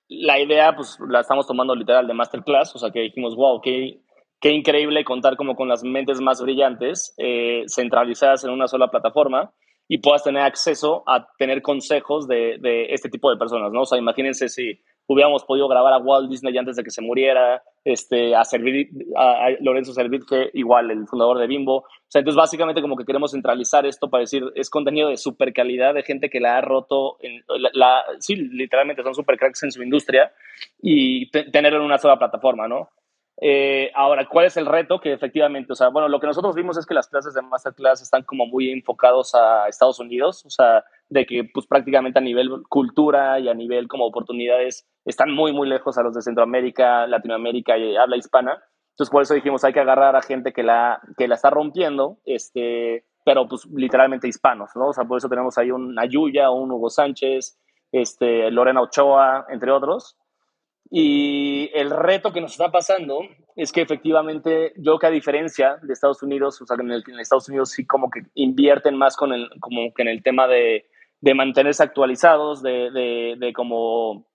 la 0.10 0.38
idea 0.42 0.76
pues 0.76 0.98
la 1.08 1.22
estamos 1.22 1.48
tomando 1.48 1.74
literal 1.74 2.06
de 2.06 2.14
Masterclass, 2.14 2.76
o 2.76 2.80
sea 2.80 2.92
que 2.92 3.00
dijimos, 3.00 3.34
wow, 3.34 3.62
qué, 3.62 4.02
qué 4.42 4.52
increíble 4.52 5.06
contar 5.06 5.38
como 5.38 5.56
con 5.56 5.70
las 5.70 5.84
mentes 5.84 6.20
más 6.20 6.42
brillantes 6.42 7.14
eh, 7.18 7.64
centralizadas 7.68 8.44
en 8.44 8.50
una 8.50 8.68
sola 8.68 8.90
plataforma 8.90 9.54
y 9.88 10.00
puedas 10.00 10.24
tener 10.24 10.42
acceso 10.42 11.04
a 11.08 11.28
tener 11.38 11.62
consejos 11.62 12.28
de, 12.28 12.58
de, 12.60 12.94
este 12.94 13.10
tipo 13.10 13.30
de 13.30 13.38
personas, 13.38 13.72
¿no? 13.72 13.82
O 13.82 13.86
sea, 13.86 13.98
imagínense 13.98 14.50
si 14.50 14.80
hubiéramos 15.06 15.44
podido 15.44 15.68
grabar 15.68 15.94
a 15.94 15.98
Walt 15.98 16.30
Disney 16.30 16.58
antes 16.58 16.78
de 16.78 16.84
que 16.84 16.92
se 16.92 17.02
muriera, 17.02 17.62
este, 17.84 18.34
a, 18.34 18.46
servir, 18.46 18.90
a, 19.18 19.50
Lorenzo 19.60 19.94
que 20.28 20.50
igual, 20.54 20.92
el 20.92 21.08
fundador 21.08 21.38
de 21.40 21.48
Bimbo. 21.48 21.80
O 21.80 21.86
sea, 22.08 22.20
entonces 22.20 22.38
básicamente 22.38 22.82
como 22.82 22.96
que 22.96 23.06
queremos 23.06 23.32
centralizar 23.32 23.86
esto 23.86 24.10
para 24.10 24.22
decir, 24.22 24.44
es 24.56 24.70
contenido 24.70 25.10
de 25.10 25.18
super 25.18 25.52
calidad 25.52 25.94
de 25.94 26.04
gente 26.04 26.30
que 26.30 26.40
la 26.40 26.58
ha 26.58 26.62
roto, 26.62 27.18
en, 27.20 27.44
la, 27.74 28.04
sí, 28.20 28.36
literalmente 28.36 29.04
son 29.04 29.14
super 29.14 29.38
cracks 29.38 29.64
en 29.64 29.72
su 29.72 29.84
industria 29.84 30.32
y 30.82 31.30
tenerlo 31.30 31.80
en 31.80 31.86
una 31.86 31.98
sola 31.98 32.18
plataforma, 32.18 32.68
¿no? 32.68 32.90
Eh, 33.44 33.92
ahora, 33.96 34.28
¿cuál 34.30 34.46
es 34.46 34.56
el 34.56 34.68
reto? 34.68 35.00
Que 35.00 35.14
efectivamente, 35.14 35.74
o 35.74 35.76
sea, 35.76 35.90
bueno, 35.90 36.08
lo 36.08 36.20
que 36.20 36.28
nosotros 36.28 36.54
vimos 36.54 36.78
es 36.78 36.86
que 36.86 36.94
las 36.94 37.08
clases 37.08 37.34
de 37.34 37.42
Masterclass 37.42 38.04
están 38.04 38.22
como 38.22 38.46
muy 38.46 38.70
enfocados 38.70 39.34
a 39.34 39.68
Estados 39.68 40.00
Unidos, 40.00 40.46
o 40.46 40.52
sea, 40.52 40.86
de 41.10 41.26
que 41.26 41.50
pues 41.52 41.66
prácticamente 41.66 42.20
a 42.20 42.22
nivel 42.22 42.52
cultura 42.70 43.40
y 43.40 43.50
a 43.50 43.56
nivel 43.56 43.88
como 43.88 44.06
oportunidades 44.06 44.88
están 45.06 45.32
muy, 45.32 45.54
muy 45.54 45.68
lejos 45.68 45.98
a 45.98 46.04
los 46.04 46.14
de 46.14 46.22
Centroamérica, 46.22 47.08
Latinoamérica 47.08 47.80
y 47.80 47.98
habla 47.98 48.16
hispana. 48.16 48.62
Entonces, 48.92 49.12
por 49.12 49.24
eso 49.24 49.34
dijimos, 49.34 49.64
hay 49.64 49.74
que 49.74 49.80
agarrar 49.80 50.16
a 50.16 50.22
gente 50.22 50.54
que 50.54 50.62
la, 50.62 51.02
que 51.18 51.28
la 51.28 51.34
está 51.34 51.50
rompiendo, 51.50 52.20
este, 52.26 53.06
pero 53.26 53.48
pues 53.48 53.66
literalmente 53.74 54.28
hispanos, 54.28 54.70
¿no? 54.76 54.90
O 54.90 54.94
sea, 54.94 55.06
por 55.06 55.18
eso 55.18 55.30
tenemos 55.30 55.58
ahí 55.58 55.72
un 55.72 55.98
Ayuya, 55.98 56.52
un 56.52 56.72
Hugo 56.72 56.92
Sánchez, 56.92 57.60
este, 57.92 58.52
Lorena 58.52 58.82
Ochoa, 58.82 59.48
entre 59.50 59.72
otros 59.72 60.21
Y 60.94 61.72
el 61.74 61.90
reto 61.90 62.34
que 62.34 62.42
nos 62.42 62.52
está 62.52 62.70
pasando 62.70 63.22
es 63.56 63.72
que 63.72 63.82
efectivamente, 63.82 64.74
yo 64.76 65.00
que 65.00 65.08
a 65.08 65.10
diferencia 65.10 65.78
de 65.82 65.94
Estados 65.94 66.22
Unidos, 66.22 66.62
o 66.62 66.66
sea, 66.66 66.76
en, 66.78 66.92
el, 66.92 67.02
en 67.08 67.18
Estados 67.18 67.48
Unidos 67.48 67.72
sí 67.72 67.88
como 67.88 68.10
que 68.10 68.24
invierten 68.34 68.98
más 68.98 69.16
con 69.16 69.32
el, 69.32 69.50
como 69.62 69.94
que 69.94 70.02
en 70.02 70.10
el 70.10 70.22
tema 70.22 70.48
de, 70.48 70.86
de 71.22 71.34
mantenerse 71.34 71.82
actualizados, 71.82 72.62
de, 72.62 72.92
de, 72.92 73.36
de 73.38 73.54
como 73.54 74.28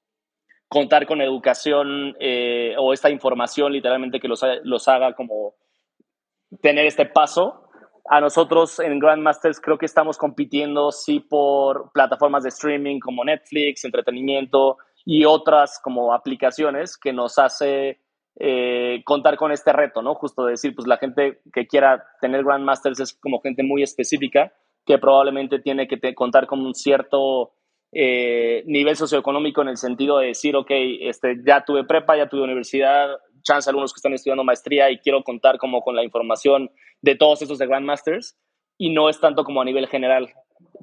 contar 0.66 1.06
con 1.06 1.20
educación 1.20 2.16
eh, 2.18 2.74
o 2.78 2.94
esta 2.94 3.10
información 3.10 3.72
literalmente 3.72 4.18
que 4.18 4.26
los, 4.26 4.40
los 4.64 4.88
haga 4.88 5.14
como 5.14 5.56
tener 6.62 6.86
este 6.86 7.04
paso. 7.04 7.68
A 8.08 8.18
nosotros 8.18 8.80
en 8.80 8.98
Grandmasters 8.98 9.60
creo 9.60 9.76
que 9.76 9.84
estamos 9.84 10.16
compitiendo 10.16 10.90
sí 10.90 11.20
por 11.20 11.92
plataformas 11.92 12.44
de 12.44 12.48
streaming 12.48 12.98
como 12.98 13.24
Netflix, 13.26 13.84
entretenimiento 13.84 14.78
y 15.06 15.24
otras 15.24 15.80
como 15.82 16.12
aplicaciones 16.12 16.98
que 16.98 17.12
nos 17.12 17.38
hace 17.38 18.00
eh, 18.38 19.02
contar 19.04 19.36
con 19.36 19.52
este 19.52 19.72
reto, 19.72 20.02
¿no? 20.02 20.16
Justo 20.16 20.44
decir, 20.44 20.74
pues 20.74 20.86
la 20.86 20.98
gente 20.98 21.40
que 21.54 21.66
quiera 21.66 22.04
tener 22.20 22.44
Grandmasters 22.44 23.00
es 23.00 23.18
como 23.18 23.40
gente 23.40 23.62
muy 23.62 23.82
específica 23.82 24.52
que 24.84 24.98
probablemente 24.98 25.60
tiene 25.60 25.86
que 25.86 26.14
contar 26.14 26.46
con 26.46 26.60
un 26.60 26.74
cierto 26.74 27.52
eh, 27.92 28.62
nivel 28.66 28.96
socioeconómico 28.96 29.62
en 29.62 29.68
el 29.68 29.76
sentido 29.76 30.18
de 30.18 30.28
decir, 30.28 30.56
ok, 30.56 30.70
este, 31.00 31.36
ya 31.46 31.64
tuve 31.64 31.84
prepa, 31.84 32.16
ya 32.16 32.28
tuve 32.28 32.42
universidad, 32.42 33.08
chance 33.42 33.70
algunos 33.70 33.92
que 33.92 33.98
están 33.98 34.12
estudiando 34.12 34.44
maestría 34.44 34.90
y 34.90 34.98
quiero 34.98 35.22
contar 35.22 35.56
como 35.56 35.82
con 35.82 35.94
la 35.94 36.04
información 36.04 36.70
de 37.00 37.14
todos 37.14 37.42
estos 37.42 37.58
de 37.58 37.66
Grandmasters 37.66 38.36
y 38.76 38.90
no 38.90 39.08
es 39.08 39.20
tanto 39.20 39.44
como 39.44 39.60
a 39.60 39.64
nivel 39.64 39.86
general. 39.86 40.32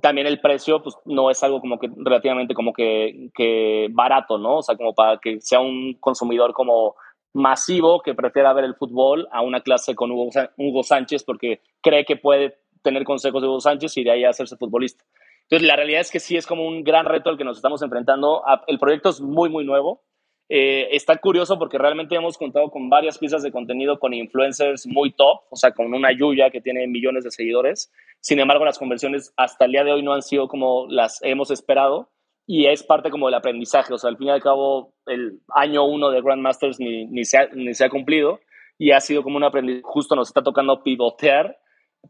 También 0.01 0.27
el 0.27 0.39
precio, 0.39 0.81
pues 0.81 0.95
no 1.05 1.29
es 1.29 1.41
algo 1.43 1.61
como 1.61 1.79
que 1.79 1.89
relativamente 1.95 2.53
como 2.53 2.73
que, 2.73 3.29
que 3.33 3.87
barato, 3.91 4.37
¿no? 4.37 4.57
O 4.57 4.61
sea, 4.61 4.75
como 4.75 4.93
para 4.93 5.17
que 5.17 5.39
sea 5.41 5.59
un 5.59 5.95
consumidor 5.99 6.53
como 6.53 6.95
masivo 7.33 8.01
que 8.01 8.13
prefiera 8.13 8.53
ver 8.53 8.65
el 8.65 8.75
fútbol 8.75 9.27
a 9.31 9.41
una 9.41 9.61
clase 9.61 9.95
con 9.95 10.11
Hugo, 10.11 10.29
Hugo 10.57 10.83
Sánchez 10.83 11.23
porque 11.23 11.61
cree 11.81 12.05
que 12.05 12.15
puede 12.15 12.59
tener 12.83 13.03
consejos 13.03 13.41
de 13.41 13.47
Hugo 13.47 13.59
Sánchez 13.59 13.97
y 13.97 14.03
de 14.03 14.11
ahí 14.11 14.23
hacerse 14.23 14.57
futbolista. 14.57 15.03
Entonces, 15.43 15.67
la 15.67 15.75
realidad 15.75 16.01
es 16.01 16.11
que 16.11 16.19
sí 16.19 16.37
es 16.37 16.47
como 16.47 16.65
un 16.65 16.83
gran 16.83 17.05
reto 17.05 17.29
al 17.29 17.37
que 17.37 17.43
nos 17.43 17.57
estamos 17.57 17.81
enfrentando. 17.81 18.43
El 18.67 18.79
proyecto 18.79 19.09
es 19.09 19.21
muy, 19.21 19.49
muy 19.49 19.65
nuevo. 19.65 20.01
Eh, 20.49 20.89
está 20.95 21.17
curioso 21.17 21.57
porque 21.57 21.77
realmente 21.77 22.15
hemos 22.15 22.37
contado 22.37 22.69
con 22.69 22.89
varias 22.89 23.17
piezas 23.17 23.43
de 23.43 23.51
contenido 23.51 23.97
con 23.97 24.13
influencers 24.13 24.85
muy 24.85 25.11
top, 25.11 25.41
o 25.49 25.55
sea, 25.55 25.71
con 25.71 25.93
una 25.93 26.11
Yuya 26.11 26.49
que 26.49 26.61
tiene 26.61 26.87
millones 26.87 27.23
de 27.23 27.31
seguidores. 27.31 27.91
Sin 28.19 28.39
embargo, 28.39 28.65
las 28.65 28.77
conversiones 28.77 29.33
hasta 29.37 29.65
el 29.65 29.71
día 29.71 29.83
de 29.83 29.93
hoy 29.93 30.03
no 30.03 30.13
han 30.13 30.21
sido 30.21 30.47
como 30.47 30.85
las 30.89 31.21
hemos 31.23 31.49
esperado 31.49 32.09
y 32.45 32.65
es 32.65 32.83
parte 32.83 33.09
como 33.09 33.27
del 33.27 33.35
aprendizaje. 33.35 33.93
O 33.93 33.97
sea, 33.97 34.09
al 34.09 34.17
fin 34.17 34.27
y 34.27 34.31
al 34.31 34.41
cabo, 34.41 34.93
el 35.05 35.39
año 35.55 35.85
uno 35.85 36.09
de 36.09 36.21
Grandmasters 36.21 36.79
ni, 36.79 37.05
ni, 37.05 37.23
se, 37.23 37.37
ha, 37.37 37.47
ni 37.53 37.73
se 37.73 37.85
ha 37.85 37.89
cumplido 37.89 38.39
y 38.77 38.91
ha 38.91 38.99
sido 38.99 39.23
como 39.23 39.37
un 39.37 39.43
aprendizaje. 39.45 39.83
Justo 39.85 40.15
nos 40.15 40.27
está 40.27 40.43
tocando 40.43 40.83
pivotear 40.83 41.57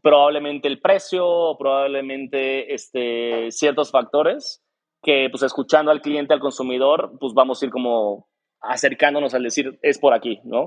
probablemente 0.02 0.66
el 0.66 0.80
precio, 0.80 1.56
probablemente 1.56 2.74
este, 2.74 3.50
ciertos 3.52 3.92
factores 3.92 4.63
que 5.04 5.28
pues 5.30 5.42
escuchando 5.42 5.90
al 5.90 6.00
cliente, 6.00 6.34
al 6.34 6.40
consumidor, 6.40 7.12
pues 7.20 7.34
vamos 7.34 7.62
a 7.62 7.66
ir 7.66 7.70
como 7.70 8.28
acercándonos 8.60 9.34
al 9.34 9.42
decir 9.42 9.78
es 9.82 9.98
por 9.98 10.14
aquí, 10.14 10.40
¿no? 10.44 10.66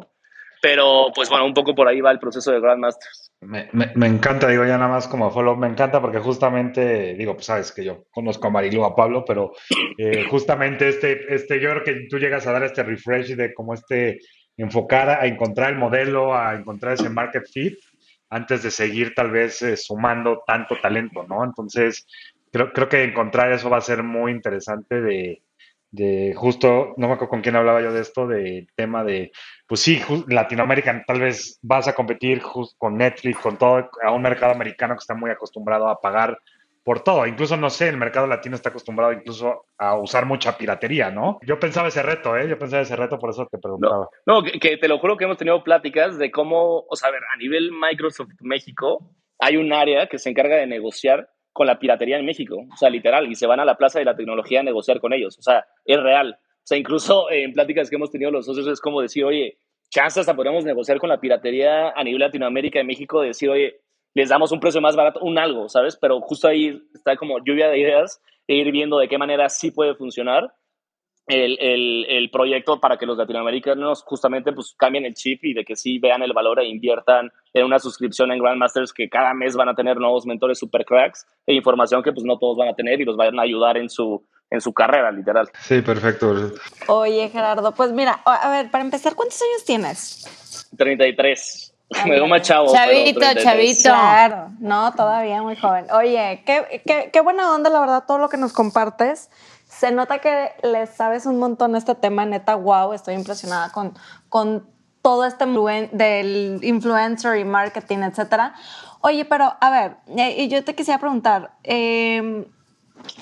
Pero 0.61 1.07
pues 1.13 1.29
bueno, 1.29 1.45
un 1.45 1.53
poco 1.53 1.75
por 1.75 1.87
ahí 1.87 2.01
va 2.01 2.11
el 2.11 2.19
proceso 2.19 2.51
de 2.51 2.59
Grandmasters. 2.59 3.31
Me, 3.41 3.69
me, 3.73 3.91
me 3.95 4.07
encanta, 4.07 4.47
digo 4.47 4.65
ya 4.65 4.77
nada 4.77 4.89
más 4.89 5.07
como 5.07 5.29
follow, 5.29 5.55
me 5.55 5.67
encanta 5.67 6.01
porque 6.01 6.19
justamente, 6.19 7.13
digo, 7.13 7.33
pues 7.35 7.45
sabes 7.45 7.71
que 7.71 7.83
yo 7.83 8.05
conozco 8.11 8.47
a 8.47 8.49
Marilu, 8.49 8.83
a 8.83 8.95
Pablo, 8.95 9.23
pero 9.25 9.51
eh, 9.97 10.25
justamente 10.31 10.89
este, 10.89 11.33
este, 11.33 11.59
yo 11.59 11.69
creo 11.69 11.83
que 11.83 12.07
tú 12.09 12.17
llegas 12.17 12.47
a 12.47 12.51
dar 12.51 12.63
este 12.63 12.83
refresh 12.83 13.35
de 13.35 13.53
como 13.53 13.73
este 13.73 14.19
enfocar 14.57 15.09
a 15.09 15.27
encontrar 15.27 15.71
el 15.71 15.77
modelo, 15.77 16.33
a 16.33 16.55
encontrar 16.55 16.93
ese 16.93 17.09
market 17.09 17.47
fit 17.47 17.77
antes 18.29 18.63
de 18.63 18.71
seguir 18.71 19.13
tal 19.13 19.31
vez 19.31 19.61
eh, 19.61 19.77
sumando 19.77 20.43
tanto 20.45 20.75
talento, 20.81 21.23
¿no? 21.23 21.43
Entonces, 21.43 22.07
creo, 22.51 22.71
creo 22.73 22.89
que 22.89 23.03
encontrar 23.03 23.51
eso 23.51 23.69
va 23.69 23.77
a 23.77 23.81
ser 23.81 24.03
muy 24.03 24.31
interesante 24.31 25.01
de, 25.01 25.41
de 25.91 26.33
justo, 26.35 26.93
no 26.97 27.07
me 27.07 27.13
acuerdo 27.13 27.29
con 27.29 27.41
quién 27.41 27.55
hablaba 27.55 27.81
yo 27.81 27.91
de 27.91 28.01
esto, 28.01 28.27
del 28.27 28.67
tema 28.75 29.03
de, 29.03 29.31
pues 29.67 29.81
sí, 29.81 30.01
Latinoamérica 30.27 31.03
tal 31.05 31.21
vez 31.21 31.59
vas 31.61 31.87
a 31.87 31.95
competir 31.95 32.41
con 32.77 32.97
Netflix, 32.97 33.39
con 33.39 33.57
todo, 33.57 33.89
a 34.03 34.11
un 34.11 34.21
mercado 34.21 34.53
americano 34.53 34.95
que 34.95 34.99
está 34.99 35.15
muy 35.15 35.31
acostumbrado 35.31 35.87
a 35.87 35.99
pagar 35.99 36.37
por 36.83 37.01
todo. 37.01 37.27
Incluso, 37.27 37.57
no 37.57 37.69
sé, 37.69 37.89
el 37.89 37.97
mercado 37.97 38.27
latino 38.27 38.55
está 38.55 38.69
acostumbrado 38.69 39.11
incluso 39.11 39.65
a 39.77 39.97
usar 39.97 40.25
mucha 40.25 40.57
piratería, 40.57 41.11
¿no? 41.11 41.37
Yo 41.45 41.59
pensaba 41.59 41.89
ese 41.89 42.01
reto, 42.01 42.37
¿eh? 42.37 42.47
Yo 42.47 42.57
pensaba 42.57 42.81
ese 42.81 42.95
reto, 42.95 43.19
por 43.19 43.29
eso 43.29 43.45
te 43.51 43.57
preguntaba. 43.57 44.07
No, 44.25 44.41
no 44.41 44.43
que, 44.43 44.77
te 44.77 44.87
lo 44.87 44.97
juro 44.99 45.17
que 45.17 45.25
hemos 45.25 45.37
tenido 45.37 45.61
pláticas 45.63 46.17
de 46.17 46.31
cómo, 46.31 46.85
o 46.89 46.95
sea, 46.95 47.09
a 47.09 47.11
ver, 47.11 47.23
a 47.33 47.37
nivel 47.37 47.71
Microsoft 47.73 48.29
México, 48.39 49.11
hay 49.37 49.57
un 49.57 49.73
área 49.73 50.07
que 50.07 50.17
se 50.17 50.29
encarga 50.29 50.55
de 50.55 50.67
negociar 50.67 51.29
con 51.57 51.65
la 51.65 51.79
piratería 51.79 52.19
en 52.19 52.25
México, 52.25 52.67
o 52.71 52.77
sea, 52.77 52.87
literal, 52.91 53.25
y 53.31 53.33
se 53.33 53.47
van 53.47 53.59
a 53.59 53.65
la 53.65 53.77
plaza 53.77 53.97
de 53.97 54.05
la 54.05 54.15
tecnología 54.15 54.59
a 54.59 54.63
negociar 54.63 54.99
con 54.99 55.11
ellos, 55.11 55.39
o 55.39 55.41
sea, 55.41 55.65
es 55.85 55.99
real. 55.99 56.37
O 56.39 56.61
sea, 56.63 56.77
incluso 56.77 57.31
en 57.31 57.51
pláticas 57.51 57.89
que 57.89 57.95
hemos 57.95 58.11
tenido 58.11 58.29
los 58.29 58.45
socios 58.45 58.67
es 58.67 58.79
como 58.79 59.01
decir, 59.01 59.25
oye, 59.25 59.57
chance 59.89 60.19
hasta 60.19 60.35
podemos 60.35 60.65
negociar 60.65 60.99
con 60.99 61.09
la 61.09 61.19
piratería 61.19 61.89
a 61.89 62.03
nivel 62.03 62.19
Latinoamérica 62.19 62.79
y 62.79 62.83
México, 62.83 63.21
de 63.21 63.29
decir, 63.29 63.49
oye, 63.49 63.81
les 64.13 64.29
damos 64.29 64.51
un 64.51 64.59
precio 64.59 64.79
más 64.79 64.95
barato, 64.95 65.19
un 65.21 65.39
algo, 65.39 65.67
¿sabes? 65.67 65.97
Pero 65.99 66.21
justo 66.21 66.47
ahí 66.47 66.79
está 66.93 67.15
como 67.15 67.39
lluvia 67.43 67.69
de 67.69 67.79
ideas 67.79 68.21
e 68.45 68.53
ir 68.53 68.71
viendo 68.71 68.99
de 68.99 69.07
qué 69.07 69.17
manera 69.17 69.49
sí 69.49 69.71
puede 69.71 69.95
funcionar 69.95 70.53
el, 71.27 71.57
el, 71.59 72.05
el, 72.07 72.29
proyecto 72.31 72.79
para 72.79 72.97
que 72.97 73.05
los 73.05 73.17
latinoamericanos 73.17 74.03
justamente 74.03 74.53
pues 74.53 74.73
cambien 74.77 75.05
el 75.05 75.13
chip 75.13 75.43
y 75.43 75.53
de 75.53 75.65
que 75.65 75.75
sí 75.75 75.99
vean 75.99 76.21
el 76.21 76.31
valor 76.31 76.59
e 76.61 76.67
inviertan 76.67 77.31
en 77.53 77.65
una 77.65 77.79
suscripción 77.79 78.31
en 78.31 78.39
Grandmasters 78.39 78.93
que 78.93 79.09
cada 79.09 79.33
mes 79.33 79.55
van 79.55 79.67
a 79.67 79.75
tener 79.75 79.97
nuevos 79.97 80.25
mentores 80.25 80.57
super 80.57 80.85
cracks 80.85 81.27
e 81.45 81.53
información 81.53 82.01
que 82.01 82.13
pues 82.13 82.25
no 82.25 82.37
todos 82.39 82.57
van 82.57 82.69
a 82.69 82.73
tener 82.73 83.01
y 83.01 83.05
los 83.05 83.17
van 83.17 83.37
a 83.37 83.43
ayudar 83.43 83.77
en 83.77 83.89
su, 83.89 84.25
en 84.49 84.61
su 84.61 84.73
carrera, 84.73 85.11
literal. 85.11 85.49
Sí, 85.59 85.81
perfecto. 85.81 86.33
Oye, 86.87 87.29
Gerardo, 87.29 87.73
pues 87.73 87.91
mira, 87.91 88.21
a 88.25 88.49
ver, 88.49 88.71
para 88.71 88.83
empezar, 88.83 89.13
¿cuántos 89.15 89.41
años 89.41 89.65
tienes? 89.65 90.69
33. 90.77 91.73
Me 92.05 92.11
veo 92.11 92.27
más 92.27 92.41
chavo. 92.41 92.71
Chavito, 92.71 93.21
chavito. 93.41 93.83
Claro, 93.83 94.49
no, 94.59 94.93
todavía 94.93 95.41
muy 95.41 95.55
joven. 95.55 95.87
Oye, 95.91 96.43
qué, 96.45 96.81
qué, 96.85 97.09
qué, 97.11 97.21
buena 97.21 97.53
onda, 97.53 97.69
la 97.69 97.79
verdad, 97.79 98.03
todo 98.05 98.17
lo 98.17 98.29
que 98.29 98.37
nos 98.37 98.51
compartes. 98.51 99.29
Se 99.77 99.91
nota 99.91 100.17
que 100.17 100.53
le 100.63 100.87
sabes 100.87 101.27
un 101.27 101.37
montón 101.37 101.75
este 101.75 101.93
tema, 101.93 102.25
neta, 102.25 102.55
wow, 102.55 102.93
estoy 102.93 103.13
impresionada 103.13 103.71
con, 103.71 103.93
con 104.27 104.67
todo 105.03 105.23
este 105.23 105.45
del 105.91 106.59
influencer 106.63 107.37
y 107.37 107.45
marketing, 107.45 107.99
etcétera. 107.99 108.55
Oye, 109.01 109.23
pero 109.25 109.53
a 109.61 109.69
ver, 109.69 109.97
y 110.35 110.47
yo 110.47 110.63
te 110.63 110.73
quisiera 110.73 110.99
preguntar, 110.99 111.51
eh, 111.63 112.47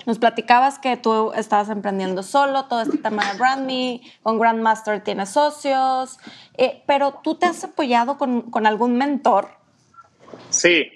nos 0.05 0.17
platicabas 0.17 0.79
que 0.79 0.95
tú 0.95 1.33
estabas 1.33 1.67
emprendiendo 1.69 2.23
solo, 2.23 2.65
todo 2.67 2.83
este 2.83 2.99
tema 2.99 3.29
de 3.29 3.37
BrandMe, 3.37 4.01
con 4.23 4.39
Grandmaster 4.39 5.03
tienes 5.03 5.31
socios, 5.31 6.17
eh, 6.57 6.83
pero 6.87 7.19
tú 7.21 7.35
te 7.35 7.47
has 7.47 7.65
apoyado 7.65 8.17
con, 8.17 8.49
con, 8.49 8.65
algún 8.65 8.97
mentor. 8.97 9.49
Sí, 10.49 10.89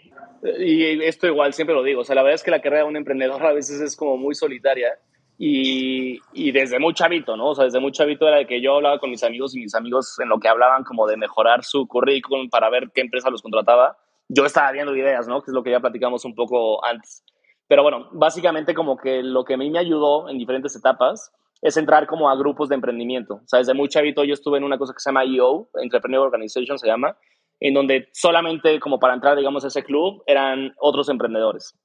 y 0.58 1.04
esto 1.04 1.28
igual 1.28 1.54
siempre 1.54 1.76
lo 1.76 1.84
digo, 1.84 2.00
o 2.00 2.06
sea, 2.06 2.16
la 2.16 2.24
verdad 2.24 2.36
es 2.36 2.44
que 2.44 2.52
la 2.52 2.62
carrera 2.62 2.84
de 2.84 2.90
un 2.90 2.96
emprendedor 2.96 3.46
a 3.46 3.52
veces 3.52 3.82
es 3.82 3.98
como 3.98 4.16
muy 4.16 4.36
solitaria 4.36 4.98
y, 5.42 6.20
y 6.34 6.52
desde 6.52 6.80
muy 6.80 6.94
chavito, 6.94 7.38
¿no? 7.38 7.52
O 7.52 7.56
sea, 7.56 7.64
desde 7.64 7.80
muy 7.80 7.94
chavito 7.94 8.28
era 8.28 8.40
de 8.40 8.46
que 8.46 8.62
yo 8.62 8.76
hablaba 8.76 9.00
con 9.00 9.10
mis 9.10 9.24
amigos 9.24 9.56
y 9.56 9.62
mis 9.62 9.74
amigos 9.74 10.20
en 10.20 10.28
lo 10.28 10.38
que 10.38 10.50
hablaban 10.50 10.84
como 10.84 11.08
de 11.08 11.16
mejorar 11.16 11.64
su 11.64 11.88
currículum 11.88 12.50
para 12.50 12.70
ver 12.70 12.92
qué 12.94 13.00
empresa 13.00 13.30
los 13.30 13.42
contrataba. 13.42 13.98
Yo 14.28 14.46
estaba 14.46 14.74
viendo 14.74 14.94
ideas, 14.94 15.30
¿no? 15.30 15.42
Que 15.42 15.52
es 15.52 15.56
lo 15.56 15.64
que 15.64 15.72
ya 15.72 15.80
platicamos 15.80 16.26
un 16.26 16.36
poco 16.36 16.86
antes. 16.86 17.24
Pero 17.70 17.84
bueno, 17.84 18.10
básicamente 18.12 18.74
como 18.74 18.98
que 18.98 19.24
lo 19.24 19.46
que 19.46 19.54
a 19.54 19.58
mí 19.58 19.72
me 19.72 19.80
ayudó 19.80 20.28
en 20.28 20.38
diferentes 20.38 20.76
etapas 20.76 21.32
es 21.62 21.78
entrar 21.78 22.06
como 22.06 22.30
a 22.30 22.36
grupos 22.36 22.68
de 22.68 22.76
emprendimiento. 22.76 23.36
O 23.36 23.48
sea, 23.48 23.60
desde 23.60 23.74
muy 23.74 23.88
chavito 23.88 24.26
yo 24.26 24.34
estuve 24.34 24.58
en 24.58 24.66
una 24.66 24.78
cosa 24.78 24.92
que 24.92 25.00
se 25.00 25.10
llama 25.10 25.24
EO, 25.24 25.70
Entrepreneur 25.76 26.26
Organization 26.26 26.78
se 26.78 26.88
llama, 26.88 27.16
en 27.62 27.74
donde 27.74 28.10
solamente 28.12 28.78
como 28.82 29.00
para 29.00 29.14
entrar, 29.14 29.38
digamos, 29.38 29.64
a 29.64 29.68
ese 29.68 29.84
club 29.84 30.22
eran 30.28 30.74
otros 30.80 31.08
emprendedores. 31.08 31.80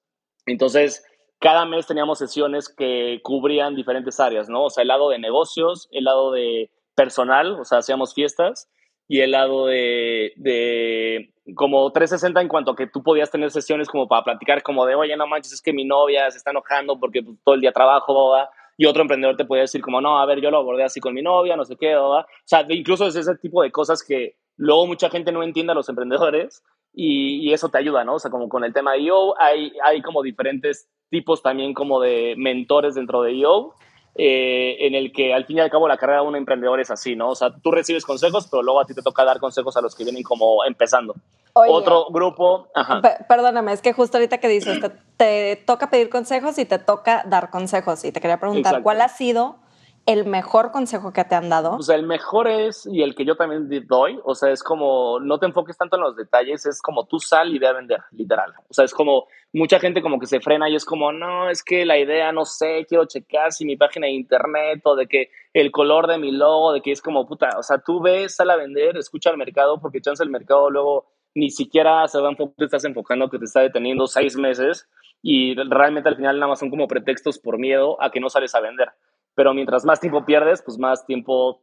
Entonces, 0.47 1.05
cada 1.45 1.67
mes 1.67 1.87
teníamos 1.87 2.19
sesiones 2.19 2.71
que 2.71 3.21
cubrían 3.23 3.77
diferentes 3.77 4.19
áreas, 4.19 4.49
¿no? 4.49 4.65
O 4.65 4.71
sea, 4.71 4.81
el 4.81 4.89
lado 4.89 5.11
de 5.11 5.19
negocios, 5.19 5.91
el 5.93 6.05
lado 6.05 6.33
de 6.33 6.71
personal, 6.95 7.61
o 7.61 7.67
sea, 7.67 7.81
hacíamos 7.81 8.15
fiestas, 8.15 8.71
y 9.09 9.21
el 9.21 9.33
lado 9.33 9.67
de, 9.67 10.33
de, 10.37 11.35
como 11.55 11.93
360 11.93 12.41
en 12.41 12.49
cuanto 12.49 12.71
a 12.71 12.77
que 12.77 12.87
tú 12.87 13.03
podías 13.03 13.31
tener 13.31 13.51
sesiones 13.51 13.89
como 13.89 14.09
para 14.09 14.25
platicar 14.25 14.63
como 14.63 14.87
de, 14.87 14.95
oye, 14.95 15.15
no 15.19 15.27
manches, 15.27 15.53
es 15.53 15.61
que 15.61 15.75
mi 15.75 15.85
novia 15.85 16.31
se 16.31 16.39
está 16.39 16.51
enojando 16.51 16.99
porque 16.99 17.23
pues, 17.23 17.37
todo 17.45 17.57
el 17.57 17.61
día 17.61 17.73
trabajo, 17.73 18.31
¿va? 18.31 18.49
y 18.79 18.87
otro 18.87 19.03
emprendedor 19.03 19.37
te 19.37 19.45
puede 19.45 19.63
decir 19.63 19.83
como, 19.83 20.01
no, 20.01 20.19
a 20.19 20.25
ver, 20.25 20.41
yo 20.41 20.51
lo 20.51 20.57
abordé 20.57 20.85
así 20.85 20.99
con 20.99 21.13
mi 21.13 21.21
novia, 21.21 21.57
no 21.57 21.67
sé 21.67 21.77
qué, 21.77 21.95
¿va? 21.95 22.21
o 22.21 22.27
sea, 22.47 22.65
incluso 22.71 23.07
es 23.07 23.17
ese 23.17 23.37
tipo 23.37 23.63
de 23.63 23.71
cosas 23.71 24.03
que 24.03 24.39
luego 24.57 24.87
mucha 24.87 25.11
gente 25.11 25.31
no 25.31 25.43
entiende 25.43 25.73
a 25.73 25.75
los 25.75 25.91
emprendedores 25.91 26.63
y, 26.95 27.49
y 27.49 27.53
eso 27.53 27.69
te 27.69 27.79
ayuda, 27.79 28.05
¿no? 28.05 28.15
O 28.15 28.19
sea, 28.19 28.31
como 28.31 28.49
con 28.49 28.65
el 28.65 28.73
tema 28.73 28.93
de 28.93 29.05
yo, 29.05 29.35
hay, 29.41 29.73
hay 29.85 30.01
como 30.03 30.23
diferentes 30.23 30.89
tipos 31.11 31.43
también 31.43 31.75
como 31.75 32.01
de 32.01 32.35
mentores 32.37 32.95
dentro 32.95 33.23
de 33.23 33.39
yo 33.39 33.75
eh, 34.17 34.77
en 34.87 34.95
el 34.95 35.13
que 35.13 35.35
al 35.35 35.45
fin 35.45 35.57
y 35.59 35.61
al 35.61 35.71
cabo 35.71 35.89
la 35.89 35.97
carrera 35.97 36.21
de 36.23 36.27
un 36.29 36.37
emprendedor 36.37 36.79
es 36.81 36.91
así, 36.91 37.17
¿no? 37.17 37.31
O 37.31 37.35
sea, 37.35 37.51
tú 37.63 37.73
recibes 37.73 38.05
consejos, 38.05 38.47
pero 38.51 38.63
luego 38.63 38.81
a 38.81 38.85
ti 38.85 38.95
te 38.95 39.03
toca 39.03 39.25
dar 39.25 39.41
consejos 39.41 39.77
a 39.77 39.81
los 39.81 39.95
que 39.97 40.05
vienen 40.05 40.23
como 40.23 40.65
empezando. 40.65 41.15
Oye, 41.55 41.71
Otro 41.73 42.07
grupo, 42.11 42.69
ajá. 42.75 43.01
pe- 43.03 43.25
perdóname, 43.29 43.73
es 43.73 43.83
que 43.83 43.93
justo 43.93 44.17
ahorita 44.19 44.39
que 44.39 44.49
dices, 44.49 44.81
te, 44.81 44.91
te 45.17 45.57
toca 45.67 45.91
pedir 45.91 46.11
consejos 46.11 46.59
y 46.59 46.65
te 46.65 46.79
toca 46.79 47.25
dar 47.27 47.51
consejos. 47.51 48.05
Y 48.05 48.13
te 48.13 48.21
quería 48.21 48.39
preguntar, 48.39 48.71
Exacto. 48.73 48.83
¿cuál 48.85 49.01
ha 49.01 49.09
sido 49.09 49.57
el 50.07 50.27
mejor 50.27 50.71
consejo 50.71 51.13
que 51.13 51.25
te 51.25 51.35
han 51.35 51.49
dado? 51.49 51.77
O 51.77 51.83
sea, 51.83 51.97
el 51.97 52.07
mejor 52.07 52.49
es, 52.49 52.87
y 52.87 53.03
el 53.03 53.15
que 53.15 53.25
yo 53.25 53.37
también 53.37 53.69
doy, 53.87 54.19
o 54.25 54.35
sea, 54.35 54.51
es 54.51 54.63
como, 54.63 55.19
no 55.21 55.39
te 55.39 55.47
enfoques 55.47 55.77
tanto 55.77 55.97
en 55.97 56.03
los 56.03 56.17
detalles, 56.17 56.67
es 56.67 56.83
como 56.83 57.07
tú 57.07 57.19
sal 57.19 57.55
y 57.55 57.59
ve 57.59 57.67
a 57.67 57.73
vender, 57.73 58.01
literal. 58.13 58.53
O 58.69 58.75
sea, 58.75 58.85
es 58.85 58.93
como, 58.93 59.27
mucha 59.53 59.79
gente 59.79 60.03
como 60.03 60.19
que 60.19 60.27
se 60.27 60.41
frena 60.41 60.69
y 60.69 60.75
es 60.75 60.85
como, 60.85 61.13
no, 61.13 61.49
es 61.49 61.63
que 61.63 61.87
la 61.87 61.97
idea, 61.97 62.33
no 62.33 62.45
sé, 62.45 62.85
quiero 62.89 63.07
checar 63.07 63.53
si 63.53 63.65
mi 63.65 63.77
página 63.77 64.07
de 64.07 64.13
internet 64.13 64.81
o 64.85 64.97
de 64.97 65.07
que 65.07 65.31
el 65.53 65.71
color 65.71 66.07
de 66.07 66.19
mi 66.19 66.33
logo, 66.33 66.73
de 66.73 66.83
que 66.83 66.91
es 66.91 67.01
como, 67.01 67.27
puta, 67.27 67.51
o 67.59 67.63
sea, 67.63 67.79
tú 67.79 68.03
ves, 68.03 68.35
sal 68.35 68.51
a 68.51 68.57
vender, 68.57 68.97
escucha 68.97 69.31
al 69.31 69.39
mercado, 69.39 69.81
porque 69.81 70.01
chance 70.01 70.23
el 70.23 70.31
mercado 70.31 70.71
luego 70.71 71.07
ni 71.35 71.51
siquiera 71.51 72.07
se 72.09 72.21
va 72.21 72.31
a 72.31 72.37
te 72.37 72.65
estás 72.65 72.85
enfocando 72.85 73.29
que 73.29 73.39
te 73.39 73.45
está 73.45 73.61
deteniendo 73.61 74.07
seis 74.07 74.37
meses 74.37 74.89
y 75.23 75.55
realmente 75.55 76.09
al 76.09 76.17
final 76.17 76.39
nada 76.39 76.51
más 76.51 76.59
son 76.59 76.71
como 76.71 76.87
pretextos 76.87 77.39
por 77.39 77.59
miedo 77.59 78.01
a 78.03 78.11
que 78.11 78.21
no 78.21 78.29
sales 78.29 78.55
a 78.55 78.61
vender. 78.61 78.91
Pero 79.35 79.55
mientras 79.55 79.85
más 79.85 80.01
tiempo 80.01 80.25
pierdes, 80.25 80.63
pues 80.63 80.79
más 80.79 81.05
tiempo 81.07 81.61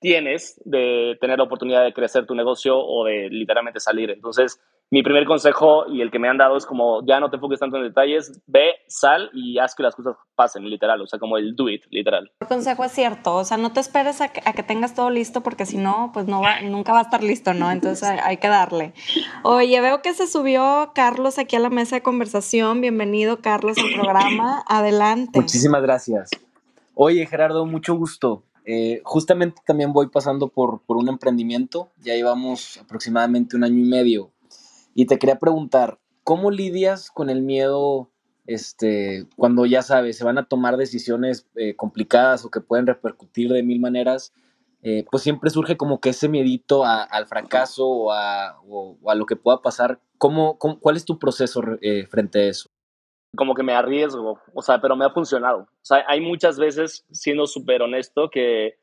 tienes 0.00 0.60
de 0.64 1.16
tener 1.20 1.38
la 1.38 1.44
oportunidad 1.44 1.84
de 1.84 1.92
crecer 1.92 2.26
tu 2.26 2.34
negocio 2.34 2.78
o 2.78 3.04
de 3.04 3.28
literalmente 3.30 3.80
salir. 3.80 4.10
Entonces, 4.10 4.58
mi 4.92 5.04
primer 5.04 5.24
consejo 5.24 5.84
y 5.86 6.00
el 6.00 6.10
que 6.10 6.18
me 6.18 6.28
han 6.28 6.38
dado 6.38 6.56
es 6.56 6.66
como, 6.66 7.06
ya 7.06 7.20
no 7.20 7.30
te 7.30 7.36
enfoques 7.36 7.60
tanto 7.60 7.76
en 7.76 7.84
detalles, 7.84 8.42
ve, 8.46 8.72
sal 8.88 9.30
y 9.32 9.58
haz 9.58 9.76
que 9.76 9.84
las 9.84 9.94
cosas 9.94 10.16
pasen, 10.34 10.68
literal. 10.68 11.00
O 11.00 11.06
sea, 11.06 11.20
como 11.20 11.36
el 11.36 11.54
do 11.54 11.68
it, 11.68 11.84
literal. 11.90 12.32
El 12.40 12.48
consejo 12.48 12.82
es 12.82 12.92
cierto, 12.92 13.36
o 13.36 13.44
sea, 13.44 13.56
no 13.56 13.72
te 13.72 13.78
esperes 13.78 14.20
a 14.20 14.28
que, 14.28 14.40
a 14.44 14.52
que 14.52 14.64
tengas 14.64 14.94
todo 14.94 15.10
listo 15.10 15.42
porque 15.42 15.64
si 15.64 15.76
no, 15.76 16.10
pues 16.12 16.26
no 16.26 16.40
va, 16.40 16.60
nunca 16.62 16.92
va 16.92 17.00
a 17.00 17.02
estar 17.02 17.22
listo, 17.22 17.54
¿no? 17.54 17.70
Entonces 17.70 18.02
hay, 18.08 18.18
hay 18.20 18.36
que 18.38 18.48
darle. 18.48 18.94
Oye, 19.44 19.80
veo 19.80 20.02
que 20.02 20.12
se 20.12 20.26
subió 20.26 20.90
Carlos 20.94 21.38
aquí 21.38 21.54
a 21.54 21.60
la 21.60 21.70
mesa 21.70 21.96
de 21.96 22.02
conversación. 22.02 22.80
Bienvenido, 22.80 23.40
Carlos, 23.40 23.76
al 23.78 23.92
programa. 23.92 24.64
Adelante. 24.66 25.38
Muchísimas 25.38 25.82
gracias. 25.82 26.30
Oye, 27.02 27.24
Gerardo, 27.24 27.64
mucho 27.64 27.94
gusto. 27.94 28.44
Eh, 28.66 29.00
justamente 29.04 29.62
también 29.64 29.94
voy 29.94 30.08
pasando 30.08 30.48
por, 30.48 30.82
por 30.82 30.98
un 30.98 31.08
emprendimiento, 31.08 31.90
ya 31.96 32.14
llevamos 32.14 32.76
aproximadamente 32.76 33.56
un 33.56 33.64
año 33.64 33.78
y 33.78 33.88
medio. 33.88 34.32
Y 34.94 35.06
te 35.06 35.18
quería 35.18 35.38
preguntar, 35.38 35.98
¿cómo 36.24 36.50
lidias 36.50 37.10
con 37.10 37.30
el 37.30 37.40
miedo 37.40 38.10
este, 38.44 39.26
cuando 39.34 39.64
ya 39.64 39.80
sabes, 39.80 40.18
se 40.18 40.24
van 40.24 40.36
a 40.36 40.44
tomar 40.44 40.76
decisiones 40.76 41.48
eh, 41.54 41.74
complicadas 41.74 42.44
o 42.44 42.50
que 42.50 42.60
pueden 42.60 42.86
repercutir 42.86 43.50
de 43.50 43.62
mil 43.62 43.80
maneras? 43.80 44.34
Eh, 44.82 45.06
pues 45.10 45.22
siempre 45.22 45.48
surge 45.48 45.78
como 45.78 46.00
que 46.00 46.10
ese 46.10 46.28
miedito 46.28 46.84
a- 46.84 47.02
al 47.02 47.26
fracaso 47.26 47.88
o 47.88 48.12
a, 48.12 48.58
lo 49.14 49.24
que 49.24 49.36
pueda 49.36 49.62
pasar. 49.62 50.02
¿Cómo, 50.18 50.58
cuál 50.58 50.98
es 50.98 51.06
tu 51.06 51.18
proceso 51.18 51.62
frente 52.10 52.40
a 52.40 52.48
eso? 52.48 52.68
Como 53.36 53.54
que 53.54 53.62
me 53.62 53.74
arriesgo, 53.74 54.40
o 54.54 54.62
sea, 54.62 54.80
pero 54.80 54.96
me 54.96 55.04
ha 55.04 55.10
funcionado. 55.10 55.60
O 55.60 55.84
sea, 55.84 56.04
hay 56.08 56.20
muchas 56.20 56.58
veces, 56.58 57.04
siendo 57.10 57.46
súper 57.46 57.82
honesto, 57.82 58.28
que 58.30 58.78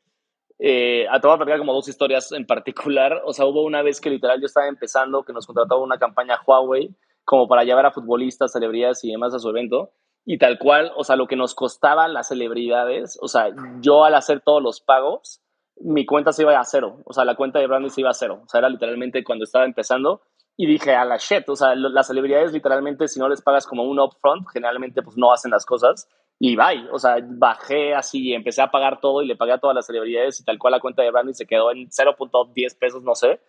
eh, 0.58 1.06
voy 1.22 1.32
a 1.32 1.36
platicar 1.36 1.58
como 1.58 1.74
dos 1.74 1.88
historias 1.88 2.32
en 2.32 2.46
particular. 2.46 3.22
O 3.24 3.32
sea, 3.32 3.46
hubo 3.46 3.62
una 3.62 3.82
vez 3.82 4.00
que 4.00 4.10
literal 4.10 4.40
yo 4.40 4.46
estaba 4.46 4.68
empezando, 4.68 5.24
que 5.24 5.32
nos 5.32 5.46
contrataba 5.46 5.80
una 5.80 5.98
campaña 5.98 6.40
Huawei 6.46 6.94
como 7.24 7.46
para 7.46 7.64
llevar 7.64 7.86
a 7.86 7.92
futbolistas, 7.92 8.52
celebridades 8.52 9.04
y 9.04 9.10
demás 9.10 9.34
a 9.34 9.38
su 9.38 9.48
evento. 9.50 9.92
Y 10.24 10.38
tal 10.38 10.58
cual, 10.58 10.92
o 10.96 11.04
sea, 11.04 11.16
lo 11.16 11.26
que 11.26 11.36
nos 11.36 11.54
costaba 11.54 12.08
las 12.08 12.28
celebridades, 12.28 13.18
o 13.22 13.28
sea, 13.28 13.50
yo 13.80 14.04
al 14.04 14.14
hacer 14.14 14.40
todos 14.40 14.62
los 14.62 14.80
pagos, 14.80 15.40
mi 15.80 16.04
cuenta 16.04 16.32
se 16.32 16.42
iba 16.42 16.58
a 16.58 16.64
cero. 16.64 17.00
O 17.04 17.12
sea, 17.12 17.24
la 17.24 17.36
cuenta 17.36 17.58
de 17.58 17.66
branding 17.66 17.90
se 17.90 18.00
iba 18.00 18.10
a 18.10 18.14
cero. 18.14 18.42
O 18.44 18.48
sea, 18.48 18.58
era 18.58 18.68
literalmente 18.68 19.24
cuando 19.24 19.44
estaba 19.44 19.64
empezando. 19.64 20.22
Y 20.58 20.66
dije, 20.66 20.94
a 20.94 21.04
la 21.06 21.16
shit, 21.18 21.48
o 21.48 21.56
sea, 21.56 21.74
lo- 21.76 21.88
las 21.88 22.08
celebridades 22.08 22.52
literalmente, 22.52 23.08
si 23.08 23.20
no 23.20 23.28
les 23.30 23.40
pagas 23.42 23.66
como 23.66 23.84
un 23.84 23.98
upfront, 24.00 24.46
generalmente 24.52 25.02
pues 25.02 25.16
no 25.16 25.32
hacen 25.32 25.52
las 25.52 25.64
cosas. 25.64 26.08
Y 26.40 26.56
bye, 26.56 26.88
o 26.92 26.98
sea, 26.98 27.16
bajé 27.22 27.94
así, 27.94 28.34
empecé 28.34 28.62
a 28.62 28.70
pagar 28.70 29.00
todo 29.00 29.22
y 29.22 29.26
le 29.26 29.36
pagué 29.36 29.52
a 29.52 29.58
todas 29.58 29.74
las 29.76 29.86
celebridades 29.86 30.40
y 30.40 30.44
tal 30.44 30.58
cual 30.58 30.72
la 30.72 30.80
cuenta 30.80 31.02
de 31.02 31.10
branding 31.12 31.34
se 31.34 31.46
quedó 31.46 31.70
en 31.72 31.90
0.10 31.90 32.74
pesos, 32.74 33.02
no 33.04 33.14
sé. 33.14 33.40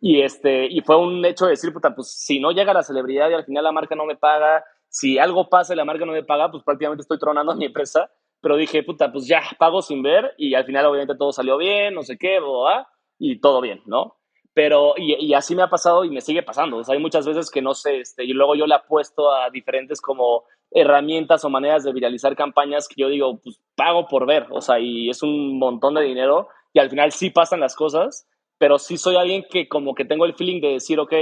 Y, 0.00 0.20
este, 0.22 0.66
y 0.66 0.80
fue 0.82 0.96
un 0.96 1.24
hecho 1.24 1.46
de 1.46 1.52
decir, 1.52 1.72
puta, 1.72 1.94
pues 1.94 2.08
si 2.12 2.38
no 2.38 2.52
llega 2.52 2.72
la 2.74 2.82
celebridad 2.82 3.30
y 3.30 3.34
al 3.34 3.44
final 3.44 3.64
la 3.64 3.72
marca 3.72 3.96
no 3.96 4.04
me 4.06 4.16
paga, 4.16 4.64
si 4.88 5.18
algo 5.18 5.48
pasa 5.48 5.72
y 5.74 5.76
la 5.76 5.84
marca 5.84 6.04
no 6.06 6.12
me 6.12 6.22
paga, 6.22 6.50
pues 6.50 6.62
prácticamente 6.64 7.02
estoy 7.02 7.18
tronando 7.18 7.54
mi 7.56 7.64
empresa. 7.66 8.10
Pero 8.40 8.56
dije, 8.56 8.82
puta, 8.84 9.10
pues 9.10 9.26
ya, 9.26 9.42
pago 9.58 9.82
sin 9.82 10.02
ver 10.02 10.34
y 10.38 10.54
al 10.54 10.64
final 10.64 10.86
obviamente 10.86 11.16
todo 11.16 11.32
salió 11.32 11.56
bien, 11.56 11.94
no 11.94 12.02
sé 12.04 12.16
qué, 12.18 12.38
bla, 12.40 12.86
y 13.18 13.40
todo 13.40 13.60
bien, 13.60 13.82
¿no? 13.86 14.17
Pero, 14.58 14.94
y, 14.96 15.14
y 15.24 15.34
así 15.34 15.54
me 15.54 15.62
ha 15.62 15.70
pasado 15.70 16.04
y 16.04 16.10
me 16.10 16.20
sigue 16.20 16.42
pasando. 16.42 16.78
O 16.78 16.82
sea, 16.82 16.96
hay 16.96 17.00
muchas 17.00 17.24
veces 17.24 17.48
que 17.48 17.62
no 17.62 17.74
sé, 17.74 18.00
este, 18.00 18.24
y 18.24 18.32
luego 18.32 18.56
yo 18.56 18.66
le 18.66 18.74
apuesto 18.74 19.30
a 19.30 19.50
diferentes 19.50 20.00
como 20.00 20.46
herramientas 20.72 21.44
o 21.44 21.48
maneras 21.48 21.84
de 21.84 21.92
viralizar 21.92 22.34
campañas 22.34 22.88
que 22.88 23.00
yo 23.00 23.08
digo, 23.08 23.38
pues 23.38 23.60
pago 23.76 24.08
por 24.08 24.26
ver, 24.26 24.48
o 24.50 24.60
sea, 24.60 24.80
y 24.80 25.10
es 25.10 25.22
un 25.22 25.60
montón 25.60 25.94
de 25.94 26.02
dinero 26.02 26.48
y 26.72 26.80
al 26.80 26.90
final 26.90 27.12
sí 27.12 27.30
pasan 27.30 27.60
las 27.60 27.76
cosas, 27.76 28.28
pero 28.58 28.78
sí 28.78 28.96
soy 28.96 29.14
alguien 29.14 29.44
que 29.48 29.68
como 29.68 29.94
que 29.94 30.04
tengo 30.04 30.24
el 30.24 30.34
feeling 30.34 30.60
de 30.60 30.72
decir, 30.72 30.98
ok, 30.98 31.12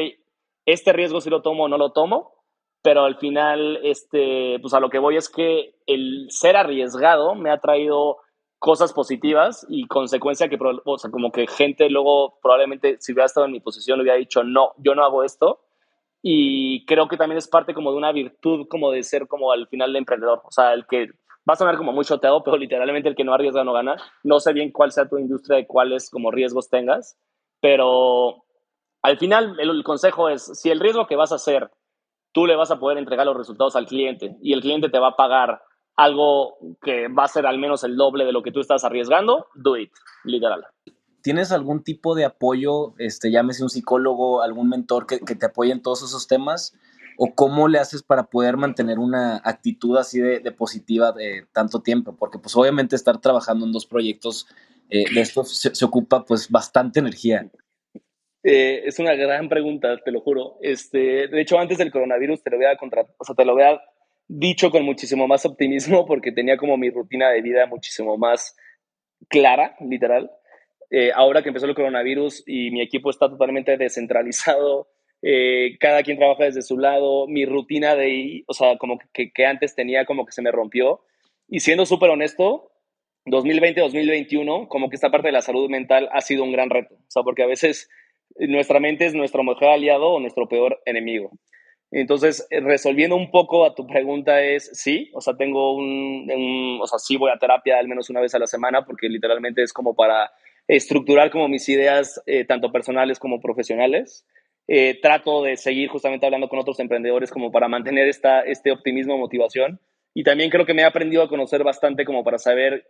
este 0.64 0.94
riesgo 0.94 1.20
si 1.20 1.28
lo 1.28 1.42
tomo 1.42 1.64
o 1.64 1.68
no 1.68 1.76
lo 1.76 1.92
tomo, 1.92 2.36
pero 2.80 3.04
al 3.04 3.18
final, 3.18 3.80
este, 3.82 4.58
pues 4.62 4.72
a 4.72 4.80
lo 4.80 4.88
que 4.88 4.98
voy 4.98 5.18
es 5.18 5.28
que 5.28 5.74
el 5.86 6.28
ser 6.30 6.56
arriesgado 6.56 7.34
me 7.34 7.50
ha 7.50 7.58
traído 7.58 8.16
cosas 8.58 8.92
positivas 8.92 9.66
y 9.68 9.86
consecuencia 9.86 10.48
que, 10.48 10.58
o 10.84 10.98
sea, 10.98 11.10
como 11.10 11.30
que 11.30 11.46
gente 11.46 11.88
luego 11.90 12.38
probablemente 12.42 12.96
si 13.00 13.12
hubiera 13.12 13.26
estado 13.26 13.46
en 13.46 13.52
mi 13.52 13.60
posición 13.60 14.00
hubiera 14.00 14.16
dicho, 14.16 14.42
no, 14.44 14.72
yo 14.78 14.94
no 14.94 15.04
hago 15.04 15.24
esto. 15.24 15.60
Y 16.22 16.84
creo 16.86 17.06
que 17.06 17.16
también 17.16 17.38
es 17.38 17.46
parte 17.46 17.74
como 17.74 17.92
de 17.92 17.98
una 17.98 18.12
virtud 18.12 18.66
como 18.68 18.90
de 18.90 19.02
ser 19.02 19.28
como 19.28 19.52
al 19.52 19.68
final 19.68 19.92
de 19.92 19.98
emprendedor. 20.00 20.42
O 20.44 20.50
sea, 20.50 20.72
el 20.72 20.86
que 20.86 21.10
va 21.48 21.52
a 21.52 21.56
sonar 21.56 21.76
como 21.76 21.92
muy 21.92 22.04
choteado, 22.04 22.42
pero 22.42 22.56
literalmente 22.56 23.08
el 23.08 23.14
que 23.14 23.24
no 23.24 23.32
arriesga 23.32 23.62
no 23.62 23.72
gana. 23.72 23.96
No 24.24 24.40
sé 24.40 24.52
bien 24.52 24.72
cuál 24.72 24.90
sea 24.90 25.08
tu 25.08 25.18
industria 25.18 25.60
y 25.60 25.66
cuáles 25.66 26.10
como 26.10 26.32
riesgos 26.32 26.68
tengas, 26.68 27.16
pero 27.60 28.44
al 29.02 29.18
final 29.18 29.60
el 29.60 29.84
consejo 29.84 30.28
es, 30.28 30.58
si 30.60 30.70
el 30.70 30.80
riesgo 30.80 31.06
que 31.06 31.14
vas 31.14 31.30
a 31.30 31.36
hacer, 31.36 31.70
tú 32.32 32.46
le 32.46 32.56
vas 32.56 32.70
a 32.70 32.80
poder 32.80 32.98
entregar 32.98 33.26
los 33.26 33.36
resultados 33.36 33.76
al 33.76 33.86
cliente 33.86 34.36
y 34.42 34.52
el 34.52 34.60
cliente 34.60 34.88
te 34.88 34.98
va 34.98 35.08
a 35.08 35.16
pagar 35.16 35.62
algo 35.96 36.58
que 36.82 37.08
va 37.08 37.24
a 37.24 37.28
ser 37.28 37.46
al 37.46 37.58
menos 37.58 37.82
el 37.84 37.96
doble 37.96 38.24
de 38.24 38.32
lo 38.32 38.42
que 38.42 38.52
tú 38.52 38.60
estás 38.60 38.84
arriesgando, 38.84 39.46
do 39.54 39.76
it, 39.76 39.90
literal. 40.24 40.64
¿Tienes 41.22 41.50
algún 41.50 41.82
tipo 41.82 42.14
de 42.14 42.24
apoyo, 42.24 42.94
este, 42.98 43.30
llámese 43.30 43.62
un 43.62 43.70
psicólogo, 43.70 44.42
algún 44.42 44.68
mentor 44.68 45.06
que, 45.06 45.18
que 45.20 45.34
te 45.34 45.46
apoye 45.46 45.72
en 45.72 45.82
todos 45.82 46.02
esos 46.02 46.28
temas? 46.28 46.74
¿O 47.18 47.34
cómo 47.34 47.66
le 47.66 47.78
haces 47.78 48.02
para 48.02 48.24
poder 48.24 48.58
mantener 48.58 48.98
una 48.98 49.40
actitud 49.42 49.96
así 49.96 50.20
de, 50.20 50.38
de 50.38 50.52
positiva 50.52 51.12
de 51.12 51.46
tanto 51.52 51.80
tiempo? 51.80 52.14
Porque 52.16 52.38
pues 52.38 52.54
obviamente 52.54 52.94
estar 52.94 53.20
trabajando 53.20 53.64
en 53.64 53.72
dos 53.72 53.86
proyectos 53.86 54.46
eh, 54.90 55.12
de 55.12 55.20
estos 55.20 55.58
se, 55.58 55.74
se 55.74 55.84
ocupa 55.84 56.24
pues 56.24 56.50
bastante 56.50 57.00
energía. 57.00 57.50
Eh, 58.44 58.82
es 58.86 59.00
una 59.00 59.14
gran 59.14 59.48
pregunta, 59.48 59.98
te 60.04 60.12
lo 60.12 60.20
juro. 60.20 60.58
Este, 60.60 61.26
de 61.26 61.40
hecho, 61.40 61.58
antes 61.58 61.78
del 61.78 61.90
coronavirus 61.90 62.44
te 62.44 62.50
lo 62.50 62.56
había 62.56 62.76
contra, 62.76 63.04
o 63.18 63.24
sea, 63.24 63.34
te 63.34 63.44
lo 63.44 63.52
había 63.52 63.80
dicho 64.28 64.70
con 64.70 64.84
muchísimo 64.84 65.26
más 65.28 65.46
optimismo 65.46 66.06
porque 66.06 66.32
tenía 66.32 66.56
como 66.56 66.76
mi 66.76 66.90
rutina 66.90 67.30
de 67.30 67.42
vida 67.42 67.66
muchísimo 67.66 68.16
más 68.16 68.56
clara, 69.28 69.76
literal. 69.80 70.30
Eh, 70.90 71.10
ahora 71.14 71.42
que 71.42 71.48
empezó 71.48 71.66
el 71.66 71.74
coronavirus 71.74 72.44
y 72.46 72.70
mi 72.70 72.80
equipo 72.80 73.10
está 73.10 73.28
totalmente 73.28 73.76
descentralizado, 73.76 74.88
eh, 75.22 75.76
cada 75.80 76.02
quien 76.02 76.18
trabaja 76.18 76.44
desde 76.44 76.62
su 76.62 76.78
lado, 76.78 77.26
mi 77.26 77.44
rutina 77.44 77.96
de, 77.96 78.44
o 78.46 78.52
sea, 78.52 78.76
como 78.78 78.98
que, 79.12 79.32
que 79.32 79.46
antes 79.46 79.74
tenía 79.74 80.04
como 80.04 80.24
que 80.24 80.32
se 80.32 80.42
me 80.42 80.52
rompió. 80.52 81.00
Y 81.48 81.60
siendo 81.60 81.86
súper 81.86 82.10
honesto, 82.10 82.70
2020-2021, 83.26 84.68
como 84.68 84.88
que 84.88 84.96
esta 84.96 85.10
parte 85.10 85.28
de 85.28 85.32
la 85.32 85.42
salud 85.42 85.68
mental 85.68 86.08
ha 86.12 86.20
sido 86.20 86.44
un 86.44 86.52
gran 86.52 86.70
reto. 86.70 86.94
O 86.94 87.10
sea, 87.10 87.22
porque 87.22 87.42
a 87.42 87.46
veces 87.46 87.88
nuestra 88.36 88.80
mente 88.80 89.06
es 89.06 89.14
nuestro 89.14 89.42
mejor 89.42 89.68
aliado 89.68 90.08
o 90.08 90.20
nuestro 90.20 90.48
peor 90.48 90.80
enemigo. 90.86 91.32
Entonces, 91.90 92.46
eh, 92.50 92.60
resolviendo 92.60 93.16
un 93.16 93.30
poco 93.30 93.64
a 93.64 93.74
tu 93.74 93.86
pregunta 93.86 94.42
es 94.42 94.70
sí, 94.72 95.10
o 95.14 95.20
sea, 95.20 95.36
tengo 95.36 95.74
un, 95.74 96.30
un, 96.30 96.80
o 96.82 96.86
sea, 96.86 96.98
sí 96.98 97.16
voy 97.16 97.30
a 97.30 97.38
terapia 97.38 97.78
al 97.78 97.88
menos 97.88 98.10
una 98.10 98.20
vez 98.20 98.34
a 98.34 98.38
la 98.38 98.46
semana 98.46 98.84
porque 98.84 99.08
literalmente 99.08 99.62
es 99.62 99.72
como 99.72 99.94
para 99.94 100.30
estructurar 100.68 101.30
como 101.30 101.48
mis 101.48 101.68
ideas, 101.68 102.22
eh, 102.26 102.44
tanto 102.44 102.72
personales 102.72 103.18
como 103.18 103.40
profesionales. 103.40 104.26
Eh, 104.68 104.98
trato 105.00 105.44
de 105.44 105.56
seguir 105.56 105.88
justamente 105.88 106.26
hablando 106.26 106.48
con 106.48 106.58
otros 106.58 106.80
emprendedores 106.80 107.30
como 107.30 107.52
para 107.52 107.68
mantener 107.68 108.08
esta, 108.08 108.40
este 108.40 108.72
optimismo, 108.72 109.16
motivación. 109.16 109.80
Y 110.12 110.24
también 110.24 110.50
creo 110.50 110.66
que 110.66 110.74
me 110.74 110.82
he 110.82 110.86
aprendido 110.86 111.22
a 111.22 111.28
conocer 111.28 111.62
bastante 111.62 112.04
como 112.04 112.24
para 112.24 112.38
saber 112.38 112.84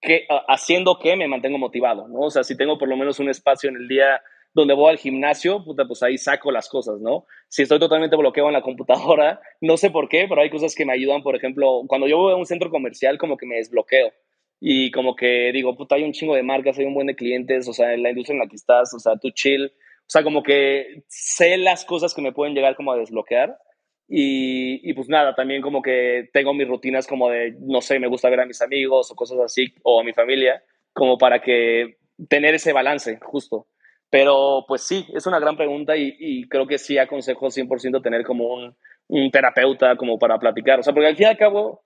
qué, 0.00 0.26
haciendo 0.46 0.98
qué 1.02 1.16
me 1.16 1.26
mantengo 1.26 1.58
motivado, 1.58 2.06
¿no? 2.06 2.20
O 2.20 2.30
sea, 2.30 2.44
si 2.44 2.56
tengo 2.56 2.78
por 2.78 2.88
lo 2.88 2.96
menos 2.96 3.18
un 3.18 3.28
espacio 3.28 3.70
en 3.70 3.76
el 3.76 3.88
día 3.88 4.22
donde 4.52 4.74
voy 4.74 4.90
al 4.90 4.98
gimnasio, 4.98 5.64
puta, 5.64 5.86
pues 5.86 6.02
ahí 6.02 6.18
saco 6.18 6.50
las 6.50 6.68
cosas, 6.68 7.00
¿no? 7.00 7.24
Si 7.48 7.62
estoy 7.62 7.78
totalmente 7.78 8.16
bloqueado 8.16 8.48
en 8.48 8.54
la 8.54 8.62
computadora, 8.62 9.40
no 9.60 9.76
sé 9.76 9.90
por 9.90 10.08
qué, 10.08 10.26
pero 10.28 10.40
hay 10.40 10.50
cosas 10.50 10.74
que 10.74 10.84
me 10.84 10.92
ayudan, 10.92 11.22
por 11.22 11.36
ejemplo, 11.36 11.82
cuando 11.86 12.08
yo 12.08 12.18
voy 12.18 12.32
a 12.32 12.36
un 12.36 12.46
centro 12.46 12.70
comercial, 12.70 13.18
como 13.18 13.36
que 13.36 13.46
me 13.46 13.56
desbloqueo. 13.56 14.12
y 14.60 14.90
como 14.90 15.16
que 15.16 15.52
digo, 15.52 15.76
puta, 15.76 15.94
hay 15.96 16.04
un 16.04 16.12
chingo 16.12 16.34
de 16.34 16.42
marcas, 16.42 16.78
hay 16.78 16.84
un 16.84 16.94
buen 16.94 17.06
de 17.06 17.16
clientes, 17.16 17.68
o 17.68 17.72
sea, 17.72 17.94
en 17.94 18.02
la 18.02 18.10
industria 18.10 18.34
en 18.34 18.40
la 18.40 18.48
que 18.48 18.56
estás, 18.56 18.92
o 18.94 18.98
sea, 18.98 19.16
tú 19.16 19.30
chill, 19.30 19.66
o 19.66 20.10
sea, 20.12 20.22
como 20.22 20.42
que 20.42 21.04
sé 21.08 21.56
las 21.56 21.84
cosas 21.84 22.14
que 22.14 22.22
me 22.22 22.32
pueden 22.32 22.54
llegar 22.54 22.76
como 22.76 22.92
a 22.92 22.96
desbloquear 22.96 23.56
y, 24.12 24.90
y, 24.90 24.92
pues 24.92 25.08
nada, 25.08 25.36
también 25.36 25.62
como 25.62 25.82
que 25.82 26.30
tengo 26.32 26.52
mis 26.52 26.66
rutinas 26.66 27.06
como 27.06 27.30
de, 27.30 27.54
no 27.60 27.80
sé, 27.80 28.00
me 28.00 28.08
gusta 28.08 28.28
ver 28.28 28.40
a 28.40 28.46
mis 28.46 28.60
amigos 28.60 29.08
o 29.12 29.14
cosas 29.14 29.38
así, 29.38 29.72
o 29.84 30.00
a 30.00 30.04
mi 30.04 30.12
familia, 30.12 30.64
como 30.92 31.16
para 31.16 31.40
que 31.40 31.98
tener 32.28 32.56
ese 32.56 32.72
balance, 32.72 33.20
justo. 33.22 33.68
Pero 34.10 34.64
pues 34.66 34.82
sí, 34.82 35.06
es 35.14 35.26
una 35.26 35.38
gran 35.38 35.56
pregunta 35.56 35.96
y, 35.96 36.16
y 36.18 36.48
creo 36.48 36.66
que 36.66 36.78
sí 36.78 36.98
aconsejo 36.98 37.46
100% 37.46 38.02
tener 38.02 38.24
como 38.24 38.52
un, 38.52 38.76
un, 39.06 39.30
terapeuta 39.30 39.96
como 39.96 40.18
para 40.18 40.38
platicar. 40.38 40.80
O 40.80 40.82
sea, 40.82 40.92
porque 40.92 41.08
al 41.08 41.16
fin 41.16 41.26
y 41.26 41.30
al 41.30 41.36
cabo, 41.36 41.84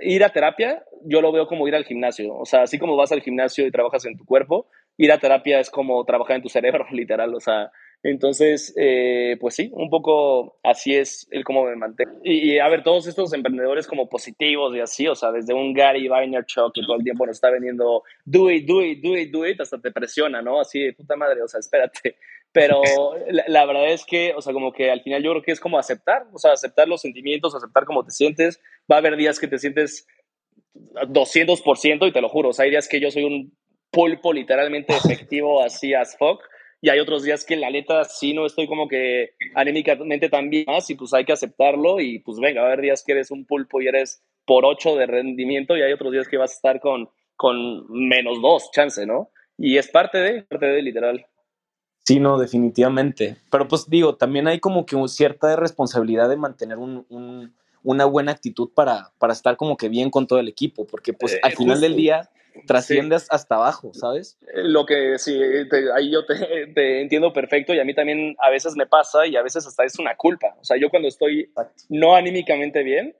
ir 0.00 0.22
a 0.24 0.30
terapia 0.30 0.84
yo 1.04 1.20
lo 1.20 1.32
veo 1.32 1.46
como 1.46 1.66
ir 1.68 1.74
al 1.74 1.84
gimnasio. 1.84 2.34
O 2.36 2.44
sea, 2.44 2.62
así 2.62 2.78
como 2.78 2.96
vas 2.96 3.12
al 3.12 3.22
gimnasio 3.22 3.66
y 3.66 3.70
trabajas 3.70 4.06
en 4.06 4.16
tu 4.16 4.24
cuerpo, 4.24 4.68
ir 4.96 5.12
a 5.12 5.18
terapia 5.18 5.60
es 5.60 5.70
como 5.70 6.04
trabajar 6.04 6.36
en 6.36 6.42
tu 6.42 6.48
cerebro, 6.48 6.86
literal. 6.92 7.34
O 7.34 7.40
sea, 7.40 7.70
entonces, 8.04 8.74
eh, 8.76 9.38
pues 9.40 9.54
sí, 9.54 9.70
un 9.72 9.88
poco 9.88 10.58
así 10.62 10.94
es 10.94 11.26
el 11.30 11.42
cómo 11.42 11.64
me 11.64 11.74
mantengo. 11.74 12.20
Y, 12.22 12.52
y, 12.52 12.58
a 12.58 12.68
ver, 12.68 12.82
todos 12.82 13.06
estos 13.06 13.32
emprendedores 13.32 13.86
como 13.86 14.10
positivos 14.10 14.76
y 14.76 14.80
así, 14.80 15.08
o 15.08 15.14
sea, 15.14 15.32
desde 15.32 15.54
un 15.54 15.72
Gary 15.72 16.06
Vaynerchuk 16.06 16.74
que 16.74 16.82
todo 16.82 16.96
el 16.96 17.02
tiempo 17.02 17.24
nos 17.24 17.36
está 17.36 17.48
vendiendo 17.48 18.02
do 18.26 18.50
it, 18.50 18.66
do 18.66 18.82
it, 18.82 19.02
do 19.02 19.16
it, 19.16 19.32
do 19.32 19.46
it, 19.46 19.58
hasta 19.58 19.80
te 19.80 19.90
presiona, 19.90 20.42
¿no? 20.42 20.60
Así 20.60 20.92
puta 20.92 21.16
madre, 21.16 21.42
o 21.42 21.48
sea, 21.48 21.60
espérate. 21.60 22.16
Pero 22.52 22.82
la, 23.30 23.44
la, 23.48 23.64
verdad 23.64 23.88
es 23.88 24.04
que, 24.04 24.34
o 24.36 24.42
sea, 24.42 24.52
como 24.52 24.70
que 24.70 24.90
al 24.90 25.00
final 25.00 25.22
yo 25.22 25.30
creo 25.30 25.42
que 25.42 25.52
es 25.52 25.58
como 25.58 25.78
aceptar, 25.78 26.26
o 26.30 26.38
sea, 26.38 26.52
aceptar 26.52 26.86
los 26.86 27.00
sentimientos, 27.00 27.54
aceptar 27.54 27.86
cómo 27.86 28.04
te 28.04 28.10
sientes. 28.10 28.60
Va 28.88 28.96
a 28.96 28.98
haber 28.98 29.16
días 29.16 29.40
que 29.40 29.48
te 29.48 29.58
sientes 29.58 30.06
200% 30.74 32.06
y 32.06 32.12
te 32.12 32.20
lo 32.20 32.28
juro, 32.28 32.50
o 32.50 32.52
sea, 32.52 32.64
hay 32.66 32.70
días 32.70 32.86
que 32.86 33.00
yo 33.00 33.10
soy 33.10 33.24
un 33.24 33.56
pulpo 33.90 34.32
literalmente 34.32 34.94
efectivo 34.94 35.62
así 35.62 35.94
as 35.94 36.18
fuck 36.18 36.42
y 36.84 36.90
hay 36.90 37.00
otros 37.00 37.22
días 37.22 37.46
que 37.46 37.56
la 37.56 37.70
neta 37.70 38.04
sí 38.04 38.34
no 38.34 38.44
estoy 38.44 38.68
como 38.68 38.88
que 38.88 39.30
anímicamente 39.54 40.28
tan 40.28 40.50
bien 40.50 40.66
más 40.66 40.90
y 40.90 40.94
pues 40.94 41.14
hay 41.14 41.24
que 41.24 41.32
aceptarlo 41.32 41.98
y 41.98 42.18
pues 42.18 42.38
venga, 42.38 42.60
a 42.60 42.66
haber 42.66 42.82
días 42.82 43.02
que 43.02 43.12
eres 43.12 43.30
un 43.30 43.46
pulpo 43.46 43.80
y 43.80 43.88
eres 43.88 44.22
por 44.44 44.66
8 44.66 44.94
de 44.96 45.06
rendimiento 45.06 45.78
y 45.78 45.80
hay 45.80 45.94
otros 45.94 46.12
días 46.12 46.28
que 46.28 46.36
vas 46.36 46.50
a 46.50 46.54
estar 46.56 46.80
con, 46.80 47.08
con 47.36 47.90
menos 47.90 48.42
2 48.42 48.70
chance, 48.70 49.06
¿no? 49.06 49.30
Y 49.56 49.78
es 49.78 49.88
parte 49.88 50.18
de, 50.18 50.42
parte 50.42 50.66
de 50.66 50.82
literal. 50.82 51.24
Sí, 52.04 52.20
no, 52.20 52.38
definitivamente. 52.38 53.38
Pero 53.50 53.66
pues 53.66 53.88
digo, 53.88 54.16
también 54.16 54.46
hay 54.46 54.60
como 54.60 54.84
que 54.84 54.94
cierta 55.08 55.56
responsabilidad 55.56 56.28
de 56.28 56.36
mantener 56.36 56.76
un, 56.76 57.06
un, 57.08 57.54
una 57.82 58.04
buena 58.04 58.32
actitud 58.32 58.68
para, 58.74 59.10
para 59.16 59.32
estar 59.32 59.56
como 59.56 59.78
que 59.78 59.88
bien 59.88 60.10
con 60.10 60.26
todo 60.26 60.38
el 60.38 60.48
equipo, 60.48 60.86
porque 60.86 61.14
pues 61.14 61.32
eh, 61.32 61.40
al 61.42 61.52
final 61.52 61.80
del 61.80 61.96
día 61.96 62.28
trasciendes 62.66 63.22
sí. 63.22 63.28
hasta 63.30 63.56
abajo, 63.56 63.92
¿sabes? 63.94 64.38
Lo 64.54 64.86
que 64.86 65.18
sí, 65.18 65.38
te, 65.70 65.92
ahí 65.92 66.10
yo 66.10 66.24
te, 66.24 66.68
te, 66.74 67.00
entiendo 67.00 67.32
perfecto 67.32 67.74
y 67.74 67.80
a 67.80 67.84
mí 67.84 67.94
también 67.94 68.36
a 68.40 68.50
veces 68.50 68.76
me 68.76 68.86
pasa 68.86 69.26
y 69.26 69.36
a 69.36 69.42
veces 69.42 69.66
hasta 69.66 69.84
es 69.84 69.98
una 69.98 70.16
culpa. 70.16 70.56
O 70.60 70.64
sea, 70.64 70.76
yo 70.76 70.90
cuando 70.90 71.08
estoy 71.08 71.52
no 71.88 72.14
anímicamente 72.16 72.82
bien, 72.82 73.16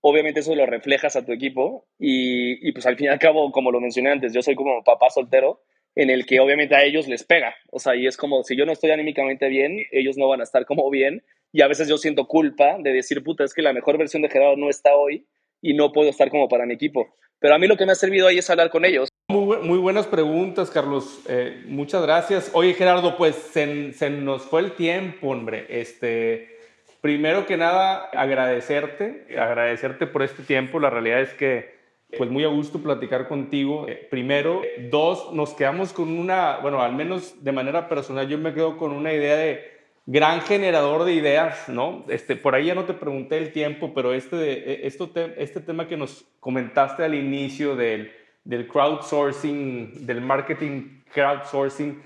obviamente 0.00 0.40
eso 0.40 0.54
lo 0.54 0.66
reflejas 0.66 1.16
a 1.16 1.24
tu 1.24 1.32
equipo 1.32 1.86
y, 1.98 2.66
y 2.66 2.72
pues 2.72 2.86
al 2.86 2.96
fin 2.96 3.06
y 3.06 3.08
al 3.10 3.18
cabo, 3.18 3.50
como 3.52 3.70
lo 3.70 3.80
mencioné 3.80 4.10
antes, 4.10 4.32
yo 4.32 4.42
soy 4.42 4.54
como 4.54 4.82
papá 4.84 5.10
soltero 5.10 5.62
en 5.94 6.10
el 6.10 6.26
que 6.26 6.38
obviamente 6.38 6.76
a 6.76 6.84
ellos 6.84 7.08
les 7.08 7.24
pega. 7.24 7.54
O 7.72 7.78
sea, 7.78 7.96
y 7.96 8.06
es 8.06 8.16
como 8.16 8.44
si 8.44 8.56
yo 8.56 8.64
no 8.64 8.72
estoy 8.72 8.92
anímicamente 8.92 9.48
bien, 9.48 9.84
ellos 9.90 10.16
no 10.16 10.28
van 10.28 10.40
a 10.40 10.44
estar 10.44 10.64
como 10.64 10.88
bien 10.90 11.24
y 11.52 11.62
a 11.62 11.68
veces 11.68 11.88
yo 11.88 11.98
siento 11.98 12.26
culpa 12.26 12.78
de 12.78 12.92
decir, 12.92 13.22
puta, 13.22 13.44
es 13.44 13.54
que 13.54 13.62
la 13.62 13.72
mejor 13.72 13.98
versión 13.98 14.22
de 14.22 14.28
Gerardo 14.28 14.56
no 14.56 14.70
está 14.70 14.94
hoy 14.94 15.26
y 15.60 15.74
no 15.74 15.92
puedo 15.92 16.10
estar 16.10 16.30
como 16.30 16.48
para 16.48 16.66
mi 16.66 16.74
equipo. 16.74 17.16
Pero 17.40 17.54
a 17.54 17.58
mí 17.58 17.66
lo 17.66 17.76
que 17.76 17.86
me 17.86 17.92
ha 17.92 17.94
servido 17.94 18.26
ahí 18.26 18.38
es 18.38 18.50
hablar 18.50 18.70
con 18.70 18.84
ellos. 18.84 19.08
Muy, 19.28 19.58
muy 19.58 19.78
buenas 19.78 20.06
preguntas, 20.06 20.70
Carlos. 20.70 21.20
Eh, 21.28 21.62
muchas 21.66 22.02
gracias. 22.02 22.50
Oye, 22.52 22.74
Gerardo, 22.74 23.16
pues 23.16 23.36
se, 23.36 24.10
nos 24.10 24.42
fue 24.42 24.62
el 24.62 24.72
tiempo, 24.72 25.28
hombre. 25.28 25.66
Este, 25.68 26.58
primero 27.00 27.46
que 27.46 27.56
nada, 27.56 28.06
agradecerte, 28.12 29.26
agradecerte 29.38 30.06
por 30.06 30.22
este 30.22 30.42
tiempo. 30.42 30.80
La 30.80 30.90
realidad 30.90 31.20
es 31.20 31.32
que, 31.34 31.76
pues 32.16 32.28
muy 32.30 32.42
a 32.42 32.48
gusto 32.48 32.82
platicar 32.82 33.28
contigo. 33.28 33.86
Eh, 33.86 34.08
primero, 34.10 34.62
dos, 34.90 35.32
nos 35.32 35.54
quedamos 35.54 35.92
con 35.92 36.18
una, 36.18 36.56
bueno, 36.58 36.82
al 36.82 36.94
menos 36.94 37.44
de 37.44 37.52
manera 37.52 37.88
personal, 37.88 38.26
yo 38.28 38.38
me 38.38 38.54
quedo 38.54 38.76
con 38.78 38.90
una 38.92 39.12
idea 39.12 39.36
de 39.36 39.77
gran 40.10 40.40
generador 40.40 41.04
de 41.04 41.12
ideas, 41.12 41.68
¿no? 41.68 42.06
Este, 42.08 42.34
por 42.34 42.54
ahí 42.54 42.64
ya 42.64 42.74
no 42.74 42.84
te 42.84 42.94
pregunté 42.94 43.36
el 43.36 43.52
tiempo, 43.52 43.92
pero 43.94 44.14
este, 44.14 44.36
de, 44.36 44.80
esto 44.84 45.10
te, 45.10 45.34
este 45.36 45.60
tema 45.60 45.86
que 45.86 45.98
nos 45.98 46.24
comentaste 46.40 47.04
al 47.04 47.14
inicio 47.14 47.76
del, 47.76 48.10
del 48.42 48.66
crowdsourcing, 48.66 50.06
del 50.06 50.22
marketing 50.22 51.02
crowdsourcing, 51.12 52.02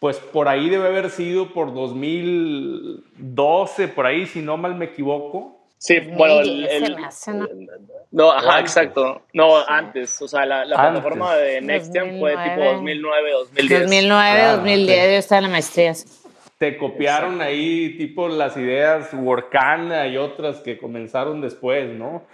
pues 0.00 0.18
por 0.18 0.48
ahí 0.48 0.68
debe 0.68 0.88
haber 0.88 1.10
sido 1.10 1.52
por 1.52 1.72
2012, 1.72 3.86
por 3.86 4.06
ahí, 4.06 4.26
si 4.26 4.42
no 4.42 4.56
mal 4.56 4.74
me 4.74 4.86
equivoco. 4.86 5.60
Sí, 5.78 6.00
bueno, 6.00 6.40
el, 6.40 6.66
el, 6.66 6.96
no, 8.10 8.32
ajá, 8.32 8.58
exacto. 8.58 9.22
No, 9.32 9.64
antes, 9.64 10.20
o 10.20 10.26
sea, 10.26 10.44
la, 10.44 10.64
la 10.64 10.74
plataforma 10.74 11.36
de 11.36 11.60
Nextian 11.60 12.18
fue 12.18 12.32
tipo 12.32 12.64
2009, 12.64 13.32
2010. 13.32 13.82
2009, 13.82 14.40
claro. 14.40 14.56
2010, 14.56 15.04
yo 15.04 15.18
estaba 15.18 15.38
en 15.38 15.44
la 15.44 15.50
maestría 15.50 15.94
te 16.58 16.76
copiaron 16.76 17.40
ahí 17.40 17.96
tipo 17.98 18.28
las 18.28 18.56
ideas 18.56 19.12
Workana 19.12 20.06
y 20.06 20.16
otras 20.16 20.60
que 20.60 20.78
comenzaron 20.78 21.40
después, 21.40 21.88
¿no? 21.90 22.24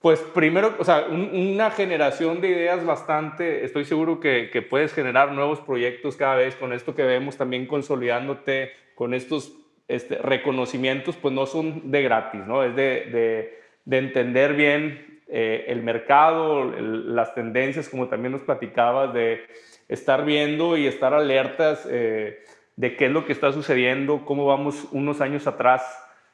Pues 0.00 0.20
primero, 0.20 0.76
o 0.78 0.84
sea, 0.84 1.06
un, 1.10 1.30
una 1.32 1.70
generación 1.70 2.40
de 2.40 2.48
ideas 2.48 2.84
bastante, 2.84 3.64
estoy 3.64 3.84
seguro 3.84 4.20
que, 4.20 4.50
que, 4.52 4.60
puedes 4.62 4.92
generar 4.92 5.32
nuevos 5.32 5.60
proyectos 5.60 6.16
cada 6.16 6.36
vez 6.36 6.56
con 6.56 6.72
esto 6.72 6.94
que 6.94 7.04
vemos 7.04 7.36
también 7.36 7.66
consolidándote 7.66 8.72
con 8.94 9.14
estos 9.14 9.54
este, 9.88 10.18
reconocimientos, 10.18 11.16
pues 11.16 11.34
no 11.34 11.46
son 11.46 11.90
de 11.90 12.02
gratis, 12.02 12.42
¿no? 12.46 12.62
Es 12.62 12.76
de, 12.76 13.06
de, 13.06 13.60
de 13.86 13.98
entender 13.98 14.54
bien 14.54 15.22
eh, 15.26 15.64
el 15.68 15.82
mercado, 15.82 16.74
el, 16.76 17.14
las 17.14 17.34
tendencias, 17.34 17.88
como 17.88 18.08
también 18.08 18.32
nos 18.32 18.42
platicabas, 18.42 19.14
de 19.14 19.46
estar 19.88 20.24
viendo 20.24 20.76
y 20.76 20.86
estar 20.86 21.14
alertas. 21.14 21.88
Eh, 21.90 22.44
de 22.80 22.96
qué 22.96 23.06
es 23.06 23.12
lo 23.12 23.26
que 23.26 23.32
está 23.34 23.52
sucediendo, 23.52 24.24
cómo 24.24 24.46
vamos 24.46 24.88
unos 24.90 25.20
años 25.20 25.46
atrás 25.46 25.82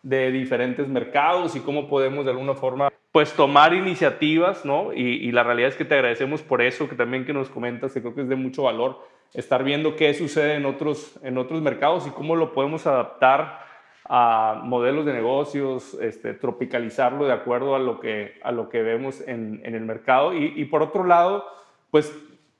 de 0.05 0.31
diferentes 0.31 0.87
mercados 0.87 1.57
y 1.57 1.61
cómo 1.61 1.89
podemos 1.89 2.25
de 2.25 2.31
alguna 2.31 2.55
forma 2.55 2.89
pues 3.11 3.33
tomar 3.33 3.75
iniciativas, 3.75 4.65
¿no? 4.65 4.93
Y, 4.93 5.33
la 5.33 5.43
realidad 5.43 5.71
es 5.71 5.75
que 5.75 5.85
te 5.85 5.95
agradecemos 5.95 6.43
por 6.43 6.63
eso, 6.63 6.89
que 6.89 6.95
también 6.95 7.25
que 7.25 7.33
nos 7.33 7.49
comentas, 7.49 7.93
que 7.93 8.01
creo 8.01 8.15
que 8.15 8.21
es 8.21 8.29
de 8.29 8.37
mucho 8.37 8.63
valor 8.63 9.01
estar 9.35 9.65
viendo 9.65 9.97
qué 9.97 10.15
sucede 10.15 10.55
en 10.55 10.67
otros, 10.67 11.19
en 11.25 11.37
otros 11.37 11.61
mercados 11.63 12.07
y 12.07 12.11
cómo 12.11 12.37
lo 12.37 12.53
podemos 12.53 12.87
adaptar 12.87 13.65
a 14.05 14.61
modelos 14.63 15.05
de 15.05 15.15
negocios, 15.15 15.95
este, 15.95 16.33
tropicalizarlo 16.35 17.27
de 17.27 17.33
acuerdo 17.33 17.75
a 17.75 17.81
lo 17.81 17.99
que, 17.99 18.39
a 18.45 18.53
lo 18.53 18.69
que 18.69 18.83
vemos 18.83 19.21
en, 19.27 19.63
en 19.65 19.75
el 19.75 19.85
mercado. 19.85 20.33
Y 20.33 20.65
por 20.67 20.83
otro 20.83 21.03
lado, 21.03 21.45
pues 21.91 22.13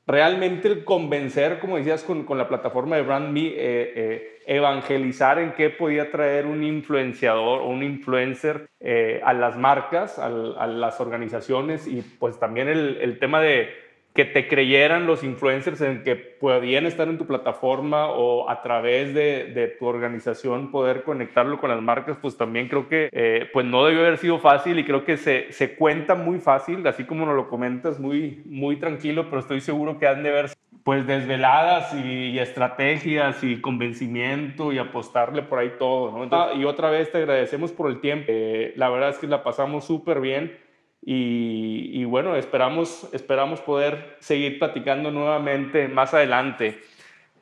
realmente 0.07 0.69
el 0.69 0.85
convencer, 0.85 1.59
como 1.59 1.77
decías, 1.77 2.03
con, 2.05 2.25
con 2.25 2.39
la 2.39 2.49
plataforma 2.49 2.97
de 2.97 3.03
BrandMe, 3.03 3.47
eh, 3.49 3.55
eh, 3.57 4.43
evangelizar 4.47 5.39
en 5.39 5.53
qué 5.55 5.71
podía 5.71 6.11
traer 6.11 6.47
un 6.47 6.63
influenciador 6.63 7.63
o 7.63 7.69
un 7.69 7.83
influencer 7.83 8.69
eh, 8.81 9.21
a 9.25 9.33
las 9.33 9.57
marcas, 9.59 10.19
a, 10.19 10.29
las 10.29 11.01
organizaciones 11.01 11.87
y 11.87 12.03
pues 12.03 12.39
también 12.39 12.69
el 12.69 13.19
tema 13.19 13.41
de 13.41 13.86
que 14.17 14.25
te 14.25 14.49
creyeran 14.49 15.07
los 15.07 15.23
influencers 15.23 15.83
en 15.83 16.03
que 16.03 16.17
podían 16.17 16.87
estar 16.87 17.07
en 17.07 17.19
tu 17.19 17.27
plataforma 17.27 18.09
o 18.09 18.49
a 18.49 18.63
través 18.63 19.13
de, 19.13 19.53
de 19.53 19.69
tu 19.69 19.85
organización 19.85 20.71
poder 20.71 21.03
conectarlo 21.03 21.61
con 21.61 21.69
las 21.69 21.83
marcas, 21.83 22.17
pues 22.21 22.37
también 22.39 22.69
creo 22.69 22.89
que 22.89 23.11
eh, 23.13 23.49
pues 23.53 23.67
no 23.67 23.85
debió 23.85 24.01
haber 24.01 24.17
sido 24.17 24.39
fácil 24.39 24.79
y 24.79 24.85
creo 24.85 25.05
que 25.05 25.19
se, 25.19 25.53
se 25.53 25.77
cuenta 25.77 26.15
muy 26.15 26.39
fácil, 26.39 26.85
así 26.87 27.05
como 27.05 27.27
nos 27.27 27.37
lo 27.37 27.51
comentas, 27.51 28.01
muy, 28.01 28.43
muy 28.47 28.77
tranquilo, 28.77 29.27
pero 29.29 29.41
estoy 29.41 29.61
seguro 29.61 29.99
que 29.99 30.09
han 30.09 30.23
de 30.23 30.31
ver 30.31 30.51
pues 30.83 31.07
desveladas 31.07 31.93
y, 31.95 32.31
y 32.31 32.39
estrategias 32.39 33.45
y 33.45 33.61
convencimiento 33.61 34.73
y 34.73 34.79
apostarle 34.79 35.43
por 35.43 35.59
ahí 35.59 35.73
todo, 35.79 36.13
¿no? 36.13 36.25
Entonces, 36.25 36.59
y 36.59 36.65
otra 36.65 36.89
vez 36.91 37.13
te 37.13 37.19
agradecemos 37.19 37.71
por 37.73 37.91
el 37.91 38.01
tiempo, 38.01 38.27
eh, 38.29 38.73
la 38.77 38.89
verdad 38.89 39.11
es 39.11 39.19
que 39.19 39.27
la 39.27 39.43
pasamos 39.43 39.85
súper 39.85 40.21
bien 40.21 40.65
y, 41.03 42.01
y, 42.01 42.05
bueno, 42.05 42.35
esperamos, 42.37 43.09
esperamos 43.13 43.61
poder 43.61 44.17
seguir 44.21 44.59
platicando 44.59 45.11
nuevamente 45.11 45.89
más 45.89 46.15
adelante. 46.15 46.83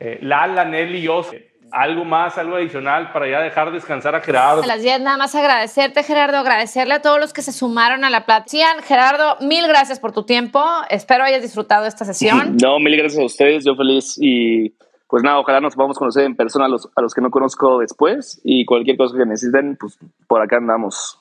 Eh, 0.00 0.18
Lala, 0.20 0.64
Nelly 0.64 0.98
y 0.98 1.02
yo, 1.02 1.24
algo 1.70 2.04
más, 2.04 2.38
algo 2.38 2.56
adicional 2.56 3.10
para 3.12 3.28
ya 3.28 3.40
dejar 3.40 3.72
descansar 3.72 4.14
a 4.14 4.20
Gerardo. 4.20 4.62
A 4.62 4.66
las 4.66 4.82
10 4.82 5.00
nada 5.00 5.16
más 5.16 5.34
agradecerte, 5.34 6.02
Gerardo, 6.02 6.38
agradecerle 6.38 6.94
a 6.94 7.02
todos 7.02 7.18
los 7.18 7.32
que 7.32 7.42
se 7.42 7.52
sumaron 7.52 8.04
a 8.04 8.10
la 8.10 8.26
plática. 8.26 8.66
Gerardo, 8.84 9.36
mil 9.40 9.66
gracias 9.66 9.98
por 9.98 10.12
tu 10.12 10.24
tiempo. 10.24 10.62
Espero 10.90 11.24
hayas 11.24 11.42
disfrutado 11.42 11.86
esta 11.86 12.04
sesión. 12.04 12.56
No, 12.62 12.78
mil 12.78 12.96
gracias 12.96 13.20
a 13.20 13.26
ustedes. 13.26 13.64
Yo 13.64 13.74
feliz 13.74 14.16
y 14.20 14.74
pues 15.08 15.22
nada, 15.22 15.38
ojalá 15.38 15.60
nos 15.60 15.74
podamos 15.74 15.98
conocer 15.98 16.24
en 16.24 16.36
persona 16.36 16.66
a 16.66 16.68
los, 16.68 16.88
a 16.94 17.02
los 17.02 17.14
que 17.14 17.20
no 17.20 17.30
conozco 17.30 17.78
después 17.78 18.40
y 18.44 18.64
cualquier 18.64 18.96
cosa 18.96 19.16
que 19.16 19.26
necesiten, 19.26 19.76
pues 19.76 19.98
por 20.26 20.42
acá 20.42 20.56
andamos. 20.56 21.20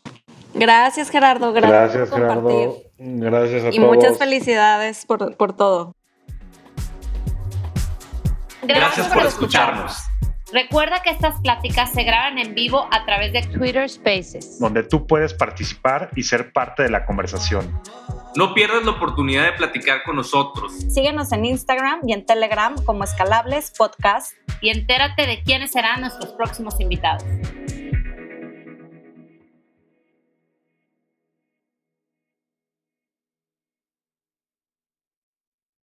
Gracias, 0.54 1.10
Gerardo. 1.10 1.52
Gracias, 1.54 1.94
Gracias, 1.94 2.10
por 2.10 2.28
compartir. 2.28 2.70
Gerardo. 2.98 3.40
Gracias 3.40 3.64
a 3.64 3.70
Y 3.70 3.78
todos. 3.78 3.96
muchas 3.96 4.18
felicidades 4.18 5.06
por, 5.06 5.36
por 5.36 5.56
todo. 5.56 5.96
Gracias, 8.62 9.08
por 9.08 9.26
escucharnos. 9.26 9.98
Recuerda 10.54 11.02
que 11.02 11.10
estas 11.10 11.40
pláticas 11.42 11.92
se 11.92 12.04
graban 12.04 12.38
en 12.38 12.54
vivo 12.54 12.88
a 12.92 13.06
través 13.06 13.34
de 13.34 13.42
Twitter 13.42 13.90
Spaces. 13.90 14.60
Donde 14.60 14.84
tú 14.84 15.08
puedes 15.08 15.34
participar 15.34 16.12
y 16.16 16.24
ser 16.24 16.54
parte 16.54 16.84
de 16.84 16.90
la 16.90 17.06
conversación. 17.06 17.82
No 18.36 18.54
pierdas 18.54 18.84
la 18.86 18.92
oportunidad 18.92 19.46
de 19.46 19.54
platicar 19.54 20.04
con 20.04 20.16
nosotros. 20.16 20.72
Síguenos 20.90 21.32
en 21.32 21.46
Instagram 21.46 22.02
y 22.08 22.14
en 22.14 22.26
Telegram 22.26 22.76
como 22.86 23.04
Escalables 23.04 23.72
Podcast. 23.76 24.34
Y 24.62 24.70
entérate 24.70 25.26
de 25.26 25.42
quiénes 25.44 25.72
serán 25.72 26.02
nuestros 26.02 26.32
próximos 26.34 26.80
invitados. 26.80 27.24